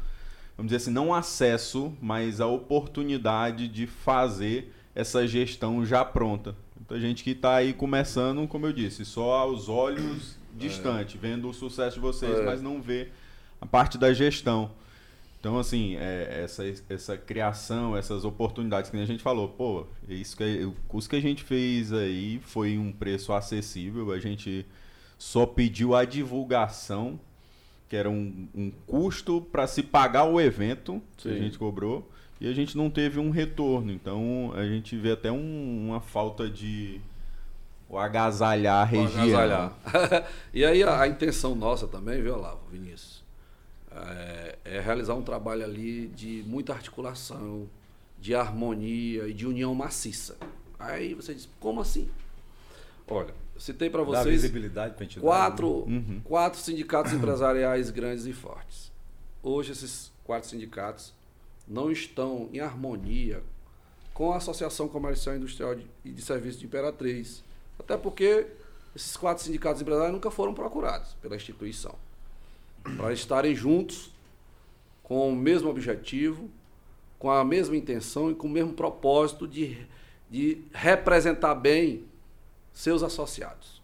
vamos 0.62 0.70
dizer 0.70 0.76
assim, 0.76 0.92
não 0.92 1.12
acesso, 1.12 1.92
mas 2.00 2.40
a 2.40 2.46
oportunidade 2.46 3.66
de 3.66 3.84
fazer 3.84 4.72
essa 4.94 5.26
gestão 5.26 5.84
já 5.84 6.04
pronta. 6.04 6.54
Muita 6.76 7.00
gente 7.00 7.24
que 7.24 7.30
está 7.30 7.56
aí 7.56 7.72
começando, 7.72 8.46
como 8.46 8.66
eu 8.66 8.72
disse, 8.72 9.04
só 9.04 9.38
aos 9.38 9.68
olhos 9.68 10.38
distante, 10.54 11.16
é. 11.16 11.20
vendo 11.20 11.48
o 11.48 11.52
sucesso 11.52 11.96
de 11.96 12.00
vocês, 12.00 12.38
é. 12.38 12.44
mas 12.44 12.62
não 12.62 12.80
vê 12.80 13.08
a 13.60 13.66
parte 13.66 13.98
da 13.98 14.12
gestão. 14.12 14.70
Então, 15.40 15.58
assim, 15.58 15.96
é, 15.96 16.42
essa, 16.44 16.62
essa 16.88 17.16
criação, 17.16 17.96
essas 17.96 18.24
oportunidades 18.24 18.88
que 18.88 18.96
a 18.96 19.04
gente 19.04 19.22
falou, 19.22 19.48
pô, 19.48 19.86
isso 20.08 20.36
que, 20.36 20.64
o 20.64 20.76
custo 20.86 21.10
que 21.10 21.16
a 21.16 21.20
gente 21.20 21.42
fez 21.42 21.92
aí 21.92 22.40
foi 22.44 22.78
um 22.78 22.92
preço 22.92 23.32
acessível, 23.32 24.12
a 24.12 24.20
gente 24.20 24.64
só 25.18 25.44
pediu 25.44 25.96
a 25.96 26.04
divulgação, 26.04 27.18
que 27.92 27.96
era 27.96 28.08
um, 28.08 28.48
um 28.54 28.70
custo 28.86 29.42
para 29.52 29.66
se 29.66 29.82
pagar 29.82 30.24
o 30.24 30.40
evento 30.40 30.94
Sim. 31.18 31.28
que 31.28 31.34
a 31.34 31.38
gente 31.38 31.58
cobrou 31.58 32.10
e 32.40 32.48
a 32.48 32.52
gente 32.54 32.74
não 32.74 32.88
teve 32.88 33.20
um 33.20 33.28
retorno. 33.28 33.92
Então 33.92 34.50
a 34.56 34.64
gente 34.64 34.96
vê 34.96 35.12
até 35.12 35.30
um, 35.30 35.88
uma 35.88 36.00
falta 36.00 36.48
de 36.48 37.02
o 37.90 37.98
agasalhar 37.98 38.76
a 38.76 38.84
região. 38.86 39.22
Agasalhar. 39.24 39.76
e 40.54 40.64
aí 40.64 40.82
a, 40.82 41.02
a, 41.02 41.06
intenção 41.06 41.54
nossa 41.54 41.86
também, 41.86 42.22
viu, 42.22 42.34
Olavo, 42.34 42.62
Vinícius, 42.72 43.22
é, 43.94 44.56
é, 44.64 44.80
realizar 44.80 45.14
um 45.14 45.22
trabalho 45.22 45.62
ali 45.62 46.06
de 46.06 46.42
muita 46.46 46.72
articulação, 46.72 47.68
de 48.18 48.34
harmonia 48.34 49.28
e 49.28 49.34
de 49.34 49.46
união 49.46 49.74
maciça. 49.74 50.38
Aí 50.78 51.12
você 51.12 51.34
diz, 51.34 51.46
como 51.60 51.82
assim? 51.82 52.08
Olha, 53.06 53.34
citei 53.58 53.90
para 53.90 54.02
vocês 54.02 54.42
quatro, 55.20 55.68
uhum. 55.68 56.20
quatro 56.24 56.58
sindicatos 56.58 57.12
empresariais 57.14 57.90
grandes 57.90 58.26
e 58.26 58.32
fortes. 58.32 58.90
Hoje 59.42 59.72
esses 59.72 60.12
quatro 60.24 60.48
sindicatos 60.48 61.12
não 61.66 61.90
estão 61.90 62.48
em 62.52 62.60
harmonia 62.60 63.42
com 64.14 64.32
a 64.32 64.36
Associação 64.36 64.88
Comercial 64.88 65.36
Industrial 65.36 65.76
e 66.04 66.10
de 66.10 66.22
Serviços 66.22 66.60
de 66.60 66.66
Imperatriz. 66.66 67.42
Até 67.78 67.96
porque 67.96 68.46
esses 68.94 69.16
quatro 69.16 69.42
sindicatos 69.42 69.80
empresários 69.80 70.12
nunca 70.12 70.30
foram 70.30 70.54
procurados 70.54 71.14
pela 71.14 71.36
instituição 71.36 71.94
para 72.96 73.12
estarem 73.12 73.54
juntos 73.54 74.10
com 75.02 75.32
o 75.32 75.36
mesmo 75.36 75.68
objetivo, 75.70 76.50
com 77.18 77.30
a 77.30 77.44
mesma 77.44 77.76
intenção 77.76 78.30
e 78.30 78.34
com 78.34 78.46
o 78.46 78.50
mesmo 78.50 78.72
propósito 78.72 79.46
de, 79.46 79.86
de 80.30 80.62
representar 80.72 81.54
bem 81.54 82.04
seus 82.72 83.02
associados. 83.02 83.82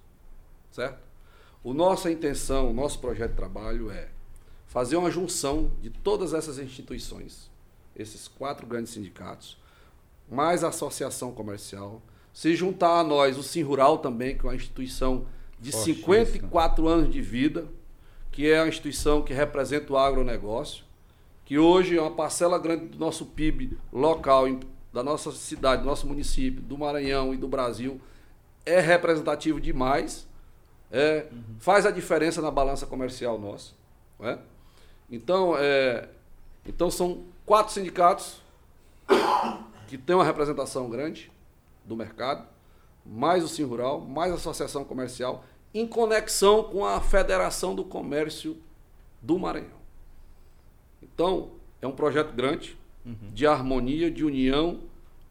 Certo? 0.71 0.99
O 1.63 1.75
nossa 1.75 2.11
intenção, 2.11 2.71
o 2.71 2.75
nosso 2.75 2.99
projeto 2.99 3.31
de 3.31 3.37
trabalho 3.37 3.91
é 3.91 4.09
fazer 4.67 4.97
uma 4.97 5.11
junção 5.11 5.73
de 5.81 5.91
todas 5.91 6.35
essas 6.35 6.59
instituições 6.59 7.49
esses 7.99 8.29
quatro 8.29 8.67
grandes 8.67 8.93
sindicatos, 8.93 9.59
mais 10.31 10.63
a 10.63 10.69
associação 10.69 11.33
comercial, 11.33 12.01
Se 12.33 12.55
juntar 12.55 13.01
a 13.01 13.03
nós 13.03 13.37
o 13.37 13.43
Sim 13.43 13.63
Rural 13.63 13.99
também, 13.99 14.37
que 14.37 14.47
é 14.47 14.49
uma 14.49 14.55
instituição 14.55 15.27
de 15.59 15.73
Fortíssimo. 15.73 15.97
54 15.97 16.87
anos 16.87 17.11
de 17.13 17.21
vida, 17.21 17.67
que 18.31 18.49
é 18.49 18.61
a 18.61 18.69
instituição 18.69 19.23
que 19.23 19.33
representa 19.33 19.93
o 19.93 19.97
agronegócio, 19.97 20.85
que 21.45 21.59
hoje 21.59 21.97
é 21.97 22.01
uma 22.01 22.13
parcela 22.13 22.57
grande 22.57 22.87
do 22.87 22.99
nosso 22.99 23.27
PIB 23.27 23.77
local, 23.93 24.45
da 24.93 25.03
nossa 25.03 25.33
cidade, 25.33 25.83
do 25.83 25.89
nosso 25.89 26.07
município, 26.07 26.63
do 26.63 26.79
Maranhão 26.79 27.35
e 27.35 27.37
do 27.37 27.49
Brasil, 27.49 28.01
é 28.69 28.81
representativo 28.81 29.61
demais, 29.61 30.29
é, 30.91 31.27
faz 31.59 31.87
a 31.87 31.91
diferença 31.91 32.41
na 32.43 32.51
balança 32.51 32.87
comercial 32.87 33.39
nossa. 33.39 33.73
é? 34.21 34.39
Então, 35.11 35.55
é, 35.57 36.09
então, 36.67 36.91
são 36.91 37.25
quatro 37.47 37.73
sindicatos 37.73 38.43
que 39.89 39.97
têm 39.97 40.15
uma 40.15 40.25
representação 40.25 40.89
grande 40.91 41.33
do 41.85 41.97
mercado, 41.97 42.47
mais 43.05 43.43
o 43.43 43.49
Sim 43.49 43.65
Rural, 43.65 44.01
mais 44.01 44.33
a 44.33 44.35
Associação 44.35 44.85
Comercial, 44.85 45.45
em 45.73 45.87
conexão 45.87 46.65
com 46.65 46.85
a 46.85 47.01
Federação 47.01 47.75
do 47.75 47.85
Comércio 47.85 48.57
do 49.23 49.39
Maranhão. 49.39 49.79
Então, 51.03 51.53
é 51.81 51.87
um 51.87 51.93
projeto 51.93 52.35
grande, 52.35 52.77
de 53.33 53.47
harmonia, 53.47 54.11
de 54.11 54.25
união, 54.25 54.81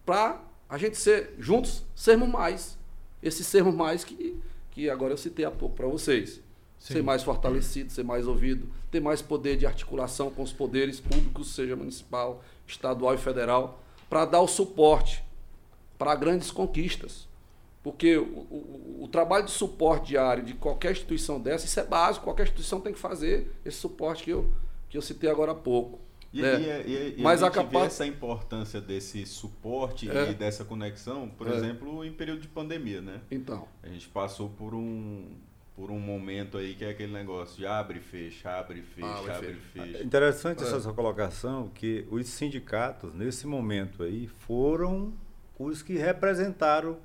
para 0.06 0.42
a 0.68 0.78
gente 0.78 0.98
ser 0.98 1.36
juntos, 1.38 1.84
sermos 1.96 2.28
mais. 2.30 2.77
Esses 3.22 3.46
sermos 3.48 3.74
mais 3.74 4.04
que, 4.04 4.38
que 4.72 4.90
agora 4.90 5.14
eu 5.14 5.18
citei 5.18 5.46
há 5.46 5.52
pouco 5.52 5.76
para 5.76 5.88
vocês. 5.88 6.42
Ser 6.80 7.02
mais 7.02 7.24
fortalecido, 7.24 7.92
ser 7.92 8.04
mais 8.04 8.28
ouvido, 8.28 8.70
ter 8.92 9.00
mais 9.00 9.20
poder 9.22 9.58
de 9.58 9.66
articulação 9.66 10.30
com 10.30 10.44
os 10.44 10.54
poderes 10.54 11.00
públicos, 11.00 11.56
seja 11.56 11.76
municipal, 11.76 12.44
estadual 12.68 13.16
e 13.16 13.18
federal, 13.18 13.82
para 14.08 14.26
dar 14.26 14.42
o 14.42 14.48
suporte 14.48 15.24
para 15.98 16.14
grandes 16.16 16.52
conquistas. 16.52 17.28
Porque 17.84 18.16
o, 18.18 18.24
o- 18.24 19.00
o 19.04 19.08
trabalho 19.08 19.46
de 19.46 19.52
suporte 19.52 20.10
diário 20.10 20.44
de 20.44 20.54
qualquer 20.54 20.92
instituição 20.92 21.40
dessa, 21.40 21.66
isso 21.66 21.80
é 21.80 21.84
básico, 21.84 22.26
qualquer 22.26 22.44
instituição 22.44 22.80
tem 22.80 22.94
que 22.94 23.00
fazer 23.00 23.52
esse 23.66 23.78
suporte 23.78 24.24
que 24.26 24.30
eu, 24.32 24.52
que 24.90 24.98
eu 24.98 25.02
citei 25.02 25.30
agora 25.32 25.54
há 25.54 25.56
pouco. 25.56 26.00
E, 26.40 26.42
né? 26.42 26.84
e- 26.86 26.92
e- 26.92 27.16
e 27.20 27.22
Mas 27.22 27.42
a 27.42 27.48
a 27.48 27.50
gente 27.50 27.58
vê 27.60 27.64
capa- 27.74 27.86
essa 27.86 28.06
importância 28.06 28.80
desse 28.82 29.26
suporte 29.26 30.10
É. 30.10 30.32
e 30.32 30.34
dessa 30.34 30.64
conexão, 30.66 31.28
por 31.30 31.48
É. 31.48 31.56
exemplo, 31.56 32.04
em 32.06 32.12
período 32.12 32.42
de 32.42 32.48
pandemia, 32.48 33.02
né? 33.02 33.22
Então, 33.32 33.68
A 33.84 33.88
gente 33.88 34.08
passou 34.10 34.50
por 34.50 34.74
um 34.74 35.26
por 35.76 35.92
um 35.92 36.00
momento 36.00 36.58
aí 36.58 36.74
que 36.74 36.84
é 36.84 36.90
aquele 36.90 37.14
negócio 37.14 37.56
de 37.56 37.68
abre 37.68 38.00
e 38.00 38.02
fecha, 38.02 38.50
abre 38.50 38.80
e 38.80 38.82
fecha, 38.82 39.08
Abre 39.08 39.32
e 39.32 39.36
abre 39.36 39.52
e 39.52 39.54
fecha. 39.54 39.86
fecha. 39.86 39.98
É 40.00 40.04
interessante 40.04 40.64
É. 40.64 40.66
essa 40.66 40.80
sua 40.80 40.92
colocação, 40.92 41.70
que 41.70 42.04
os 42.10 42.26
sindicatos, 42.30 43.14
nesse 43.14 43.46
momento 43.46 44.02
aí, 44.02 44.26
foram 44.28 45.14
os 45.60 45.84
que 45.84 45.94
representaram 45.96 46.98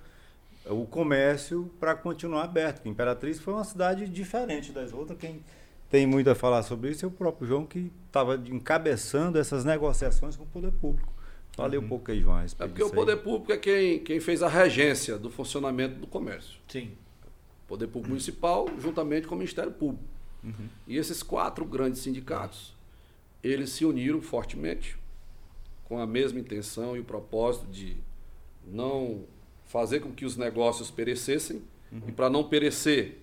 o 0.64 0.86
comércio 0.86 1.70
para 1.78 1.94
continuar 1.94 2.44
aberto. 2.44 2.76
Porque 2.76 2.88
Imperatriz 2.88 3.38
foi 3.38 3.52
uma 3.52 3.64
cidade 3.64 4.08
diferente 4.08 4.72
das 4.72 4.90
outras. 4.94 5.18
Quem 5.18 5.44
tem 5.92 6.06
muito 6.06 6.30
a 6.30 6.34
falar 6.34 6.62
sobre 6.62 6.90
isso 6.90 7.04
é 7.04 7.08
o 7.08 7.10
próprio 7.10 7.46
João, 7.46 7.66
que 7.66 7.92
estava 8.06 8.36
encabeçando 8.48 9.38
essas 9.38 9.62
negociações 9.62 10.34
com 10.34 10.44
o 10.44 10.46
poder 10.46 10.72
público. 10.72 11.12
Falei 11.54 11.78
um 11.78 11.86
pouco 11.86 12.10
aí, 12.10 12.18
João. 12.18 12.36
a 12.36 12.38
é 12.38 12.42
respeito 12.44 12.70
porque 12.70 12.82
o 12.82 12.90
poder 12.90 13.16
público 13.18 13.52
é 13.52 13.58
quem, 13.58 13.98
quem 13.98 14.18
fez 14.18 14.42
a 14.42 14.48
regência 14.48 15.18
do 15.18 15.28
funcionamento 15.28 16.00
do 16.00 16.06
comércio. 16.06 16.58
Sim. 16.66 16.92
Poder 17.68 17.88
Público 17.88 18.08
Municipal, 18.08 18.68
juntamente 18.78 19.26
com 19.26 19.34
o 19.34 19.38
Ministério 19.38 19.70
Público. 19.70 20.02
E 20.88 20.96
esses 20.96 21.22
quatro 21.22 21.62
grandes 21.66 22.00
sindicatos, 22.00 22.74
eles 23.44 23.68
se 23.68 23.84
uniram 23.84 24.22
fortemente 24.22 24.96
com 25.84 25.98
a 25.98 26.06
mesma 26.06 26.40
intenção 26.40 26.96
e 26.96 27.00
o 27.00 27.04
propósito 27.04 27.66
de 27.66 27.98
não 28.66 29.24
fazer 29.66 30.00
com 30.00 30.10
que 30.10 30.24
os 30.24 30.38
negócios 30.38 30.90
perecessem. 30.90 31.62
E 32.08 32.12
para 32.12 32.30
não 32.30 32.44
perecer, 32.44 33.18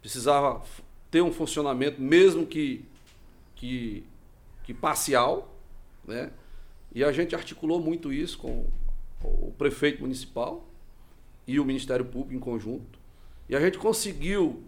precisava 0.00 0.62
ter 1.10 1.22
um 1.22 1.32
funcionamento, 1.32 2.00
mesmo 2.00 2.46
que, 2.46 2.84
que, 3.56 4.04
que 4.62 4.72
parcial. 4.72 5.52
Né? 6.06 6.30
E 6.94 7.02
a 7.04 7.12
gente 7.12 7.34
articulou 7.34 7.80
muito 7.80 8.12
isso 8.12 8.38
com 8.38 8.66
o 9.22 9.52
prefeito 9.58 10.00
municipal 10.00 10.66
e 11.46 11.58
o 11.58 11.64
Ministério 11.64 12.04
Público 12.04 12.34
em 12.34 12.38
conjunto. 12.38 12.98
E 13.48 13.56
a 13.56 13.60
gente 13.60 13.78
conseguiu 13.78 14.62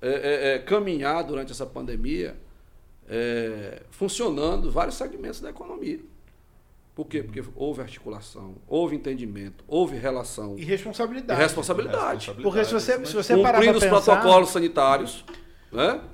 é, 0.00 0.08
é, 0.08 0.54
é, 0.54 0.58
caminhar 0.58 1.22
durante 1.22 1.52
essa 1.52 1.66
pandemia 1.66 2.36
é, 3.08 3.82
funcionando 3.90 4.70
vários 4.70 4.96
segmentos 4.96 5.40
da 5.40 5.50
economia. 5.50 6.00
Por 6.94 7.06
quê? 7.06 7.22
Porque 7.22 7.44
houve 7.54 7.80
articulação, 7.80 8.56
houve 8.66 8.96
entendimento, 8.96 9.62
houve 9.68 9.96
relação 9.96 10.58
E 10.58 10.62
e 10.62 10.64
responsabilidade. 10.64 11.40
responsabilidade. 11.40 12.32
Porque 12.42 12.64
se 12.64 12.72
você, 12.72 13.06
se 13.06 13.14
você 13.14 13.36
parar 13.36 13.58
Cumprindo 13.58 13.78
os 13.78 13.84
pensar, 13.84 14.16
protocolos 14.16 14.50
sanitários. 14.50 15.24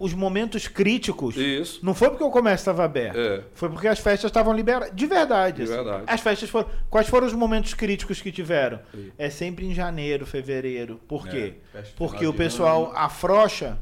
Os 0.01 0.12
momentos 0.12 0.66
críticos, 0.66 1.36
Isso. 1.36 1.78
não 1.85 1.94
foi 1.94 2.10
porque 2.10 2.24
o 2.24 2.31
comércio 2.31 2.62
estava 2.62 2.85
aberto. 2.85 3.16
É. 3.16 3.43
Foi 3.55 3.68
porque 3.68 3.86
as 3.86 3.98
festas 3.98 4.28
estavam 4.28 4.52
liberadas. 4.52 4.94
De 4.94 5.06
verdade. 5.06 5.59
De 5.59 5.62
assim. 5.62 5.72
verdade. 5.72 6.05
As 6.06 6.20
festas 6.20 6.51
foram. 6.51 6.68
Quais 6.90 7.09
foram 7.09 7.26
os 7.26 7.32
momentos 7.32 7.72
críticos 7.72 8.20
que 8.20 8.32
tiveram? 8.32 8.81
Sim. 8.93 9.12
É 9.16 9.31
sempre 9.31 9.66
em 9.66 9.74
janeiro, 9.74 10.26
fevereiro. 10.26 11.01
Por 11.06 11.28
quê? 11.28 11.55
É, 11.74 11.82
porque 11.97 12.26
o 12.26 12.32
pessoal 12.32 12.86
ano. 12.86 12.97
afrouxa 12.97 13.78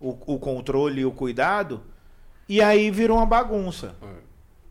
o, 0.00 0.34
o 0.34 0.38
controle 0.38 1.02
e 1.02 1.04
o 1.06 1.12
cuidado. 1.12 1.82
E 2.48 2.60
aí 2.60 2.90
vira 2.90 3.12
uma 3.12 3.24
bagunça. 3.24 3.94
É. 4.02 4.24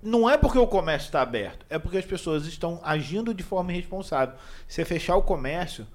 Não 0.03 0.29
é 0.29 0.37
porque 0.37 0.59
o 0.59 0.67
comércio 0.67 1.07
está 1.07 1.21
aberto, 1.21 1.65
é 1.69 1.79
porque 1.79 1.97
as 1.97 2.03
pessoas 2.03 2.45
estão 2.45 2.81
agindo 2.83 3.33
de 3.33 3.41
forma 3.41 3.71
irresponsável. 3.71 4.35
Você 4.67 4.83
fechar 4.83 5.15
o 5.15 5.21
comércio, 5.21 5.87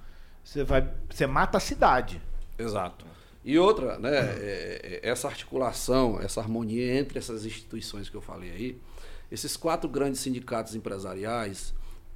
você 0.43 0.65
vai, 0.65 0.89
você 1.11 1.27
mata 1.27 1.59
a 1.59 1.61
cidade. 1.61 2.19
Exato. 2.59 3.05
E 3.45 3.59
outra, 3.59 3.99
né, 3.99 4.17
é- 4.19 5.01
é- 5.03 5.09
essa 5.09 5.29
articulação, 5.29 6.21
essa 6.21 6.41
harmonia 6.41 6.99
entre 6.99 7.19
essas 7.19 7.47
instituições 7.47 8.09
que 8.09 8.17
eu 8.17 8.21
falei 8.21 8.51
aí, 8.51 8.79
esses 9.31 9.57
quatro 9.57 9.89
grandes 9.89 10.21
sindicatos 10.21 10.75
empresariais, 10.75 11.73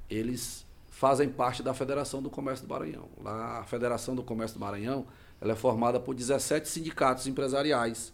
eles 0.09 0.65
fazem 0.89 1.29
parte 1.29 1.63
da 1.63 1.73
Federação 1.73 2.21
do 2.21 2.29
Comércio 2.29 2.65
do 2.65 2.69
Maranhão. 2.73 3.07
Lá, 3.21 3.59
a 3.59 3.63
Federação 3.63 4.15
do 4.15 4.23
Comércio 4.23 4.57
do 4.57 4.61
Maranhão, 4.61 5.05
ela 5.41 5.53
é 5.53 5.55
formada 5.55 5.99
por 5.99 6.13
17 6.15 6.67
sindicatos 6.69 7.27
empresariais. 7.27 8.13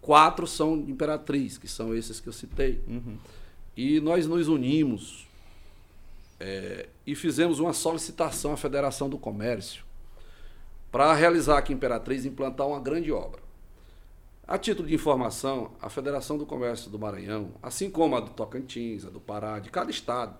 Quatro 0.00 0.46
são 0.46 0.76
Imperatriz, 0.76 1.58
que 1.58 1.68
são 1.68 1.94
esses 1.94 2.20
que 2.20 2.28
eu 2.28 2.32
citei. 2.32 2.80
E 3.76 4.00
nós 4.00 4.26
nos 4.26 4.48
unimos 4.48 5.26
é, 6.38 6.88
e 7.06 7.14
fizemos 7.14 7.58
uma 7.60 7.72
solicitação 7.72 8.52
à 8.52 8.56
Federação 8.56 9.10
do 9.10 9.18
Comércio 9.18 9.84
para 10.90 11.14
realizar 11.14 11.58
aqui 11.58 11.72
em 11.72 11.76
Imperatriz 11.76 12.24
implantar 12.24 12.66
uma 12.66 12.80
grande 12.80 13.12
obra. 13.12 13.40
A 14.46 14.58
título 14.58 14.88
de 14.88 14.94
informação, 14.94 15.70
a 15.80 15.88
Federação 15.88 16.36
do 16.36 16.44
Comércio 16.44 16.90
do 16.90 16.98
Maranhão, 16.98 17.52
assim 17.62 17.88
como 17.88 18.16
a 18.16 18.20
do 18.20 18.30
Tocantins, 18.30 19.04
a 19.04 19.10
do 19.10 19.20
Pará, 19.20 19.60
de 19.60 19.70
cada 19.70 19.90
estado, 19.90 20.36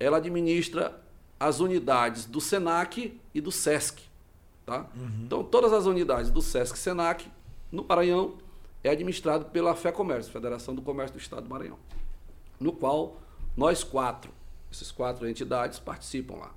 ela 0.00 0.16
administra 0.16 1.00
as 1.38 1.60
unidades 1.60 2.24
do 2.24 2.40
SENAC 2.40 3.20
e 3.32 3.40
do 3.40 3.52
SESC. 3.52 4.02
Tá? 4.66 4.86
Então, 5.22 5.44
todas 5.44 5.72
as 5.72 5.86
unidades 5.86 6.30
do 6.30 6.42
SESC 6.42 6.74
e 6.74 6.78
SENAC, 6.80 7.30
no 7.70 7.84
Maranhão, 7.84 8.38
é 8.82 8.90
administrado 8.90 9.46
pela 9.46 9.74
Fé 9.76 9.92
Comércio, 9.92 10.32
Federação 10.32 10.74
do 10.74 10.82
Comércio 10.82 11.16
do 11.16 11.20
Estado 11.20 11.44
do 11.44 11.50
Maranhão, 11.50 11.78
no 12.58 12.72
qual 12.72 13.20
nós 13.56 13.84
quatro, 13.84 14.32
essas 14.72 14.90
quatro 14.90 15.28
entidades, 15.28 15.78
participam 15.78 16.34
lá. 16.34 16.52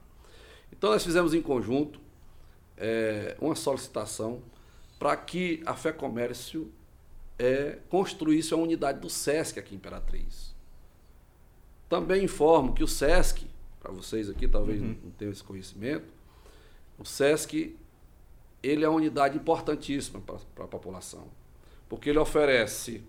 Então, 0.72 0.90
nós 0.90 1.04
fizemos 1.04 1.34
em 1.36 1.42
conjunto 1.42 2.07
é, 2.78 3.36
uma 3.40 3.56
solicitação 3.56 4.42
para 5.00 5.16
que 5.16 5.62
a 5.66 5.76
Fé 5.76 5.92
Comércio 5.92 6.72
é, 7.38 7.78
construísse 7.90 8.54
a 8.54 8.58
unidade 8.58 9.00
do 9.00 9.10
SESC 9.10 9.60
aqui 9.60 9.74
em 9.74 9.78
Imperatriz. 9.78 10.56
Também 11.88 12.24
informo 12.24 12.74
que 12.74 12.84
o 12.84 12.88
SESC, 12.88 13.48
para 13.80 13.92
vocês 13.92 14.30
aqui 14.30 14.48
talvez 14.48 14.82
não 14.82 14.90
não 14.90 15.12
tenham 15.12 15.32
esse 15.32 15.44
conhecimento, 15.44 16.12
o 16.98 17.06
SESC 17.06 17.76
ele 18.62 18.84
é 18.84 18.90
uma 18.90 18.98
unidade 18.98 19.38
importantíssima 19.38 20.20
para 20.20 20.66
a 20.66 20.68
população, 20.68 21.28
porque 21.88 22.10
ele 22.10 22.20
oferece 22.20 23.04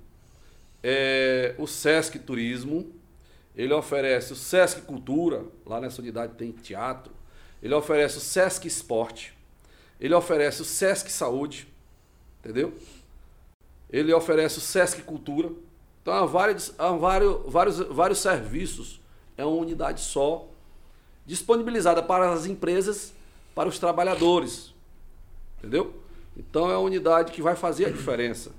é, 0.82 1.54
o 1.58 1.66
SESC 1.66 2.18
Turismo, 2.18 2.92
ele 3.56 3.72
oferece 3.72 4.32
o 4.32 4.36
SESC 4.36 4.82
Cultura, 4.82 5.44
lá 5.66 5.80
nessa 5.80 6.00
unidade 6.00 6.34
tem 6.34 6.52
teatro, 6.52 7.12
ele 7.62 7.74
oferece 7.74 8.18
o 8.18 8.20
SESC 8.20 8.66
Esporte, 8.66 9.36
ele 10.00 10.14
oferece 10.14 10.62
o 10.62 10.64
SESC 10.64 11.10
Saúde, 11.10 11.68
entendeu? 12.40 12.72
Ele 13.90 14.12
oferece 14.12 14.58
o 14.58 14.60
SESC 14.60 15.02
Cultura. 15.02 15.50
Então, 16.02 16.14
há 16.14 16.24
vários, 16.24 16.72
há 16.78 16.90
vários, 16.92 17.36
vários, 17.46 17.78
vários 17.78 18.18
serviços, 18.18 19.00
é 19.36 19.44
uma 19.44 19.56
unidade 19.56 20.00
só, 20.00 20.48
disponibilizada 21.26 22.02
para 22.02 22.32
as 22.32 22.46
empresas, 22.46 23.12
para 23.54 23.68
os 23.68 23.78
trabalhadores. 23.78 24.72
Entendeu? 25.58 26.02
Então, 26.36 26.70
é 26.70 26.76
uma 26.76 26.86
unidade 26.86 27.32
que 27.32 27.42
vai 27.42 27.56
fazer 27.56 27.86
a 27.86 27.90
diferença 27.90 28.52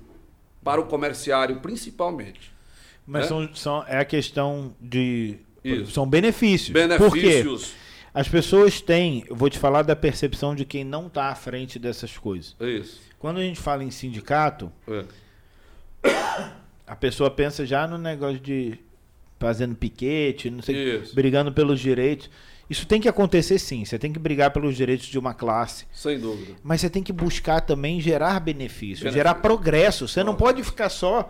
para 0.62 0.80
o 0.80 0.86
comerciário, 0.86 1.60
principalmente. 1.60 2.52
Mas 3.06 3.24
É? 3.24 3.28
são, 3.28 3.54
são, 3.54 3.84
é 3.88 3.98
a 3.98 4.04
questão 4.04 4.74
de. 4.80 5.38
Isso. 5.64 5.92
São 5.92 6.06
benefícios. 6.06 6.70
Por 6.98 7.12
quê? 7.12 7.42
As 8.12 8.28
pessoas 8.28 8.80
têm, 8.80 9.24
eu 9.28 9.36
vou 9.36 9.48
te 9.48 9.58
falar 9.58 9.82
da 9.82 9.94
percepção 9.94 10.54
de 10.54 10.64
quem 10.64 10.82
não 10.84 11.06
está 11.06 11.26
à 11.26 11.34
frente 11.34 11.78
dessas 11.78 12.16
coisas. 12.18 12.56
É 12.58 12.68
isso. 12.68 13.00
Quando 13.18 13.38
a 13.38 13.42
gente 13.42 13.60
fala 13.60 13.84
em 13.84 13.90
sindicato, 13.90 14.72
É. 14.88 15.04
a 16.86 16.96
pessoa 16.96 17.30
pensa 17.30 17.64
já 17.64 17.86
no 17.86 17.98
negócio 17.98 18.40
de 18.40 18.78
fazendo 19.38 19.74
piquete, 19.74 20.50
não 20.50 20.60
sei, 20.62 21.00
Isso. 21.00 21.14
brigando 21.14 21.52
pelos 21.52 21.80
direitos. 21.80 22.28
Isso 22.68 22.86
tem 22.86 23.00
que 23.00 23.08
acontecer 23.08 23.58
sim, 23.58 23.84
você 23.84 23.98
tem 23.98 24.12
que 24.12 24.18
brigar 24.18 24.52
pelos 24.52 24.76
direitos 24.76 25.06
de 25.06 25.18
uma 25.18 25.34
classe. 25.34 25.86
Sem 25.92 26.18
dúvida. 26.20 26.54
Mas 26.62 26.80
você 26.80 26.90
tem 26.90 27.02
que 27.02 27.12
buscar 27.12 27.60
também 27.60 28.00
gerar 28.00 28.38
benefício, 28.40 29.04
Benefício. 29.04 29.12
gerar 29.12 29.34
progresso. 29.36 30.06
Você 30.06 30.22
não 30.22 30.36
pode 30.36 30.62
ficar 30.62 30.88
só 30.88 31.28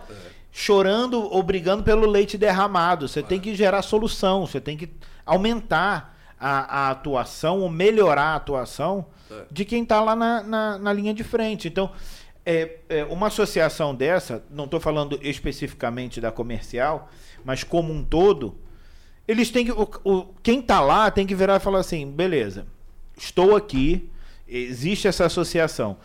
chorando 0.51 1.19
ou 1.19 1.41
brigando 1.41 1.83
pelo 1.83 2.05
leite 2.07 2.37
derramado. 2.37 3.07
Você 3.07 3.23
tem 3.23 3.39
que 3.39 3.55
gerar 3.55 3.81
solução, 3.81 4.45
você 4.45 4.59
tem 4.61 4.77
que 4.77 4.89
aumentar 5.25 6.10
a, 6.41 6.87
a 6.87 6.89
atuação 6.91 7.59
ou 7.61 7.69
melhorar 7.69 8.33
a 8.33 8.35
atuação 8.35 9.05
É. 9.31 9.43
de 9.51 9.63
quem 9.63 9.83
está 9.83 10.01
lá 10.01 10.15
na, 10.15 10.43
na, 10.43 10.77
na 10.77 10.91
linha 10.93 11.13
de 11.13 11.23
frente. 11.23 11.67
Então, 11.69 11.91
é, 12.45 12.79
é, 12.89 13.03
uma 13.05 13.27
associação 13.27 13.93
dessa, 13.95 14.43
não 14.49 14.65
estou 14.65 14.79
falando 14.79 15.17
especificamente 15.21 16.19
da 16.19 16.31
comercial, 16.31 17.07
mas 17.45 17.63
como 17.63 17.93
um 17.93 18.03
todo, 18.03 18.57
eles 19.27 19.49
têm 19.51 19.65
que. 19.65 19.71
O, 19.71 19.87
o- 20.03 20.25
quem 20.43 20.59
está 20.59 20.81
lá 20.81 21.09
tem 21.11 21.25
que 21.27 21.35
virar 21.35 21.57
e 21.57 21.59
falar 21.59 21.79
assim: 21.79 22.09
beleza, 22.11 22.65
estou 23.15 23.55
aqui, 23.55 24.09
existe 24.47 25.07
essa 25.07 25.25
associação. 25.25 25.97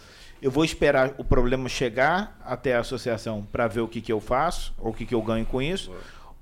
Eu 0.43 0.51
vou 0.51 0.65
esperar 0.65 1.15
o 1.17 1.25
problema 1.25 1.67
chegar 1.69 2.39
até 2.45 2.77
a 2.77 2.81
associação 2.81 3.47
para 3.51 3.67
ver 3.67 3.81
o 3.81 3.89
que, 3.89 4.03
que 4.03 4.13
eu 4.13 4.21
faço, 4.21 4.75
ou 4.79 4.91
o 4.91 4.95
que, 4.95 5.07
que 5.07 5.15
eu 5.15 5.23
ganho 5.23 5.47
com 5.47 5.63
isso, 5.63 5.91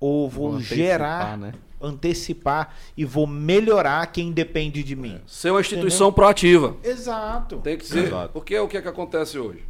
ou 0.01 0.29
vou, 0.29 0.51
Vou 0.51 0.61
gerar, 0.61 1.39
né? 1.39 1.53
Antecipar 1.85 2.75
e 2.97 3.05
vou 3.05 3.27
melhorar 3.27 4.07
quem 4.07 4.33
depende 4.33 4.83
de 4.83 4.97
mim. 4.97 5.21
Ser 5.27 5.51
uma 5.51 5.61
instituição 5.61 6.13
proativa. 6.13 6.77
Exato. 6.83 7.59
Tem 7.59 7.77
que 7.77 7.87
ser. 7.87 8.05
Exato. 8.07 8.33
Porque 8.33 8.59
o 8.59 8.67
que, 8.69 8.77
é 8.77 8.83
que 8.83 8.89
acontece 8.89 9.39
hoje? 9.39 9.63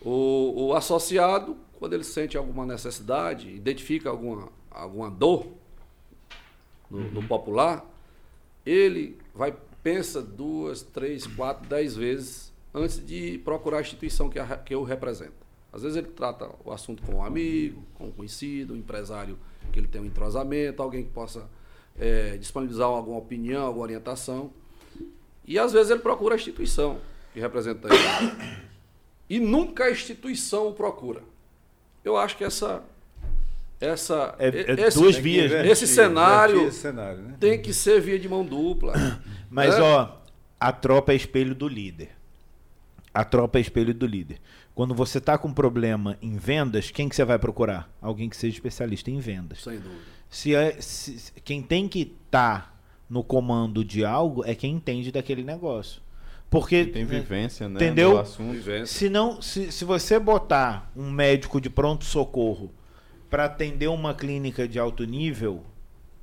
O, 0.00 0.68
o 0.68 0.74
associado, 0.74 1.56
quando 1.78 1.92
ele 1.92 2.04
sente 2.04 2.36
alguma 2.36 2.66
necessidade, 2.66 3.48
identifica 3.48 4.10
alguma, 4.10 4.48
alguma 4.70 5.10
dor 5.10 5.46
no, 6.90 7.10
no 7.10 7.22
popular, 7.22 7.84
ele 8.66 9.16
vai, 9.34 9.54
pensa 9.82 10.20
duas, 10.20 10.82
três, 10.82 11.26
quatro, 11.26 11.68
dez 11.68 11.96
vezes 11.96 12.52
antes 12.74 13.04
de 13.04 13.38
procurar 13.38 13.78
a 13.78 13.80
instituição 13.80 14.28
que, 14.28 14.38
a, 14.38 14.56
que 14.56 14.74
eu 14.74 14.82
represento. 14.82 15.42
Às 15.72 15.82
vezes 15.82 15.96
ele 15.96 16.08
trata 16.08 16.50
o 16.64 16.70
assunto 16.70 17.02
com 17.02 17.16
um 17.16 17.24
amigo, 17.24 17.82
com 17.94 18.08
um 18.08 18.10
conhecido, 18.10 18.74
um 18.74 18.76
empresário 18.76 19.38
que 19.72 19.78
ele 19.78 19.86
tem 19.88 20.00
um 20.00 20.06
entrosamento, 20.06 20.82
alguém 20.82 21.04
que 21.04 21.10
possa 21.10 21.48
eh, 21.98 22.36
disponibilizar 22.38 22.86
alguma 22.88 23.18
opinião, 23.18 23.66
alguma 23.66 23.84
orientação. 23.84 24.50
E 25.46 25.58
às 25.58 25.72
vezes 25.72 25.90
ele 25.90 26.00
procura 26.00 26.34
a 26.34 26.38
instituição 26.38 26.98
que 27.32 27.40
representa 27.40 27.88
ele. 27.88 28.56
E 29.28 29.40
nunca 29.40 29.84
a 29.84 29.90
instituição 29.90 30.68
o 30.68 30.72
procura. 30.72 31.22
Eu 32.04 32.16
acho 32.16 32.36
que 32.36 32.44
essa. 32.44 32.82
essa 33.80 34.34
É- 34.38 34.48
é 34.48 34.76
duas 34.76 34.94
Tem 34.94 35.12
que 35.14 35.20
vias, 35.20 35.50
né? 35.50 35.66
Esse 35.68 35.86
cenário- 35.86 36.66
esse 36.68 36.78
cenário, 36.80 37.22
né? 37.22 37.36
tem 37.40 37.60
que 37.60 37.72
ser 37.72 38.00
via 38.00 38.18
de 38.18 38.28
mão 38.28 38.44
dupla. 38.44 38.92
Mas, 39.50 39.74
É. 39.74 39.80
ó, 39.80 40.16
a 40.60 40.72
tropa 40.72 41.12
é 41.12 41.16
espelho 41.16 41.54
do 41.54 41.66
líder. 41.68 42.10
A 43.14 43.24
tropa 43.24 43.58
é 43.58 43.60
espelho 43.60 43.92
do 43.92 44.06
líder. 44.06 44.40
Quando 44.74 44.94
você 44.94 45.20
tá 45.20 45.36
com 45.36 45.52
problema 45.52 46.16
em 46.22 46.36
vendas, 46.36 46.90
quem 46.90 47.08
que 47.08 47.14
você 47.16 47.24
vai 47.24 47.38
procurar? 47.38 47.90
Alguém 48.00 48.28
que 48.28 48.36
seja 48.36 48.54
especialista 48.56 49.10
em 49.10 49.18
vendas. 49.20 49.62
Sem 49.62 49.78
dúvida. 49.78 50.00
Se, 50.30 50.54
é- 50.54 50.80
se- 50.80 51.32
quem 51.44 51.60
tem 51.62 51.86
que 51.86 52.16
estar 52.26 52.80
no 53.08 53.22
comando 53.22 53.84
de 53.84 54.02
algo 54.04 54.42
é 54.46 54.54
quem 54.54 54.74
entende 54.74 55.12
daquele 55.12 55.42
negócio. 55.44 56.00
Porque 56.48 56.86
Tem 56.86 57.04
né, 57.04 57.18
vivência, 57.20 57.68
né? 57.68 57.76
Entendeu? 57.76 58.18
assunto. 58.18 58.52
Vivência. 58.52 58.86
se 58.86 59.08
não, 59.10 59.40
se, 59.42 59.70
se 59.72 59.84
você 59.84 60.18
botar 60.18 60.90
um 60.96 61.10
médico 61.10 61.60
de 61.60 61.68
pronto 61.70 62.04
socorro 62.04 62.70
para 63.28 63.44
atender 63.46 63.88
uma 63.88 64.14
clínica 64.14 64.66
de 64.68 64.78
alto 64.78 65.04
nível, 65.04 65.62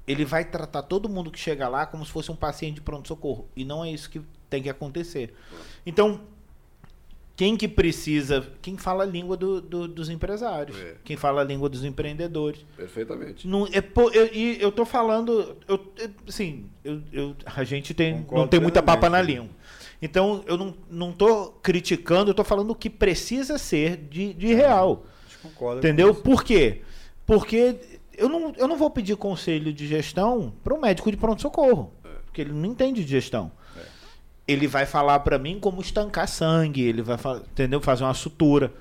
ele 0.07 0.25
vai 0.25 0.43
tratar 0.45 0.83
todo 0.83 1.09
mundo 1.09 1.29
que 1.31 1.39
chega 1.39 1.67
lá 1.67 1.85
como 1.85 2.03
se 2.05 2.11
fosse 2.11 2.31
um 2.31 2.35
paciente 2.35 2.75
de 2.75 2.81
pronto 2.81 3.07
socorro 3.07 3.47
e 3.55 3.63
não 3.63 3.83
é 3.85 3.91
isso 3.91 4.09
que 4.09 4.21
tem 4.49 4.61
que 4.63 4.69
acontecer. 4.69 5.33
Então, 5.85 6.21
quem 7.39 7.55
que 7.55 7.69
precisa, 7.69 8.45
quem 8.61 8.75
fala 8.75 9.05
a 9.05 9.07
língua 9.07 9.37
do- 9.37 9.61
do- 9.61 9.87
dos 9.87 10.09
empresários, 10.09 10.75
É. 10.77 10.95
quem 11.05 11.15
fala 11.15 11.39
a 11.39 11.43
língua 11.45 11.69
dos 11.69 11.85
empreendedores. 11.85 12.65
Perfeitamente. 12.75 13.47
Não, 13.47 13.65
é, 13.71 13.79
pô, 13.79 14.09
eu, 14.11 14.25
e 14.33 14.61
eu 14.61 14.69
tô 14.73 14.83
falando, 14.83 15.55
eu, 15.65 15.79
assim, 16.27 16.65
eu, 16.83 17.01
eu- 17.13 17.35
a 17.45 17.63
gente 17.63 17.93
tem, 17.93 18.17
Concordo 18.23 18.41
não 18.41 18.47
tem 18.49 18.59
muita 18.59 18.83
papa 18.83 19.09
na 19.09 19.21
língua. 19.21 19.47
Então, 20.01 20.43
eu 20.47 20.57
não, 20.57 20.75
não 20.91 21.13
tô 21.13 21.51
criticando, 21.63 22.29
eu 22.29 22.35
tô 22.35 22.43
falando 22.43 22.71
o 22.71 22.75
que 22.75 22.89
precisa 22.89 23.57
ser 23.57 23.95
de, 23.95 24.33
de 24.33 24.53
real. 24.53 25.05
A 25.05 25.29
gente 25.29 25.37
concorda 25.41 25.79
Entendeu? 25.79 26.13
Por 26.13 26.43
quê? 26.43 26.81
Porque 27.25 27.77
eu 28.17 28.27
não, 28.27 28.51
eu 28.57 28.67
não 28.67 28.75
vou 28.75 28.89
pedir 28.89 29.15
conselho 29.15 29.71
de 29.71 29.87
gestão 29.87 30.51
para 30.61 30.73
um 30.73 30.81
médico 30.81 31.09
de 31.09 31.15
pronto-socorro. 31.15 31.93
Porque 32.25 32.41
ele 32.41 32.51
não 32.51 32.65
entende 32.65 33.01
de 33.05 33.09
gestão. 33.09 33.49
Ele 34.49 34.67
vai 34.67 34.85
falar 34.85 35.19
para 35.19 35.37
mim 35.37 35.59
como 35.59 35.81
estancar 35.81 36.27
sangue, 36.27 36.81
ele 36.81 37.01
vai 37.01 37.17
entendeu? 37.51 37.79
fazer 37.79 38.03
uma 38.03 38.13
sutura. 38.13 38.73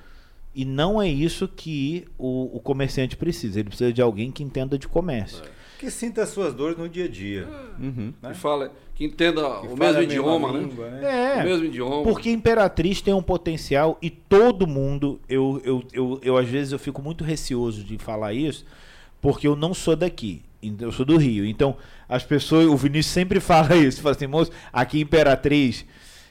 E 0.55 0.65
não 0.65 1.01
é 1.01 1.09
isso 1.09 1.47
que 1.47 2.07
o, 2.17 2.57
o 2.57 2.61
comerciante 2.61 3.17
precisa. 3.17 3.61
Ele 3.61 3.69
precisa 3.69 3.93
de 3.93 4.03
alguém 4.03 4.31
que 4.33 4.43
entenda 4.43 4.79
de 4.79 4.89
comércio. 4.89 5.43
Que 5.79 5.91
sinta 5.91 6.23
as 6.23 6.31
suas 6.31 6.53
dores 6.53 6.77
no 6.77 6.89
dia 6.89 7.05
a 7.05 7.09
dia. 7.09 7.47
Uhum. 7.79 8.13
né? 8.21 8.31
Que 8.31 8.37
fala, 8.39 8.73
que 8.97 9.05
entenda 9.05 9.61
Que 9.61 9.69
o 9.69 9.77
mesmo 9.77 10.03
idioma, 10.03 10.53
né? 10.53 10.59
língua, 10.59 10.91
né? 10.91 11.37
É. 11.39 11.43
O 11.43 11.45
mesmo 11.45 11.65
idioma. 11.67 12.03
Porque 12.03 12.31
Imperatriz 12.31 13.01
tem 13.01 13.15
um 13.15 13.23
potencial 13.23 13.97
e 14.03 14.11
todo 14.11 14.67
mundo, 14.67 15.21
eu, 15.29 15.63
eu, 15.65 15.85
eu, 15.93 16.21
eu 16.21 16.37
às 16.37 16.49
vezes 16.49 16.73
eu 16.73 16.79
fico 16.81 17.01
muito 17.01 17.23
receoso 17.23 17.85
de 17.85 17.97
falar 17.97 18.33
isso, 18.33 18.65
porque 19.21 19.47
eu 19.47 19.55
não 19.55 19.73
sou 19.73 19.95
daqui, 19.95 20.43
eu 20.81 20.93
sou 20.93 21.05
do 21.07 21.17
Rio. 21.17 21.45
Então, 21.45 21.77
as 22.09 22.23
pessoas, 22.25 22.67
o 22.67 22.77
Vinícius 22.77 23.13
sempre 23.13 23.41
fala 23.41 23.77
isso, 23.77 24.01
fala 24.03 24.15
assim, 24.15 24.27
moço, 24.27 24.51
aqui 24.73 24.99
em 24.99 25.03
Imperatriz, 25.03 25.85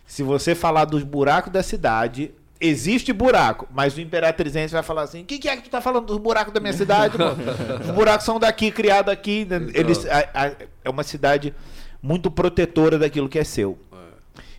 se 0.06 0.24
você 0.24 0.54
falar 0.56 0.86
dos 0.86 1.04
buracos 1.04 1.52
da 1.52 1.62
cidade, 1.64 2.32
existe 2.60 3.14
buraco, 3.14 3.68
mas 3.72 3.96
o 3.96 4.02
imperatrizense 4.02 4.74
vai 4.74 4.82
falar 4.82 5.04
assim, 5.04 5.22
o 5.22 5.26
que, 5.26 5.38
que 5.38 5.48
é 5.48 5.56
que 5.58 5.64
tu 5.64 5.70
tá 5.70 5.80
falando 5.82 6.06
dos 6.08 6.18
buracos 6.18 6.54
da 6.54 6.60
minha 6.60 6.74
cidade, 6.74 7.18
mano? 7.18 7.38
Os 7.82 7.92
buracos 7.92 8.26
são 8.26 8.40
daqui, 8.40 8.72
criados 8.72 9.12
aqui, 9.14 9.46
né? 9.46 9.68
Eles, 9.74 10.06
a- 10.08 10.30
a- 10.34 10.52
é 10.84 10.90
uma 10.90 11.04
cidade 11.04 11.54
muito 12.02 12.32
protetora 12.32 12.98
daquilo 12.98 13.28
que 13.30 13.38
é 13.38 13.44
seu. 13.44 13.78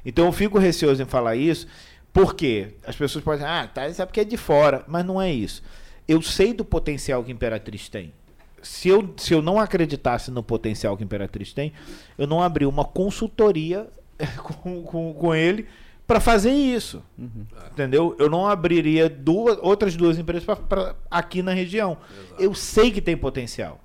Então 0.04 0.26
eu 0.26 0.32
fico 0.32 0.58
receoso 0.58 1.02
em 1.02 1.06
falar 1.06 1.34
isso, 1.34 1.66
porque 2.12 2.74
as 2.86 2.94
pessoas 2.94 3.24
podem 3.24 3.40
dizer, 3.40 3.50
ah, 3.50 3.66
tá, 3.66 3.88
isso 3.88 4.00
é 4.00 4.06
porque 4.06 4.20
é 4.20 4.24
de 4.24 4.36
fora, 4.36 4.84
mas 4.86 5.04
não 5.04 5.20
é 5.20 5.32
isso. 5.32 5.62
Eu 6.06 6.22
sei 6.22 6.52
do 6.52 6.64
potencial 6.64 7.22
que 7.24 7.32
Imperatriz 7.32 7.88
tem. 7.88 8.12
Se 8.62 8.88
eu, 8.88 9.14
se 9.16 9.32
eu 9.32 9.40
não 9.42 9.58
acreditasse 9.58 10.30
no 10.30 10.42
potencial 10.42 10.96
que 10.96 11.04
Imperatriz 11.04 11.52
tem, 11.52 11.72
eu 12.16 12.26
não 12.26 12.42
abri 12.42 12.66
uma 12.66 12.84
consultoria 12.84 13.88
com, 14.62 14.82
com, 14.82 15.14
com 15.14 15.34
ele 15.34 15.66
para 16.06 16.20
fazer 16.20 16.52
isso. 16.52 17.02
Entendeu? 17.72 18.16
Eu 18.18 18.30
não 18.30 18.46
abriria 18.46 19.08
duas, 19.08 19.58
outras 19.60 19.94
duas 19.94 20.18
empresas 20.18 20.44
pra, 20.44 20.56
pra- 20.56 20.96
aqui 21.10 21.42
na 21.42 21.52
região. 21.52 21.98
Eu 22.38 22.54
sei 22.54 22.90
que 22.90 23.00
tem 23.02 23.16
potencial. 23.16 23.80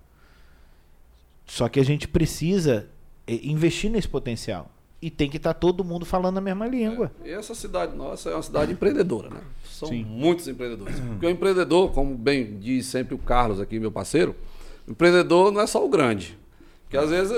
Só 1.46 1.68
que 1.68 1.80
a 1.80 1.84
gente 1.86 2.08
precisa 2.08 2.88
eh, 3.28 3.40
investir 3.44 3.92
nesse 3.92 4.08
potencial. 4.08 4.72
E 5.02 5.10
tem 5.12 5.30
que 5.30 5.36
estar 5.36 5.54
todo 5.54 5.84
mundo 5.84 6.06
falando 6.06 6.38
a 6.38 6.42
mesma 6.42 6.66
língua. 6.66 7.12
E 7.26 7.30
essa 7.30 7.54
cidade 7.54 7.94
nossa 7.94 8.30
é 8.30 8.34
uma 8.34 8.42
cidade 8.42 8.72
empreendedora, 8.72 9.30
né? 9.30 9.42
São 9.66 9.90
Sim. 9.90 10.06
muitos 10.06 10.48
empreendedores. 10.48 10.98
Porque 10.98 11.26
o 11.26 11.30
empreendedor, 11.30 11.92
como 11.92 12.16
bem 12.16 12.58
diz 12.58 12.86
sempre 12.86 13.14
o 13.14 13.18
Carlos 13.18 13.60
aqui, 13.60 13.78
meu 13.82 13.92
parceiro, 13.92 14.34
empreendedor 14.88 15.52
não 15.52 15.62
é 15.62 15.68
só 15.68 15.84
o 15.84 15.90
grande. 15.90 16.38
Porque 16.84 16.98
às 16.98 17.10
vezes 17.10 17.32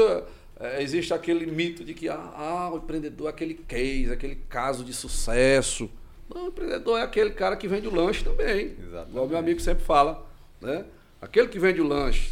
eh, 0.59 0.81
existe 0.81 1.13
aquele 1.13 1.45
mito 1.45 1.84
de 1.84 1.93
que 1.93 2.09
ah, 2.09 2.34
ah, 2.35 2.69
o 2.73 2.77
empreendedor 2.77 3.27
é 3.27 3.30
aquele 3.30 3.53
case, 3.53 4.11
aquele 4.11 4.35
caso 4.49 4.84
de 4.84 4.93
sucesso. 4.93 5.89
Não, 6.34 6.45
o 6.45 6.47
empreendedor 6.47 6.99
é 6.99 7.03
aquele 7.03 7.30
cara 7.31 7.55
que 7.55 7.67
vende 7.67 7.88
o 7.88 7.93
lanche 7.95 8.23
também. 8.23 8.76
Exatamente. 8.80 9.09
Igual 9.11 9.27
meu 9.27 9.38
amigo 9.38 9.59
sempre 9.59 9.84
fala. 9.84 10.26
Né? 10.61 10.85
Aquele 11.22 11.47
que 11.47 11.59
vende 11.59 11.80
o 11.81 11.88
lanche 11.88 12.31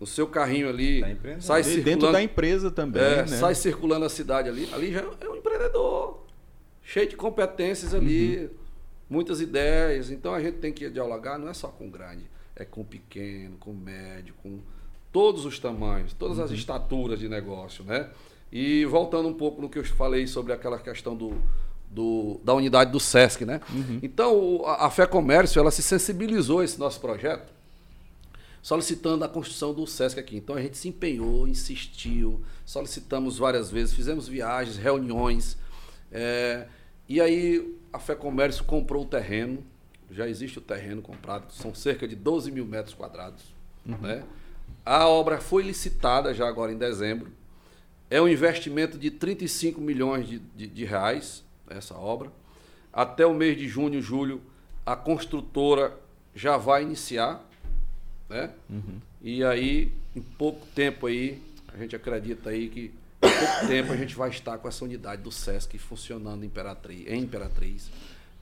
no 0.00 0.06
seu 0.06 0.26
carrinho 0.26 0.68
ali, 0.68 1.00
Tá 1.02 1.40
sai 1.40 1.60
E 1.60 1.64
dentro 1.64 1.82
circulando. 1.84 2.12
da 2.12 2.22
empresa 2.22 2.70
também, 2.70 3.02
É, 3.02 3.16
né? 3.18 3.26
sai 3.26 3.54
circulando 3.54 4.04
a 4.04 4.08
cidade 4.08 4.48
ali, 4.48 4.68
ali 4.72 4.92
já 4.92 5.00
é 5.20 5.28
um 5.28 5.36
empreendedor, 5.36 6.24
cheio 6.82 7.08
de 7.08 7.16
competências 7.16 7.94
ali, 7.94 8.50
muitas 9.08 9.40
ideias. 9.40 10.10
Então 10.10 10.34
a 10.34 10.40
gente 10.40 10.58
tem 10.58 10.72
que 10.72 10.90
dialogar, 10.90 11.38
não 11.38 11.48
é 11.48 11.54
só 11.54 11.68
com 11.68 11.86
o 11.86 11.90
grande, 11.90 12.26
é 12.56 12.64
com 12.64 12.82
o 12.82 12.84
pequeno, 12.84 13.56
com 13.58 13.70
o 13.70 13.74
médio, 13.76 14.34
com 14.42 14.58
todos 15.12 15.44
os 15.44 15.58
tamanhos, 15.58 16.12
todas 16.12 16.38
as 16.38 16.50
estaturas 16.50 17.18
de 17.18 17.28
negócio, 17.28 17.84
né? 17.84 18.10
E 18.52 18.84
voltando 18.84 19.28
um 19.28 19.34
pouco 19.34 19.60
no 19.60 19.68
que 19.68 19.78
eu 19.78 19.84
falei 19.84 20.26
sobre 20.26 20.52
aquela 20.52 20.78
questão 20.78 21.16
do, 21.16 21.32
do- 21.90 22.40
da 22.44 22.54
unidade 22.54 22.92
do 22.92 23.00
SESC, 23.00 23.44
né? 23.44 23.60
Então 24.02 24.36
o- 24.38 24.66
a, 24.66 24.86
a 24.86 24.90
Fé 24.90 25.06
Comércio, 25.06 25.58
ela 25.60 25.70
se 25.70 25.82
sensibilizou 25.82 26.60
a 26.60 26.64
esse 26.64 26.78
nosso 26.78 27.00
projeto 27.00 27.52
solicitando 28.62 29.24
a 29.24 29.28
construção 29.28 29.74
do 29.74 29.86
SESC 29.86 30.18
aqui. 30.18 30.36
Então 30.36 30.56
a 30.56 30.62
gente 30.62 30.76
se 30.76 30.88
empenhou, 30.88 31.46
insistiu, 31.46 32.40
solicitamos 32.64 33.36
várias 33.38 33.70
vezes, 33.70 33.94
fizemos 33.94 34.26
viagens, 34.26 34.76
reuniões. 34.76 35.56
É, 36.10 36.66
e 37.08 37.20
aí 37.20 37.76
a 37.92 37.98
Fé 37.98 38.14
Comércio 38.14 38.64
comprou 38.64 39.02
o 39.02 39.06
terreno, 39.06 39.62
já 40.10 40.28
existe 40.28 40.58
o 40.58 40.62
terreno 40.62 41.02
comprado, 41.02 41.52
são 41.52 41.74
cerca 41.74 42.06
de 42.06 42.14
12 42.14 42.50
mil 42.50 42.64
metros 42.64 42.94
quadrados. 42.94 43.42
Uhum. 43.86 43.98
Né? 43.98 44.24
A 44.84 45.08
obra 45.08 45.40
foi 45.40 45.62
licitada 45.62 46.34
já 46.34 46.48
agora 46.48 46.72
em 46.72 46.76
dezembro. 46.78 47.32
É 48.10 48.20
um 48.20 48.28
investimento 48.28 48.98
de 48.98 49.10
35 49.10 49.80
milhões 49.80 50.28
de, 50.28 50.38
de, 50.38 50.66
de 50.66 50.84
reais, 50.84 51.42
essa 51.68 51.94
obra. 51.94 52.30
Até 52.92 53.26
o 53.26 53.34
mês 53.34 53.56
de 53.56 53.66
junho, 53.66 54.00
julho, 54.00 54.42
a 54.84 54.94
construtora 54.94 55.98
já 56.34 56.56
vai 56.56 56.82
iniciar. 56.82 57.44
Né? 58.28 58.50
Uhum. 58.68 59.00
E 59.22 59.42
aí, 59.42 59.90
em 60.14 60.20
pouco 60.20 60.66
tempo 60.74 61.06
aí, 61.06 61.42
a 61.72 61.78
gente 61.78 61.96
acredita 61.96 62.50
aí 62.50 62.68
que 62.68 62.92
em 63.22 63.38
pouco 63.38 63.66
tempo 63.66 63.92
a 63.92 63.96
gente 63.96 64.14
vai 64.14 64.28
estar 64.28 64.58
com 64.58 64.68
essa 64.68 64.84
unidade 64.84 65.22
do 65.22 65.32
SESC 65.32 65.78
funcionando 65.78 66.44
em 66.44 66.46
Imperatriz, 66.46 67.06
em 67.06 67.22
Imperatriz 67.22 67.90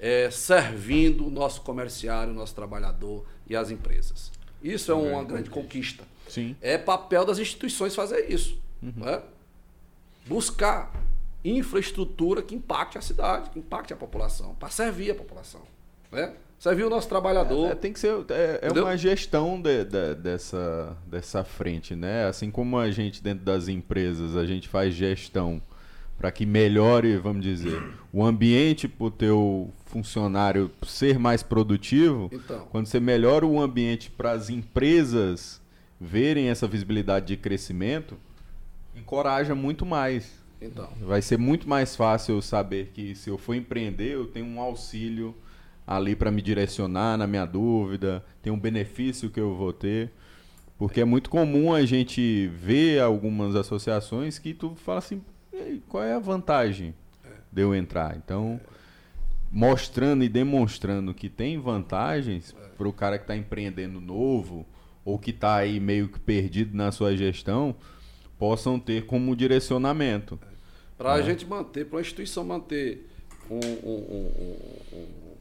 é, 0.03 0.29
servindo 0.33 1.29
o 1.29 1.31
nosso 1.31 1.61
comerciário, 1.61 2.33
o 2.33 2.37
nosso 2.37 2.53
trabalhador 2.53 3.25
e 3.49 3.55
as 3.55 3.71
empresas. 3.71 4.33
Isso 4.61 4.91
é 4.91 4.95
uma 4.95 5.23
grande 5.23 5.49
conquista. 5.49 6.03
Sim. 6.29 6.57
É 6.61 6.77
papel 6.77 7.25
das 7.25 7.39
instituições 7.39 7.95
fazer 7.95 8.29
isso. 8.29 8.61
Uhum. 8.83 8.93
Né? 8.97 9.23
Buscar 10.27 10.93
infraestrutura 11.45 12.43
que 12.43 12.53
impacte 12.53 12.99
a 12.99 13.01
cidade, 13.01 13.51
que 13.51 13.61
impacte 13.61 13.93
a 13.93 13.97
população, 13.97 14.57
para 14.57 14.71
servir 14.71 15.13
a 15.13 15.15
população. 15.15 15.63
Né? 16.11 16.35
Servir 16.59 16.85
o 16.85 16.91
nosso 16.91 17.09
trabalhador. 17.09 17.69
É, 17.69 17.73
é, 17.73 17.75
tem 17.77 17.93
que 17.93 18.01
ser. 18.01 18.13
É, 18.31 18.61
é 18.63 18.73
uma 18.73 18.97
gestão 18.97 19.61
de, 19.61 19.85
de, 19.85 20.15
dessa, 20.17 20.97
dessa 21.07 21.45
frente, 21.45 21.95
né? 21.97 22.27
Assim 22.27 22.51
como 22.53 22.79
a 22.79 22.91
gente, 22.91 23.23
dentro 23.23 23.45
das 23.45 23.67
empresas, 23.67 24.37
a 24.37 24.47
gente 24.47 24.69
faz 24.69 24.95
gestão 24.95 25.61
para 26.19 26.31
que 26.31 26.47
melhore, 26.47 27.17
vamos 27.17 27.43
dizer, 27.43 27.83
o 28.13 28.25
ambiente 28.25 28.87
para 28.87 29.07
o 29.07 29.11
teu 29.11 29.71
funcionário 29.87 30.71
ser 30.87 31.19
mais 31.19 31.43
produtivo, 31.43 32.31
então. 32.33 32.67
quando 32.71 32.87
você 32.87 33.01
melhora 33.01 33.47
o 33.47 33.61
ambiente 33.61 34.11
para 34.11 34.33
as 34.33 34.49
empresas 34.49 35.61
verem 36.01 36.49
essa 36.49 36.67
visibilidade 36.67 37.27
de 37.27 37.37
crescimento, 37.37 38.17
encoraja 38.97 39.55
muito 39.55 39.85
mais. 39.85 40.43
Então. 40.61 40.89
Vai 41.01 41.21
ser 41.21 41.39
muito 41.39 41.69
mais 41.69 41.97
fácil 41.97 42.37
eu 42.37 42.43
saber 42.43 42.91
que 42.95 43.15
se 43.15 43.29
eu 43.29 43.37
for 43.37 43.55
empreender, 43.55 44.13
eu 44.15 44.27
tenho 44.27 44.47
um 44.47 44.61
auxílio 44.61 45.35
ali 45.87 46.15
para 46.15 46.31
me 46.31 46.41
direcionar 46.41 47.17
na 47.19 47.27
minha 47.27 47.45
dúvida, 47.45 48.25
tem 48.41 48.53
um 48.53 48.59
benefício 48.59 49.29
que 49.29 49.41
eu 49.41 49.55
vou 49.55 49.73
ter. 49.73 50.11
Porque 50.79 51.01
é 51.01 51.05
muito 51.05 51.31
comum 51.31 51.73
a 51.73 51.85
gente 51.85 52.49
ver 52.49 53.01
algumas 53.01 53.55
associações 53.55 54.39
que 54.39 54.55
tu 54.55 54.75
fala 54.75 54.99
assim, 54.99 55.21
qual 55.89 56.05
é 56.05 56.15
a 56.15 56.19
vantagem 56.19 56.95
de 57.51 57.63
eu 57.63 57.75
entrar? 57.75 58.17
Então, 58.17 58.61
mostrando 59.51 60.25
e 60.25 60.29
demonstrando 60.29 61.13
que 61.13 61.29
tem 61.29 61.59
vantagens 61.59 62.55
para 62.77 62.89
o 62.89 62.93
cara 62.93 63.19
que 63.19 63.25
está 63.25 63.37
empreendendo 63.37 64.01
novo 64.01 64.67
ou 65.05 65.19
que 65.19 65.31
está 65.31 65.57
aí 65.57 65.79
meio 65.79 66.09
que 66.09 66.19
perdido 66.19 66.77
na 66.77 66.91
sua 66.91 67.17
gestão, 67.17 67.75
possam 68.39 68.79
ter 68.79 69.05
como 69.07 69.37
direcionamento. 69.37 70.39
Para 70.97 71.15
a 71.15 71.19
né? 71.19 71.25
gente 71.25 71.45
manter, 71.45 71.87
para 71.87 71.99
a 71.99 72.01
instituição 72.01 72.45
manter 72.45 73.09
um, 73.51 73.59
um, 73.59 74.57
um, 74.93 75.35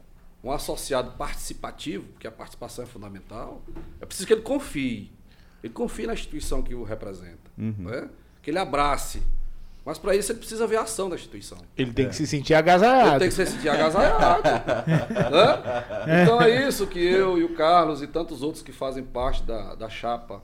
um, 0.44 0.50
associado 0.50 1.12
participativo, 1.12 2.08
porque 2.08 2.26
a 2.26 2.30
participação 2.32 2.84
é 2.84 2.86
fundamental, 2.86 3.62
é 4.00 4.04
preciso 4.04 4.26
que 4.26 4.32
ele 4.32 4.42
confie. 4.42 5.10
Ele 5.62 5.72
confie 5.72 6.06
na 6.06 6.12
instituição 6.12 6.62
que 6.62 6.74
o 6.74 6.82
representa. 6.82 7.50
Uhum. 7.56 7.74
Né? 7.78 8.08
Que 8.42 8.50
ele 8.50 8.58
abrace 8.58 9.22
mas 9.84 9.98
para 9.98 10.14
isso 10.14 10.30
ele 10.30 10.38
precisa 10.38 10.66
ver 10.66 10.76
a 10.76 10.82
ação 10.82 11.08
da 11.08 11.16
instituição. 11.16 11.58
Ele 11.76 11.92
tem 11.92 12.06
é. 12.06 12.08
que 12.08 12.14
se 12.14 12.26
sentir 12.26 12.54
agasalhado. 12.54 13.10
Ele 13.10 13.18
tem 13.18 13.28
que 13.28 13.34
se 13.34 13.46
sentir 13.46 13.68
agasalhado. 13.68 14.42
né? 14.48 16.22
Então 16.22 16.40
é 16.40 16.68
isso 16.68 16.86
que 16.86 17.00
eu 17.00 17.36
e 17.36 17.42
o 17.42 17.54
Carlos 17.54 18.00
e 18.00 18.06
tantos 18.06 18.42
outros 18.42 18.62
que 18.62 18.70
fazem 18.70 19.02
parte 19.02 19.42
da, 19.42 19.74
da 19.74 19.88
chapa 19.88 20.42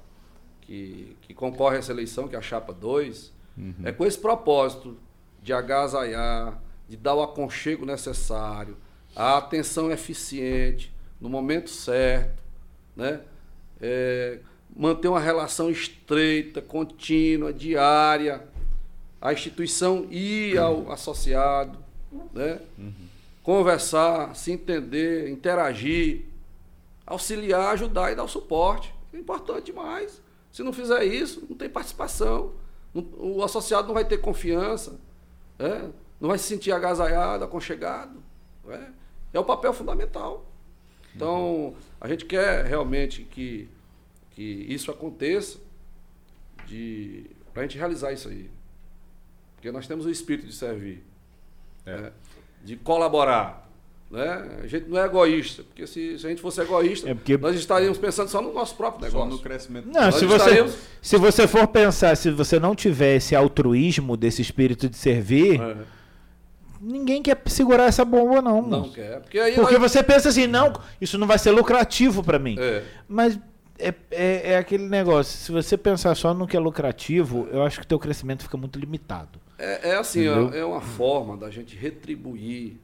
que, 0.62 1.16
que 1.22 1.32
concorre 1.32 1.76
a 1.76 1.78
essa 1.78 1.92
eleição, 1.92 2.26
que 2.26 2.34
é 2.34 2.38
a 2.38 2.42
chapa 2.42 2.72
2, 2.72 3.32
uhum. 3.56 3.74
é 3.84 3.92
com 3.92 4.04
esse 4.04 4.18
propósito 4.18 4.98
de 5.40 5.52
agasalhar, 5.52 6.60
de 6.88 6.96
dar 6.96 7.14
o 7.14 7.22
aconchego 7.22 7.86
necessário, 7.86 8.76
a 9.14 9.38
atenção 9.38 9.90
eficiente, 9.90 10.92
no 11.20 11.28
momento 11.28 11.70
certo, 11.70 12.42
né? 12.94 13.20
É, 13.80 14.40
manter 14.76 15.06
uma 15.06 15.20
relação 15.20 15.70
estreita, 15.70 16.60
contínua, 16.60 17.52
diária 17.52 18.42
a 19.20 19.32
instituição 19.32 20.06
ir 20.10 20.58
ao 20.58 20.90
associado, 20.92 21.78
né? 22.32 22.60
Uhum. 22.78 22.92
conversar, 23.42 24.34
se 24.34 24.52
entender, 24.52 25.28
interagir, 25.28 26.24
auxiliar, 27.06 27.72
ajudar 27.72 28.12
e 28.12 28.14
dar 28.14 28.24
o 28.24 28.28
suporte. 28.28 28.94
É 29.12 29.18
importante 29.18 29.66
demais. 29.66 30.20
Se 30.52 30.62
não 30.62 30.72
fizer 30.72 31.04
isso, 31.04 31.44
não 31.48 31.56
tem 31.56 31.68
participação. 31.68 32.52
O 32.94 33.42
associado 33.42 33.86
não 33.86 33.94
vai 33.94 34.04
ter 34.04 34.18
confiança, 34.18 34.98
né? 35.58 35.90
não 36.20 36.28
vai 36.28 36.38
se 36.38 36.44
sentir 36.44 36.72
agasalhado, 36.72 37.44
aconchegado. 37.44 38.22
Né? 38.64 38.92
É 39.32 39.40
o 39.40 39.44
papel 39.44 39.72
fundamental. 39.72 40.44
Então, 41.14 41.74
a 42.00 42.08
gente 42.08 42.24
quer 42.24 42.64
realmente 42.64 43.22
que, 43.24 43.68
que 44.30 44.42
isso 44.42 44.90
aconteça 44.90 45.58
para 47.52 47.62
a 47.62 47.66
gente 47.66 47.78
realizar 47.78 48.12
isso 48.12 48.28
aí. 48.28 48.50
Porque 49.58 49.72
nós 49.72 49.88
temos 49.88 50.06
o 50.06 50.10
espírito 50.10 50.46
de 50.46 50.54
servir, 50.54 51.04
é. 51.84 51.96
né? 51.96 52.12
de 52.64 52.76
colaborar. 52.76 53.68
Né? 54.08 54.60
A 54.62 54.66
gente 54.68 54.88
não 54.88 54.98
é 54.98 55.04
egoísta, 55.04 55.64
porque 55.64 55.84
se, 55.84 56.16
se 56.16 56.24
a 56.24 56.30
gente 56.30 56.40
fosse 56.40 56.60
egoísta, 56.60 57.10
é 57.10 57.14
porque... 57.14 57.36
nós 57.36 57.56
estaríamos 57.56 57.98
pensando 57.98 58.28
só 58.28 58.40
no 58.40 58.54
nosso 58.54 58.76
próprio 58.76 59.02
negócio. 59.02 59.28
Só 59.28 59.36
no 59.36 59.42
crescimento. 59.42 59.88
Não, 59.92 60.12
se 60.12 60.24
você, 60.24 60.36
estaríamos... 60.36 60.78
se 61.02 61.16
você 61.16 61.48
for 61.48 61.66
pensar, 61.66 62.16
se 62.16 62.30
você 62.30 62.60
não 62.60 62.72
tiver 62.72 63.16
esse 63.16 63.34
altruísmo, 63.34 64.16
desse 64.16 64.40
espírito 64.40 64.88
de 64.88 64.96
servir, 64.96 65.60
é. 65.60 65.76
ninguém 66.80 67.20
quer 67.20 67.42
segurar 67.46 67.86
essa 67.86 68.04
bomba, 68.04 68.40
não. 68.40 68.62
Não 68.62 68.90
quer. 68.90 69.20
Porque, 69.20 69.40
aí 69.40 69.56
porque 69.56 69.76
nós... 69.76 69.90
você 69.90 70.04
pensa 70.04 70.28
assim, 70.28 70.46
não, 70.46 70.72
isso 71.00 71.18
não 71.18 71.26
vai 71.26 71.36
ser 71.36 71.50
lucrativo 71.50 72.22
para 72.22 72.38
mim. 72.38 72.54
É. 72.58 72.84
Mas 73.08 73.36
é, 73.78 73.94
é, 74.10 74.52
é, 74.52 74.56
aquele 74.56 74.88
negócio, 74.88 75.38
se 75.38 75.52
você 75.52 75.76
pensar 75.76 76.14
só 76.14 76.32
no 76.32 76.46
que 76.46 76.56
é 76.56 76.60
lucrativo, 76.60 77.46
eu 77.52 77.62
acho 77.62 77.78
que 77.78 77.84
o 77.84 77.88
teu 77.88 77.98
crescimento 77.98 78.42
fica 78.42 78.56
muito 78.56 78.78
limitado. 78.78 79.38
É, 79.58 79.90
é 79.90 79.96
assim, 79.96 80.20
é, 80.20 80.58
é, 80.58 80.64
uma 80.64 80.80
forma 80.80 81.36
da 81.36 81.50
gente 81.50 81.76
retribuir 81.76 82.76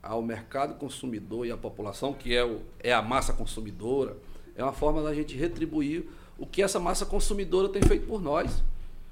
ao 0.00 0.22
mercado 0.22 0.74
consumidor 0.74 1.46
e 1.46 1.50
à 1.50 1.56
população, 1.56 2.14
que 2.14 2.34
é, 2.34 2.44
o, 2.44 2.60
é 2.78 2.92
a 2.92 3.02
massa 3.02 3.32
consumidora, 3.32 4.16
é 4.54 4.62
uma 4.62 4.72
forma 4.72 5.02
da 5.02 5.12
gente 5.12 5.36
retribuir 5.36 6.06
o 6.38 6.46
que 6.46 6.62
essa 6.62 6.78
massa 6.78 7.04
consumidora 7.04 7.68
tem 7.68 7.82
feito 7.82 8.06
por 8.06 8.22
nós. 8.22 8.62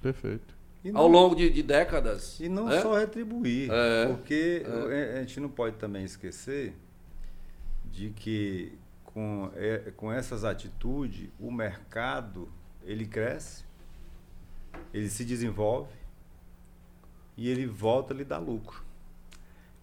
Perfeito. 0.00 0.54
Não, 0.84 1.00
ao 1.00 1.08
longo 1.08 1.34
de, 1.34 1.50
de, 1.50 1.62
décadas. 1.62 2.38
E 2.40 2.48
não 2.48 2.70
é? 2.70 2.80
só 2.80 2.96
retribuir, 2.96 3.68
é, 3.70 4.06
porque 4.06 4.64
é. 4.90 5.18
a 5.18 5.20
gente 5.20 5.40
não 5.40 5.48
pode 5.48 5.76
também 5.76 6.04
esquecer 6.04 6.74
de 7.84 8.10
que 8.10 8.72
com, 9.04 9.50
com 9.96 10.12
essas 10.12 10.44
atitudes 10.44 11.28
o 11.38 11.50
mercado 11.50 12.48
ele 12.84 13.04
cresce, 13.04 13.64
ele 14.94 15.10
se 15.10 15.24
desenvolve 15.24 15.99
e 17.40 17.48
ele 17.48 17.64
volta 17.64 18.12
a 18.12 18.16
lhe 18.16 18.22
dar 18.22 18.36
lucro. 18.36 18.84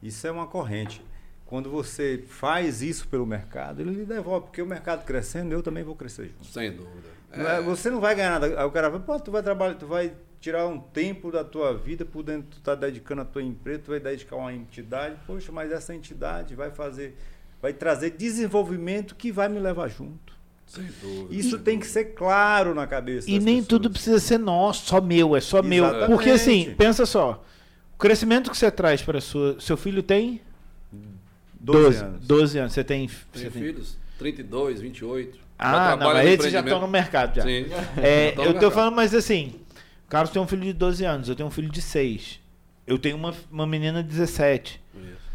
Isso 0.02 0.28
é 0.28 0.32
uma 0.32 0.46
corrente. 0.46 1.04
Quando 1.44 1.72
você 1.72 2.24
faz 2.28 2.84
isso 2.84 3.08
pelo 3.08 3.26
mercado, 3.26 3.82
ele 3.82 3.90
lhe 3.90 4.06
devolve, 4.06 4.46
porque 4.46 4.62
o 4.62 4.66
mercado 4.66 5.04
crescendo, 5.04 5.54
eu 5.54 5.64
também 5.64 5.84
vou 5.84 5.96
crescer 5.96 6.28
junto. 6.28 6.46
Sem 6.46 6.72
dúvida. 6.72 7.10
É... 7.32 7.60
Você 7.62 7.90
não 7.90 8.00
vai 8.00 8.14
ganhar 8.14 8.40
nada. 8.40 8.60
Aí 8.62 8.66
o 8.66 8.70
cara 8.70 8.90
vai, 8.90 9.00
pô, 9.00 9.20
tu 9.20 9.32
vai 9.32 9.42
trabalhar, 9.42 9.74
tu 9.74 9.88
vai 9.88 10.14
tirar 10.40 10.68
um 10.68 10.80
tempo 10.80 11.32
da 11.32 11.44
tua 11.44 11.76
vida, 11.76 12.06
por 12.06 12.22
dentro 12.22 12.48
tu 12.52 12.62
tá 12.62 12.76
dedicando 12.76 13.24
a 13.24 13.26
tua 13.26 13.42
empresa, 13.42 13.82
tu 13.86 13.90
vai 13.90 14.00
dedicar 14.00 14.36
uma 14.36 14.54
entidade, 14.54 15.18
poxa, 15.26 15.52
mas 15.52 15.72
essa 15.72 15.96
entidade 15.96 16.54
vai 16.54 16.70
fazer, 16.70 17.18
vai 17.60 17.74
trazer 17.74 18.12
desenvolvimento 18.12 19.16
que 19.16 19.32
vai 19.32 19.50
me 19.50 19.60
levar 19.60 19.88
junto. 19.88 20.27
Isso 21.30 21.58
tem 21.60 21.80
que 21.80 21.88
ser 21.88 22.14
claro 22.14 22.76
na 22.76 22.86
cabeça. 22.86 23.30
E 23.30 23.40
nem 23.40 23.56
pessoas. 23.56 23.68
tudo 23.68 23.90
precisa 23.90 24.20
ser 24.20 24.38
nosso, 24.38 24.86
só 24.86 25.02
meu, 25.02 25.36
é 25.36 25.42
só 25.42 25.60
Exatamente. 25.60 25.82
meu. 25.82 26.08
Porque 26.08 26.30
assim, 26.30 26.76
pensa 26.78 27.06
só, 27.06 27.44
o 27.94 27.98
crescimento 27.98 28.52
que 28.52 28.58
você 28.58 28.70
traz 28.70 29.02
para 29.02 29.22
sua, 29.22 29.60
seu 29.60 29.78
filho 29.78 30.04
tem 30.04 30.42
12, 31.60 31.62
12 31.62 32.04
anos. 32.04 32.28
12 32.28 32.60
anos. 32.60 32.74
Você 32.74 32.84
tem, 32.84 33.08
você 33.08 33.50
tem 33.50 33.50
filhos? 33.50 33.98
32, 34.20 34.82
28. 34.82 35.40
Ah, 35.60 35.96
não, 35.96 36.14
mas 36.14 36.28
eles 36.28 36.52
já 36.52 36.60
estão 36.60 36.80
no 36.80 36.88
mercado 36.88 37.36
já. 37.36 37.44
Sim. 37.44 37.66
É, 37.98 38.34
eu 38.38 38.52
estou 38.52 38.70
falando, 38.70 38.96
mas 38.96 39.14
assim, 39.16 39.54
o 40.06 40.10
Carlos 40.10 40.32
tem 40.32 40.42
um 40.42 40.48
filho 40.48 40.64
de 40.64 40.74
12 40.74 41.04
anos, 41.04 41.30
eu 41.30 41.36
tenho 41.36 41.48
um 41.48 41.52
filho 41.52 41.70
de 41.70 41.82
6. 41.82 42.40
Eu 42.86 42.98
tenho 42.98 43.18
uma, 43.18 43.34
uma 43.52 43.68
menina 43.68 44.02
de 44.02 44.10
17. 44.10 44.82
Isso. 44.96 45.27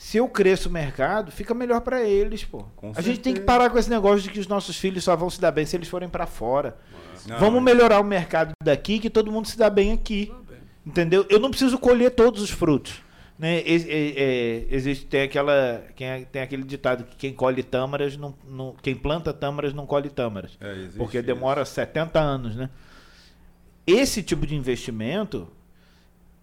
Se 0.00 0.16
eu 0.16 0.28
cresço 0.28 0.68
o 0.68 0.72
mercado, 0.72 1.32
fica 1.32 1.52
melhor 1.52 1.80
para 1.80 2.00
eles, 2.04 2.44
pô. 2.44 2.62
Com 2.76 2.92
a 2.94 3.00
gente 3.00 3.18
tem 3.18 3.32
que 3.32 3.40
certeza. 3.40 3.46
parar 3.46 3.68
com 3.68 3.76
esse 3.78 3.90
negócio 3.90 4.20
de 4.20 4.30
que 4.30 4.38
os 4.38 4.46
nossos 4.46 4.76
filhos 4.76 5.02
só 5.02 5.16
vão 5.16 5.28
se 5.28 5.40
dar 5.40 5.50
bem 5.50 5.66
se 5.66 5.74
eles 5.76 5.88
forem 5.88 6.08
para 6.08 6.24
fora. 6.24 6.76
Não, 7.26 7.36
Vamos 7.40 7.60
melhorar 7.60 7.98
o 7.98 8.04
mercado 8.04 8.52
daqui, 8.62 9.00
que 9.00 9.10
todo 9.10 9.32
mundo 9.32 9.48
se 9.48 9.58
dá 9.58 9.68
bem 9.68 9.90
aqui. 9.92 10.32
Entendeu? 10.86 11.26
Eu 11.28 11.40
não 11.40 11.50
preciso 11.50 11.76
colher 11.80 12.12
todos 12.12 12.40
os 12.40 12.48
frutos. 12.48 13.02
Né? 13.36 13.58
É- 13.58 13.74
é- 13.74 14.66
existe 14.70 15.04
tem 15.06 15.22
aquela 15.22 15.84
quem 15.96 16.06
é- 16.06 16.24
tem 16.24 16.42
aquele 16.42 16.62
ditado 16.62 17.02
que 17.04 17.16
quem 17.16 17.32
colhe 17.32 17.64
tâmaras 17.64 18.16
não, 18.16 18.32
não- 18.48 18.76
quem 18.80 18.94
planta 18.94 19.32
tâmaras 19.32 19.72
não 19.74 19.84
colhe 19.86 20.10
tâmaras 20.10 20.56
É, 20.60 20.88
porque 20.96 21.18
isso. 21.18 21.26
demora 21.26 21.64
70 21.64 22.18
anos 22.20 22.56
né 22.56 22.68
esse 23.86 24.24
tipo 24.24 24.44
de 24.44 24.56
investimento 24.56 25.46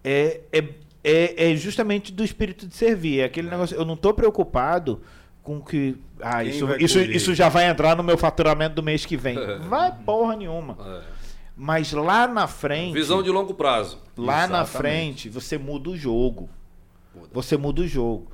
é, 0.02 0.40
é, 0.50 0.64
é, 1.08 1.52
é 1.52 1.56
justamente 1.56 2.12
do 2.12 2.24
espírito 2.24 2.66
de 2.66 2.74
servir 2.74 3.20
é 3.20 3.24
aquele 3.24 3.48
negócio 3.48 3.76
eu 3.76 3.84
não 3.84 3.94
estou 3.94 4.12
preocupado 4.12 5.00
com 5.42 5.60
que 5.60 5.96
ah 6.20 6.42
Quem 6.42 6.50
isso 6.50 6.76
isso, 6.78 7.00
isso 7.00 7.34
já 7.34 7.48
vai 7.48 7.68
entrar 7.68 7.96
no 7.96 8.02
meu 8.02 8.18
faturamento 8.18 8.74
do 8.74 8.82
mês 8.82 9.06
que 9.06 9.16
vem 9.16 9.36
vai 9.68 9.92
porra 10.04 10.34
nenhuma 10.36 10.76
É. 10.80 11.02
mas 11.56 11.92
lá 11.92 12.26
na 12.26 12.46
frente 12.46 12.94
Visão 12.94 13.22
de 13.22 13.30
longo 13.30 13.54
prazo. 13.54 13.98
Lá 14.16 14.46
na 14.46 14.62
Exatamente. 14.62 14.68
frente, 14.76 15.28
você 15.28 15.56
muda 15.58 15.90
o 15.90 15.96
jogo. 15.96 16.48
Muda. 17.14 17.28
Você 17.32 17.56
muda 17.56 17.82
o 17.82 17.86
jogo. 17.86 18.30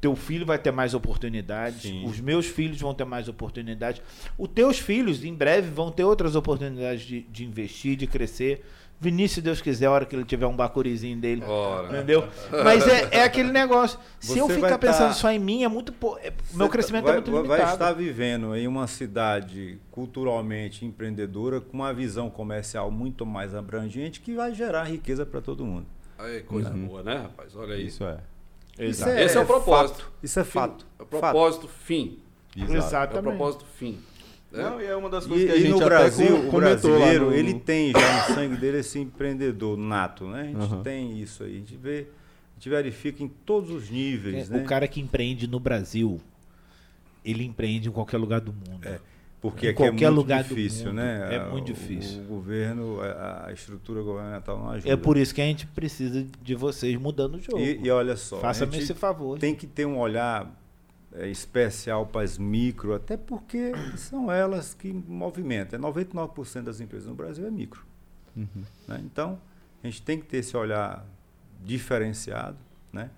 Teu 0.00 0.14
filho 0.16 0.44
vai 0.46 0.58
ter 0.58 0.70
mais 0.70 0.92
oportunidades, 0.94 1.82
Sim. 1.82 2.04
os 2.06 2.20
meus 2.20 2.46
filhos 2.46 2.78
vão 2.80 2.94
ter 2.94 3.04
mais 3.04 3.28
oportunidades. 3.28 4.02
Os 4.38 4.48
teus 4.48 4.78
filhos, 4.78 5.24
em 5.24 5.34
breve, 5.34 5.70
vão 5.70 5.90
ter 5.90 6.04
outras 6.04 6.34
oportunidades 6.36 7.02
de, 7.02 7.22
de 7.22 7.44
investir, 7.44 7.96
de 7.96 8.06
crescer. 8.06 8.62
Vinícius, 8.98 9.34
se 9.34 9.42
Deus 9.42 9.60
quiser, 9.60 9.86
a 9.86 9.90
hora 9.90 10.06
que 10.06 10.16
ele 10.16 10.24
tiver 10.24 10.46
um 10.46 10.56
bacurizinho 10.56 11.18
dele. 11.18 11.44
Ora. 11.44 11.88
Entendeu? 11.88 12.26
Mas 12.64 12.86
é, 12.88 13.08
é 13.18 13.22
aquele 13.24 13.52
negócio. 13.52 13.98
Se 14.18 14.28
Você 14.32 14.40
eu 14.40 14.48
ficar 14.48 14.78
pensando 14.78 15.08
tá- 15.08 15.12
só 15.14 15.30
em 15.30 15.38
mim, 15.38 15.64
é 15.64 15.68
muito. 15.68 15.92
é- 16.22 16.32
meu 16.54 16.68
crescimento 16.70 17.04
vai, 17.04 17.12
é 17.12 17.16
muito 17.16 17.30
limitado. 17.30 17.48
vai 17.62 17.72
estar 17.72 17.92
vivendo 17.92 18.56
em 18.56 18.66
uma 18.66 18.86
cidade 18.86 19.78
culturalmente 19.90 20.84
empreendedora 20.86 21.60
com 21.60 21.74
uma 21.74 21.92
visão 21.92 22.30
comercial 22.30 22.90
muito 22.90 23.26
mais 23.26 23.54
abrangente 23.54 24.20
que 24.20 24.34
vai 24.34 24.54
gerar 24.54 24.84
riqueza 24.84 25.26
para 25.26 25.42
todo 25.42 25.64
mundo. 25.64 25.86
Aí, 26.18 26.40
coisa 26.40 26.70
boa, 26.70 27.02
né, 27.02 27.16
rapaz? 27.18 27.54
Olha 27.54 27.74
aí. 27.74 27.86
Isso 27.86 28.02
é. 28.02 28.18
Isso 28.78 29.06
Esse 29.08 29.36
é 29.36 29.40
o 29.40 29.46
propósito. 29.46 29.98
fato. 30.00 30.12
Isso 30.22 30.40
é 30.40 30.44
Fim. 30.44 30.50
fato. 30.52 30.86
É 30.98 31.02
o 31.02 31.06
Fato. 31.06 31.20
propósito, 31.20 31.68
fim. 31.68 32.18
Exato. 32.56 32.72
É 32.72 32.74
o 32.74 32.78
Exatamente. 32.78 33.22
propósito, 33.36 33.64
fim. 33.78 33.98
Né? 34.56 34.62
Não, 34.70 34.80
e 34.80 34.84
é 34.86 34.96
uma 34.96 35.08
das 35.10 35.24
E, 35.24 35.28
coisas 35.28 35.46
que 35.46 35.52
a 35.52 35.56
e 35.56 35.60
gente 35.60 35.70
no 35.70 35.76
até 35.76 35.84
Brasil, 35.86 36.42
com- 36.42 36.48
o 36.56 36.60
brasileiro, 36.60 37.26
no- 37.26 37.32
ele 37.34 37.54
tem 37.54 37.92
já 37.92 38.28
no 38.28 38.34
sangue 38.34 38.56
dele 38.56 38.78
esse 38.78 38.98
empreendedor 38.98 39.76
nato, 39.76 40.26
né? 40.26 40.40
A 40.42 40.44
gente 40.44 40.56
Aham. 40.72 40.82
tem 40.82 41.20
isso 41.20 41.42
aí. 41.44 41.52
A 41.56 41.58
gente 41.58 41.76
vê, 41.76 42.06
a 42.52 42.54
gente 42.58 42.68
verifica 42.68 43.22
em 43.22 43.28
todos 43.28 43.70
os 43.70 43.90
níveis, 43.90 44.50
É, 44.50 44.54
né? 44.56 44.62
O 44.62 44.66
cara 44.66 44.88
que 44.88 45.00
empreende 45.00 45.46
no 45.46 45.60
Brasil, 45.60 46.20
ele 47.24 47.44
empreende 47.44 47.88
em 47.88 47.92
qualquer 47.92 48.18
lugar 48.18 48.40
do 48.40 48.52
mundo. 48.52 48.86
É, 48.86 48.98
Porque 49.38 49.66
Em 49.66 49.70
aqui 49.70 49.82
é 49.82 49.86
qualquer 49.90 50.06
muito 50.10 50.16
lugar 50.16 50.42
do 50.42 50.48
difícil, 50.48 50.86
mundo. 50.86 50.96
né? 50.96 51.28
É 51.36 51.50
muito 51.50 51.70
O- 51.70 51.74
difícil. 51.74 52.22
O, 52.22 52.24
governo, 52.24 53.00
a, 53.02 53.46
a 53.48 53.52
estrutura 53.52 54.02
governamental 54.02 54.58
não 54.58 54.70
ajuda. 54.70 54.90
É 54.92 54.96
por 54.96 55.16
isso 55.16 55.32
que 55.34 55.40
a 55.40 55.44
gente 55.44 55.66
precisa 55.68 56.26
de 56.42 56.54
vocês 56.54 56.96
mudando 56.98 57.34
o 57.36 57.40
jogo. 57.40 57.58
E, 57.60 57.78
e 57.84 57.90
olha 57.90 58.16
só, 58.16 58.38
Faça-me 58.40 58.78
esse 58.78 58.94
favor. 58.94 59.38
tem 59.38 59.54
que 59.54 59.66
ter 59.66 59.86
um 59.86 59.98
olhar 59.98 60.50
é, 61.12 61.28
especial 61.28 62.06
para 62.06 62.22
as 62.22 62.36
micro, 62.36 62.94
até 62.94 63.16
porque 63.16 63.72
são 63.96 64.30
elas 64.30 64.74
que 64.74 64.92
movimentam. 64.92 65.78
É 65.78 65.82
99% 65.82 66.62
das 66.62 66.80
empresas 66.80 67.08
no 67.08 67.14
Brasil 67.14 67.46
é 67.46 67.50
micro. 67.50 67.84
Uhum. 68.36 68.64
né? 68.86 69.00
Então, 69.04 69.38
a 69.82 69.86
gente 69.86 70.02
tem 70.02 70.20
que 70.20 70.26
ter 70.26 70.38
esse 70.38 70.56
olhar 70.56 71.06
diferenciado, 71.64 72.58
né? 72.92 73.10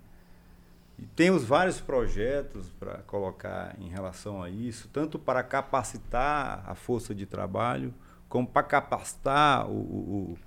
E 0.98 1.06
temos 1.06 1.44
vários 1.44 1.80
projetos 1.80 2.70
para 2.78 2.98
colocar 2.98 3.76
em 3.80 3.88
relação 3.88 4.42
a 4.42 4.50
isso, 4.50 4.88
tanto 4.92 5.18
para 5.18 5.42
capacitar 5.42 6.62
a 6.66 6.74
força 6.74 7.14
de 7.14 7.24
trabalho, 7.24 7.94
como 8.28 8.46
para 8.46 8.62
capacitar 8.64 9.68
o, 9.68 9.74
o, 9.74 10.38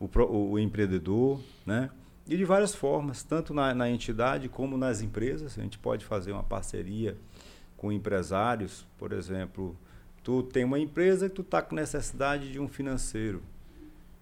o, 0.00 0.06
o 0.06 0.50
o 0.52 0.58
empreendedor, 0.58 1.40
né? 1.64 1.90
E 2.26 2.36
de 2.36 2.44
várias 2.44 2.74
formas, 2.74 3.22
tanto 3.22 3.52
na, 3.52 3.74
na 3.74 3.90
entidade 3.90 4.48
como 4.48 4.76
nas 4.76 5.02
empresas. 5.02 5.58
A 5.58 5.62
gente 5.62 5.78
pode 5.78 6.04
fazer 6.04 6.32
uma 6.32 6.42
parceria 6.42 7.16
com 7.76 7.90
empresários, 7.90 8.86
por 8.96 9.12
exemplo, 9.12 9.76
tu 10.22 10.42
tem 10.42 10.62
uma 10.62 10.78
empresa 10.78 11.28
que 11.28 11.34
tu 11.34 11.42
está 11.42 11.60
com 11.60 11.74
necessidade 11.74 12.52
de 12.52 12.60
um 12.60 12.68
financeiro. 12.68 13.42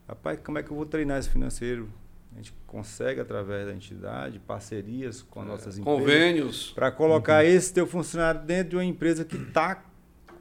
Rapaz, 0.09 0.41
como 0.43 0.59
é 0.59 0.63
que 0.63 0.71
eu 0.71 0.77
vou 0.77 0.87
treinar 0.87 1.19
esse 1.19 1.29
financeiro? 1.29 1.91
A 2.33 2.37
gente 2.37 2.55
consegue, 2.67 3.21
através 3.21 3.67
da 3.67 3.75
entidade, 3.75 4.39
parcerias 4.39 5.21
com 5.23 5.43
as 5.43 5.47
nossas 5.47 5.79
empresas, 5.79 6.01
Convênios. 6.01 6.73
para 6.73 6.91
colocar 6.91 7.45
esse 7.45 7.75
teu 7.75 7.87
funcionário 7.87 8.41
dentro 8.41 8.71
de 8.71 8.77
uma 8.77 8.85
empresa 8.85 9.25
que 9.25 9.37
está 9.37 9.85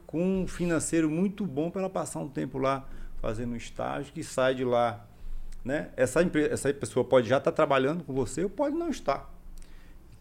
com 0.06 0.42
um 0.42 0.46
financeiro 0.46 1.10
muito 1.10 1.44
bom 1.44 1.70
para 1.70 1.82
ela 1.82 1.90
passar 1.90 2.20
um 2.20 2.28
tempo 2.28 2.58
lá 2.58 2.88
fazendo 3.20 3.52
um 3.52 3.56
estágio, 3.56 4.12
que 4.12 4.24
sai 4.24 4.54
de 4.54 4.64
lá. 4.64 5.06
Né? 5.64 5.88
Essa, 5.96 6.20
essa 6.50 6.72
pessoa 6.72 7.04
pode 7.04 7.28
já 7.28 7.38
estar 7.38 7.52
trabalhando 7.52 8.02
com 8.04 8.12
você 8.14 8.42
ou 8.44 8.50
pode 8.50 8.74
não 8.76 8.88
estar. 8.88 9.30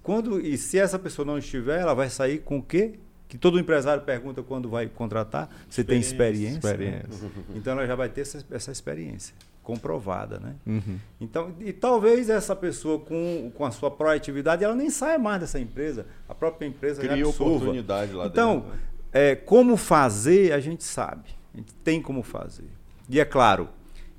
Quando, 0.04 0.40
e 0.40 0.58
se 0.58 0.78
essa 0.80 0.98
pessoa 0.98 1.26
não 1.26 1.38
estiver, 1.38 1.80
ela 1.80 1.94
vai 1.94 2.10
sair 2.10 2.40
com 2.40 2.58
o 2.58 2.64
quê? 2.64 3.00
Que 3.28 3.38
todo 3.38 3.60
empresário 3.60 4.02
pergunta 4.04 4.42
quando 4.42 4.68
vai 4.70 4.88
contratar. 4.88 5.50
Você 5.70 5.84
tem 5.84 6.00
experiência? 6.00 6.58
Experiência. 6.58 7.30
Então 7.56 7.74
ela 7.74 7.86
já 7.86 7.96
vai 7.96 8.10
ter 8.10 8.22
essa, 8.22 8.44
essa 8.52 8.72
experiência 8.72 9.36
comprovada, 9.62 10.40
né? 10.40 10.56
Uhum. 10.66 10.98
Então, 11.22 11.54
e 11.60 11.72
talvez 11.72 12.28
essa 12.28 12.56
pessoa 12.56 13.00
com, 13.00 13.52
com 13.54 13.64
a 13.66 13.70
sua 13.70 13.92
proatividade, 13.92 14.64
ela 14.64 14.74
nem 14.76 14.90
saia 14.90 15.20
mais 15.20 15.42
dessa 15.42 15.60
empresa. 15.60 16.08
A 16.28 16.34
própria 16.34 16.66
empresa 16.66 17.04
já 17.04 17.10
Cria 17.10 17.24
absorva. 17.24 17.54
oportunidade 17.56 18.12
lá 18.14 18.26
Então, 18.26 18.62
dentro. 18.62 18.70
né? 18.72 18.80
é, 19.14 19.36
como 19.36 19.78
fazer, 19.78 20.54
a 20.54 20.60
gente 20.60 20.84
sabe. 20.84 21.30
A 21.54 21.58
gente 21.58 21.72
tem 21.84 22.02
como 22.02 22.24
fazer. 22.24 22.68
E 23.08 23.20
é 23.20 23.26
claro, 23.26 23.70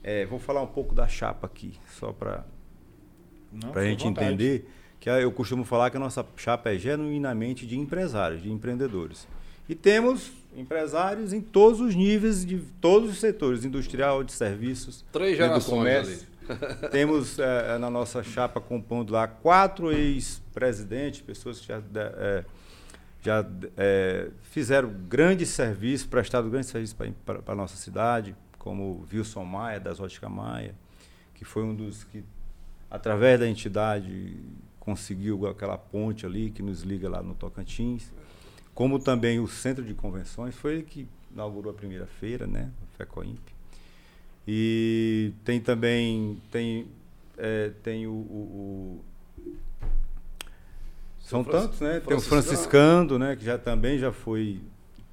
é, 0.03 0.25
vou 0.25 0.39
falar 0.39 0.63
um 0.63 0.67
pouco 0.67 0.95
da 0.95 1.07
chapa 1.07 1.47
aqui, 1.47 1.75
só 1.99 2.13
para 2.13 2.45
a 3.75 3.85
gente 3.85 4.05
vontade. 4.05 4.27
entender 4.27 4.71
que 4.99 5.09
eu 5.09 5.33
costumo 5.33 5.65
falar 5.65 5.91
que 5.91 5.97
a 5.97 6.01
nossa 6.01 6.25
chapa 6.37 6.71
é 6.71 6.79
genuinamente 6.79 7.67
de 7.67 7.79
empresários, 7.79 8.43
de 8.43 8.51
empreendedores. 8.51 9.27
E 9.69 9.75
temos 9.75 10.33
empresários 10.57 11.33
em 11.33 11.41
todos 11.41 11.81
os 11.81 11.95
níveis, 11.95 12.45
de 12.45 12.59
todos 12.81 13.11
os 13.11 13.21
setores, 13.21 13.65
industrial, 13.65 14.25
de 14.25 14.33
serviços, 14.33 15.05
Três 15.13 15.39
né, 15.39 15.45
do 15.45 15.49
gerações 15.49 15.79
comércio. 15.79 16.31
Temos 16.91 17.39
eh, 17.39 17.79
na 17.79 17.89
nossa 17.89 18.25
chapa 18.25 18.61
compondo 18.61 19.13
lá 19.13 19.29
quatro 19.29 19.93
ex-presidentes, 19.93 21.21
pessoas 21.21 21.61
que 21.61 21.69
já, 21.69 21.81
eh, 21.95 22.45
já 23.23 23.47
eh, 23.77 24.31
fizeram 24.43 24.93
grande 25.09 25.47
serviço, 25.47 26.09
prestado 26.09 26.51
grande 26.51 26.67
serviço 26.67 26.97
para 27.25 27.41
a 27.47 27.55
nossa 27.55 27.77
cidade, 27.77 28.35
como 28.61 28.82
o 28.85 29.07
Wilson 29.12 29.45
Maia, 29.45 29.81
das 29.81 29.99
Ótica 29.99 30.28
Maia, 30.28 30.74
que 31.35 31.45
foi 31.45 31.65
um 31.65 31.74
dos 31.74 32.05
que, 32.05 32.23
através 32.91 33.41
da 33.41 33.49
entidade, 33.49 34.37
conseguiu 34.78 35.47
aquela 35.49 35.77
ponte 35.78 36.24
ali 36.27 36.51
que 36.51 36.62
nos 36.62 36.82
liga 36.82 37.09
lá 37.09 37.23
no 37.23 37.35
Tocantins. 37.35 38.12
Como 38.74 38.99
também 39.01 39.41
o 39.41 39.49
Centro 39.49 39.82
de 39.85 39.95
Convenções, 39.95 40.55
foi 40.55 40.74
ele 40.74 40.82
que 40.85 41.09
inaugurou 41.32 41.73
a 41.73 41.74
primeira 41.74 42.07
feira, 42.07 42.47
né? 42.47 42.70
O 42.82 42.97
FECOIMP. 42.97 43.39
E 44.47 45.32
tem 45.45 45.61
também 45.61 46.41
tem, 46.51 46.87
é, 47.39 47.70
tem 47.82 48.07
o, 48.07 48.11
o- 48.12 49.03
o- 49.47 49.51
são 51.19 51.45
tantos, 51.45 51.81
né? 51.81 52.01
Tem 52.01 52.16
o 52.16 52.20
Franciscano. 52.20 52.43
Franciscando, 52.43 53.19
né? 53.19 53.37
Que 53.37 53.45
já 53.45 53.57
também 53.59 53.99
já 53.99 54.12
foi 54.12 54.61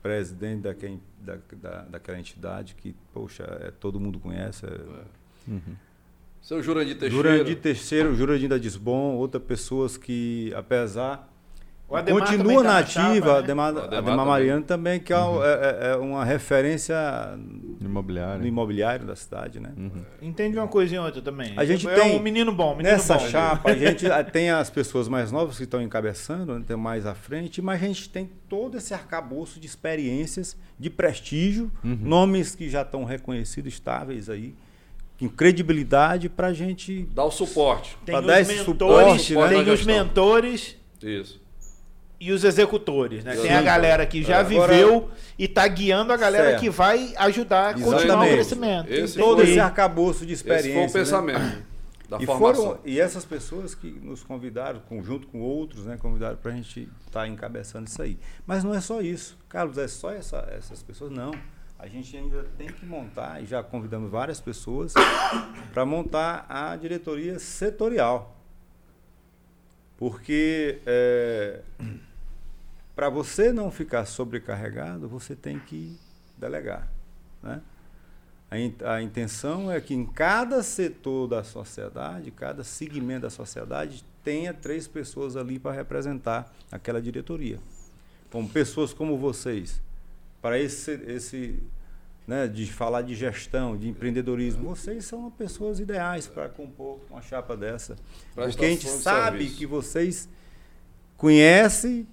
presidente 0.01 0.61
daquele, 0.61 0.99
da, 1.17 1.37
da, 1.53 1.81
daquela 1.83 2.19
entidade 2.19 2.75
que, 2.75 2.95
poxa, 3.13 3.43
é, 3.61 3.71
todo 3.71 3.99
mundo 3.99 4.19
conhece. 4.19 4.65
é- 4.65 5.49
Uhum. 5.49 5.75
Seu 6.41 6.61
Jurandir 6.63 6.97
Teixeira. 6.97 7.29
Jurandir 7.29 7.57
Teixeira, 7.59 8.09
o 8.09 8.15
Jurandir 8.15 8.49
da 8.49 8.57
Disbom, 8.57 9.15
outras 9.15 9.43
pessoas 9.43 9.97
que, 9.97 10.53
apesar. 10.55 11.27
Continua 11.87 12.63
tá 12.63 12.63
na 12.63 12.73
nativa, 12.73 12.95
chapa, 12.95 13.41
né? 13.41 13.97
a 13.97 14.01
também. 14.01 14.25
Mariano 14.25 14.63
também, 14.63 14.99
que 14.99 15.13
é 15.13 15.17
um- 15.19 15.41
é, 15.41 15.47
é- 15.53 15.91
é 15.91 15.95
uma 15.95 16.25
referência 16.25 16.93
Imobiliário. 17.79 18.41
no 18.41 18.45
imobiliário 18.47 19.05
da 19.05 19.15
cidade, 19.15 19.59
né? 19.61 19.71
Uhum. 19.77 20.03
Entende 20.21 20.57
uma 20.57 20.67
coisa 20.67 20.93
e 20.95 20.99
outra 20.99 21.21
também. 21.21 21.53
A 21.55 21.63
gente 21.63 21.87
é 21.87 21.95
tem- 21.95 22.17
um 22.17 22.21
menino 22.21 22.51
bom, 22.51 22.75
menino 22.75 22.89
Nessa 22.93 23.13
bom. 23.17 23.27
chapa, 23.29 23.71
a 23.71 23.75
gente 23.77 24.05
ah, 24.11 24.21
tem 24.21 24.49
as 24.51 24.69
pessoas 24.69 25.07
mais 25.07 25.31
novas 25.31 25.55
que 25.57 25.63
estão 25.63 25.81
encabeçando, 25.81 26.59
né, 26.59 26.63
tem 26.67 26.75
mais 26.75 27.05
à 27.05 27.15
frente, 27.15 27.61
mas 27.61 27.81
a 27.81 27.85
gente 27.87 28.09
tem 28.09 28.29
todo 28.49 28.75
esse 28.77 28.93
arcabouço 28.93 29.57
de 29.57 29.65
experiências, 29.67 30.57
de 30.77 30.89
prestígio, 30.89 31.71
Uhum. 31.83 31.97
nomes 32.01 32.53
que 32.53 32.69
já 32.69 32.81
estão 32.81 33.05
reconhecidos, 33.05 33.73
estáveis 33.73 34.29
aí, 34.29 34.53
com 35.17 35.29
credibilidade 35.29 36.27
para 36.29 36.47
a 36.47 36.53
gente 36.53 37.07
Dá 37.15 37.23
o 37.23 37.31
suporte. 37.31 37.97
Tem 38.05 38.13
pra 38.13 38.19
os 38.21 38.27
dar 38.27 38.41
esse 38.41 38.53
mentores, 38.55 39.21
suporte, 39.21 39.35
né? 39.55 39.63
tem 39.63 39.73
os 39.73 39.85
mentores 39.85 40.75
Isso. 41.01 41.46
E 42.19 42.31
os 42.31 42.43
executores, 42.43 43.23
né? 43.23 43.35
Tem 43.35 43.53
a 43.53 43.61
galera 43.61 44.05
que 44.05 44.23
já 44.23 44.39
Agora- 44.39 44.73
viveu 44.73 45.09
e 45.37 45.47
tá 45.47 45.67
guiando 45.67 46.11
a 46.11 46.17
galera 46.17 46.49
Certo. 46.49 46.59
que 46.61 46.69
vai 46.69 47.13
ajudar 47.17 47.69
a 47.69 47.73
continuar 47.73 47.93
o 47.95 47.99
Exatamente. 48.03 48.33
crescimento. 48.33 48.89
Esse 48.91 49.17
todo 49.17 49.41
esse 49.43 49.51
foi- 49.53 49.59
arcabouço 49.61 50.25
de 50.25 50.33
experiência. 50.33 50.85
Esse 50.85 50.91
foi 50.91 51.01
o 51.01 51.03
né? 51.27 51.33
pensamento. 51.33 51.77
Da 52.09 52.17
e, 52.21 52.25
formação. 52.25 52.63
foram, 52.65 52.79
e 52.85 52.99
essas 53.01 53.25
pessoas 53.25 53.75
que 53.75 53.87
nos 54.01 54.23
convidaram, 54.23 54.79
com- 54.79 55.03
junto 55.03 55.27
com 55.27 55.41
outros, 55.41 55.85
né, 55.85 55.97
convidaram 55.97 56.37
para 56.37 56.51
a 56.53 56.55
gente 56.55 56.87
estar 57.05 57.27
encabeçando 57.27 57.85
isso 57.87 58.01
aí. 58.01 58.17
Mas 58.45 58.63
não 58.63 58.73
é 58.73 58.79
só 58.79 59.01
isso. 59.01 59.37
Carlos, 59.49 59.77
é 59.77 59.87
só 59.89 60.11
essa- 60.11 60.47
essas 60.57 60.81
pessoas? 60.81 61.11
Não. 61.11 61.31
A 61.77 61.85
gente 61.87 62.15
ainda 62.17 62.45
tem 62.57 62.67
que 62.67 62.85
montar, 62.85 63.43
e 63.43 63.45
já 63.45 63.61
convidamos 63.61 64.09
várias 64.09 64.39
pessoas, 64.39 64.93
para 65.73 65.85
montar 65.85 66.45
a 66.49 66.75
diretoria 66.77 67.37
setorial. 67.39 68.35
Porque 69.97 70.79
para 72.97 73.09
você 73.09 73.53
não 73.53 73.69
ficar 73.69 74.05
sobrecarregado, 74.05 75.07
você 75.07 75.35
tem 75.35 75.59
que 75.59 75.95
delegar. 76.35 76.91
Né? 77.43 77.61
A, 78.49 78.57
in- 78.57 78.75
a 78.83 79.01
intenção 79.03 79.71
é 79.71 79.79
que 79.79 79.93
em 79.93 80.03
cada 80.03 80.63
setor 80.63 81.27
da 81.27 81.43
sociedade, 81.43 82.31
cada 82.31 82.63
segmento 82.63 83.21
da 83.21 83.29
sociedade, 83.29 84.03
tenha 84.23 84.51
três 84.51 84.87
pessoas 84.87 85.37
ali 85.37 85.59
para 85.59 85.73
representar 85.73 86.51
aquela 86.71 86.99
diretoria. 86.99 87.59
Como 88.31 88.49
pessoas 88.49 88.93
como 88.93 89.15
vocês, 89.15 89.79
para 90.41 90.57
esse, 90.57 90.91
esse 91.05 91.61
né, 92.25 92.47
de 92.47 92.65
falar 92.65 93.03
de 93.03 93.13
gestão, 93.13 93.77
de 93.77 93.87
empreendedorismo, 93.87 94.75
vocês 94.75 95.05
são 95.05 95.29
pessoas 95.29 95.79
ideais 95.79 96.25
para 96.25 96.49
compor 96.49 96.99
uma 97.11 97.21
chapa 97.21 97.55
dessa. 97.55 97.95
Porque 98.33 98.65
a 98.65 98.69
gente 98.69 98.81
Prestação 98.81 98.99
sabe 99.01 99.37
serviço. 99.37 99.57
que 99.57 99.65
vocês 99.67 100.27
conhecem, 101.15 102.07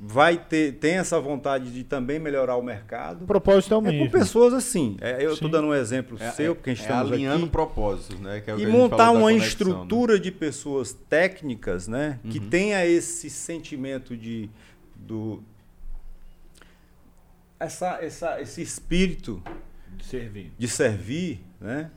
vai 0.00 0.38
ter, 0.38 0.74
tem 0.74 0.94
essa 0.98 1.18
vontade 1.20 1.72
de 1.72 1.82
também 1.82 2.20
melhorar 2.20 2.54
o 2.56 2.62
mercado. 2.62 3.24
O 3.24 3.26
propósito 3.26 3.74
é 3.74 3.76
o 3.76 3.80
É 3.80 3.82
mesmo. 3.90 4.06
com 4.06 4.12
pessoas 4.12 4.54
assim. 4.54 4.96
É, 5.00 5.24
eu 5.24 5.32
estou 5.32 5.48
dando 5.50 5.68
um 5.68 5.74
exemplo 5.74 6.16
É, 6.20 6.30
seu, 6.30 6.52
é- 6.52 6.54
porque 6.54 6.70
a 6.70 6.74
gente 6.74 6.84
é 6.84 6.88
estamos 6.88 7.12
alinhando 7.12 7.42
aqui. 7.44 7.50
propósitos, 7.52 8.20
né? 8.20 8.40
que 8.40 8.48
é 8.50 8.54
o 8.54 8.56
que 8.58 8.62
E 8.62 8.66
montar 8.66 9.10
uma 9.10 9.22
conexão, 9.22 9.38
né? 9.40 9.46
estrutura 9.48 10.20
de 10.20 10.30
pessoas 10.30 10.92
técnicas, 10.92 11.88
né? 11.88 12.20
Que 12.30 12.38
Uhum. 12.38 12.48
tenha 12.48 12.86
esse 12.86 13.28
sentimento 13.28 14.16
de 14.16 14.48
do 14.94 15.42
essa, 17.58 17.98
essa, 18.02 18.40
esse 18.40 18.62
espírito 18.62 19.42
Servir. 20.02 20.52
de 20.56 20.68
servir, 20.68 21.40
né? 21.60 21.90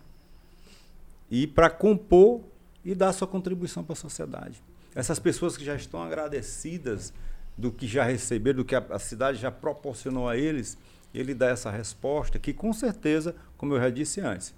E 1.30 1.46
para 1.46 1.70
compor 1.70 2.42
e 2.84 2.96
dar 2.96 3.14
sua 3.14 3.28
contribuição 3.28 3.84
para 3.84 3.94
a 3.94 3.96
sociedade. 3.96 4.62
Essas 4.96 5.20
pessoas 5.20 5.56
que 5.56 5.64
já 5.64 5.76
estão 5.76 6.02
agradecidas 6.02 7.14
do 7.62 7.72
que 7.72 7.88
já 7.88 8.04
receberam, 8.04 8.58
do 8.58 8.66
que 8.66 8.76
a, 8.76 8.84
a 8.90 9.00
cidade 9.00 9.38
já 9.38 9.52
proporcionou 9.52 10.28
a 10.28 10.36
eles, 10.36 10.78
ele 11.14 11.34
dá 11.34 11.48
essa 11.48 11.70
resposta 11.70 12.40
que 12.40 12.54
com 12.54 12.74
certeza, 12.74 13.36
como 13.58 13.76
eu 13.76 13.80
já 13.80 13.90
disse 13.90 14.20
antes, 14.20 14.54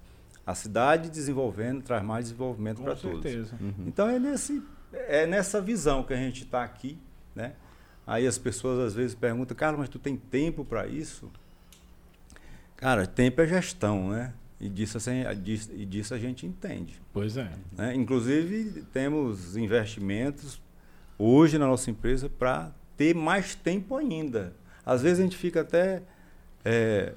a 0.45 0.55
cidade 0.55 1.09
desenvolvendo 1.09 1.81
traz 1.81 2.03
mais 2.03 2.25
desenvolvimento 2.25 2.77
Com 2.77 2.83
para 2.83 2.95
todos. 2.95 3.21
certeza. 3.21 3.53
Então 3.85 4.09
é, 4.09 4.17
nesse, 4.17 4.63
é 4.93 5.25
nessa 5.25 5.61
visão 5.61 6.03
que 6.03 6.13
a 6.13 6.17
gente 6.17 6.43
está 6.43 6.63
aqui, 6.63 6.97
né? 7.35 7.53
Aí 8.05 8.27
as 8.27 8.37
pessoas 8.37 8.79
às 8.79 8.93
vezes 8.93 9.15
perguntam, 9.15 9.55
cara, 9.55 9.77
mas 9.77 9.89
tu 9.89 9.99
tem 9.99 10.17
tempo 10.17 10.65
para 10.65 10.87
isso? 10.87 11.31
Cara, 12.75 13.07
tempo 13.07 13.41
é 13.41 13.47
gestão, 13.47 14.09
né? 14.09 14.33
E 14.59 14.69
disso, 14.69 14.97
assim, 14.97 15.23
disso, 15.41 15.71
e 15.73 15.85
disso 15.85 16.13
a 16.13 16.17
gente 16.17 16.45
entende. 16.45 17.01
Pois 17.11 17.37
é. 17.37 17.51
né? 17.71 17.93
Inclusive, 17.95 18.83
temos 18.93 19.55
investimentos 19.55 20.61
hoje 21.17 21.57
na 21.57 21.67
nossa 21.67 21.89
empresa 21.89 22.29
para 22.29 22.71
ter 22.97 23.13
mais 23.15 23.55
tempo 23.55 23.95
ainda. 23.95 24.53
Às 24.85 25.01
vezes 25.01 25.19
a 25.19 25.23
gente 25.23 25.37
fica 25.37 25.61
até. 25.61 26.01
é, 26.65 27.13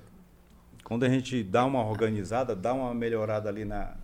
quando 0.85 1.05
a 1.05 1.09
gente 1.09 1.43
dá 1.43 1.65
uma 1.65 1.85
organizada, 1.85 2.55
dá 2.55 2.73
uma 2.73 2.95
melhorada 2.95 3.49
ali 3.49 3.65
na, 3.65 3.95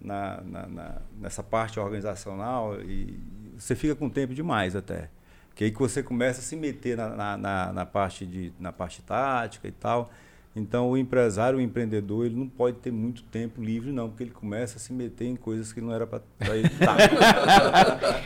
na, 0.00 0.40
na- 0.42 0.66
na- 0.66 1.02
nessa 1.20 1.42
parte 1.42 1.80
organizacional, 1.80 2.80
e 2.80 3.18
você 3.58 3.74
fica 3.74 3.94
com 3.96 4.08
tempo 4.08 4.32
demais 4.34 4.76
até. 4.76 5.10
Que 5.56 5.64
aí 5.64 5.70
que 5.72 5.78
você 5.78 6.02
começa 6.02 6.40
a 6.40 6.42
se 6.42 6.54
meter 6.56 6.96
na, 6.96 7.36
na- 7.36 7.72
na 7.72 7.86
parte, 7.86 8.24
de, 8.26 8.52
na 8.60 8.72
parte 8.72 9.02
tática 9.02 9.66
e 9.68 9.72
tal. 9.72 10.10
Então, 10.56 10.88
o 10.90 10.96
empresário, 10.96 11.58
o 11.58 11.62
empreendedor, 11.62 12.26
ele 12.26 12.36
não 12.36 12.48
pode 12.48 12.76
ter 12.76 12.92
muito 12.92 13.24
tempo 13.24 13.60
livre, 13.60 13.90
não, 13.90 14.08
porque 14.08 14.22
ele 14.22 14.30
começa 14.30 14.76
a 14.76 14.80
se 14.80 14.92
meter 14.92 15.24
em 15.26 15.34
coisas 15.34 15.72
que 15.72 15.80
não 15.80 15.92
era 15.92 16.06
para 16.06 16.22
ele 16.56 16.68
estar. 16.68 16.96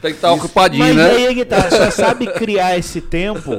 Tem 0.00 0.10
que 0.10 0.16
estar 0.16 0.32
ocupadinho, 0.32 0.84
Mas 0.84 0.96
né? 0.96 1.10
aí 1.10 1.26
é 1.26 1.34
que 1.34 1.44
tá, 1.44 1.70
só 1.70 1.90
sabe 1.90 2.26
criar 2.32 2.76
esse 2.78 3.00
tempo 3.00 3.50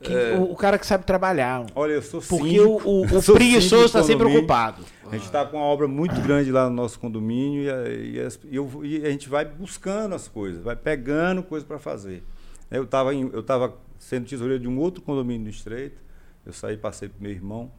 que 0.00 0.12
É. 0.12 0.36
o, 0.36 0.52
o 0.52 0.56
cara 0.56 0.78
que 0.78 0.86
sabe 0.86 1.04
trabalhar. 1.04 1.64
Olha, 1.74 1.92
eu 1.92 2.02
sou 2.02 2.20
Porque 2.20 2.44
síndico, 2.48 2.82
o, 2.84 3.02
o, 3.02 3.06
eu 3.08 3.18
o 3.20 3.22
preguiçoso 3.22 3.84
está 3.86 4.02
sempre 4.02 4.26
ocupado. 4.26 4.82
A 5.10 5.14
gente 5.14 5.24
está 5.26 5.44
com 5.44 5.56
uma 5.56 5.66
obra 5.66 5.86
muito 5.86 6.20
grande 6.20 6.50
lá 6.50 6.68
no 6.68 6.74
nosso 6.74 6.98
condomínio 6.98 7.62
e 7.62 7.70
a, 7.70 7.88
e 7.88 8.20
as- 8.26 8.38
e 8.50 8.56
eu- 8.56 8.80
e 8.84 9.06
a 9.06 9.10
gente 9.10 9.28
vai 9.28 9.44
buscando 9.44 10.14
as 10.14 10.28
coisas, 10.28 10.62
vai 10.62 10.76
pegando 10.76 11.42
coisas 11.42 11.66
para 11.66 11.78
fazer. 11.78 12.22
Eu 12.70 12.84
estava 12.84 13.14
eu 13.14 13.42
tava 13.42 13.74
sendo 13.98 14.26
tesoureiro 14.26 14.62
de 14.62 14.68
um 14.68 14.78
outro 14.78 15.00
condomínio 15.00 15.44
do 15.44 15.50
Estreito, 15.50 16.02
eu 16.46 16.52
saí 16.52 16.76
passei 16.76 17.08
para 17.08 17.20
meu 17.20 17.30
irmão. 17.30 17.70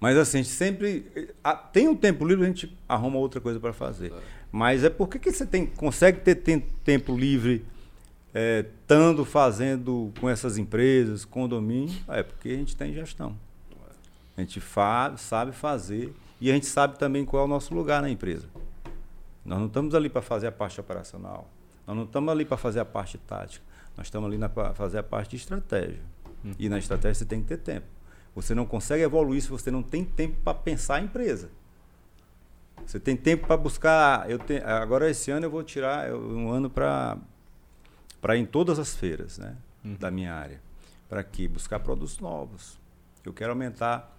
Mas 0.00 0.16
assim, 0.16 0.38
a 0.38 0.42
gente 0.42 0.52
sempre. 0.54 1.32
ah, 1.42 1.54
Tem 1.54 1.88
um 1.88 1.96
tempo 1.96 2.24
livre, 2.24 2.44
a 2.44 2.48
gente 2.48 2.76
arruma 2.88 3.18
outra 3.18 3.40
coisa 3.40 3.58
para 3.58 3.72
fazer. 3.72 4.12
Mas 4.50 4.84
é 4.84 4.90
por 4.90 5.08
que 5.08 5.18
que 5.18 5.30
você 5.32 5.44
tem, 5.44 5.66
consegue 5.66 6.20
ter 6.20 6.36
tem- 6.36 6.60
tempo 6.84 7.16
livre 7.16 7.64
é, 8.32 8.64
estando 8.82 9.24
fazendo 9.24 10.12
com 10.20 10.28
essas 10.28 10.56
empresas, 10.56 11.24
condomínio? 11.24 11.94
É 12.08 12.22
porque 12.22 12.48
a 12.50 12.56
gente 12.56 12.76
tem 12.76 12.94
gestão. 12.94 13.36
A 14.36 14.40
gente 14.40 14.60
fa 14.60 15.14
sabe 15.16 15.50
fazer 15.50 16.14
e 16.40 16.48
a 16.48 16.54
gente 16.54 16.66
sabe 16.66 16.96
também 16.96 17.24
qual 17.24 17.42
é 17.42 17.46
o 17.46 17.48
nosso 17.48 17.74
lugar 17.74 18.00
na 18.00 18.08
empresa. 18.08 18.46
Nós 19.44 19.58
não 19.58 19.66
estamos 19.66 19.94
ali 19.96 20.08
para 20.08 20.22
fazer 20.22 20.46
a 20.46 20.52
parte 20.52 20.78
operacional. 20.80 21.50
Nós 21.84 21.96
não 21.96 22.04
estamos 22.04 22.30
ali 22.30 22.44
para 22.44 22.56
fazer 22.56 22.78
a 22.80 22.84
parte 22.84 23.18
tática. 23.18 23.64
Nós 23.96 24.06
estamos 24.06 24.28
ali 24.32 24.38
para 24.48 24.74
fazer 24.74 24.98
a 24.98 25.02
parte 25.02 25.30
de 25.30 25.36
estratégia. 25.36 26.00
E 26.58 26.68
na 26.68 26.78
estratégia 26.78 27.14
você 27.14 27.24
tem 27.24 27.40
que 27.42 27.48
ter 27.48 27.58
tempo. 27.58 27.86
Você 28.34 28.54
não 28.54 28.64
consegue 28.66 29.02
evoluir 29.02 29.42
se 29.42 29.48
você 29.48 29.70
não 29.70 29.82
tem 29.82 30.04
tempo 30.04 30.36
para 30.44 30.54
pensar 30.54 30.96
a 30.96 31.00
empresa. 31.00 31.50
Você 32.86 33.00
tem 33.00 33.16
tempo 33.16 33.46
para 33.46 33.56
buscar. 33.56 34.30
Eu 34.30 34.38
tenho, 34.38 34.66
agora 34.66 35.10
esse 35.10 35.30
ano 35.30 35.46
eu 35.46 35.50
vou 35.50 35.62
tirar 35.62 36.12
um 36.14 36.50
ano 36.50 36.70
para 36.70 37.16
para 38.20 38.36
ir 38.36 38.40
em 38.40 38.46
todas 38.46 38.78
as 38.80 38.96
feiras, 38.96 39.38
né, 39.38 39.54
da 39.84 40.10
minha 40.10 40.34
área. 40.34 40.60
Para 41.08 41.22
quê? 41.22 41.46
Buscar 41.46 41.78
produtos 41.80 42.18
novos. 42.18 42.76
Eu 43.24 43.32
quero 43.32 43.50
aumentar 43.52 44.16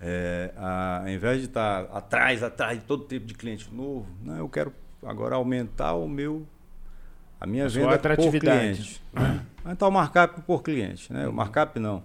é, 0.00 0.52
a- 0.56 1.00
ao 1.02 1.08
invés 1.08 1.40
de 1.40 1.46
estar 1.46 1.82
atrás, 1.92 2.42
atrás 2.42 2.78
de 2.78 2.84
todo 2.84 3.04
tipo 3.04 3.26
de 3.26 3.34
cliente 3.34 3.72
novo, 3.72 4.06
não, 4.22 4.36
eu 4.36 4.48
quero 4.48 4.72
agora 5.02 5.36
aumentar 5.36 5.94
o 5.94 6.08
meu 6.08 6.46
a 7.40 7.46
minha 7.46 7.64
A 7.64 7.68
venda 7.68 7.94
atratividade. 7.94 8.58
por 8.68 8.74
cliente. 8.76 9.02
Né? 9.12 9.46
Aumentar 9.64 9.88
o 9.88 9.90
markup 9.90 10.40
por 10.42 10.62
cliente, 10.62 11.12
né? 11.12 11.26
O 11.26 11.32
markup 11.32 11.78
não. 11.78 12.02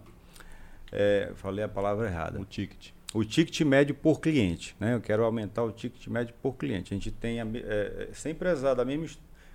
É, 0.92 1.32
falei 1.36 1.64
a 1.64 1.68
palavra 1.68 2.08
errada. 2.08 2.40
O 2.40 2.46
ticket. 2.46 2.90
O 3.14 3.24
ticket 3.24 3.62
médio 3.62 3.96
por 3.96 4.20
cliente, 4.20 4.76
né? 4.80 4.94
Eu 4.94 5.02
quero 5.02 5.24
aumentar 5.24 5.64
o 5.64 5.72
ticket 5.72 6.08
médio 6.08 6.34
por 6.42 6.54
cliente. 6.54 6.94
A 6.94 6.96
gente 6.98 7.12
tem 7.12 7.40
a, 7.42 7.46
é, 7.46 8.08
é, 8.10 8.10
sempre 8.14 8.52
usado 8.52 8.82
a 8.82 8.86
mesma, 8.86 9.08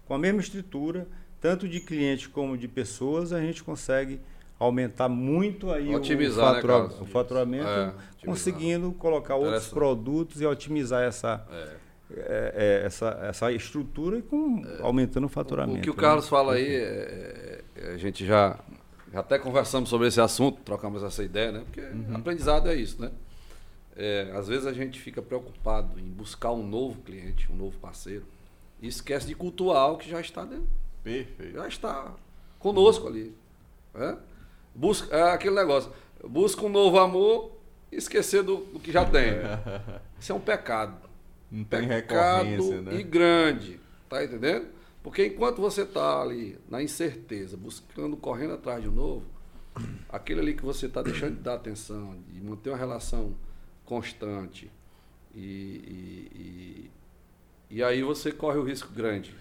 com 0.06 0.14
a 0.14 0.18
mesma 0.18 0.40
estrutura, 0.40 1.06
tanto 1.40 1.68
de 1.68 1.80
clientes 1.80 2.26
como 2.26 2.56
de 2.56 2.68
pessoas, 2.68 3.32
a 3.32 3.40
gente 3.40 3.62
consegue 3.62 4.20
aumentar 4.58 5.08
muito 5.08 5.70
aí 5.70 5.88
o- 5.88 5.96
Otimizar, 5.96 6.44
o, 6.44 6.48
né, 6.48 6.54
fatura- 6.56 6.72
Carlos? 6.80 7.00
o 7.00 7.04
faturamento, 7.06 7.66
É, 7.68 7.92
conseguindo 8.26 8.92
colocar 8.92 9.36
outros 9.36 9.68
produtos 9.68 10.40
e 10.42 10.46
otimizar 10.46 11.02
essa, 11.02 11.46
É. 11.50 11.68
é, 12.16 12.80
é, 12.82 12.86
essa, 12.86 13.08
essa 13.22 13.52
estrutura 13.52 14.18
e 14.18 14.22
com, 14.22 14.62
aumentando 14.80 15.26
o 15.26 15.28
faturamento. 15.28 15.78
O 15.78 15.82
que 15.82 15.90
o 15.90 15.94
né? 15.94 16.00
Carlos 16.00 16.28
fala 16.28 16.54
aí, 16.54 16.74
é- 16.74 17.62
é- 17.76 17.92
a 17.92 17.96
gente 17.96 18.26
já, 18.26 18.58
já 19.12 19.20
até 19.20 19.38
conversamos 19.38 19.88
sobre 19.88 20.08
esse 20.08 20.20
assunto, 20.20 20.60
trocamos 20.62 21.02
essa 21.02 21.22
ideia, 21.22 21.52
né? 21.52 21.62
Porque 21.64 21.82
aprendizado 22.14 22.68
é 22.68 22.74
isso, 22.74 23.00
né? 23.00 23.10
É, 23.96 24.32
às 24.34 24.48
vezes 24.48 24.66
a 24.66 24.72
gente 24.72 24.98
fica 24.98 25.20
preocupado 25.20 25.98
em 25.98 26.04
buscar 26.04 26.52
um 26.52 26.66
novo 26.66 27.00
cliente, 27.02 27.50
um 27.52 27.56
novo 27.56 27.76
parceiro, 27.78 28.24
e 28.80 28.88
esquece 28.88 29.26
de 29.26 29.34
cultuar 29.34 29.92
o 29.92 29.98
que 29.98 30.08
já 30.08 30.20
está 30.20 30.44
dentro, 30.44 30.68
Perfeito. 31.04 31.54
já 31.54 31.68
está 31.68 32.14
conosco 32.58 33.06
ali. 33.08 33.34
né? 33.94 34.16
Busca, 34.74 35.14
é 35.14 35.32
aquele 35.32 35.54
negócio, 35.54 35.92
busca 36.24 36.64
um 36.64 36.68
novo 36.68 36.98
amor 36.98 37.52
e 37.92 37.96
esquecer 37.96 38.42
do, 38.42 38.58
do 38.58 38.80
que 38.80 38.90
já 38.90 39.04
tem. 39.04 39.32
Isso 40.18 40.32
é 40.32 40.34
um 40.34 40.40
pecado 40.40 41.09
Não 41.50 41.64
tem 41.64 41.82
recorrência, 41.82 42.80
né? 42.80 42.94
e 42.94 43.02
grande, 43.02 43.80
tá 44.08 44.24
entendendo? 44.24 44.68
Porque 45.02 45.26
enquanto 45.26 45.60
você 45.60 45.84
tá 45.84 46.20
ali 46.20 46.58
na 46.68 46.82
incerteza, 46.82 47.56
buscando, 47.56 48.16
correndo 48.16 48.54
atrás 48.54 48.82
de 48.82 48.88
um 48.88 48.92
novo, 48.92 49.26
aquele 50.08 50.40
ali 50.40 50.54
que 50.54 50.64
você 50.64 50.86
está 50.86 51.02
deixando 51.02 51.36
de 51.36 51.42
dar 51.42 51.54
atenção, 51.54 52.16
de 52.28 52.40
manter 52.40 52.70
uma 52.70 52.78
relação 52.78 53.34
constante 53.84 54.70
e, 55.34 55.40
e, 55.40 56.90
e, 57.70 57.76
e 57.78 57.82
aí 57.82 58.02
você 58.02 58.30
corre 58.30 58.58
o 58.58 58.62
risco 58.62 58.92
grande, 58.92 59.34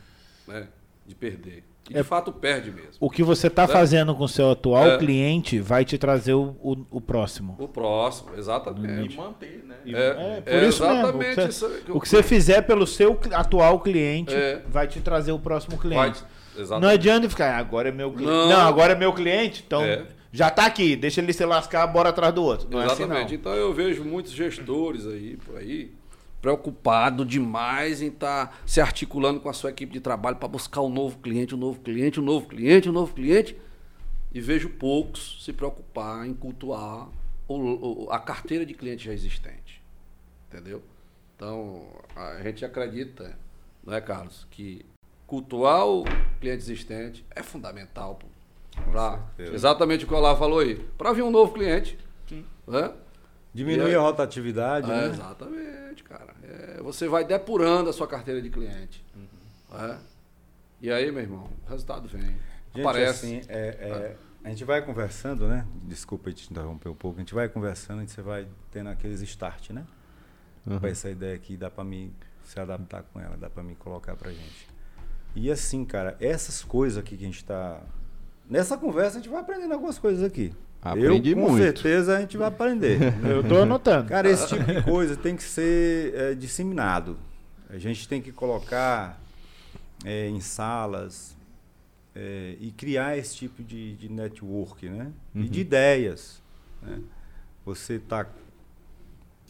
né? 0.47 0.67
de 1.05 1.15
perder. 1.15 1.63
E 1.89 1.93
É- 1.97 2.01
de 2.01 2.07
fato 2.07 2.31
perde 2.31 2.71
mesmo. 2.71 2.91
O 2.99 3.09
que 3.09 3.23
você 3.23 3.47
está 3.47 3.63
É. 3.63 3.67
fazendo 3.67 4.13
com 4.15 4.23
o 4.23 4.27
seu 4.27 4.51
atual 4.51 4.85
É. 4.91 4.97
cliente 4.97 5.59
vai 5.59 5.83
te 5.83 5.97
trazer 5.97 6.33
o, 6.33 6.55
o, 6.61 6.77
o 6.91 7.01
próximo. 7.01 7.55
O 7.59 7.67
próximo, 7.67 8.29
exatamente. 8.37 9.17
manter, 9.17 9.63
né? 9.67 9.75
É, 9.85 9.91
É, 10.37 10.41
por 10.41 10.53
é 10.53 10.67
isso 10.67 10.83
mesmo. 10.83 10.99
exatamente 10.99 11.39
O 11.41 11.69
que 11.85 11.91
o 11.93 12.01
que 12.01 12.09
você 12.09 12.21
fizer 12.23 12.61
pelo 12.63 12.85
seu 12.85 13.19
atual 13.33 13.79
cliente 13.79 14.35
É. 14.35 14.61
vai 14.67 14.87
te 14.87 14.99
trazer 14.99 15.31
o 15.31 15.39
próximo 15.39 15.77
vai, 15.77 15.81
cliente. 16.11 16.23
exatamente. 16.55 16.81
Não 16.83 16.89
adianta 16.89 17.29
ficar, 17.29 17.55
"Ah, 17.55 17.57
agora 17.57 17.89
é 17.89 17.91
meu 17.91 18.11
cliente. 18.11 18.31
Não, 18.33 18.49
Não. 18.49 18.67
agora 18.67 18.93
é 18.93 18.95
meu 18.95 19.11
cliente, 19.13 19.63
então 19.65 19.81
É. 19.83 20.05
já 20.31 20.51
tá 20.51 20.65
aqui, 20.67 20.95
deixa 20.95 21.21
ele 21.21 21.33
se 21.33 21.43
lascar, 21.43 21.87
bora 21.87 22.09
atrás 22.09 22.31
do 22.33 22.43
outro. 22.43 22.67
Não 22.69 22.83
Exatamente. 22.83 23.17
é 23.19 23.23
assim, 23.25 23.35
Então 23.35 23.53
eu 23.53 23.73
vejo 23.73 24.03
muitos 24.03 24.31
gestores 24.31 25.07
aí 25.07 25.37
por 25.37 25.57
aí 25.57 25.91
preocupado 26.41 27.25
demais 27.25 28.01
em 28.01 28.07
estar 28.07 28.61
se 28.65 28.79
articulando 28.79 29.39
com 29.39 29.49
a 29.49 29.53
sua 29.53 29.69
equipe 29.69 29.91
de 29.93 29.99
trabalho 29.99 30.37
para 30.37 30.47
buscar 30.47 30.81
um 30.81 30.89
novo 30.89 31.17
cliente, 31.19 31.53
um 31.53 31.57
novo 31.57 31.79
cliente, 31.79 32.19
um 32.19 32.23
novo 32.23 32.47
cliente, 32.47 32.89
um 32.89 32.93
novo 32.93 33.13
cliente. 33.13 33.57
E 34.31 34.39
vejo 34.39 34.69
poucos 34.69 35.43
se 35.43 35.51
preocupar 35.51 36.25
em 36.27 36.33
cultuar 36.33 37.09
o- 37.47 38.05
o- 38.05 38.11
a 38.11 38.19
carteira 38.19 38.65
de 38.65 38.73
clientes 38.73 39.05
já 39.05 39.11
existente. 39.13 39.81
Entendeu? 40.47 40.81
Então, 41.35 41.87
a 42.15 42.41
gente 42.43 42.63
acredita, 42.63 43.37
não 43.83 43.93
é, 43.93 44.01
Carlos, 44.01 44.45
que 44.51 44.85
cultuar 45.25 45.87
o 45.87 46.03
cliente 46.39 46.57
existente 46.63 47.25
é 47.35 47.41
fundamental. 47.41 48.19
certeza. 49.35 49.53
exatamente 49.55 50.05
o 50.05 50.07
que 50.07 50.13
o 50.13 50.17
Olá 50.17 50.35
falou 50.35 50.59
aí. 50.59 50.75
Para 50.97 51.11
vir 51.11 51.21
um 51.23 51.31
novo 51.31 51.53
cliente. 51.53 51.97
Né? 52.67 52.91
Diminuir 53.53 53.87
E 53.87 53.89
aí- 53.89 53.95
a 53.95 53.99
rotatividade, 54.01 54.89
É, 54.89 54.95
né? 54.95 55.05
Exatamente, 55.07 56.03
cara. 56.03 56.33
É, 56.43 56.81
você 56.81 57.07
vai 57.07 57.23
depurando 57.25 57.89
a 57.89 57.93
sua 57.93 58.07
carteira 58.07 58.41
de 58.41 58.49
cliente. 58.49 59.03
É. 59.73 59.97
E 60.81 60.91
aí, 60.91 61.11
meu 61.11 61.21
irmão, 61.21 61.49
o 61.65 61.69
resultado 61.69 62.07
vem. 62.07 62.21
Gente, 62.21 62.81
Aparece. 62.81 63.25
assim, 63.25 63.41
é, 63.49 63.67
é, 63.67 64.15
a 64.43 64.49
gente 64.49 64.63
vai 64.63 64.81
conversando, 64.85 65.47
né? 65.47 65.65
Desculpa 65.83 66.31
te 66.31 66.49
interromper 66.49 66.89
um 66.89 66.95
pouco. 66.95 67.17
A 67.17 67.21
gente 67.21 67.33
vai 67.33 67.49
conversando 67.49 68.03
e 68.03 68.07
você 68.07 68.21
vai 68.21 68.47
tendo 68.71 68.89
aqueles 68.89 69.21
start, 69.21 69.71
né? 69.71 69.85
Uhum. 70.65 70.79
Essa 70.83 71.09
ideia 71.09 71.35
aqui, 71.35 71.57
dá 71.57 71.69
pra 71.69 71.83
mim 71.83 72.13
se 72.43 72.59
adaptar 72.59 73.03
com 73.03 73.19
ela, 73.19 73.35
dá 73.35 73.49
pra 73.49 73.63
mim 73.63 73.75
colocar 73.75 74.15
pra 74.15 74.31
gente. 74.31 74.67
E 75.35 75.51
assim, 75.51 75.83
cara, 75.83 76.15
essas 76.19 76.63
coisas 76.63 76.97
aqui 76.97 77.17
que 77.17 77.23
a 77.23 77.27
gente 77.27 77.43
tá... 77.43 77.81
Nessa 78.49 78.77
conversa 78.77 79.17
a 79.17 79.21
gente 79.21 79.29
vai 79.29 79.41
aprendendo 79.41 79.73
algumas 79.73 79.97
coisas 79.99 80.23
aqui. 80.23 80.53
Aprendi 80.81 81.31
Eu, 81.31 81.35
com 81.35 81.49
muito. 81.49 81.61
certeza 81.63 82.17
a 82.17 82.21
gente 82.21 82.37
vai 82.37 82.47
aprender. 82.47 82.99
Eu 83.27 83.43
tô 83.43 83.57
anotando. 83.61 84.07
Cara, 84.07 84.29
esse 84.29 84.47
tipo 84.47 84.63
de 84.63 84.81
coisa 84.83 85.15
tem 85.15 85.35
que 85.35 85.43
ser 85.43 86.13
é, 86.15 86.33
disseminado. 86.33 87.17
A 87.69 87.77
gente 87.77 88.07
tem 88.07 88.21
que 88.21 88.31
colocar 88.31 89.21
é, 90.05 90.27
em 90.27 90.39
salas 90.39 91.37
é, 92.15 92.55
e 92.59 92.71
criar 92.71 93.17
esse 93.17 93.35
tipo 93.35 93.61
de, 93.63 93.95
de 93.95 94.09
network, 94.09 94.87
né? 94.89 95.11
E 95.35 95.49
de 95.49 95.59
ideias. 95.61 96.41
né? 96.81 96.99
Você 97.65 97.95
está 97.95 98.25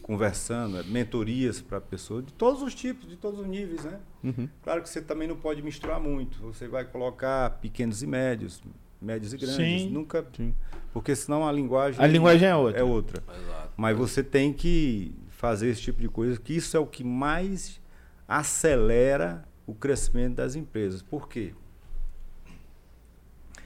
conversando, 0.02 0.78
é, 0.78 0.82
mentorias 0.82 1.60
para 1.60 1.80
pessoas 1.80 2.26
de 2.26 2.32
todos 2.32 2.62
os 2.62 2.74
tipos, 2.74 3.08
de 3.08 3.16
todos 3.16 3.38
os 3.38 3.46
níveis, 3.46 3.84
né? 3.84 4.00
Uhum. 4.24 4.48
Claro 4.62 4.82
que 4.82 4.88
você 4.88 5.00
também 5.00 5.28
não 5.28 5.36
pode 5.36 5.62
misturar 5.62 6.00
muito. 6.00 6.38
Você 6.42 6.66
vai 6.66 6.84
colocar 6.84 7.50
pequenos 7.60 8.02
e 8.02 8.06
médios, 8.06 8.60
médios 9.00 9.32
e 9.32 9.36
grandes. 9.36 9.56
Sim. 9.56 9.90
Nunca, 9.90 10.24
Sim. 10.36 10.54
porque 10.92 11.14
senão 11.16 11.46
a 11.46 11.52
linguagem 11.52 12.02
A 12.02 12.06
linguagem 12.06 12.48
é 12.48 12.54
outra. 12.54 12.80
É 12.80 12.82
outra. 12.82 13.22
Exato. 13.28 13.70
Mas 13.76 13.96
você 13.96 14.22
tem 14.22 14.52
que 14.52 15.14
fazer 15.28 15.68
esse 15.68 15.80
tipo 15.80 16.00
de 16.00 16.08
coisa, 16.08 16.38
que 16.38 16.54
isso 16.54 16.76
é 16.76 16.80
o 16.80 16.86
que 16.86 17.02
mais 17.02 17.80
acelera 18.28 19.44
o 19.66 19.74
crescimento 19.74 20.34
das 20.36 20.54
empresas. 20.54 21.00
Por 21.02 21.28
quê? 21.28 21.54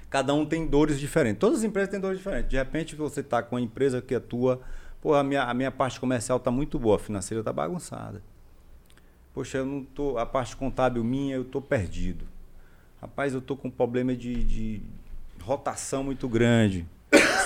Cada 0.09 0.33
um 0.33 0.47
tem 0.47 0.67
dores 0.67 1.01
diferentes. 1.01 1.41
Todas 1.41 1.59
as 1.59 1.65
empresas 1.65 1.91
têm 1.91 1.99
dores 1.99 2.19
diferentes. 2.19 2.49
De 2.49 2.57
repente 2.57 2.95
você 2.95 3.21
está 3.21 3.43
com 3.43 3.57
uma 3.57 3.61
empresa 3.61 4.01
que 4.01 4.15
atua, 4.15 4.61
pô, 5.03 5.15
a 5.15 5.25
minha, 5.25 5.43
a 5.43 5.53
minha 5.53 5.73
parte 5.73 5.99
comercial 5.99 6.39
está 6.39 6.51
muito 6.53 6.79
boa, 6.79 6.97
a 6.97 6.99
financeira 7.01 7.41
está 7.41 7.53
bagunçada. 7.53 8.23
Poxa, 9.35 9.59
eu 9.59 9.67
não 9.67 9.83
tô, 9.83 10.17
a 10.17 10.25
parte 10.25 10.55
contábil 10.55 11.03
minha, 11.03 11.35
eu 11.35 11.43
estou 11.43 11.61
perdido. 11.61 12.25
Rapaz, 13.01 13.33
eu 13.33 13.41
estou 13.41 13.57
com 13.57 13.67
um 13.67 13.71
problema 13.71 14.15
de, 14.15 14.45
de 14.45 14.83
rotação 15.45 16.03
muito 16.03 16.29
grande. 16.29 16.87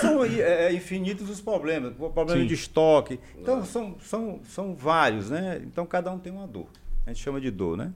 São 0.01 0.23
aí, 0.23 0.41
é, 0.41 0.67
é, 0.67 0.73
infinitos 0.73 1.29
os 1.29 1.41
problemas. 1.41 1.93
O 1.99 2.11
Problema 2.11 2.41
Sim. 2.41 2.47
de 2.47 2.55
estoque. 2.55 3.19
Então, 3.37 3.65
são, 3.65 3.97
são, 4.01 4.41
são 4.45 4.75
vários, 4.75 5.31
né? 5.31 5.61
Então, 5.65 5.85
cada 5.85 6.11
um 6.11 6.19
tem 6.19 6.33
uma 6.33 6.47
dor. 6.47 6.69
A 7.05 7.11
gente 7.11 7.23
chama 7.23 7.41
de 7.41 7.51
dor, 7.51 7.77
né? 7.77 7.93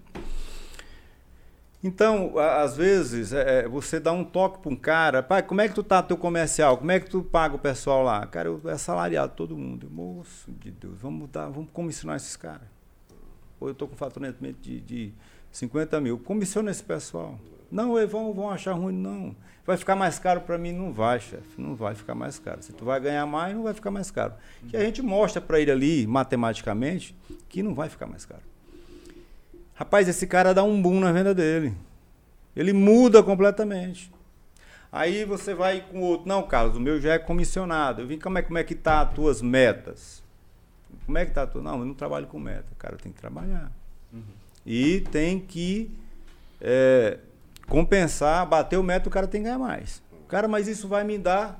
Então, 1.84 2.38
às 2.38 2.76
vezes, 2.76 3.32
é, 3.32 3.64
é, 3.64 3.68
você 3.68 3.98
dá 3.98 4.12
um 4.12 4.22
toque 4.22 4.60
para 4.60 4.70
um 4.70 4.76
cara, 4.76 5.22
pai, 5.22 5.42
como 5.42 5.60
é 5.60 5.68
que 5.68 5.74
tu 5.74 5.82
tá 5.82 6.00
teu 6.00 6.16
comercial? 6.16 6.78
Como 6.78 6.92
é 6.92 7.00
que 7.00 7.10
tu 7.10 7.22
paga 7.22 7.56
o 7.56 7.58
pessoal 7.58 8.04
lá? 8.04 8.24
Cara, 8.26 8.48
eu, 8.48 8.60
é 8.66 8.78
salariado 8.78 9.32
todo 9.34 9.56
mundo. 9.56 9.86
Eu, 9.86 9.90
Moço 9.90 10.52
de 10.52 10.70
Deus, 10.70 10.96
vamos 11.00 11.28
dar, 11.30 11.48
vamos 11.48 11.70
comissionar 11.72 12.16
esses 12.16 12.36
caras. 12.36 12.68
Pô, 13.58 13.68
eu 13.68 13.74
tô 13.74 13.88
com 13.88 13.96
faturamento 13.96 14.38
de, 14.60 14.80
de 14.80 15.12
50 15.50 16.00
mil. 16.00 16.18
Comissiona 16.18 16.70
esse 16.70 16.84
pessoal. 16.84 17.38
Não, 17.72 18.06
vão, 18.06 18.32
vão 18.34 18.50
achar 18.50 18.72
ruim, 18.72 18.92
não. 18.94 19.34
Vai 19.66 19.76
ficar 19.76 19.96
mais 19.96 20.18
caro 20.18 20.42
para 20.42 20.58
mim? 20.58 20.72
Não 20.72 20.92
vai, 20.92 21.18
chefe. 21.20 21.42
Não 21.56 21.74
vai 21.74 21.94
ficar 21.94 22.14
mais 22.14 22.38
caro. 22.38 22.62
Se 22.62 22.72
tu 22.72 22.84
vai 22.84 23.00
ganhar 23.00 23.24
mais, 23.26 23.54
não 23.54 23.62
vai 23.62 23.72
ficar 23.72 23.90
mais 23.90 24.10
caro. 24.10 24.34
Que 24.68 24.76
a 24.76 24.80
gente 24.84 25.00
mostra 25.00 25.40
para 25.40 25.58
ele 25.58 25.70
ali, 25.70 26.06
matematicamente, 26.06 27.16
que 27.48 27.62
não 27.62 27.72
vai 27.74 27.88
ficar 27.88 28.06
mais 28.06 28.24
caro. 28.26 28.42
Rapaz, 29.74 30.06
esse 30.08 30.26
cara 30.26 30.52
dá 30.52 30.62
um 30.62 30.80
boom 30.82 31.00
na 31.00 31.12
venda 31.12 31.34
dele. 31.34 31.74
Ele 32.54 32.72
muda 32.72 33.22
completamente. 33.22 34.12
Aí 34.90 35.24
você 35.24 35.54
vai 35.54 35.80
com 35.80 36.00
o 36.00 36.02
outro. 36.02 36.28
Não, 36.28 36.42
Carlos, 36.42 36.76
o 36.76 36.80
meu 36.80 37.00
já 37.00 37.14
é 37.14 37.18
comissionado. 37.18 38.02
Eu 38.02 38.06
vim, 38.06 38.18
como 38.18 38.36
é, 38.38 38.42
como 38.42 38.58
é 38.58 38.64
que 38.64 38.74
tá 38.74 39.00
as 39.00 39.14
tuas 39.14 39.40
metas? 39.40 40.22
Como 41.06 41.16
é 41.16 41.24
que 41.24 41.32
tá? 41.32 41.42
a 41.42 41.46
tua- 41.46 41.62
Não, 41.62 41.78
eu 41.78 41.86
não 41.86 41.94
trabalho 41.94 42.26
com 42.26 42.38
meta. 42.38 42.66
Cara, 42.78 42.96
tem 42.96 43.10
que 43.10 43.18
trabalhar. 43.18 43.72
E 44.66 45.00
tem 45.10 45.40
que 45.40 45.90
é, 46.60 47.18
compensar, 47.72 48.44
bater 48.46 48.78
o 48.78 48.82
meta, 48.82 49.08
o 49.08 49.12
cara 49.12 49.26
tem 49.26 49.40
que 49.40 49.46
ganhar 49.46 49.58
mais. 49.58 50.02
Cara, 50.28 50.46
mas 50.46 50.68
isso 50.68 50.86
vai 50.86 51.02
me 51.04 51.16
dar, 51.18 51.58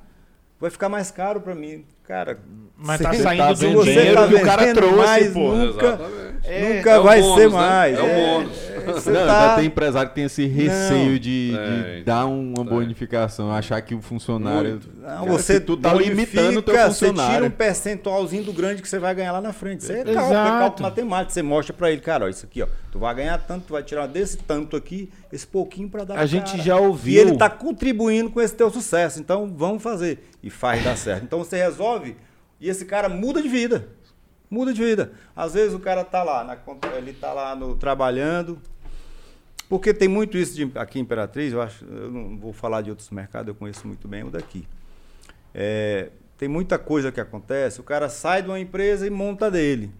vai 0.60 0.70
ficar 0.70 0.88
mais 0.88 1.10
caro 1.10 1.40
para 1.40 1.54
mim. 1.54 1.84
Cara, 2.06 2.38
Mas 2.76 2.98
se- 2.98 3.04
tá 3.04 3.12
Você 3.14 3.22
saindo 3.22 3.42
tá 3.42 3.54
você 3.54 3.68
dinheiro 3.84 4.14
tá 4.14 4.28
que 4.28 4.34
o 4.34 4.42
cara 4.42 4.62
vendendo 4.66 4.76
trouxe, 4.76 4.96
mais, 4.96 5.32
pô. 5.32 5.52
nunca. 5.54 6.00
É, 6.44 6.74
nunca 6.76 6.90
é 6.90 7.00
vai 7.00 7.20
bônus, 7.22 7.34
ser 7.40 7.48
né? 7.50 7.56
mais. 7.56 7.98
É 7.98 8.02
o 8.02 8.06
bônus. 8.14 8.58
você 8.92 9.10
Não, 9.10 9.26
tá- 9.26 9.56
tem 9.56 9.66
empresário 9.66 10.08
que 10.10 10.14
tem 10.14 10.24
esse 10.24 10.46
receio 10.46 11.18
de, 11.18 11.50
de 11.50 11.56
É. 11.56 12.02
dar 12.04 12.26
uma 12.26 12.64
bonificação, 12.64 13.50
achar 13.52 13.80
que 13.82 13.94
o 13.94 14.02
funcionário. 14.02 14.80
Não, 14.96 15.08
Cara, 15.08 15.24
você 15.26 15.60
tu 15.60 15.76
tá 15.76 15.92
limitando 15.94 16.58
o 16.58 16.62
teu 16.62 16.74
Você 16.74 16.80
tira 16.80 16.88
funcionário. 17.12 17.46
um 17.46 17.50
percentualzinho 17.50 18.44
do 18.44 18.52
grande 18.52 18.82
que 18.82 18.88
você 18.88 18.98
vai 18.98 19.14
ganhar 19.14 19.32
lá 19.32 19.40
na 19.40 19.52
frente. 19.52 19.84
Você 19.84 19.92
é 19.92 20.04
cálculo, 20.04 20.18
é 20.20 20.30
Exato. 20.30 20.58
cálculo 20.58 20.82
matemático. 20.88 21.32
Você 21.32 21.42
mostra 21.42 21.72
pra 21.74 21.90
ele, 21.90 22.00
cara, 22.00 22.24
ó, 22.24 22.28
isso 22.28 22.44
aqui, 22.46 22.62
ó. 22.62 22.66
Tu 22.90 22.98
vai 22.98 23.14
ganhar 23.14 23.38
tanto, 23.38 23.66
tu 23.66 23.72
vai 23.72 23.82
tirar 23.82 24.06
desse 24.06 24.36
tanto 24.38 24.76
aqui, 24.76 25.10
esse 25.32 25.46
pouquinho 25.46 25.88
pra 25.88 26.04
dar 26.04 26.14
A 26.14 26.18
pro 26.18 26.26
gente 26.26 26.50
cara. 26.52 26.62
já 26.62 26.76
ouviu. 26.76 27.14
E 27.14 27.18
ele 27.18 27.36
tá 27.36 27.48
contribuindo 27.48 28.30
com 28.30 28.40
esse 28.40 28.54
teu 28.54 28.70
sucesso. 28.70 29.18
Então, 29.20 29.52
vamos 29.56 29.82
fazer. 29.82 30.28
E 30.42 30.50
faz 30.50 30.82
dar 30.84 30.96
certo. 30.96 31.22
Então, 31.24 31.38
você 31.38 31.56
resolve 31.56 32.16
e 32.60 32.68
esse 32.68 32.84
cara 32.84 33.08
muda 33.08 33.40
de 33.42 33.48
vida. 33.48 33.88
Muda 34.50 34.74
de 34.74 34.84
vida. 34.84 35.12
Às 35.34 35.54
vezes 35.54 35.72
o 35.72 35.78
cara 35.78 36.04
tá 36.04 36.22
lá, 36.22 36.44
na 36.44 36.54
conta- 36.56 36.88
ele 36.98 37.14
tá 37.14 37.32
lá 37.32 37.56
no, 37.56 37.74
trabalhando, 37.74 38.58
porque 39.72 39.94
tem 39.94 40.06
muito 40.06 40.36
isso 40.36 40.54
de, 40.54 40.70
aqui 40.74 40.98
em 40.98 41.02
Imperatriz, 41.02 41.50
eu 41.50 41.62
acho, 41.62 41.82
eu 41.86 42.10
não 42.10 42.36
vou 42.36 42.52
falar 42.52 42.82
de 42.82 42.90
outros 42.90 43.08
mercados, 43.08 43.48
eu 43.48 43.54
conheço 43.54 43.86
muito 43.86 44.06
bem 44.06 44.22
o 44.22 44.28
daqui. 44.28 44.68
É, 45.54 46.10
tem 46.36 46.46
muita 46.46 46.78
coisa 46.78 47.10
que 47.10 47.18
acontece, 47.18 47.80
o 47.80 47.82
cara 47.82 48.10
sai 48.10 48.42
de 48.42 48.48
uma 48.48 48.60
empresa 48.60 49.06
e 49.06 49.08
monta 49.08 49.50
dele. 49.50 49.90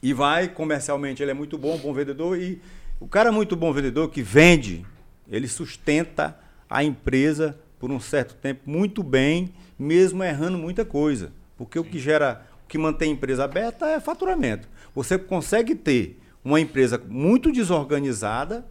E 0.00 0.14
vai, 0.14 0.46
comercialmente, 0.46 1.20
ele 1.20 1.32
é 1.32 1.34
muito 1.34 1.58
bom, 1.58 1.76
bom 1.76 1.92
vendedor, 1.92 2.38
e 2.38 2.62
o 3.00 3.08
cara 3.08 3.30
é 3.30 3.32
muito 3.32 3.56
bom 3.56 3.72
vendedor 3.72 4.08
que 4.10 4.22
vende, 4.22 4.86
ele 5.28 5.48
sustenta 5.48 6.38
a 6.70 6.84
empresa 6.84 7.58
por 7.80 7.90
um 7.90 7.98
certo 7.98 8.36
tempo 8.36 8.60
muito 8.64 9.02
bem, 9.02 9.52
mesmo 9.76 10.22
errando 10.22 10.56
muita 10.56 10.84
coisa. 10.84 11.32
Porque 11.58 11.80
o 11.80 11.84
que 11.84 11.98
gera, 11.98 12.46
o 12.64 12.68
que 12.68 12.78
mantém 12.78 13.10
a 13.10 13.14
empresa 13.14 13.42
aberta 13.42 13.88
é 13.88 13.98
faturamento. 13.98 14.68
Você 14.94 15.18
consegue 15.18 15.74
ter 15.74 16.21
uma 16.44 16.60
empresa 16.60 17.00
muito 17.08 17.50
desorganizada, 17.52 18.64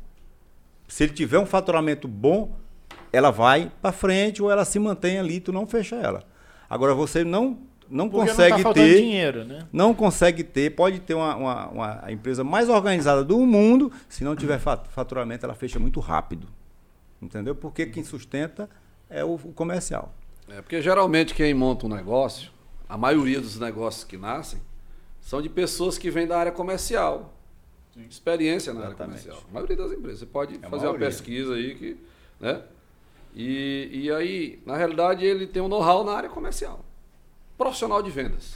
se 0.88 1.04
ele 1.04 1.14
tiver 1.14 1.40
um 1.40 1.46
faturamento 1.46 2.08
bom, 2.08 2.56
ela 3.14 3.32
vai 3.32 3.72
para 3.82 3.92
frente 3.92 4.42
ou 4.42 4.52
ela 4.52 4.66
se 4.66 4.78
mantém 4.80 5.20
ali, 5.20 5.40
tu 5.40 5.52
não 5.52 5.66
fecha 5.68 5.96
ela. 5.96 6.24
Agora 6.70 6.94
você 6.94 7.24
não 7.24 7.60
não 7.90 8.10
Porque 8.10 8.30
consegue 8.30 8.56
não 8.56 8.64
tá 8.64 8.74
ter 8.74 8.98
dinheiro, 9.02 9.44
né? 9.44 9.68
não 9.74 9.94
consegue 9.94 10.46
ter, 10.46 10.74
pode 10.74 11.02
ter 11.02 11.14
uma, 11.14 11.36
uma, 11.36 11.68
uma- 11.68 12.00
a 12.04 12.10
empresa 12.10 12.42
mais 12.42 12.70
organizada 12.70 13.22
do 13.22 13.38
mundo, 13.46 13.92
se 14.08 14.24
não 14.24 14.34
tiver 14.34 14.60
fa- 14.60 14.78
faturamento, 14.78 15.46
ela 15.46 15.54
fecha 15.54 15.78
muito 15.78 16.00
rápido. 16.00 16.48
Entendeu? 17.22 17.54
Porque 17.54 17.86
quem 17.86 18.02
sustenta 18.02 18.70
é 19.10 19.26
o, 19.26 19.34
o 19.34 19.52
comercial. 19.54 20.14
É, 20.48 20.62
porque 20.62 20.82
geralmente 20.82 21.34
quem 21.34 21.54
monta 21.54 21.86
um 21.86 21.90
negócio, 21.90 22.50
a 22.88 22.98
maioria 22.98 23.42
dos 23.42 23.60
negócios 23.60 24.06
que 24.06 24.16
nascem, 24.16 24.62
são 25.20 25.42
de 25.42 25.50
pessoas 25.50 25.98
que 25.98 26.10
vêm 26.10 26.26
da 26.26 26.40
área 26.40 26.52
comercial. 26.54 27.34
Experiência 28.10 28.74
na 28.74 28.82
área 28.82 28.90
Exatamente. 28.92 29.22
comercial. 29.24 29.44
A 29.50 29.54
maioria 29.54 29.76
das 29.76 29.92
empresas. 29.92 30.20
Você 30.20 30.26
pode 30.26 30.60
a 30.62 30.70
fazer 30.70 30.88
uma 30.88 30.98
pesquisa 30.98 31.54
aí 31.56 31.76
que. 31.76 31.98
Né? 32.40 32.62
E, 33.36 33.90
e 33.94 34.12
aí, 34.12 34.62
na 34.66 34.76
realidade, 34.76 35.26
ele 35.26 35.48
tem 35.48 35.62
um 35.62 35.68
know-how 35.68 36.04
na 36.04 36.14
área 36.14 36.30
comercial. 36.30 36.84
Profissional 37.58 38.02
de 38.02 38.10
vendas. 38.12 38.56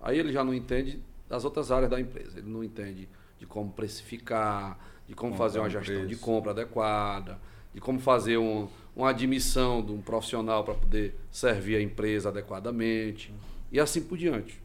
Aí 0.00 0.18
ele 0.18 0.32
já 0.32 0.44
não 0.44 0.54
entende 0.54 1.00
das 1.28 1.44
outras 1.44 1.70
áreas 1.70 1.90
da 1.90 1.98
empresa. 2.00 2.38
Ele 2.38 2.48
não 2.48 2.62
entende 2.62 3.08
de 3.38 3.46
como 3.46 3.70
precificar, 3.72 4.78
de 5.08 5.14
como 5.14 5.34
fazer 5.34 5.58
uma 5.58 5.66
um 5.66 5.70
gestão 5.70 5.96
de 6.02 6.06
preço. 6.06 6.20
compra 6.20 6.50
adequada, 6.52 7.38
de 7.74 7.80
como 7.80 7.98
fazer 7.98 8.36
um- 8.38 8.68
uma 8.94 9.10
admissão 9.10 9.82
de 9.84 9.92
um 9.92 10.00
profissional 10.00 10.62
para 10.62 10.74
poder 10.74 11.14
servir 11.30 11.76
a 11.76 11.82
empresa 11.82 12.28
adequadamente 12.28 13.34
e 13.72 13.80
assim 13.80 14.00
por 14.02 14.16
diante. 14.16 14.60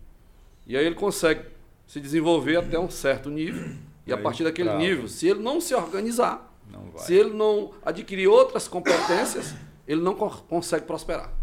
E 0.68 0.78
aí 0.78 0.86
ele 0.86 0.95
consegue 0.95 1.44
se 1.90 1.99
desenvolver 1.99 2.56
até 2.57 2.78
um 2.80 2.88
certo 2.88 3.32
nível. 3.32 3.68
E 4.06 4.14
a 4.14 4.18
partir 4.18 4.44
daquele 4.44 4.72
nível, 4.76 5.07
se 5.07 5.28
ele 5.28 5.40
não 5.41 5.60
se 5.60 5.74
organizar, 5.74 6.56
Não 6.72 6.84
vai. 6.91 7.03
se 7.03 7.16
ele 7.16 7.32
não 7.32 7.72
adquirir 7.84 8.28
outras 8.28 8.68
competências, 8.68 9.56
ele 9.88 9.99
não 9.99 10.14
co- 10.14 10.30
consegue 10.48 10.86
prosperar. 10.86 11.34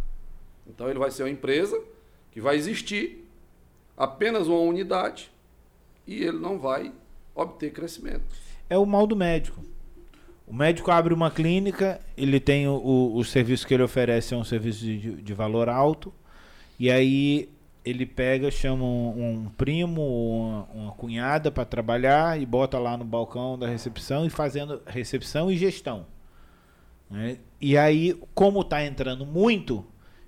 Então 0.68 0.88
ele 0.88 1.00
vai 1.00 1.10
ser 1.10 1.24
uma 1.24 1.30
empresa 1.30 1.80
que 2.30 2.40
vai 2.40 2.54
existir 2.56 3.28
apenas 3.96 4.46
uma 4.46 4.60
unidade 4.60 5.32
e 6.06 6.22
ele 6.22 6.38
não 6.38 6.60
vai 6.60 6.92
obter 7.34 7.72
crescimento. 7.72 8.22
É 8.70 8.78
o 8.78 8.86
mal 8.86 9.04
do 9.04 9.16
médico. 9.16 9.60
O 10.46 10.54
médico 10.54 10.92
abre 10.92 11.12
uma 11.12 11.28
clínica, 11.28 12.00
ele 12.16 12.38
tem 12.38 12.68
o, 12.68 12.74
o, 12.74 13.16
o 13.16 13.24
serviço 13.24 13.66
que 13.66 13.74
ele 13.74 13.82
oferece 13.82 14.32
é 14.32 14.36
um 14.36 14.44
serviço 14.44 14.78
de, 14.84 15.20
de 15.22 15.34
valor 15.34 15.68
alto, 15.68 16.14
e 16.78 16.88
aí 16.88 17.48
ele 17.86 18.04
pega, 18.04 18.50
chama 18.50 18.84
um, 18.84 19.44
um 19.44 19.48
primo 19.56 20.00
ou 20.00 20.40
uma, 20.40 20.62
uma 20.74 20.92
cunhada 20.92 21.52
para 21.52 21.64
trabalhar 21.64 22.40
e 22.40 22.44
bota 22.44 22.80
lá 22.80 22.96
no 22.96 23.04
balcão 23.04 23.56
da 23.56 23.68
recepção 23.68 24.26
e 24.26 24.30
fazendo 24.30 24.82
recepção 24.84 25.48
e 25.48 25.56
gestão. 25.56 26.04
né? 27.08 27.38
E 27.60 27.78
aí, 27.78 28.20
como 28.34 28.64
tá 28.64 28.84
entrando 28.84 29.24
muito, 29.24 29.86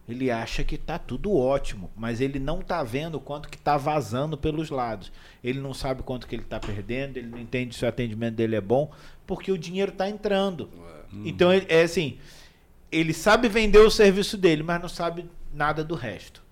ele 0.08 0.30
acha 0.30 0.62
que 0.62 0.78
tá 0.78 1.00
tudo 1.00 1.36
ótimo, 1.36 1.90
mas 1.96 2.20
ele 2.20 2.38
não 2.38 2.60
tá 2.60 2.84
vendo 2.84 3.18
quanto 3.18 3.48
que 3.48 3.58
tá 3.58 3.76
vazando 3.76 4.38
pelos 4.38 4.70
lados. 4.70 5.10
Ele 5.42 5.58
não 5.58 5.74
sabe 5.74 6.04
quanto 6.04 6.28
que 6.28 6.36
ele 6.36 6.44
tá 6.44 6.60
perdendo, 6.60 7.16
ele 7.16 7.28
não 7.28 7.40
entende 7.40 7.74
se 7.74 7.84
o 7.84 7.88
atendimento 7.88 8.36
dele 8.36 8.54
é 8.54 8.60
bom, 8.60 8.90
porque 9.26 9.50
o 9.50 9.58
dinheiro 9.58 9.90
tá 9.90 10.08
entrando. 10.08 10.70
Então 11.26 11.50
é 11.50 11.82
assim, 11.82 12.18
ele 12.92 13.12
sabe 13.12 13.48
vender 13.48 13.80
o 13.80 13.90
serviço 13.90 14.36
dele, 14.38 14.62
mas 14.62 14.80
não 14.80 14.88
sabe 14.88 15.28
nada 15.52 15.82
do 15.82 15.96
resto. 15.96 16.46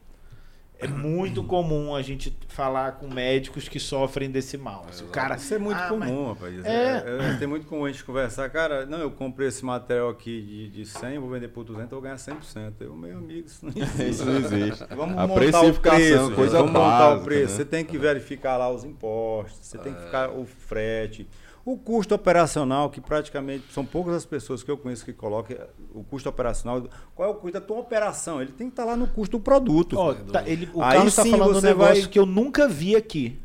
É 0.79 0.87
muito 0.87 1.43
comum 1.43 1.95
a 1.95 2.03
gente 2.03 2.37
falar 2.49 2.93
com 2.93 3.09
médicos 3.09 3.67
que 3.67 3.81
sofrem 3.81 4.31
desse 4.31 4.59
mal. 4.59 4.85
Se 4.91 5.03
o 5.03 5.07
cara, 5.07 5.37
Isso 5.37 5.55
é 5.55 5.59
muito 5.59 5.79
"Ah, 5.79 5.95
mas 5.97 6.11
comum, 6.11 6.29
rapaz. 6.29 6.65
É. 6.67 6.69
É, 6.69 7.31
é, 7.31 7.37
tem 7.39 7.49
muito 7.49 7.67
comum 7.67 7.87
a 7.87 7.91
gente 7.91 8.05
conversar. 8.05 8.51
Cara, 8.51 8.85
não, 8.85 8.99
eu 8.99 9.11
comprei 9.11 9.49
esse 9.49 9.65
material 9.65 10.11
aqui 10.11 10.43
de, 10.43 10.69
de 10.69 10.85
100, 10.87 11.19
vou 11.19 11.31
vender 11.31 11.49
por 11.49 11.65
200, 11.65 11.91
eu 11.91 11.97
vou 11.97 12.03
ganhar 12.03 12.17
100%. 12.17 12.73
Eu, 12.81 12.95
meu 12.95 13.17
amigo, 13.17 13.47
isso 13.47 13.65
não 13.65 13.73
existe. 13.83 14.09
Isso 14.11 14.25
não 14.27 14.37
existe. 14.37 14.85
Vamos 14.95 15.17
A 15.17 15.27
montar 15.27 15.33
o 15.33 15.35
precificação, 15.35 15.99
preço, 15.99 16.33
coisa 16.35 16.59
vamos 16.59 16.73
montar 16.73 16.89
básica, 16.99 17.21
o 17.21 17.25
preço. 17.25 17.53
né? 17.53 17.57
Você 17.57 17.65
tem 17.65 17.85
que 17.85 17.97
verificar 17.97 18.57
lá 18.59 18.71
os 18.71 18.85
impostos, 18.85 19.67
você 19.67 19.79
tem 19.79 19.95
que 19.95 20.03
ficar 20.03 20.31
o 20.31 20.45
frete. 20.45 21.27
O 21.67 21.77
custo 21.77 22.15
operacional, 22.15 22.89
que 22.91 23.01
praticamente 23.01 23.65
são 23.73 23.85
poucas 23.85 24.15
as 24.15 24.25
pessoas 24.25 24.63
que 24.63 24.71
eu 24.71 24.79
conheço 24.79 25.05
que 25.05 25.13
colocam 25.13 25.57
o 25.93 26.05
custo 26.05 26.29
operacional. 26.29 26.87
Qual 27.13 27.29
é 27.29 27.33
o 27.33 27.35
custo 27.35 27.59
da 27.59 27.61
tua 27.61 27.79
operação? 27.81 28.41
Ele 28.41 28.53
tem 28.53 28.69
que 28.69 28.73
estar 28.75 28.85
lá 28.85 28.95
no 28.97 29.09
custo 29.09 29.37
do 29.37 29.43
produto. 29.43 29.99
Ó, 29.99 30.15
tá- 30.15 30.49
ele, 30.49 30.71
o 30.73 30.81
Aí 30.81 30.93
Carlos 30.95 31.19
está 31.19 31.25
falando 31.27 31.59
um 31.59 31.61
negócio 31.61 32.03
vai- 32.03 32.11
que 32.11 32.19
eu 32.21 32.25
nunca 32.25 32.69
vi 32.69 32.95
aqui. 32.95 33.41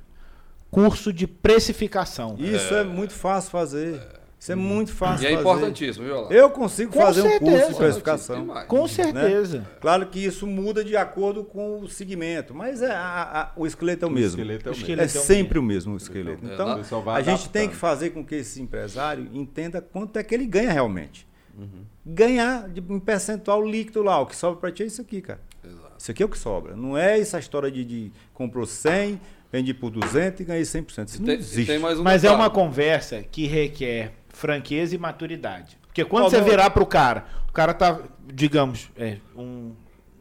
Curso 0.69 1.11
de 1.11 1.25
precificação. 1.25 2.35
Isso 2.37 2.75
é, 2.75 2.83
muito 2.83 3.11
fácil 3.11 3.49
fazer. 3.49 3.99
Isso 4.41 4.51
é 4.51 4.55
muito 4.55 4.91
fácil 4.91 5.23
E 5.23 5.27
é 5.27 5.29
fazer. 5.37 5.41
importantíssimo, 5.41 6.03
viu, 6.05 6.15
Olavo? 6.15 6.33
Eu 6.33 6.49
consigo 6.49 6.91
Com 6.91 6.99
fazer 6.99 7.21
um 7.21 7.29
curso 7.37 7.45
certeza. 7.45 7.69
de 7.69 7.75
precificação. 7.77 8.39
Demais. 8.41 8.67
Com 8.67 8.81
né? 8.81 8.87
certeza. 8.87 9.67
Claro 9.79 10.07
que 10.07 10.17
isso 10.25 10.47
muda 10.47 10.83
de 10.83 10.97
acordo 10.97 11.43
com 11.43 11.79
o 11.81 11.87
segmento, 11.87 12.51
mas 12.51 12.81
é 12.81 12.89
a- 12.91 13.21
a- 13.31 13.51
o 13.55 13.67
esqueleto 13.67 14.03
é 14.03 14.07
o, 14.07 14.11
O 14.11 14.13
mesmo. 14.15 14.29
esqueleto 14.41 14.67
é 14.67 14.71
o 14.71 14.73
O 14.73 14.75
mesmo. 14.75 14.81
esqueleto 14.83 15.13
É 15.15 15.17
é 15.17 15.21
o 15.21 15.23
sempre 15.23 15.59
o 15.59 15.61
mesmo 15.61 15.93
o 15.93 15.97
esqueleto. 15.97 16.43
É, 16.47 16.53
Então, 16.55 17.01
vai 17.03 17.21
a 17.21 17.23
gente 17.23 17.49
tem 17.49 17.69
que 17.69 17.75
fazer 17.75 18.09
com 18.09 18.25
que 18.25 18.33
esse 18.33 18.59
empresário 18.59 19.29
entenda 19.31 19.79
quanto 19.79 20.17
é 20.17 20.23
que 20.23 20.33
ele 20.33 20.47
ganha 20.47 20.71
realmente. 20.71 21.27
Uhum. 21.55 21.85
Ganhar 22.03 22.67
de, 22.67 22.81
um 22.89 22.99
percentual 22.99 23.63
líquido 23.63 24.01
lá. 24.01 24.19
O 24.19 24.25
que 24.25 24.35
sobra 24.35 24.59
para 24.59 24.71
ti 24.71 24.81
é 24.81 24.85
isso 24.87 25.01
aqui, 25.01 25.21
cara. 25.21 25.39
Exato. 25.63 25.91
Isso 25.99 26.09
aqui 26.09 26.23
é 26.23 26.25
o 26.25 26.29
que 26.29 26.37
sobra. 26.39 26.75
Não 26.75 26.97
é 26.97 27.19
essa 27.19 27.37
história 27.37 27.69
de, 27.69 27.85
de 27.85 28.11
comprou 28.33 28.65
100, 28.65 29.21
vendi 29.51 29.71
por 29.71 29.91
200 29.91 30.39
e 30.39 30.43
ganhei 30.45 30.63
100%. 30.63 31.09
Isso 31.09 31.19
não 31.19 31.27
Tem, 31.27 31.35
existe. 31.37 31.65
tem 31.67 31.77
mais 31.77 31.99
um 31.99 32.03
Mas 32.03 32.23
é 32.23 32.27
detalhe. 32.29 32.41
uma 32.41 32.49
conversa 32.49 33.21
que 33.21 33.45
requer 33.45 34.13
franqueza 34.33 34.95
e 34.95 34.97
maturidade. 34.97 35.77
Porque 35.87 36.05
quando 36.05 36.25
Ó, 36.25 36.29
você 36.29 36.41
virar 36.41 36.69
pro 36.69 36.85
cara, 36.85 37.25
o 37.49 37.51
cara 37.51 37.73
tá, 37.73 37.99
digamos, 38.33 38.89
é, 38.97 39.17
um 39.35 39.73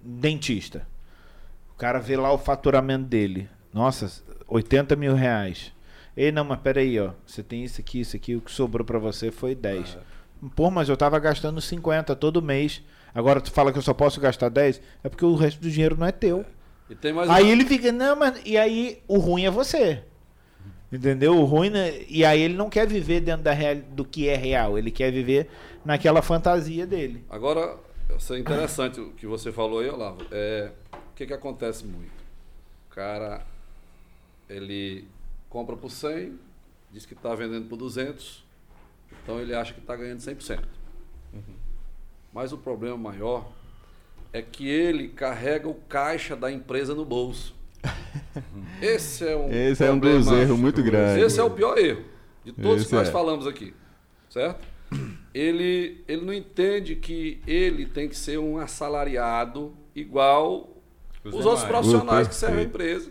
dentista. 0.03 0.87
O 1.73 1.75
cara 1.79 1.99
vê 1.99 2.17
lá 2.17 2.33
o 2.33 2.39
faturamento 2.39 3.05
dele. 3.07 3.49
Nossa, 3.73 4.11
80 4.49 4.97
mil 4.97 5.15
reais. 5.15 5.73
Ei, 6.17 6.33
não, 6.33 6.45
mas 6.45 6.59
peraí, 6.61 6.99
ó. 6.99 7.13
Você 7.25 7.43
tem 7.43 7.65
isso 7.65 7.81
aqui, 7.81 8.01
isso 8.01 8.17
aqui, 8.17 8.35
o 8.35 8.41
que 8.41 8.51
sobrou 8.51 8.85
pra 8.85 8.99
você 8.99 9.31
foi 9.31 9.55
10. 9.55 9.97
Pô, 10.57 10.71
mas 10.71 10.89
eu 10.89 10.97
tava 10.97 11.19
gastando 11.19 11.61
50 11.61 12.17
todo 12.17 12.43
mês. 12.43 12.83
Agora 13.15 13.41
tu 13.41 13.51
fala 13.51 13.73
que 13.73 13.79
eu 13.79 13.83
só 13.83 13.95
posso 13.95 14.21
gastar 14.21 14.49
10? 14.49 14.81
É 15.05 15.09
porque 15.09 15.25
o 15.25 15.35
resto 15.37 15.61
do 15.61 15.71
dinheiro 15.71 15.97
não 15.97 16.07
é 16.07 16.13
teu. 16.13 16.45
E 16.89 16.95
tem 16.95 17.13
mais 17.13 17.31
Aí 17.31 17.45
uma- 17.45 17.53
ele 17.53 17.65
fica, 17.65 17.93
não, 17.93 18.17
mas. 18.17 18.41
E 18.45 18.57
aí 18.59 19.01
o 19.07 19.19
ruim 19.19 19.45
é 19.45 19.51
você. 19.51 20.03
Entendeu? 20.93 21.37
O 21.37 21.45
ruim. 21.45 21.71
né? 21.71 22.05
E 22.09 22.25
aí 22.25 22.41
ele 22.41 22.55
não 22.55 22.69
quer 22.69 22.87
viver 22.87 23.21
dentro 23.21 23.43
da 23.43 23.53
real... 23.53 23.77
do 23.77 24.05
que 24.05 24.29
é 24.29 24.37
real. 24.37 24.77
Ele 24.77 24.91
quer 24.91 25.13
viver 25.13 25.49
naquela 25.85 26.21
fantasia 26.21 26.87
dele. 26.87 27.25
Agora, 27.31 27.79
isso 28.17 28.35
é 28.35 28.39
interessante 28.39 29.01
o 29.01 29.11
que 29.13 29.27
você 29.27 29.53
falou 29.53 29.81
aí, 29.81 29.89
Olavo. 29.89 30.27
É, 30.31 30.73
o 30.93 31.15
que, 31.15 31.27
que 31.27 31.33
acontece 31.33 31.85
muito? 31.85 32.21
O 32.89 32.95
cara, 32.95 33.47
ele 34.49 35.07
compra 35.49 35.77
por 35.77 35.91
100, 35.91 36.39
diz 36.91 37.07
que 37.07 37.15
está 37.15 37.35
vendendo 37.35 37.69
por 37.69 37.77
200, 37.77 38.45
então 39.23 39.41
ele 39.41 39.55
acha 39.55 39.73
que 39.73 39.81
está 39.81 39.95
ganhando 39.95 40.19
100%. 40.19 40.61
Mas 42.33 42.53
o 42.53 42.59
problema 42.59 42.97
maior 42.97 43.51
é 44.33 44.41
que 44.41 44.69
ele 44.69 45.09
carrega 45.09 45.69
o 45.69 45.75
caixa 45.75 46.37
da 46.37 46.51
empresa 46.51 46.95
no 46.95 47.05
bolso. 47.05 47.55
Esse 48.83 49.27
é 49.27 49.37
um, 49.37 49.53
Esse 49.53 49.85
é 49.85 49.91
um 49.91 49.99
dos 49.99 50.27
erros 50.29 50.59
muito 50.59 50.83
grandes. 50.83 51.25
esse 51.25 51.39
é 51.41 51.43
o 51.43 51.51
pior 51.51 51.79
erro 51.79 52.03
de 52.45 52.53
todos 52.53 52.81
Esse 52.81 52.89
que 52.89 52.95
nós 52.95 53.09
é. 53.09 53.13
falamos 53.13 53.47
aqui, 53.47 53.75
certo? 54.29 54.67
Ele, 55.33 56.03
ele 56.09 56.25
não 56.25 56.33
entende 56.33 56.97
que 56.97 57.41
ele 57.47 57.87
tem 57.87 58.09
que 58.09 58.17
ser 58.17 58.39
um 58.39 58.59
assalariado 58.59 59.73
igual 59.95 60.77
Os 61.25 61.35
os, 61.35 61.47
outros 61.47 61.65
profissionais 61.65 62.27
que 62.27 62.35
servem 62.35 62.61
a 62.61 62.65
empresa. 62.65 63.11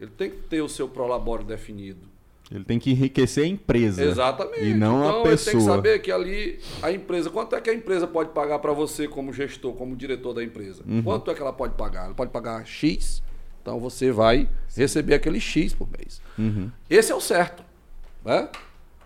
Ele 0.00 0.10
tem 0.10 0.30
que 0.30 0.36
ter 0.38 0.60
o 0.60 0.68
seu 0.68 0.88
prolabore 0.88 1.44
definido. 1.44 2.06
Ele 2.50 2.64
tem 2.64 2.78
que 2.78 2.90
enriquecer 2.90 3.44
a 3.44 3.46
empresa. 3.46 4.04
Exatamente. 4.04 4.64
E 4.64 4.74
não 4.74 4.98
então, 4.98 5.24
a 5.24 5.28
ele 5.28 5.36
tem 5.36 5.46
que 5.46 5.52
pessoa. 5.52 5.76
saber 5.76 5.98
que 6.00 6.12
ali 6.12 6.60
a 6.80 6.92
empresa, 6.92 7.28
quanto 7.30 7.56
é 7.56 7.60
que 7.60 7.70
a 7.70 7.74
empresa 7.74 8.06
pode 8.06 8.30
pagar 8.30 8.58
para 8.60 8.72
você 8.72 9.08
como 9.08 9.32
gestor, 9.32 9.72
como 9.72 9.96
diretor 9.96 10.32
da 10.32 10.44
empresa? 10.44 10.82
Uhum. 10.86 11.02
Quanto 11.02 11.30
é 11.30 11.34
que 11.34 11.40
ela 11.40 11.52
pode 11.52 11.74
pagar? 11.74 12.06
Ela 12.06 12.14
pode 12.14 12.30
pagar 12.30 12.64
X, 12.64 13.22
então 13.66 13.80
você 13.80 14.12
vai 14.12 14.48
receber 14.76 15.14
aquele 15.14 15.40
X 15.40 15.74
por 15.74 15.88
mês. 15.90 16.22
Uhum. 16.38 16.70
Esse 16.88 17.10
é 17.10 17.14
o 17.16 17.20
certo, 17.20 17.64
né? 18.24 18.48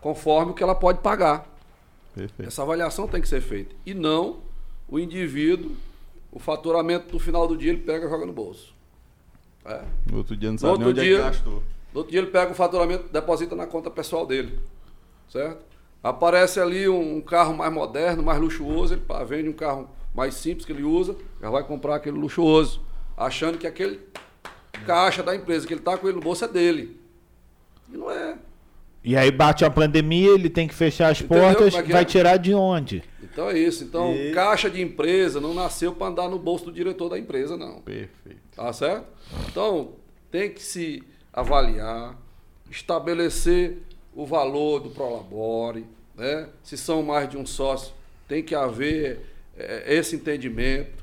Conforme 0.03 0.53
o 0.53 0.55
que 0.55 0.63
ela 0.63 0.75
pode 0.75 0.99
pagar. 1.01 1.49
Perfeito. 2.15 2.47
Essa 2.47 2.61
avaliação 2.61 3.09
tem 3.09 3.23
que 3.23 3.29
ser 3.29 3.41
feita. 3.41 3.75
E 3.87 3.95
não 3.95 4.41
o 4.87 4.99
indivíduo, 4.99 5.73
o 6.31 6.39
faturamento 6.39 7.11
no 7.11 7.19
final 7.19 7.49
do 7.49 7.57
dia 7.57 7.71
ele 7.73 7.81
pega 7.81 8.05
e 8.07 8.11
joga 8.11 8.27
no 8.27 8.35
bolso. 8.35 8.75
É. 9.65 9.83
No 10.11 10.19
outro 10.19 10.37
dia 10.37 10.49
não 10.51 10.55
No 10.55 10.59
sabe 10.59 10.79
nem 10.79 10.87
outro 10.89 11.01
é 11.01 11.05
que 11.05 11.09
dia- 11.11 11.23
gastou. 11.23 11.63
No 11.95 11.99
outro 12.01 12.11
dia 12.13 12.21
ele 12.21 12.31
pega 12.31 12.53
o 12.53 12.55
faturamento, 12.55 13.09
deposita 13.11 13.57
na 13.57 13.67
conta 13.67 13.91
pessoal 13.91 14.27
dele. 14.27 14.61
Certo? 15.31 15.65
Aparece 16.03 16.61
ali 16.61 16.87
um, 16.87 17.17
um 17.17 17.21
carro 17.23 17.57
mais 17.57 17.73
moderno, 17.73 18.23
mais 18.23 18.39
luxuoso, 18.39 18.93
ele 18.93 19.01
pá, 19.01 19.25
vende 19.25 19.49
um 19.49 19.55
carro 19.55 19.89
mais 20.15 20.35
simples 20.35 20.67
que 20.67 20.73
ele 20.73 20.83
usa, 20.83 21.17
já 21.41 21.49
vai 21.49 21.63
comprar 21.65 21.95
aquele 21.97 22.19
luxuoso, 22.19 22.83
achando 23.17 23.57
que 23.57 23.67
aquele 23.67 24.01
caixa 24.87 25.23
da 25.23 25.35
empresa 25.35 25.67
que 25.67 25.73
ele 25.73 25.81
está 25.81 25.97
com 25.97 26.07
ele 26.07 26.17
no 26.17 26.23
bolso 26.23 26.45
é 26.45 26.49
dele. 26.49 26.99
E 27.93 27.97
não 27.97 28.11
é. 28.11 28.37
E 29.03 29.17
aí 29.17 29.31
bate 29.31 29.65
a 29.65 29.71
pandemia, 29.71 30.31
ele 30.31 30.51
tem 30.51 30.69
que 30.69 30.75
fechar 30.75 31.11
as 31.11 31.21
Entendeu 31.21 31.43
portas, 31.43 31.75
como 31.75 31.87
é 31.87 31.93
vai 31.93 32.03
é? 32.03 32.05
tirar 32.05 32.37
de 32.37 32.53
onde? 32.53 33.03
Então 33.23 33.49
é 33.49 33.59
isso. 33.59 33.83
Então, 33.85 34.15
E- 34.15 34.33
caixa 34.33 34.69
de 34.69 34.83
empresa 34.83 35.41
não 35.41 35.55
nasceu 35.55 35.93
para 35.95 36.09
andar 36.09 36.29
no 36.29 36.39
bolso 36.39 36.67
do 36.67 36.73
diretor 36.73 37.09
da 37.09 37.19
empresa, 37.19 37.57
não. 37.57 37.81
Perfeito. 37.81 38.41
Tá 38.55 38.71
certo? 38.73 39.07
Então, 39.49 39.93
tem 40.31 40.51
que 40.51 40.63
se 40.63 41.03
avaliar, 41.33 42.17
estabelecer 42.71 43.79
o 44.15 44.27
valor 44.27 44.81
do 44.81 44.91
Prolabore, 44.91 45.87
né? 46.15 46.49
Se 46.63 46.77
são 46.77 47.03
mais 47.03 47.29
de 47.29 47.39
um 47.39 47.47
sócio, 47.47 47.93
tem 48.29 48.43
que 48.43 48.55
haver 48.55 49.21
eh, 49.57 49.85
esse 49.95 50.17
entendimento. 50.17 51.03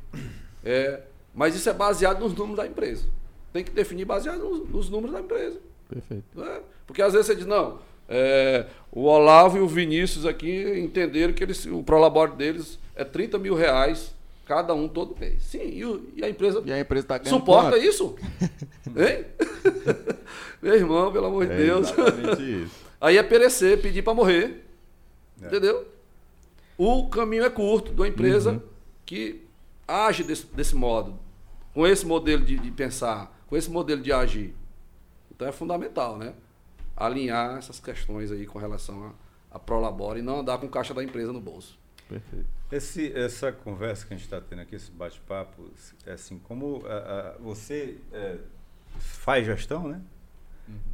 É, 0.63 1.01
mas 1.33 1.55
isso 1.55 1.69
é 1.69 1.73
baseado 1.73 2.19
nos 2.19 2.33
números 2.33 2.57
da 2.57 2.67
empresa. 2.67 3.05
Tem 3.53 3.63
que 3.63 3.71
definir 3.71 4.05
baseado 4.05 4.39
nos, 4.39 4.69
nos 4.69 4.89
números 4.89 5.13
da 5.13 5.21
empresa. 5.21 5.59
Perfeito. 5.89 6.23
né? 6.35 6.59
Porque 6.85 7.01
às 7.01 7.13
vezes 7.13 7.27
você 7.27 7.35
diz, 7.35 7.45
não, 7.45 7.79
é, 8.09 8.65
o 8.91 9.03
Olavo 9.03 9.57
e 9.57 9.61
o 9.61 9.67
Vinícius 9.67 10.25
aqui 10.25 10.79
entenderam 10.79 11.33
que 11.33 11.43
eles, 11.43 11.65
o 11.65 11.81
prolabore 11.83 12.33
deles 12.33 12.77
é 12.95 13.03
30 13.03 13.37
mil 13.39 13.55
reais 13.55 14.13
cada 14.45 14.73
um 14.73 14.87
todo 14.87 15.15
mês. 15.19 15.43
Sim, 15.43 15.67
e, 15.69 15.83
o- 15.85 16.09
e 16.15 16.23
a 16.23 16.29
empresa 16.29 16.61
E 16.65 16.71
a 16.71 16.79
empresa 16.79 17.05
ganhando 17.07 17.27
suporta 17.27 17.71
quanto? 17.71 17.83
isso? 17.83 18.15
Hein? 18.95 19.25
Meu 20.61 20.73
irmão, 20.75 21.11
pelo 21.11 21.25
amor 21.27 21.45
de 21.45 21.53
É 21.53 21.57
Deus. 21.57 21.89
exatamente 21.91 22.63
isso. 22.63 22.87
Aí 22.99 23.17
é 23.17 23.23
perecer, 23.23 23.81
pedir 23.81 24.01
para 24.01 24.13
morrer. 24.13 24.65
É. 25.41 25.45
Entendeu? 25.47 25.85
O 26.77 27.07
caminho 27.09 27.43
é 27.43 27.49
curto 27.49 27.91
de 27.93 27.99
uma 28.01 28.07
empresa 28.07 28.51
Uhum. 28.53 28.61
que 29.05 29.41
age 29.87 30.23
desse, 30.23 30.45
desse 30.47 30.75
modo, 30.75 31.17
com 31.73 31.85
esse 31.85 32.05
modelo 32.05 32.43
de, 32.43 32.57
de 32.57 32.71
pensar, 32.71 33.36
com 33.47 33.55
esse 33.57 33.69
modelo 33.69 34.01
de 34.01 34.11
agir. 34.11 34.53
Então 35.31 35.47
é 35.47 35.51
fundamental, 35.51 36.17
né? 36.17 36.33
Alinhar 36.95 37.57
essas 37.57 37.79
questões 37.79 38.31
aí 38.31 38.45
com 38.45 38.59
relação 38.59 39.13
a, 39.51 39.55
a 39.55 39.59
Prolabora 39.59 40.19
e 40.19 40.21
não 40.21 40.39
andar 40.39 40.57
com 40.57 40.65
o 40.65 40.69
caixa 40.69 40.93
da 40.93 41.03
empresa 41.03 41.31
no 41.31 41.39
bolso. 41.39 41.79
Perfeito. 42.07 42.45
Esse, 42.71 43.13
essa 43.13 43.51
conversa 43.51 44.05
que 44.05 44.13
a 44.13 44.17
gente 44.17 44.25
está 44.25 44.41
tendo 44.41 44.61
aqui, 44.61 44.75
esse 44.75 44.91
bate-papo, 44.91 45.69
é 46.05 46.13
assim, 46.13 46.39
como 46.39 46.83
ah, 46.85 47.35
ah, 47.35 47.37
você 47.39 47.97
é, 48.11 48.39
faz 48.97 49.45
gestão, 49.45 49.87
né? 49.87 50.01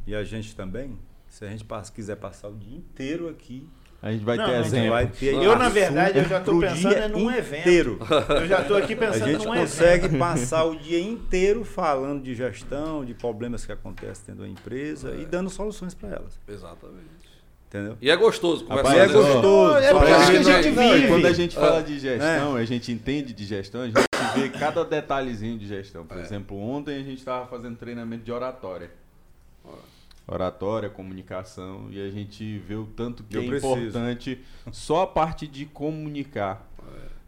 E 0.06 0.14
a 0.14 0.22
gente 0.22 0.54
também, 0.54 0.96
se 1.28 1.44
a 1.44 1.48
gente 1.48 1.64
pass- 1.64 1.90
quiser 1.90 2.16
passar 2.16 2.48
o 2.48 2.54
dia 2.54 2.76
inteiro 2.76 3.28
aqui, 3.28 3.68
A 4.06 4.12
gente 4.12 4.22
vai 4.22 4.36
Não, 4.36 4.44
ter 4.44 4.56
exemplo. 4.60 4.90
vai 4.90 5.06
ter 5.06 5.32
Eu, 5.34 5.56
na 5.56 5.70
verdade, 5.70 6.18
eu 6.18 6.24
já 6.26 6.38
pro 6.38 6.60
pensando 6.60 6.76
dia 6.90 6.90
é 6.98 7.08
num 7.08 7.30
evento. 7.30 7.60
inteiro. 7.60 7.98
Eu 8.38 8.46
já 8.46 8.62
tô 8.62 8.74
aqui 8.74 8.92
A 8.92 8.96
pensando 8.98 9.24
gente 9.32 9.46
num 9.46 9.54
consegue 9.54 10.04
evento. 10.04 10.18
passar 10.18 10.64
o 10.64 10.76
dia 10.76 11.00
inteiro 11.00 11.64
falando 11.64 12.22
de 12.22 12.34
gestão, 12.34 13.02
de 13.02 13.14
problemas 13.14 13.64
que 13.64 13.72
acontecem 13.72 14.26
dentro 14.26 14.42
da 14.42 14.48
empresa 14.48 15.10
É. 15.16 15.22
e 15.22 15.24
dando 15.24 15.48
soluções 15.48 15.94
para 15.94 16.10
elas. 16.10 16.38
Exatamente. 16.46 17.24
Entendeu? 17.66 17.96
E 18.00 18.10
é 18.10 18.14
gostoso 18.16 18.66
conversar. 18.66 18.94
É 18.98 19.08
gostoso. 19.08 19.78
É 19.78 19.90
porque 19.92 20.04
falar 20.06 20.16
acho 20.18 20.30
que 20.32 20.36
a 20.36 20.42
gente 20.42 20.68
e 20.68 20.70
vive. 20.70 21.08
quando 21.08 21.26
a 21.26 21.32
gente 21.32 21.54
fala 21.54 21.78
É. 21.78 21.82
de 21.82 21.98
gestão, 21.98 22.56
a 22.56 22.64
gente 22.66 22.92
entende 22.92 23.32
de 23.32 23.44
gestão, 23.46 23.80
a 23.80 23.86
gente 23.86 23.94
vê 24.34 24.48
cada 24.50 24.84
detalhezinho 24.84 25.58
de 25.58 25.66
gestão. 25.66 26.04
Por 26.04 26.18
exemplo, 26.18 26.58
ontem 26.60 26.94
a 26.94 27.02
gente 27.02 27.18
estava 27.20 27.46
fazendo 27.46 27.74
treinamento 27.76 28.22
de 28.22 28.30
oratória. 28.30 28.90
Oratória, 30.26 30.88
comunicação, 30.88 31.88
e 31.90 32.00
a 32.00 32.10
gente 32.10 32.58
vê 32.58 32.74
o 32.74 32.86
tanto 32.86 33.22
que 33.24 33.36
Eu 33.36 33.42
é 33.42 33.46
preciso. 33.46 33.72
importante 33.74 34.40
só 34.72 35.02
a 35.02 35.06
parte 35.06 35.46
de 35.46 35.66
comunicar. 35.66 36.70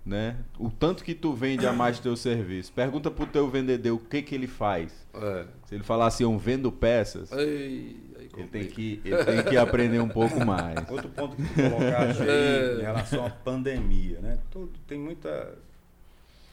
Né? 0.05 0.37
O 0.57 0.71
tanto 0.71 1.03
que 1.03 1.15
tu 1.17 1.33
vende 1.33 1.67
a 1.67 1.73
mais 1.73 1.99
do 1.99 2.05
teu 2.05 2.17
serviço. 2.17 2.73
Pergunta 2.73 3.11
pro 3.11 3.27
teu 3.27 3.49
vendedor 3.51 3.95
o 3.97 3.99
que 3.99 4.23
que 4.23 4.37
ele 4.37 4.47
faz. 4.47 4.93
É. 5.13 5.45
Se 5.67 5.75
ele 5.75 5.83
falar 5.83 6.07
assim, 6.07 6.23
eu 6.23 6.39
vendo 6.39 6.71
peças, 6.71 7.33
Ei, 7.33 7.97
ele 8.37 8.47
tem, 8.47 8.67
que, 8.69 9.01
ele 9.05 9.25
tem 9.25 9.43
que 9.43 9.57
aprender 9.57 9.99
um 9.99 10.09
pouco 10.09 10.47
mais. 10.47 10.79
Outro 10.89 11.09
ponto 11.09 11.35
que 11.35 11.43
tu 11.43 11.55
colocaste 11.55 12.23
aí 12.23 12.29
É. 12.29 12.77
em 12.79 12.83
relação 12.83 13.27
à 13.27 13.31
pandemia, 13.31 14.21
né? 14.21 14.39
Tudo, 14.49 14.71
tem 14.87 14.97
muita. 14.97 15.59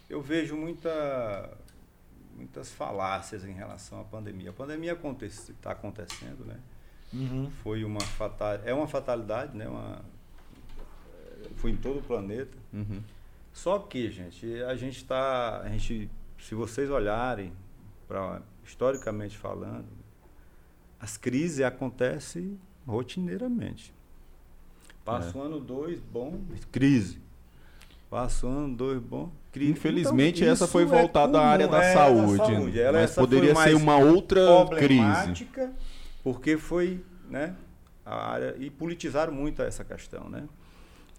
Eu 0.10 0.20
vejo 0.20 0.56
muita, 0.58 1.52
muitas 2.36 2.72
falácias 2.72 3.46
em 3.46 3.54
relação 3.54 4.00
à 4.00 4.04
pandemia. 4.04 4.50
A 4.50 4.54
pandemia 4.54 4.98
está 5.24 5.72
acontecendo, 5.72 6.46
né? 6.46 6.60
Uhum. 7.14 7.52
Foi 7.64 7.84
uma 7.84 8.02
fatal, 8.02 8.60
é 8.66 8.74
uma 8.74 8.88
fatalidade, 8.88 9.56
né? 9.56 9.68
Uma, 9.68 10.02
foi 11.58 11.72
em 11.72 11.78
todo 11.78 12.00
o 12.00 12.04
planeta. 12.04 12.58
Uhum. 12.74 13.02
Só 13.54 13.78
que, 13.80 14.10
gente, 14.10 14.62
a 14.64 14.76
gente 14.76 14.98
está, 14.98 15.62
a 15.62 15.70
gente, 15.70 16.10
se 16.40 16.56
vocês 16.56 16.90
olharem 16.90 17.54
para 18.08 18.42
historicamente 18.66 19.38
falando, 19.38 19.88
as 21.00 21.18
crises 21.18 21.62
acontecem 21.64 22.60
rotineiramente. 22.88 23.94
Passa 25.06 25.38
É. 25.38 25.42
um 25.42 25.44
ano, 25.44 25.60
dois, 25.60 26.00
bom, 26.00 26.42
crise. 26.72 27.22
Passa 28.10 28.48
um 28.48 28.58
ano, 28.66 28.76
dois, 28.76 29.00
bom. 29.02 29.32
Infelizmente, 29.56 30.42
Então, 30.42 30.52
essa 30.54 30.68
foi 30.68 30.84
é 30.84 30.86
voltada 30.86 31.40
à 31.40 31.46
área 31.48 31.68
da 31.68 31.84
é, 31.84 31.94
saúde. 31.94 32.38
saúde. 32.38 32.80
Ela- 32.80 33.02
mas 33.02 33.16
poderia 33.16 33.56
ser 33.56 33.76
uma 33.76 33.98
outra 33.98 34.42
crise. 34.78 35.48
porque 36.24 36.58
foi, 36.58 37.04
né, 37.30 37.56
a 38.06 38.16
área 38.32 38.56
e 38.60 38.70
politizaram 38.70 39.34
muito 39.34 39.62
essa 39.62 39.84
questão, 39.84 40.30
né? 40.30 40.44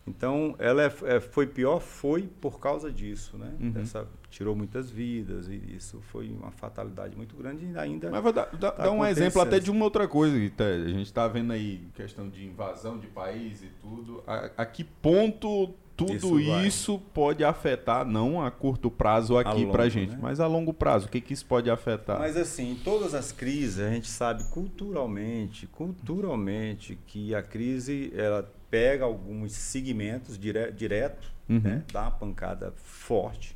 Então, 0.06 0.55
ela 0.59 0.82
é- 0.82 0.93
é- 1.16 1.20
foi 1.20 1.47
pior, 1.47 1.81
foi 1.81 2.28
por 2.39 2.61
causa 2.61 2.93
disso, 2.93 3.39
né? 3.39 3.52
Uhum. 3.59 3.73
Essa, 3.81 4.06
tirou 4.28 4.55
muitas 4.55 4.90
vidas 4.90 5.48
e 5.48 5.55
isso 5.74 5.98
foi 6.12 6.28
uma 6.28 6.51
fatalidade 6.51 7.16
muito 7.16 7.35
grande 7.35 7.65
e 7.65 7.78
ainda 7.78 8.11
Mas 8.11 8.23
vou 8.23 8.31
dar, 8.32 8.44
Tá 8.47 8.70
dar 8.73 8.90
um 8.90 9.02
exemplo 9.06 9.40
até 9.40 9.59
de 9.59 9.70
uma 9.70 9.82
outra 9.85 10.06
coisa. 10.06 10.36
tá- 10.55 10.65
a 10.66 10.89
gente 10.89 11.06
está 11.06 11.27
vendo 11.27 11.55
aí 11.55 11.86
questão 11.94 12.28
de 12.28 12.44
invasão 12.44 12.98
de 12.98 13.06
país 13.06 13.62
e 13.62 13.69
tudo. 13.81 14.23
A, 14.27 14.51
a 14.59 14.66
que 14.66 14.85
ponto 14.85 15.74
tudo 15.97 16.41
Isso 16.41 16.41
isso, 16.41 16.99
pode 17.12 17.45
afetar, 17.45 18.05
não 18.05 18.43
a 18.43 18.51
curto 18.51 18.91
prazo 18.91 19.39
aqui 19.39 19.65
pra 19.66 19.89
gente, 19.89 20.12
né? 20.12 20.19
mas 20.21 20.41
a 20.41 20.47
longo 20.47 20.73
prazo? 20.75 21.07
O 21.07 21.09
que, 21.09 21.21
que 21.21 21.33
isso 21.33 21.47
pode 21.47 21.71
afetar? 21.71 22.19
Mas 22.19 22.37
assim, 22.37 22.73
em 22.73 22.75
todas 22.75 23.15
as 23.15 23.31
crises, 23.31 23.79
a 23.79 23.91
gente 23.91 24.09
sabe 24.09 24.43
culturalmente, 24.51 25.66
culturalmente, 25.69 26.99
que 27.07 27.35
a 27.35 27.43
crise 27.43 28.12
ela 28.16 28.53
pega 28.71 29.05
alguns 29.05 29.53
segmentos 29.53 30.39
dire, 30.39 30.73
direto, 30.73 31.33
Uhum. 31.49 31.61
né? 31.61 31.85
Dá 31.93 32.03
uma 32.03 32.11
pancada 32.11 32.73
forte. 32.77 33.55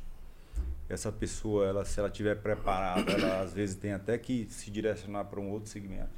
Essa 0.87 1.11
pessoa, 1.11 1.65
ela, 1.67 1.85
se 1.85 1.99
ela 1.99 2.09
tiver 2.09 2.35
preparada, 2.35 3.11
ela 3.11 3.41
às 3.41 3.51
vezes 3.53 3.75
tem 3.75 3.93
até 3.93 4.17
que 4.17 4.47
se 4.49 4.71
direcionar 4.71 5.25
para 5.25 5.39
um 5.39 5.49
outro 5.49 5.69
segmento. 5.69 6.09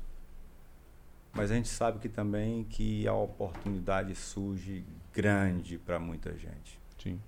Mas 1.33 1.49
a 1.49 1.55
gente 1.55 1.69
sabe 1.69 1.99
que 1.99 2.09
também 2.09 2.63
que 2.65 3.07
a 3.07 3.13
oportunidade 3.13 4.13
surge 4.15 4.83
grande 5.13 5.77
para 5.77 5.99
muita 5.99 6.31
gente. 6.37 6.79
Sim. 6.97 7.19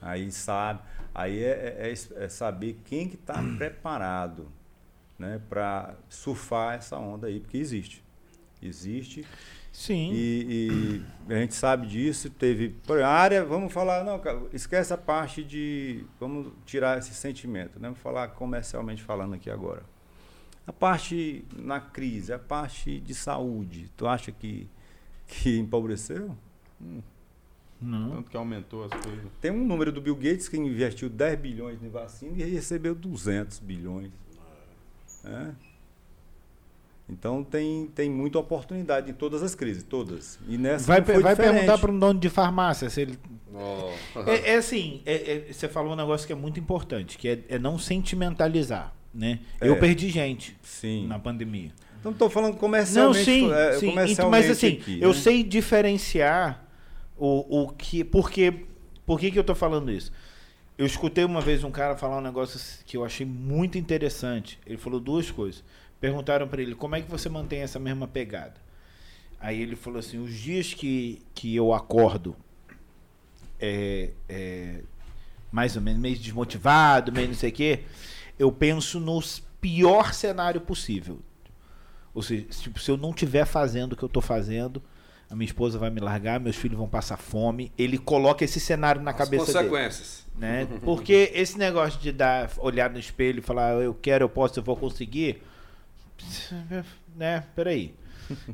Aí 0.00 0.32
sabe, 0.32 0.80
aí 1.14 1.42
é, 1.42 1.48
é- 1.88 1.92
é- 1.92 2.24
é 2.24 2.28
saber 2.28 2.80
quem 2.84 3.08
que 3.08 3.14
está 3.14 3.34
preparado, 3.56 4.48
né, 5.18 5.40
para 5.48 5.94
surfar 6.08 6.74
essa 6.74 6.98
onda 6.98 7.28
aí, 7.28 7.38
porque 7.38 7.56
existe, 7.58 8.02
existe 8.60 9.24
Sim. 9.70 10.10
e, 10.12 11.04
e 11.28 11.32
a 11.32 11.38
gente 11.38 11.54
sabe 11.54 11.86
disso. 11.86 12.28
Teve 12.30 12.70
por 12.84 13.00
área, 13.00 13.44
vamos 13.44 13.72
falar, 13.72 14.02
não, 14.02 14.18
cara, 14.18 14.42
esquece 14.52 14.92
a 14.92 14.98
parte 14.98 15.44
de, 15.44 16.04
vamos 16.18 16.52
tirar 16.66 16.98
esse 16.98 17.14
sentimento, 17.14 17.78
né, 17.78 17.88
vamos 17.88 18.00
falar 18.00 18.28
comercialmente 18.28 19.02
falando 19.02 19.34
aqui 19.34 19.48
agora. 19.50 19.84
A 20.66 20.72
parte 20.72 21.44
na 21.56 21.80
crise, 21.80 22.32
a 22.32 22.38
parte 22.38 22.98
de 23.00 23.14
saúde, 23.14 23.90
tu 23.96 24.06
acha 24.06 24.32
que 24.32 24.68
que 25.26 25.58
empobreceu? 25.58 26.36
Não. 27.82 28.10
Tanto 28.10 28.30
que 28.30 28.36
aumentou 28.36 28.84
as 28.84 28.90
coisas. 28.92 29.24
Tem 29.40 29.50
um 29.50 29.64
número 29.66 29.90
do 29.90 30.00
Bill 30.00 30.14
Gates 30.14 30.48
que 30.48 30.56
investiu 30.56 31.08
10 31.08 31.38
bilhões 31.38 31.82
em 31.82 31.88
vacina 31.88 32.32
e 32.36 32.42
recebeu 32.44 32.94
200 32.94 33.58
bilhões. 33.58 34.10
É. 35.24 35.48
Então 37.08 37.42
tem, 37.44 37.90
tem 37.94 38.08
muita 38.10 38.38
oportunidade 38.38 39.10
em 39.10 39.14
todas 39.14 39.42
as 39.42 39.54
crises, 39.54 39.82
todas. 39.82 40.38
E 40.48 40.56
nessa 40.56 40.86
Vai, 40.86 41.00
não 41.00 41.06
foi 41.06 41.22
vai 41.22 41.36
perguntar 41.36 41.76
para 41.78 41.90
um 41.90 41.98
dono 41.98 42.18
de 42.18 42.28
farmácia 42.30 42.88
se 42.88 43.02
ele. 43.02 43.18
Ó. 43.54 43.90
É, 44.26 44.52
é 44.52 44.56
assim, 44.56 45.02
é- 45.04 45.48
é- 45.48 45.52
você 45.52 45.68
falou 45.68 45.92
um 45.92 45.96
negócio 45.96 46.26
que 46.26 46.32
é 46.32 46.36
muito 46.36 46.58
importante, 46.58 47.18
que 47.18 47.28
é, 47.28 47.40
é 47.48 47.58
não 47.58 47.78
sentimentalizar, 47.78 48.94
né? 49.12 49.40
É. 49.60 49.68
Eu 49.68 49.78
perdi 49.78 50.08
gente 50.08 50.56
Sim. 50.62 51.06
na 51.06 51.18
pandemia. 51.18 51.70
Então 52.00 52.12
estou 52.12 52.30
falando 52.30 52.52
Não, 52.54 52.58
comercialmente. 52.58 53.24
sim, 53.24 53.52
é, 53.52 53.72
sim. 53.74 53.86
comercialmente 53.90 54.12
Então, 54.12 54.30
mas 54.30 54.50
assim, 54.50 54.68
aqui, 54.68 54.98
eu 55.00 55.10
né? 55.10 55.14
sei 55.14 55.42
diferenciar 55.44 56.64
o, 57.24 57.62
o 57.62 57.68
que. 57.68 58.02
Porque, 58.02 58.64
por 59.06 59.20
que, 59.20 59.30
que 59.30 59.38
eu 59.38 59.44
tô 59.44 59.54
falando 59.54 59.92
isso? 59.92 60.12
Eu 60.76 60.84
escutei 60.84 61.24
uma 61.24 61.40
vez 61.40 61.62
um 61.62 61.70
cara 61.70 61.96
falar 61.96 62.18
um 62.18 62.20
negócio 62.20 62.58
que 62.84 62.96
eu 62.96 63.04
achei 63.04 63.24
muito 63.24 63.78
interessante. 63.78 64.58
Ele 64.66 64.76
falou 64.76 64.98
duas 64.98 65.30
coisas. 65.30 65.62
Perguntaram 66.00 66.48
para 66.48 66.60
ele 66.60 66.74
como 66.74 66.96
é 66.96 67.00
que 67.00 67.08
você 67.08 67.28
mantém 67.28 67.60
essa 67.60 67.78
mesma 67.78 68.08
pegada. 68.08 68.54
Aí 69.38 69.62
ele 69.62 69.76
falou 69.76 70.00
assim: 70.00 70.18
os 70.18 70.34
dias 70.34 70.74
que, 70.74 71.22
que 71.32 71.54
eu 71.54 71.72
acordo 71.72 72.34
é, 73.60 74.10
é, 74.28 74.80
mais 75.52 75.76
ou 75.76 75.82
menos 75.82 76.02
meio 76.02 76.18
desmotivado, 76.18 77.12
meio 77.12 77.28
não 77.28 77.36
sei 77.36 77.50
o 77.50 77.52
quê, 77.52 77.84
eu 78.36 78.50
penso 78.50 78.98
no 78.98 79.22
pior 79.60 80.12
cenário 80.12 80.60
possível. 80.60 81.20
Ou 82.12 82.20
seja, 82.20 82.46
tipo, 82.46 82.80
se 82.80 82.90
eu 82.90 82.96
não 82.96 83.10
estiver 83.10 83.44
fazendo 83.44 83.92
o 83.92 83.96
que 83.96 84.02
eu 84.02 84.08
estou 84.08 84.22
fazendo, 84.22 84.82
a 85.32 85.34
minha 85.34 85.46
esposa 85.46 85.78
vai 85.78 85.88
me 85.88 85.98
largar, 85.98 86.38
meus 86.38 86.56
filhos 86.56 86.76
vão 86.76 86.86
passar 86.86 87.16
fome. 87.16 87.72
Ele 87.78 87.96
coloca 87.96 88.44
esse 88.44 88.60
cenário 88.60 89.00
na 89.00 89.12
As 89.12 89.16
cabeça 89.16 89.46
dele. 89.46 89.58
consequências. 89.70 90.26
Né? 90.38 90.68
Porque 90.84 91.30
esse 91.34 91.56
negócio 91.56 91.98
de 91.98 92.12
dar, 92.12 92.50
olhar 92.58 92.90
no 92.90 92.98
espelho 92.98 93.38
e 93.38 93.42
falar 93.42 93.72
eu 93.82 93.94
quero, 93.94 94.24
eu 94.24 94.28
posso, 94.28 94.58
eu 94.60 94.62
vou 94.62 94.76
conseguir, 94.76 95.42
né? 97.16 97.44
Peraí. 97.56 97.94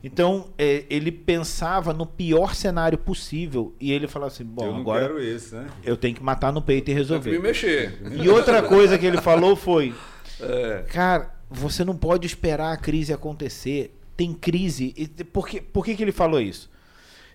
Então 0.05 0.51
é, 0.57 0.85
ele 0.89 1.11
pensava 1.11 1.93
no 1.93 2.07
pior 2.07 2.55
cenário 2.55 2.97
possível 2.97 3.75
e 3.81 3.93
ele 3.93 4.07
falava 4.07 4.33
assim, 4.33 4.45
bom, 4.45 4.65
eu 4.67 4.73
não 4.73 4.81
agora 4.81 5.07
quero 5.09 5.21
esse, 5.21 5.55
né? 5.55 5.67
eu 5.85 5.97
tenho 5.97 6.15
que 6.15 6.23
matar 6.23 6.53
no 6.53 6.63
peito 6.63 6.91
e 6.91 6.95
Tem 6.95 7.05
que 7.05 7.11
me 7.11 7.17
resolver. 7.17 7.39
mexer. 7.41 7.99
E 8.13 8.29
outra 8.29 8.63
coisa 8.63 8.97
que 8.97 9.05
ele 9.05 9.21
falou 9.21 9.57
foi, 9.57 9.93
É. 10.41 10.85
cara, 10.93 11.35
você 11.51 11.85
não 11.85 11.97
pode 11.97 12.25
esperar 12.25 12.73
a 12.73 12.77
crise 12.77 13.13
acontecer. 13.13 13.98
Tem 14.19 14.35
crise. 14.35 14.93
e 14.97 15.07
Por 15.07 15.47
que, 15.47 15.61
por 15.61 15.85
que, 15.85 15.95
que 15.95 16.03
ele 16.03 16.11
falou 16.11 16.41
isso? 16.41 16.69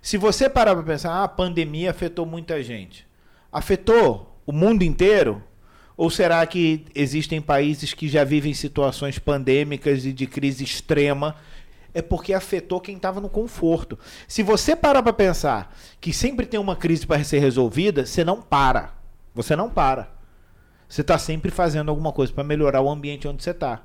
Se 0.01 0.18
você 0.18 0.49
parar 0.49 0.76
para 0.76 0.84
pensar, 0.84 1.14
ah, 1.14 1.23
a 1.23 1.30
pandemia 1.30 1.89
afetou 1.89 2.26
muita 2.26 2.61
gente. 2.61 3.07
Afetou 3.49 4.38
o 4.45 4.51
mundo 4.51 4.84
inteiro? 4.84 5.41
Ou 5.95 6.10
será 6.10 6.45
que 6.45 6.84
existem 6.93 7.41
países 7.41 7.93
que 7.93 8.10
já 8.10 8.26
vivem 8.26 8.53
situações 8.53 9.18
pandêmicas 9.18 10.05
e 10.05 10.11
de 10.11 10.27
crise 10.27 10.65
extrema? 10.65 11.38
É 11.93 12.01
porque 12.01 12.34
afetou 12.34 12.81
quem 12.81 12.97
estava 12.97 13.22
no 13.22 13.30
conforto. 13.30 13.97
Se 14.27 14.43
você 14.43 14.76
parar 14.76 15.01
para 15.01 15.14
pensar 15.14 15.73
que 16.01 16.11
sempre 16.11 16.45
tem 16.45 16.60
uma 16.60 16.76
crise 16.76 17.07
para 17.07 17.23
ser 17.23 17.39
resolvida, 17.39 18.05
você 18.05 18.26
não 18.26 18.41
para. 18.41 18.93
Você 19.34 19.55
não 19.55 19.69
para. 19.69 20.11
Você 20.89 20.99
está 20.99 21.18
sempre 21.18 21.49
fazendo 21.49 21.88
alguma 21.88 22.11
coisa 22.11 22.34
para 22.34 22.43
melhorar 22.43 22.81
o 22.81 22.89
ambiente 22.89 23.26
onde 23.26 23.41
você 23.41 23.51
está. 23.51 23.84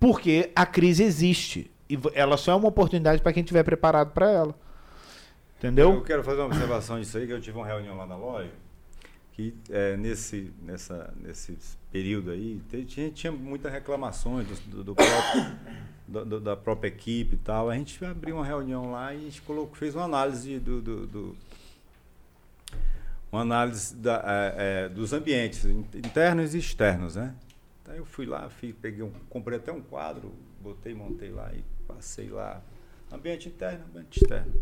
Porque 0.00 0.50
a 0.56 0.64
crise 0.64 1.02
existe. 1.02 1.70
E 1.88 1.98
ela 2.14 2.36
só 2.36 2.52
é 2.52 2.54
uma 2.54 2.68
oportunidade 2.68 3.20
para 3.22 3.32
quem 3.32 3.42
estiver 3.42 3.62
preparado 3.62 4.12
para 4.12 4.30
ela. 4.30 4.54
Eu 4.54 5.56
Entendeu? 5.70 6.02
quero 6.02 6.22
fazer 6.22 6.40
uma 6.40 6.46
observação 6.46 6.98
disso 7.00 7.16
aí, 7.18 7.26
que 7.26 7.32
eu 7.32 7.40
tive 7.40 7.56
uma 7.56 7.66
reunião 7.66 7.96
lá 7.96 8.06
na 8.06 8.16
loja, 8.16 8.50
que 9.32 9.54
é, 9.70 9.96
nesse, 9.96 10.52
nessa, 10.62 11.12
nesse 11.20 11.56
período 11.90 12.30
aí, 12.30 12.60
tinha, 12.86 13.10
tinha 13.10 13.32
muitas 13.32 13.72
reclamações 13.72 14.46
do, 14.66 14.84
do- 14.84 14.94
próprio- 14.94 16.24
do- 16.26 16.40
da 16.40 16.56
própria 16.56 16.88
equipe 16.88 17.34
e 17.36 17.38
tal. 17.38 17.70
A 17.70 17.74
gente 17.76 18.02
abriu 18.04 18.36
uma 18.36 18.44
reunião 18.44 18.90
lá 18.92 19.14
e 19.14 19.16
a 19.18 19.20
gente 19.20 19.40
colocou, 19.42 19.74
fez 19.74 19.94
uma 19.94 20.04
análise 20.04 20.58
do, 20.58 20.80
do- 20.82 21.06
do- 21.06 21.36
uma 23.32 23.40
análise 23.42 23.94
da, 23.96 24.22
é, 24.26 24.54
é, 24.84 24.88
dos 24.88 25.12
ambientes 25.12 25.64
in- 25.64 25.84
internos 25.94 26.54
e 26.54 26.58
externos, 26.58 27.16
né? 27.16 27.34
Aí 27.88 27.98
eu 27.98 28.04
fui 28.06 28.26
lá, 28.26 28.48
fui, 28.48 28.72
peguei 28.72 29.02
um, 29.02 29.10
comprei 29.28 29.58
até 29.58 29.72
um 29.72 29.80
quadro, 29.80 30.32
botei, 30.64 30.94
montei 30.94 31.30
lá 31.30 31.52
e 31.54 31.62
passei 31.86 32.30
lá. 32.30 32.62
Ambiente 33.12 33.48
interno, 33.48 33.84
ambiente 33.90 34.16
externo. 34.20 34.52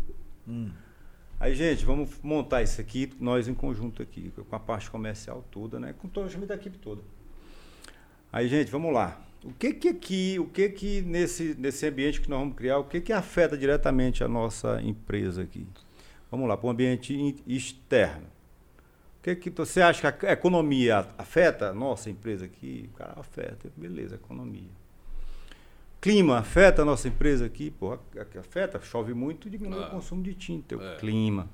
Aí, 1.39 1.55
gente, 1.55 1.83
vamos 1.85 2.19
montar 2.21 2.61
isso 2.61 2.79
aqui, 2.79 3.11
nós 3.19 3.47
em 3.47 3.53
conjunto 3.53 4.01
aqui, 4.01 4.31
com 4.31 4.55
a 4.55 4.59
parte 4.59 4.91
comercial 4.91 5.43
toda, 5.49 5.79
né? 5.79 5.93
Com 5.97 6.07
todo 6.07 6.27
o 6.27 6.29
time 6.29 6.45
da 6.45 6.55
equipe 6.55 6.77
toda. 6.77 7.01
Aí, 8.31 8.47
gente, 8.47 8.69
vamos 8.69 8.93
lá. 8.93 9.21
O 9.43 9.51
que 9.51 9.73
que 9.73 9.89
aqui, 9.89 10.39
o 10.39 10.45
que 10.45 10.69
que 10.69 11.01
nesse, 11.01 11.55
nesse 11.57 11.85
ambiente 11.85 12.21
que 12.21 12.29
nós 12.29 12.39
vamos 12.39 12.55
criar, 12.55 12.77
o 12.77 12.85
que 12.85 13.01
que 13.01 13.11
afeta 13.11 13.57
diretamente 13.57 14.23
a 14.23 14.27
nossa 14.27 14.81
empresa 14.81 15.41
aqui? 15.41 15.67
Vamos 16.31 16.47
lá, 16.47 16.55
para 16.55 16.67
o 16.67 16.69
ambiente 16.69 17.35
externo. 17.45 18.27
O 19.19 19.23
que 19.23 19.35
que 19.35 19.49
você 19.49 19.81
acha 19.81 20.11
que 20.11 20.25
a 20.25 20.31
economia 20.31 21.07
afeta 21.17 21.69
a 21.69 21.73
nossa 21.73 22.09
empresa 22.09 22.45
aqui? 22.45 22.89
O 22.93 22.97
cara 22.97 23.13
afeta, 23.17 23.69
beleza, 23.75 24.15
economia. 24.15 24.82
Clima 26.03 26.39
afeta 26.39 26.81
a 26.81 26.85
nossa 26.85 27.07
empresa 27.07 27.45
aqui? 27.45 27.71
Pô, 27.71 27.97
afeta, 28.37 28.77
chove 28.81 29.13
muito, 29.13 29.49
diminui 29.49 29.81
Ah. 29.81 29.87
o 29.87 29.91
consumo 29.91 30.21
de 30.21 30.33
tinta, 30.33 30.75
o 30.75 30.83
É. 30.85 30.97
clima. 30.97 31.49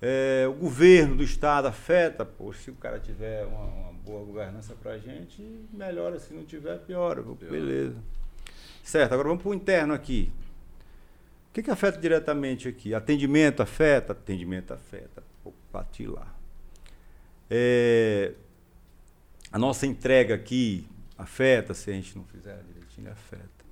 É, 0.00 0.44
o 0.48 0.52
governo 0.52 1.16
do 1.16 1.24
estado 1.24 1.66
afeta, 1.66 2.24
pô, 2.24 2.52
se 2.52 2.70
o 2.70 2.76
cara 2.76 3.00
tiver 3.00 3.44
uma, 3.44 3.64
uma 3.64 3.92
boa 3.94 4.24
governança 4.24 4.76
pra 4.80 4.96
gente, 4.98 5.42
melhora, 5.72 6.20
se 6.20 6.32
não 6.32 6.44
tiver, 6.44 6.78
piora, 6.78 7.20
pô, 7.20 7.34
beleza. 7.34 7.96
Certo, 8.84 9.12
agora 9.12 9.26
vamos 9.26 9.42
para 9.42 9.50
o 9.50 9.54
interno 9.54 9.92
aqui. 9.92 10.30
O 11.50 11.52
que, 11.52 11.64
que 11.64 11.70
afeta 11.72 11.98
diretamente 11.98 12.68
aqui? 12.68 12.94
Atendimento 12.94 13.60
afeta? 13.60 14.12
Atendimento 14.12 14.72
afeta. 14.72 15.24
Pô, 15.42 15.52
bati 15.72 16.06
lá. 16.06 16.32
É, 17.50 18.34
a 19.50 19.58
nossa 19.58 19.84
entrega 19.84 20.32
aqui 20.36 20.86
afeta, 21.18 21.74
se 21.74 21.90
a 21.90 21.92
gente 21.92 22.16
não 22.16 22.24
fizer 22.26 22.62
direitinho, 22.96 23.10
afeta. 23.12 23.64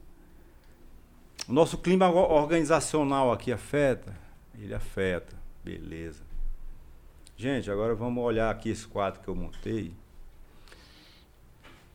O 1.48 1.52
nosso 1.52 1.78
clima 1.78 2.08
or- 2.10 2.30
organizacional 2.30 3.32
aqui 3.32 3.52
afeta? 3.52 4.14
Ele 4.58 4.74
afeta. 4.74 5.34
Beleza. 5.64 6.22
Gente, 7.36 7.70
agora 7.70 7.94
vamos 7.94 8.22
olhar 8.22 8.50
aqui 8.50 8.68
esse 8.70 8.86
quadro 8.86 9.20
que 9.20 9.28
eu 9.28 9.34
montei. 9.34 9.92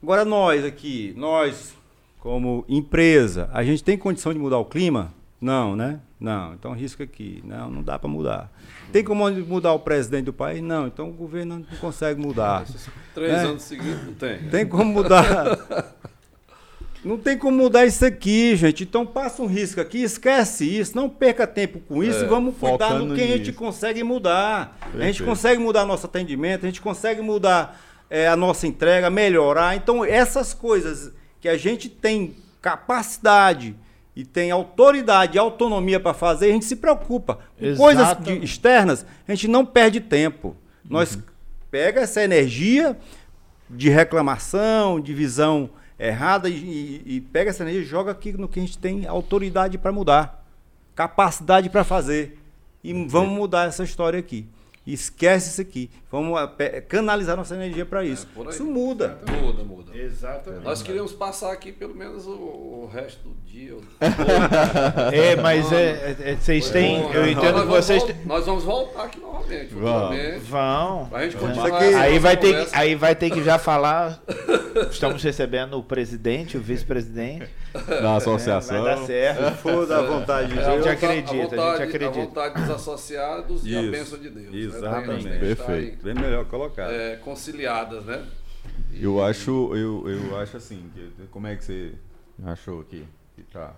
Agora 0.02 0.24
nós 0.24 0.64
aqui, 0.64 1.14
nós 1.16 1.74
como 2.18 2.64
empresa, 2.68 3.48
a 3.52 3.62
gente 3.64 3.82
tem 3.82 3.96
condição 3.96 4.32
de 4.32 4.38
mudar 4.38 4.58
o 4.58 4.64
clima? 4.64 5.12
Não, 5.40 5.74
né? 5.74 6.00
Não, 6.18 6.52
então 6.52 6.72
risca 6.74 7.04
aqui. 7.04 7.42
Não, 7.46 7.70
não 7.70 7.82
dá 7.82 7.98
para 7.98 8.08
mudar. 8.08 8.52
Tem 8.92 9.02
como 9.02 9.30
mudar 9.30 9.72
o 9.72 9.78
presidente 9.78 10.26
do 10.26 10.32
país? 10.34 10.60
Não, 10.62 10.86
então 10.86 11.08
o 11.08 11.12
governo 11.12 11.58
não 11.70 11.78
consegue 11.78 12.20
mudar. 12.20 12.66
Três 13.14 13.32
É. 13.32 13.36
anos 13.46 13.62
seguidos 13.62 14.04
não 14.04 14.14
tem. 14.14 14.48
Tem 14.50 14.66
como 14.68 14.84
mudar. 14.92 15.24
Não 17.04 17.16
tem 17.16 17.38
como 17.38 17.56
mudar 17.56 17.86
isso 17.86 18.04
aqui, 18.04 18.54
gente. 18.56 18.82
Então 18.84 19.06
passa 19.06 19.40
um 19.42 19.46
risco 19.46 19.80
aqui, 19.80 20.02
esquece 20.02 20.64
isso, 20.66 20.94
não 20.94 21.08
perca 21.08 21.46
tempo 21.46 21.80
com 21.80 22.04
isso 22.04 22.18
É, 22.20 22.22
e 22.24 22.28
vamos 22.28 22.54
cuidar 22.58 22.94
no 22.98 23.14
que 23.14 23.22
a 23.22 23.26
gente 23.26 23.46
nisso. 23.48 23.54
consegue 23.58 24.02
mudar. 24.04 24.76
A 24.82 24.84
gente 24.86 24.98
Perfeito. 24.98 25.24
consegue 25.24 25.60
mudar 25.62 25.86
nosso 25.86 26.04
atendimento, 26.06 26.64
a 26.64 26.68
gente 26.68 26.80
consegue 26.82 27.22
mudar 27.22 27.80
é, 28.10 28.28
a 28.28 28.36
nossa 28.36 28.66
entrega, 28.66 29.08
melhorar. 29.08 29.76
Então 29.76 30.04
essas 30.04 30.52
coisas 30.52 31.10
que 31.40 31.48
a 31.48 31.56
gente 31.56 31.88
tem 31.88 32.34
capacidade 32.60 33.74
e 34.14 34.24
tem 34.24 34.50
autoridade 34.50 35.36
e 35.36 35.38
autonomia 35.38 35.98
para 36.00 36.12
fazer, 36.12 36.46
a 36.50 36.52
gente 36.52 36.64
se 36.66 36.76
preocupa. 36.76 37.38
Com 37.58 37.76
coisas 37.76 38.16
de- 38.18 38.44
externas, 38.44 39.06
a 39.26 39.32
gente 39.32 39.48
não 39.48 39.64
perde 39.64 40.00
tempo. 40.00 40.54
Nós 40.84 41.14
Uhum. 41.14 41.22
pega 41.70 42.00
essa 42.00 42.22
energia 42.22 42.98
de 43.70 43.88
reclamação, 43.88 45.00
de 45.00 45.14
visão 45.14 45.70
errada 46.08 46.48
e, 46.48 47.02
e- 47.04 47.20
pega 47.20 47.50
essa 47.50 47.62
energia 47.62 47.82
e 47.82 47.84
joga 47.84 48.10
aqui 48.12 48.32
no 48.32 48.48
que 48.48 48.58
a 48.58 48.62
gente 48.62 48.78
tem 48.78 49.06
autoridade 49.06 49.76
para 49.76 49.92
mudar, 49.92 50.44
capacidade 50.94 51.68
para 51.68 51.84
fazer. 51.84 52.38
E 52.82 52.92
vamos 53.06 53.34
mudar 53.34 53.68
essa 53.68 53.84
história 53.84 54.18
aqui. 54.18 54.46
Esquece 54.86 55.50
isso 55.50 55.60
aqui. 55.60 55.90
Vamos 56.10 56.36
ah, 56.38 56.50
canalizar 56.88 57.36
nossa 57.36 57.54
energia 57.54 57.86
para 57.86 58.04
isso. 58.04 58.26
aí. 58.36 58.48
isso 58.48 58.64
muda. 58.64 59.18
Muda, 59.40 59.62
muda. 59.62 59.96
Exatamente. 59.96 60.64
Nós 60.64 60.82
queríamos 60.82 61.12
passar 61.12 61.52
aqui 61.52 61.70
pelo 61.70 61.94
menos 61.94 62.26
o, 62.26 62.30
o 62.32 62.90
resto 62.92 63.28
do 63.28 63.34
dia. 63.44 63.76
o- 63.76 63.82
É, 65.12 65.36
mas 65.36 65.70
é, 65.72 66.16
é- 66.20 66.30
é- 66.32 66.36
vocês 66.36 66.68
têm. 66.70 67.02
Bom, 67.02 67.12
Eu 67.12 67.20
nós 67.22 67.30
entendo 67.30 67.46
que 67.46 67.52
vamos 67.52 67.74
vocês. 67.86 68.02
vol- 68.02 68.14
Nós 68.26 68.46
vamos 68.46 68.64
voltar 68.64 69.04
aqui 69.04 69.20
novamente. 69.20 69.74
Vamos. 69.74 70.42
Vão. 70.48 71.06
Pra 71.08 71.22
gente 71.24 71.36
É. 71.36 71.38
continuar. 71.38 71.66
Isso 71.68 71.76
aqui- 71.76 71.94
Aí 71.94 72.18
vai, 72.18 72.36
ter 72.36 72.64
que, 72.66 72.76
aí 72.76 72.94
vai 72.94 73.14
ter 73.14 73.30
que 73.30 73.42
já 73.44 73.58
falar. 73.58 74.20
Estamos 74.90 75.22
recebendo 75.22 75.74
o 75.78 75.82
presidente, 75.82 76.56
o 76.56 76.60
vice-presidente. 76.60 77.48
Da 77.72 78.16
associação. 78.16 78.82
Vai 78.82 78.96
dar 78.96 79.06
certo. 79.06 79.56
Foda 79.58 79.98
a 79.98 80.02
vontade 80.02 80.52
de 80.52 80.58
É, 80.58 80.62
a 80.62 80.64
gente 80.64 80.82
Deus. 80.82 80.86
vontade- 80.86 81.04
acredita, 81.04 81.30
a 81.30 81.36
gente 81.36 81.50
vontade, 81.56 81.82
acredita. 81.84 82.08
A 82.08 82.24
vontade 82.24 82.60
dos 82.62 82.70
associados 82.70 83.64
e 83.66 83.76
a 83.76 83.80
Isso. 83.82 83.90
bênção 83.92 84.18
de 84.18 84.28
Deus. 84.30 84.50
né? 84.50 84.58
Exatamente. 84.58 85.22
Gente 85.22 85.44
estar 85.52 85.64
Perfeito. 86.00 86.02
Bem 86.02 86.14
melhor 86.14 86.44
colocado. 86.46 86.90
é, 86.90 87.16
conciliadas, 87.16 88.04
né? 88.04 88.26
E- 88.92 89.02
Eu 89.04 89.22
acho, 89.24 89.74
eu, 89.76 90.08
eu 90.08 90.38
acho 90.38 90.56
assim, 90.56 90.90
que- 90.94 91.26
como 91.30 91.46
é 91.46 91.56
que 91.56 91.64
você 91.64 91.94
achou 92.44 92.80
aqui? 92.80 93.04
Que 93.36 93.42
tá, 93.42 93.74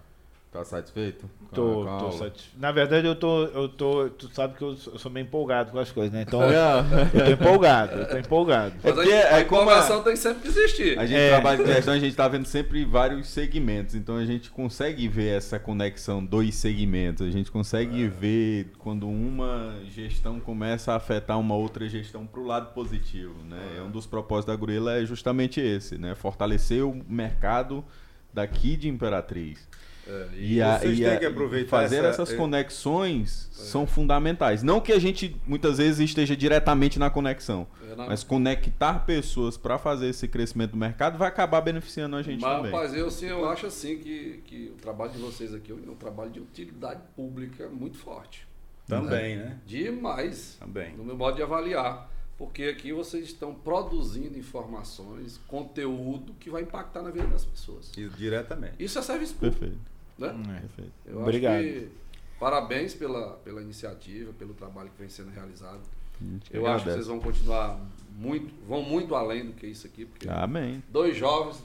tá 0.52 0.64
satisfeito? 0.64 1.24
a- 1.50 1.54
Tô, 1.54 1.86
a 1.88 1.98
tô 1.98 2.12
satisfeito. 2.12 2.58
Na 2.60 2.70
verdade, 2.72 3.06
eu 3.06 3.14
tô, 3.14 3.44
eu 3.46 3.68
tô. 3.68 4.08
Tu 4.10 4.28
sabe 4.34 4.54
que 4.56 4.62
eu 4.62 4.76
sou 4.76 4.92
eu 4.94 4.98
sou 4.98 5.10
meio 5.10 5.24
empolgado 5.24 5.70
com 5.72 5.78
as 5.78 5.90
coisas, 5.90 6.12
né? 6.12 6.22
Então, 6.22 6.40
É. 6.44 7.18
eu 7.18 7.24
tô 7.26 7.30
empolgado, 7.32 7.92
eu 7.98 8.08
tô 8.08 8.16
empolgado. 8.18 8.74
Mas 8.82 8.94
porque 8.94 9.10
a, 9.12 9.14
a 9.14 9.18
é 9.18 9.34
a- 9.34 9.40
informação 9.40 10.02
tem 10.02 10.14
sempre 10.16 10.42
que 10.42 10.48
existir. 10.48 10.98
A 10.98 11.04
gente 11.06 11.18
É. 11.18 11.30
trabalha 11.30 11.58
com 11.58 11.66
gestão, 11.66 11.94
a 11.94 11.98
gente 11.98 12.14
tá 12.16 12.28
vendo 12.28 12.46
sempre 12.46 12.84
vários 12.84 13.28
segmentos, 13.28 13.94
então 13.94 14.16
a 14.16 14.24
gente 14.24 14.50
consegue 14.50 15.08
ver 15.08 15.36
essa 15.36 15.58
conexão 15.58 16.24
dos 16.24 16.54
segmentos, 16.54 17.26
a 17.26 17.30
gente 17.30 17.50
consegue 17.50 18.06
ver 18.08 18.72
quando 18.78 19.08
uma 19.08 19.74
gestão 19.88 20.38
começa 20.40 20.92
a 20.92 20.96
afetar 20.96 21.38
uma 21.38 21.54
outra 21.54 21.88
gestão 21.88 22.26
pro 22.26 22.44
lado 22.44 22.72
positivo, 22.72 23.34
né? 23.48 23.76
É 23.78 23.82
um 23.82 23.90
dos 23.90 24.06
propósitos 24.06 24.54
da 24.54 24.56
Gorila 24.58 24.98
é 24.98 25.04
justamente 25.04 25.60
esse, 25.60 25.98
né? 25.98 26.14
Fortalecer 26.14 26.84
o 26.84 27.02
mercado 27.08 27.84
daqui 28.32 28.76
de 28.76 28.88
Imperatriz. 28.88 29.68
É, 30.06 30.28
E, 30.34 30.54
e 30.54 30.60
têm 30.80 31.06
a- 31.06 31.16
que 31.18 31.24
e 31.24 31.26
aproveitar 31.26 31.70
fazer 31.70 31.96
essa- 31.98 32.08
essas 32.22 32.32
é- 32.32 32.36
conexões 32.36 33.48
são 33.52 33.86
fundamentais. 33.86 34.62
Não 34.62 34.80
que 34.80 34.92
a 34.92 34.98
gente 34.98 35.36
muitas 35.46 35.78
vezes 35.78 36.00
esteja 36.00 36.36
diretamente 36.36 36.98
na 36.98 37.08
conexão, 37.08 37.66
É, 37.88 37.94
não. 37.94 38.06
mas 38.08 38.24
conectar 38.24 39.04
pessoas 39.06 39.56
para 39.56 39.78
fazer 39.78 40.08
esse 40.08 40.26
crescimento 40.26 40.72
do 40.72 40.76
mercado 40.76 41.16
vai 41.16 41.28
acabar 41.28 41.60
beneficiando 41.60 42.16
a 42.16 42.22
gente 42.22 42.40
Mas, 42.40 42.56
também. 42.56 42.72
rapaz, 42.72 42.94
eu, 42.94 43.10
sim, 43.10 43.26
eu 43.26 43.48
acho 43.48 43.66
assim 43.66 43.98
que, 43.98 44.42
que 44.44 44.72
o 44.74 44.80
trabalho 44.80 45.12
de 45.12 45.18
vocês 45.18 45.54
aqui 45.54 45.70
é 45.70 45.74
um 45.74 45.94
trabalho 45.94 46.30
de 46.30 46.40
utilidade 46.40 47.00
pública 47.14 47.68
muito 47.68 47.96
forte. 47.98 48.46
Também, 48.88 49.36
né? 49.36 49.58
Demais. 49.64 50.56
Também. 50.58 50.96
No 50.96 51.04
meu 51.04 51.16
modo 51.16 51.36
de 51.36 51.42
avaliar. 51.42 52.10
Porque 52.36 52.64
aqui 52.64 52.92
vocês 52.92 53.26
estão 53.26 53.54
produzindo 53.54 54.36
informações, 54.36 55.38
conteúdo 55.46 56.34
que 56.40 56.50
vai 56.50 56.62
impactar 56.62 57.00
na 57.02 57.10
vida 57.10 57.28
das 57.28 57.44
pessoas. 57.44 57.92
Diretamente. 58.18 58.74
Isso 58.80 58.98
é 58.98 59.02
serviço 59.02 59.34
público. 59.34 59.60
Perfeito. 59.60 59.91
Né? 60.18 60.28
É. 60.56 60.60
Perfeito. 60.60 60.92
Eu 61.06 61.20
Obrigado. 61.20 61.54
acho 61.54 61.62
que 61.64 61.88
parabéns 62.38 62.94
pela, 62.94 63.32
pela 63.44 63.60
iniciativa, 63.62 64.32
pelo 64.38 64.54
trabalho 64.54 64.90
que 64.90 64.98
vem 65.00 65.08
sendo 65.08 65.30
realizado. 65.30 65.80
Eu 66.52 66.66
acho 66.66 66.84
que 66.84 66.92
vocês 66.92 67.06
vão 67.08 67.18
continuar 67.18 67.80
muito, 68.16 68.54
vão 68.66 68.82
muito 68.82 69.14
além 69.14 69.46
do 69.46 69.52
que 69.52 69.66
isso 69.66 69.86
aqui, 69.86 70.04
porque 70.04 70.28
Amém. 70.28 70.82
dois 70.88 71.16
jovens 71.16 71.60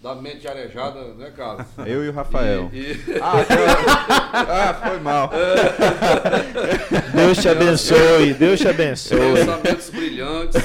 da 0.00 0.14
mente 0.14 0.46
arejada, 0.48 1.12
né, 1.14 1.30
Carlos? 1.36 1.66
Eu 1.84 2.04
e 2.04 2.08
o 2.08 2.12
Rafael. 2.12 2.70
E, 2.72 2.92
e- 2.92 2.96
Ah, 3.20 3.44
foi... 3.44 4.46
ah, 4.50 4.74
foi 4.88 5.00
mal. 5.00 5.30
Deus 7.14 7.38
te 7.38 7.48
abençoe, 7.48 8.34
Deus 8.34 8.60
te 8.60 8.68
abençoe. 8.68 9.34
pensamentos 9.34 9.90
brilhantes. 9.90 10.62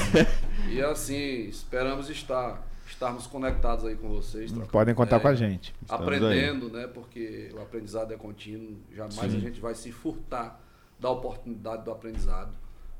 E 0.70 0.80
assim, 0.82 1.46
esperamos 1.48 2.08
estar, 2.08 2.62
estarmos 2.94 3.26
conectados 3.26 3.84
aí 3.84 3.96
com 3.96 4.08
vocês. 4.08 4.50
trocando 4.50 4.70
Podem 4.72 4.94
contar 4.94 5.16
ideia, 5.16 5.20
com 5.22 5.28
a 5.28 5.34
gente. 5.34 5.74
Estamos 5.82 6.02
Aprendendo, 6.06 6.68
né? 6.70 6.86
Porque 6.86 7.50
o 7.54 7.60
aprendizado 7.60 8.12
é 8.12 8.16
contínuo. 8.16 8.76
Jamais 8.94 9.32
Sim. 9.32 9.36
a 9.36 9.40
gente 9.40 9.60
vai 9.60 9.74
se 9.74 9.92
furtar 9.92 10.60
da 10.98 11.10
oportunidade 11.10 11.84
do 11.84 11.90
aprendizado. 11.90 12.56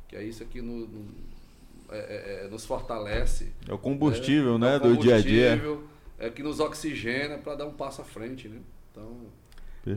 Que 0.08 0.16
é 0.16 0.22
isso 0.22 0.44
que 0.46 0.60
no- 0.60 0.86
no- 0.86 1.14
é- 1.90 2.42
é- 2.42 2.44
é, 2.44 2.48
nos 2.48 2.64
fortalece. 2.66 3.52
É 3.68 3.72
o 3.72 3.78
combustível, 3.78 4.56
É 4.56 4.58
né, 4.58 4.76
o 4.76 4.80
do 4.80 4.96
dia 4.98 5.16
a 5.16 5.20
dia. 5.20 5.50
combustível, 5.56 5.88
É 6.16 6.30
que 6.30 6.44
nos 6.44 6.60
oxigena 6.60 7.38
para 7.38 7.56
dar 7.56 7.66
um 7.66 7.72
passo 7.72 8.00
à 8.00 8.04
frente, 8.04 8.48
né? 8.48 8.60
Então, 8.92 9.16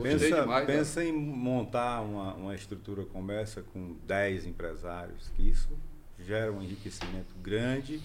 Pensa, 0.01 0.41
demais, 0.41 0.67
né? 0.67 0.75
pensa 0.75 1.03
em 1.05 1.11
montar 1.13 2.01
uma, 2.01 2.33
uma 2.33 2.55
estrutura 2.55 3.05
como 3.05 3.31
essa 3.31 3.61
com 3.61 3.95
10 4.05 4.45
empresários, 4.47 5.29
que 5.35 5.47
isso 5.47 5.69
gera 6.19 6.51
um 6.51 6.59
enriquecimento 6.61 7.35
grande, 7.41 8.01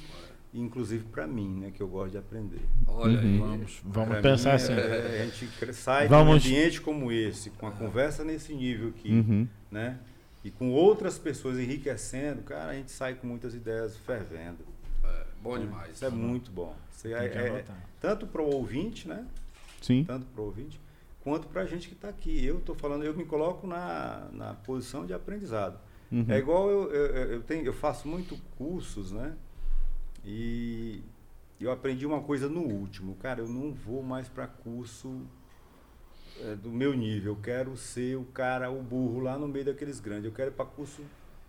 inclusive 0.54 1.04
para 1.04 1.26
mim, 1.26 1.48
né, 1.60 1.70
que 1.74 1.82
eu 1.82 1.88
gosto 1.88 2.12
de 2.12 2.18
aprender. 2.18 2.60
olha 2.86 3.18
aí. 3.20 3.38
Vamos, 3.38 3.80
vamos 3.84 4.18
pensar 4.20 4.50
mim, 4.50 4.56
assim. 4.56 4.72
é, 4.74 5.22
a 5.22 5.24
gente 5.26 5.72
sai 5.74 6.08
Vamos- 6.08 6.42
de 6.42 6.48
um 6.48 6.52
ambiente 6.52 6.80
como 6.80 7.10
esse, 7.10 7.50
com 7.50 7.66
a 7.66 7.70
conversa 7.72 8.22
nesse 8.24 8.52
nível 8.54 8.88
aqui, 8.90 9.10
Uhum. 9.12 9.48
né? 9.70 9.98
E 10.44 10.50
com 10.50 10.70
outras 10.72 11.18
pessoas 11.18 11.58
enriquecendo, 11.58 12.42
cara, 12.42 12.72
a 12.72 12.74
gente 12.74 12.90
sai 12.90 13.14
com 13.14 13.26
muitas 13.26 13.54
ideias 13.54 13.96
fervendo. 13.98 14.58
É, 15.04 15.24
bom 15.40 15.58
demais. 15.58 15.92
Isso 15.94 16.04
é 16.04 16.10
muito 16.10 16.50
bom. 16.50 16.74
Isso 16.94 17.06
é, 17.08 17.26
é- 17.26 17.64
tanto 18.00 18.26
para 18.26 18.42
o 18.42 18.52
ouvinte, 18.52 19.06
né? 19.08 19.24
Sim. 19.80 20.04
Tanto 20.04 20.26
para 20.26 20.42
o 20.42 20.46
ouvinte, 20.46 20.80
quanto 21.22 21.46
para 21.46 21.62
a 21.62 21.64
gente 21.66 21.88
que 21.88 21.94
está 21.94 22.08
aqui. 22.08 22.44
Eu 22.44 22.58
estou 22.58 22.74
falando, 22.74 23.04
eu 23.04 23.14
me 23.16 23.24
coloco 23.24 23.66
na, 23.66 24.28
na 24.32 24.54
posição 24.54 25.06
de 25.06 25.14
aprendizado. 25.14 25.78
Uhum. 26.10 26.26
É 26.28 26.38
igual 26.38 26.68
eu, 26.68 26.90
eu, 26.92 27.06
eu, 27.34 27.42
tenho, 27.42 27.64
eu 27.64 27.72
faço 27.72 28.06
muito 28.08 28.36
cursos, 28.58 29.12
né? 29.12 29.32
E 30.24 31.02
eu 31.60 31.70
aprendi 31.70 32.06
uma 32.06 32.20
coisa 32.20 32.48
no 32.48 32.60
último. 32.60 33.14
Cara, 33.16 33.40
eu 33.40 33.48
não 33.48 33.72
vou 33.72 34.02
mais 34.02 34.28
para 34.28 34.46
curso 34.46 35.22
é, 36.40 36.54
do 36.54 36.70
meu 36.70 36.94
nível. 36.94 37.32
Eu 37.32 37.40
quero 37.40 37.76
ser 37.76 38.16
o 38.16 38.24
cara, 38.24 38.70
o 38.70 38.82
burro 38.82 39.20
lá 39.20 39.38
no 39.38 39.48
meio 39.48 39.64
daqueles 39.64 40.00
grandes. 40.00 40.24
Eu 40.24 40.32
quero 40.32 40.50
ir 40.50 40.54
para 40.54 40.64
curso 40.64 41.02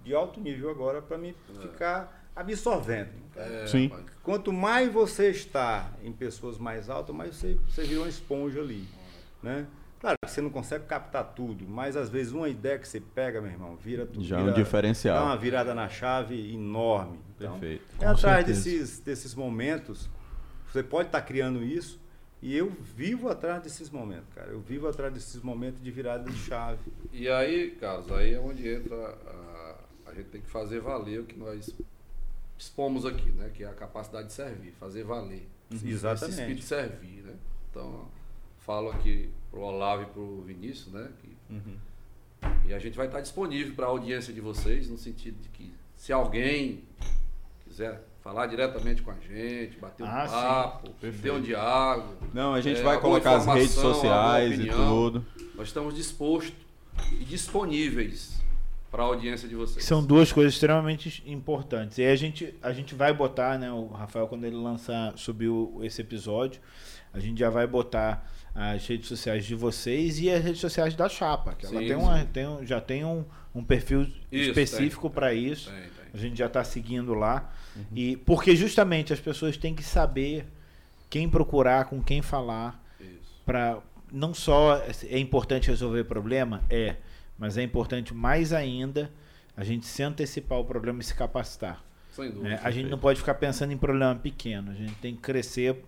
de 0.03 0.13
alto 0.13 0.39
nível 0.39 0.69
agora 0.69 1.01
para 1.01 1.17
me 1.17 1.35
ficar 1.61 2.29
absorvendo. 2.35 3.11
É, 3.35 3.65
Sim. 3.67 3.91
Quanto 4.21 4.51
mais 4.51 4.91
você 4.91 5.29
está 5.29 5.91
em 6.03 6.11
pessoas 6.11 6.57
mais 6.57 6.89
altas, 6.89 7.15
mais 7.15 7.35
você, 7.35 7.57
você 7.67 7.83
vira 7.83 8.01
uma 8.01 8.09
esponja 8.09 8.59
ali, 8.59 8.87
né? 9.41 9.67
Claro 10.03 10.17
que 10.21 10.31
você 10.31 10.41
não 10.41 10.49
consegue 10.49 10.83
captar 10.83 11.23
tudo, 11.33 11.65
mas 11.65 11.95
às 11.95 12.09
vezes 12.09 12.33
uma 12.33 12.49
ideia 12.49 12.77
que 12.77 12.85
você 12.85 12.99
pega, 12.99 13.39
meu 13.39 13.49
irmão, 13.49 13.77
vira 13.77 14.05
tudo. 14.05 14.21
Já 14.21 14.37
é 14.37 14.43
um 14.43 14.51
diferencial. 14.51 15.17
Dá 15.17 15.23
uma 15.23 15.37
virada 15.37 15.73
na 15.73 15.87
chave 15.87 16.53
enorme. 16.53 17.21
Então, 17.37 17.57
Perfeito. 17.57 17.85
É 17.95 18.03
Com 18.03 18.09
atrás 18.09 18.45
certeza. 18.45 18.69
desses, 18.69 18.99
desses 18.99 19.33
momentos. 19.33 20.09
Você 20.67 20.83
pode 20.83 21.07
estar 21.07 21.21
criando 21.21 21.63
isso 21.63 22.01
e 22.41 22.53
eu 22.53 22.69
vivo 22.69 23.29
atrás 23.29 23.63
desses 23.63 23.89
momentos, 23.89 24.27
cara. 24.35 24.49
Eu 24.49 24.59
vivo 24.59 24.89
atrás 24.89 25.13
desses 25.13 25.41
momentos 25.41 25.81
de 25.81 25.89
virada 25.89 26.29
de 26.29 26.37
chave. 26.37 26.91
E 27.13 27.29
aí, 27.29 27.71
Carlos, 27.71 28.11
aí 28.11 28.33
é 28.33 28.39
onde 28.41 28.67
entra 28.67 28.93
a, 29.25 29.75
a 30.07 30.13
gente 30.13 30.27
tem 30.27 30.41
que 30.41 30.49
fazer 30.49 30.81
valer 30.81 31.21
o 31.21 31.23
que 31.23 31.39
nós 31.39 31.73
expomos 32.59 33.05
aqui, 33.05 33.29
né? 33.29 33.51
Que 33.53 33.63
é 33.63 33.67
a 33.67 33.73
capacidade 33.73 34.27
de 34.27 34.33
servir, 34.33 34.73
fazer 34.73 35.05
valer. 35.05 35.47
Esse 35.71 35.87
Exatamente. 35.87 36.39
espírito 36.39 36.59
de 36.59 36.65
servir, 36.65 37.23
né? 37.23 37.35
Então, 37.69 38.09
falo 38.57 38.89
aqui 38.91 39.31
pro 39.53 39.61
Olavo 39.61 40.01
e 40.01 40.05
pro 40.07 40.41
Vinícius, 40.41 40.91
né? 40.91 41.09
Que, 41.21 41.37
E 42.67 42.73
a 42.73 42.79
gente 42.79 42.97
vai 42.97 43.05
estar 43.05 43.21
disponível 43.21 43.75
para 43.75 43.85
a 43.85 43.89
audiência 43.89 44.33
de 44.33 44.41
vocês, 44.41 44.89
no 44.89 44.97
sentido 44.97 45.39
de 45.41 45.49
que 45.49 45.71
se 45.95 46.11
alguém 46.11 46.83
quiser 47.63 48.01
falar 48.21 48.47
diretamente 48.47 49.01
com 49.03 49.11
a 49.11 49.15
gente, 49.19 49.77
bater 49.77 50.03
um 50.03 50.07
Ah, 50.07 50.27
papo, 50.27 50.89
ter 51.21 51.31
um 51.31 51.41
diálogo. 51.41 52.15
Não, 52.33 52.53
a 52.53 52.61
gente 52.61 52.79
é, 52.79 52.83
vai 52.83 52.99
colocar 52.99 53.35
as 53.35 53.45
redes 53.45 53.71
sociais 53.71 54.59
e 54.59 54.69
tudo. 54.69 55.23
Nós 55.55 55.67
estamos 55.67 55.93
dispostos 55.93 56.53
e 57.11 57.23
disponíveis 57.23 58.41
para 58.89 59.03
a 59.03 59.05
audiência 59.05 59.47
de 59.47 59.55
vocês. 59.55 59.85
São 59.85 60.03
duas 60.03 60.31
coisas 60.31 60.53
extremamente 60.53 61.23
importantes. 61.27 61.97
E 61.97 62.05
a 62.05 62.15
gente, 62.15 62.53
a 62.61 62.71
gente 62.73 62.95
vai 62.95 63.13
botar, 63.13 63.57
né? 63.59 63.71
O 63.71 63.87
Rafael, 63.87 64.27
quando 64.27 64.45
ele 64.45 64.55
lançar, 64.55 65.17
subir 65.17 65.49
o- 65.49 65.79
esse 65.83 66.01
episódio, 66.01 66.59
a 67.13 67.19
gente 67.19 67.39
já 67.39 67.49
vai 67.49 67.67
botar 67.67 68.29
as 68.55 68.85
redes 68.87 69.07
sociais 69.07 69.45
de 69.45 69.55
vocês 69.55 70.19
e 70.19 70.29
as 70.29 70.43
redes 70.43 70.61
sociais 70.61 70.95
da 70.95 71.09
Chapa. 71.09 71.53
Que 71.53 71.65
ela 71.65 71.79
Sim, 71.79 71.87
tem 71.87 71.95
uma, 71.95 72.25
tem 72.25 72.47
um- 72.47 72.65
já 72.65 72.79
tem 72.79 73.03
um, 73.03 73.25
um 73.53 73.63
perfil 73.63 74.01
Isso, 74.31 74.49
específico 74.49 75.09
para 75.09 75.33
isso. 75.33 75.69
tem, 75.71 75.79
tem. 75.81 75.89
A 76.13 76.17
gente 76.17 76.37
já 76.37 76.45
está 76.45 76.63
seguindo 76.63 77.13
lá. 77.13 77.51
E 77.95 78.17
porque 78.17 78.55
justamente 78.55 79.11
as 79.11 79.19
pessoas 79.19 79.57
têm 79.57 79.73
que 79.73 79.81
saber 79.83 80.45
quem 81.09 81.27
procurar, 81.27 81.85
com 81.85 82.01
quem 82.03 82.21
falar, 82.21 82.79
Isso. 82.99 83.41
para 83.45 83.79
não 84.11 84.31
só 84.33 84.77
é 85.09 85.17
importante 85.17 85.69
resolver 85.69 86.03
problema, 86.03 86.61
é, 86.69 86.97
mas 87.37 87.57
é 87.57 87.63
importante 87.63 88.13
mais 88.13 88.53
ainda 88.53 89.09
a 89.57 89.63
gente 89.63 89.87
se 89.87 90.03
antecipar 90.03 90.59
ao 90.59 90.65
problema 90.65 91.01
e 91.01 91.03
se 91.03 91.15
capacitar. 91.15 91.83
Sem 92.11 92.29
dúvida. 92.29 92.49
né? 92.49 92.59
A 92.63 92.69
gente 92.69 92.89
não 92.91 92.99
pode 92.99 93.17
ficar 93.19 93.33
pensando 93.33 93.73
em 93.73 93.77
problema 93.77 94.13
pequeno, 94.13 94.69
a 94.69 94.75
gente 94.75 94.93
tem 94.95 95.15
que 95.15 95.21
crescer. 95.21 95.83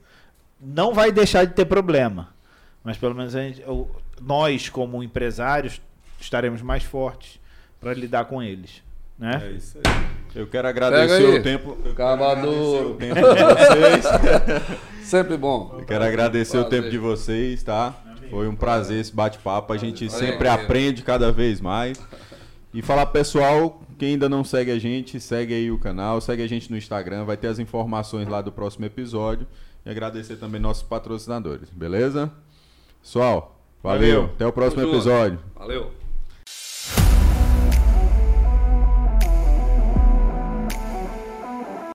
Não 0.60 0.92
vai 0.92 1.12
deixar 1.12 1.46
de 1.46 1.54
ter 1.54 1.66
problema, 1.66 2.34
mas 2.86 2.98
pelo 2.98 3.14
menos 3.14 3.36
a 3.36 3.41
gente- 3.41 3.62
o- 3.64 3.88
nós, 4.22 4.70
como 4.70 5.03
empresários, 5.03 5.82
estaremos 6.22 6.62
mais 6.62 6.84
fortes 6.84 7.40
para 7.82 7.94
lidar 7.94 8.26
com 8.26 8.41
eles. 8.41 8.82
Né? 9.20 9.41
É 9.45 9.52
isso 9.52 9.78
aí. 9.78 10.06
Eu 10.36 10.48
quero 10.48 10.68
agradecer 10.68 11.24
o 11.40 11.41
tempo. 11.44 11.70
eu 11.72 11.82
quero 11.84 11.95
Cavador. 11.95 12.32
agradecer 12.53 12.86
o 12.86 12.94
tempo 12.95 13.16
de 13.16 13.44
vocês. 13.44 14.06
Sempre 15.03 15.38
bom. 15.38 15.76
Eu 15.80 15.86
quero 15.86 16.03
agradecer 16.03 16.57
o 16.57 16.62
Prazer. 16.62 16.80
tempo 16.82 16.91
de 16.91 16.98
vocês, 16.98 17.64
tá? 17.64 17.94
Foi 18.30 18.48
um 18.48 18.56
prazer 18.56 18.99
esse 18.99 19.14
bate-papo. 19.16 19.72
A 19.72 19.78
gente 19.78 20.07
Valeu. 20.07 20.20
sempre 20.28 20.48
Valeu. 20.49 20.64
aprende 20.66 21.03
cada 21.03 21.32
vez 21.32 21.62
mais. 21.62 21.98
E 22.74 22.82
falar 22.82 23.06
pessoal, 23.06 23.82
quem 23.98 24.10
ainda 24.14 24.28
não 24.28 24.44
segue 24.44 24.72
a 24.72 24.80
gente, 24.80 25.20
segue 25.20 25.53
aí 25.53 25.72
o 25.72 25.78
canal, 25.80 26.20
segue 26.20 26.41
a 26.44 26.48
gente 26.48 26.70
no 26.72 26.76
Instagram, 26.78 27.24
vai 27.24 27.38
ter 27.38 27.48
as 27.48 27.60
informações 27.60 28.28
lá 28.28 28.41
do 28.41 28.52
próximo 28.52 28.84
episódio. 28.86 29.48
E 29.86 29.90
agradecer 29.90 30.36
também 30.38 30.60
nossos 30.60 30.84
patrocinadores, 30.84 31.70
beleza? 31.70 32.30
Pessoal, 33.06 33.56
valeu. 33.84 34.23
Valeu. 34.23 34.34
Até 34.34 34.48
o 34.48 34.52
próximo 34.52 34.82
episódio. 34.82 35.40
Valeu. 35.56 35.91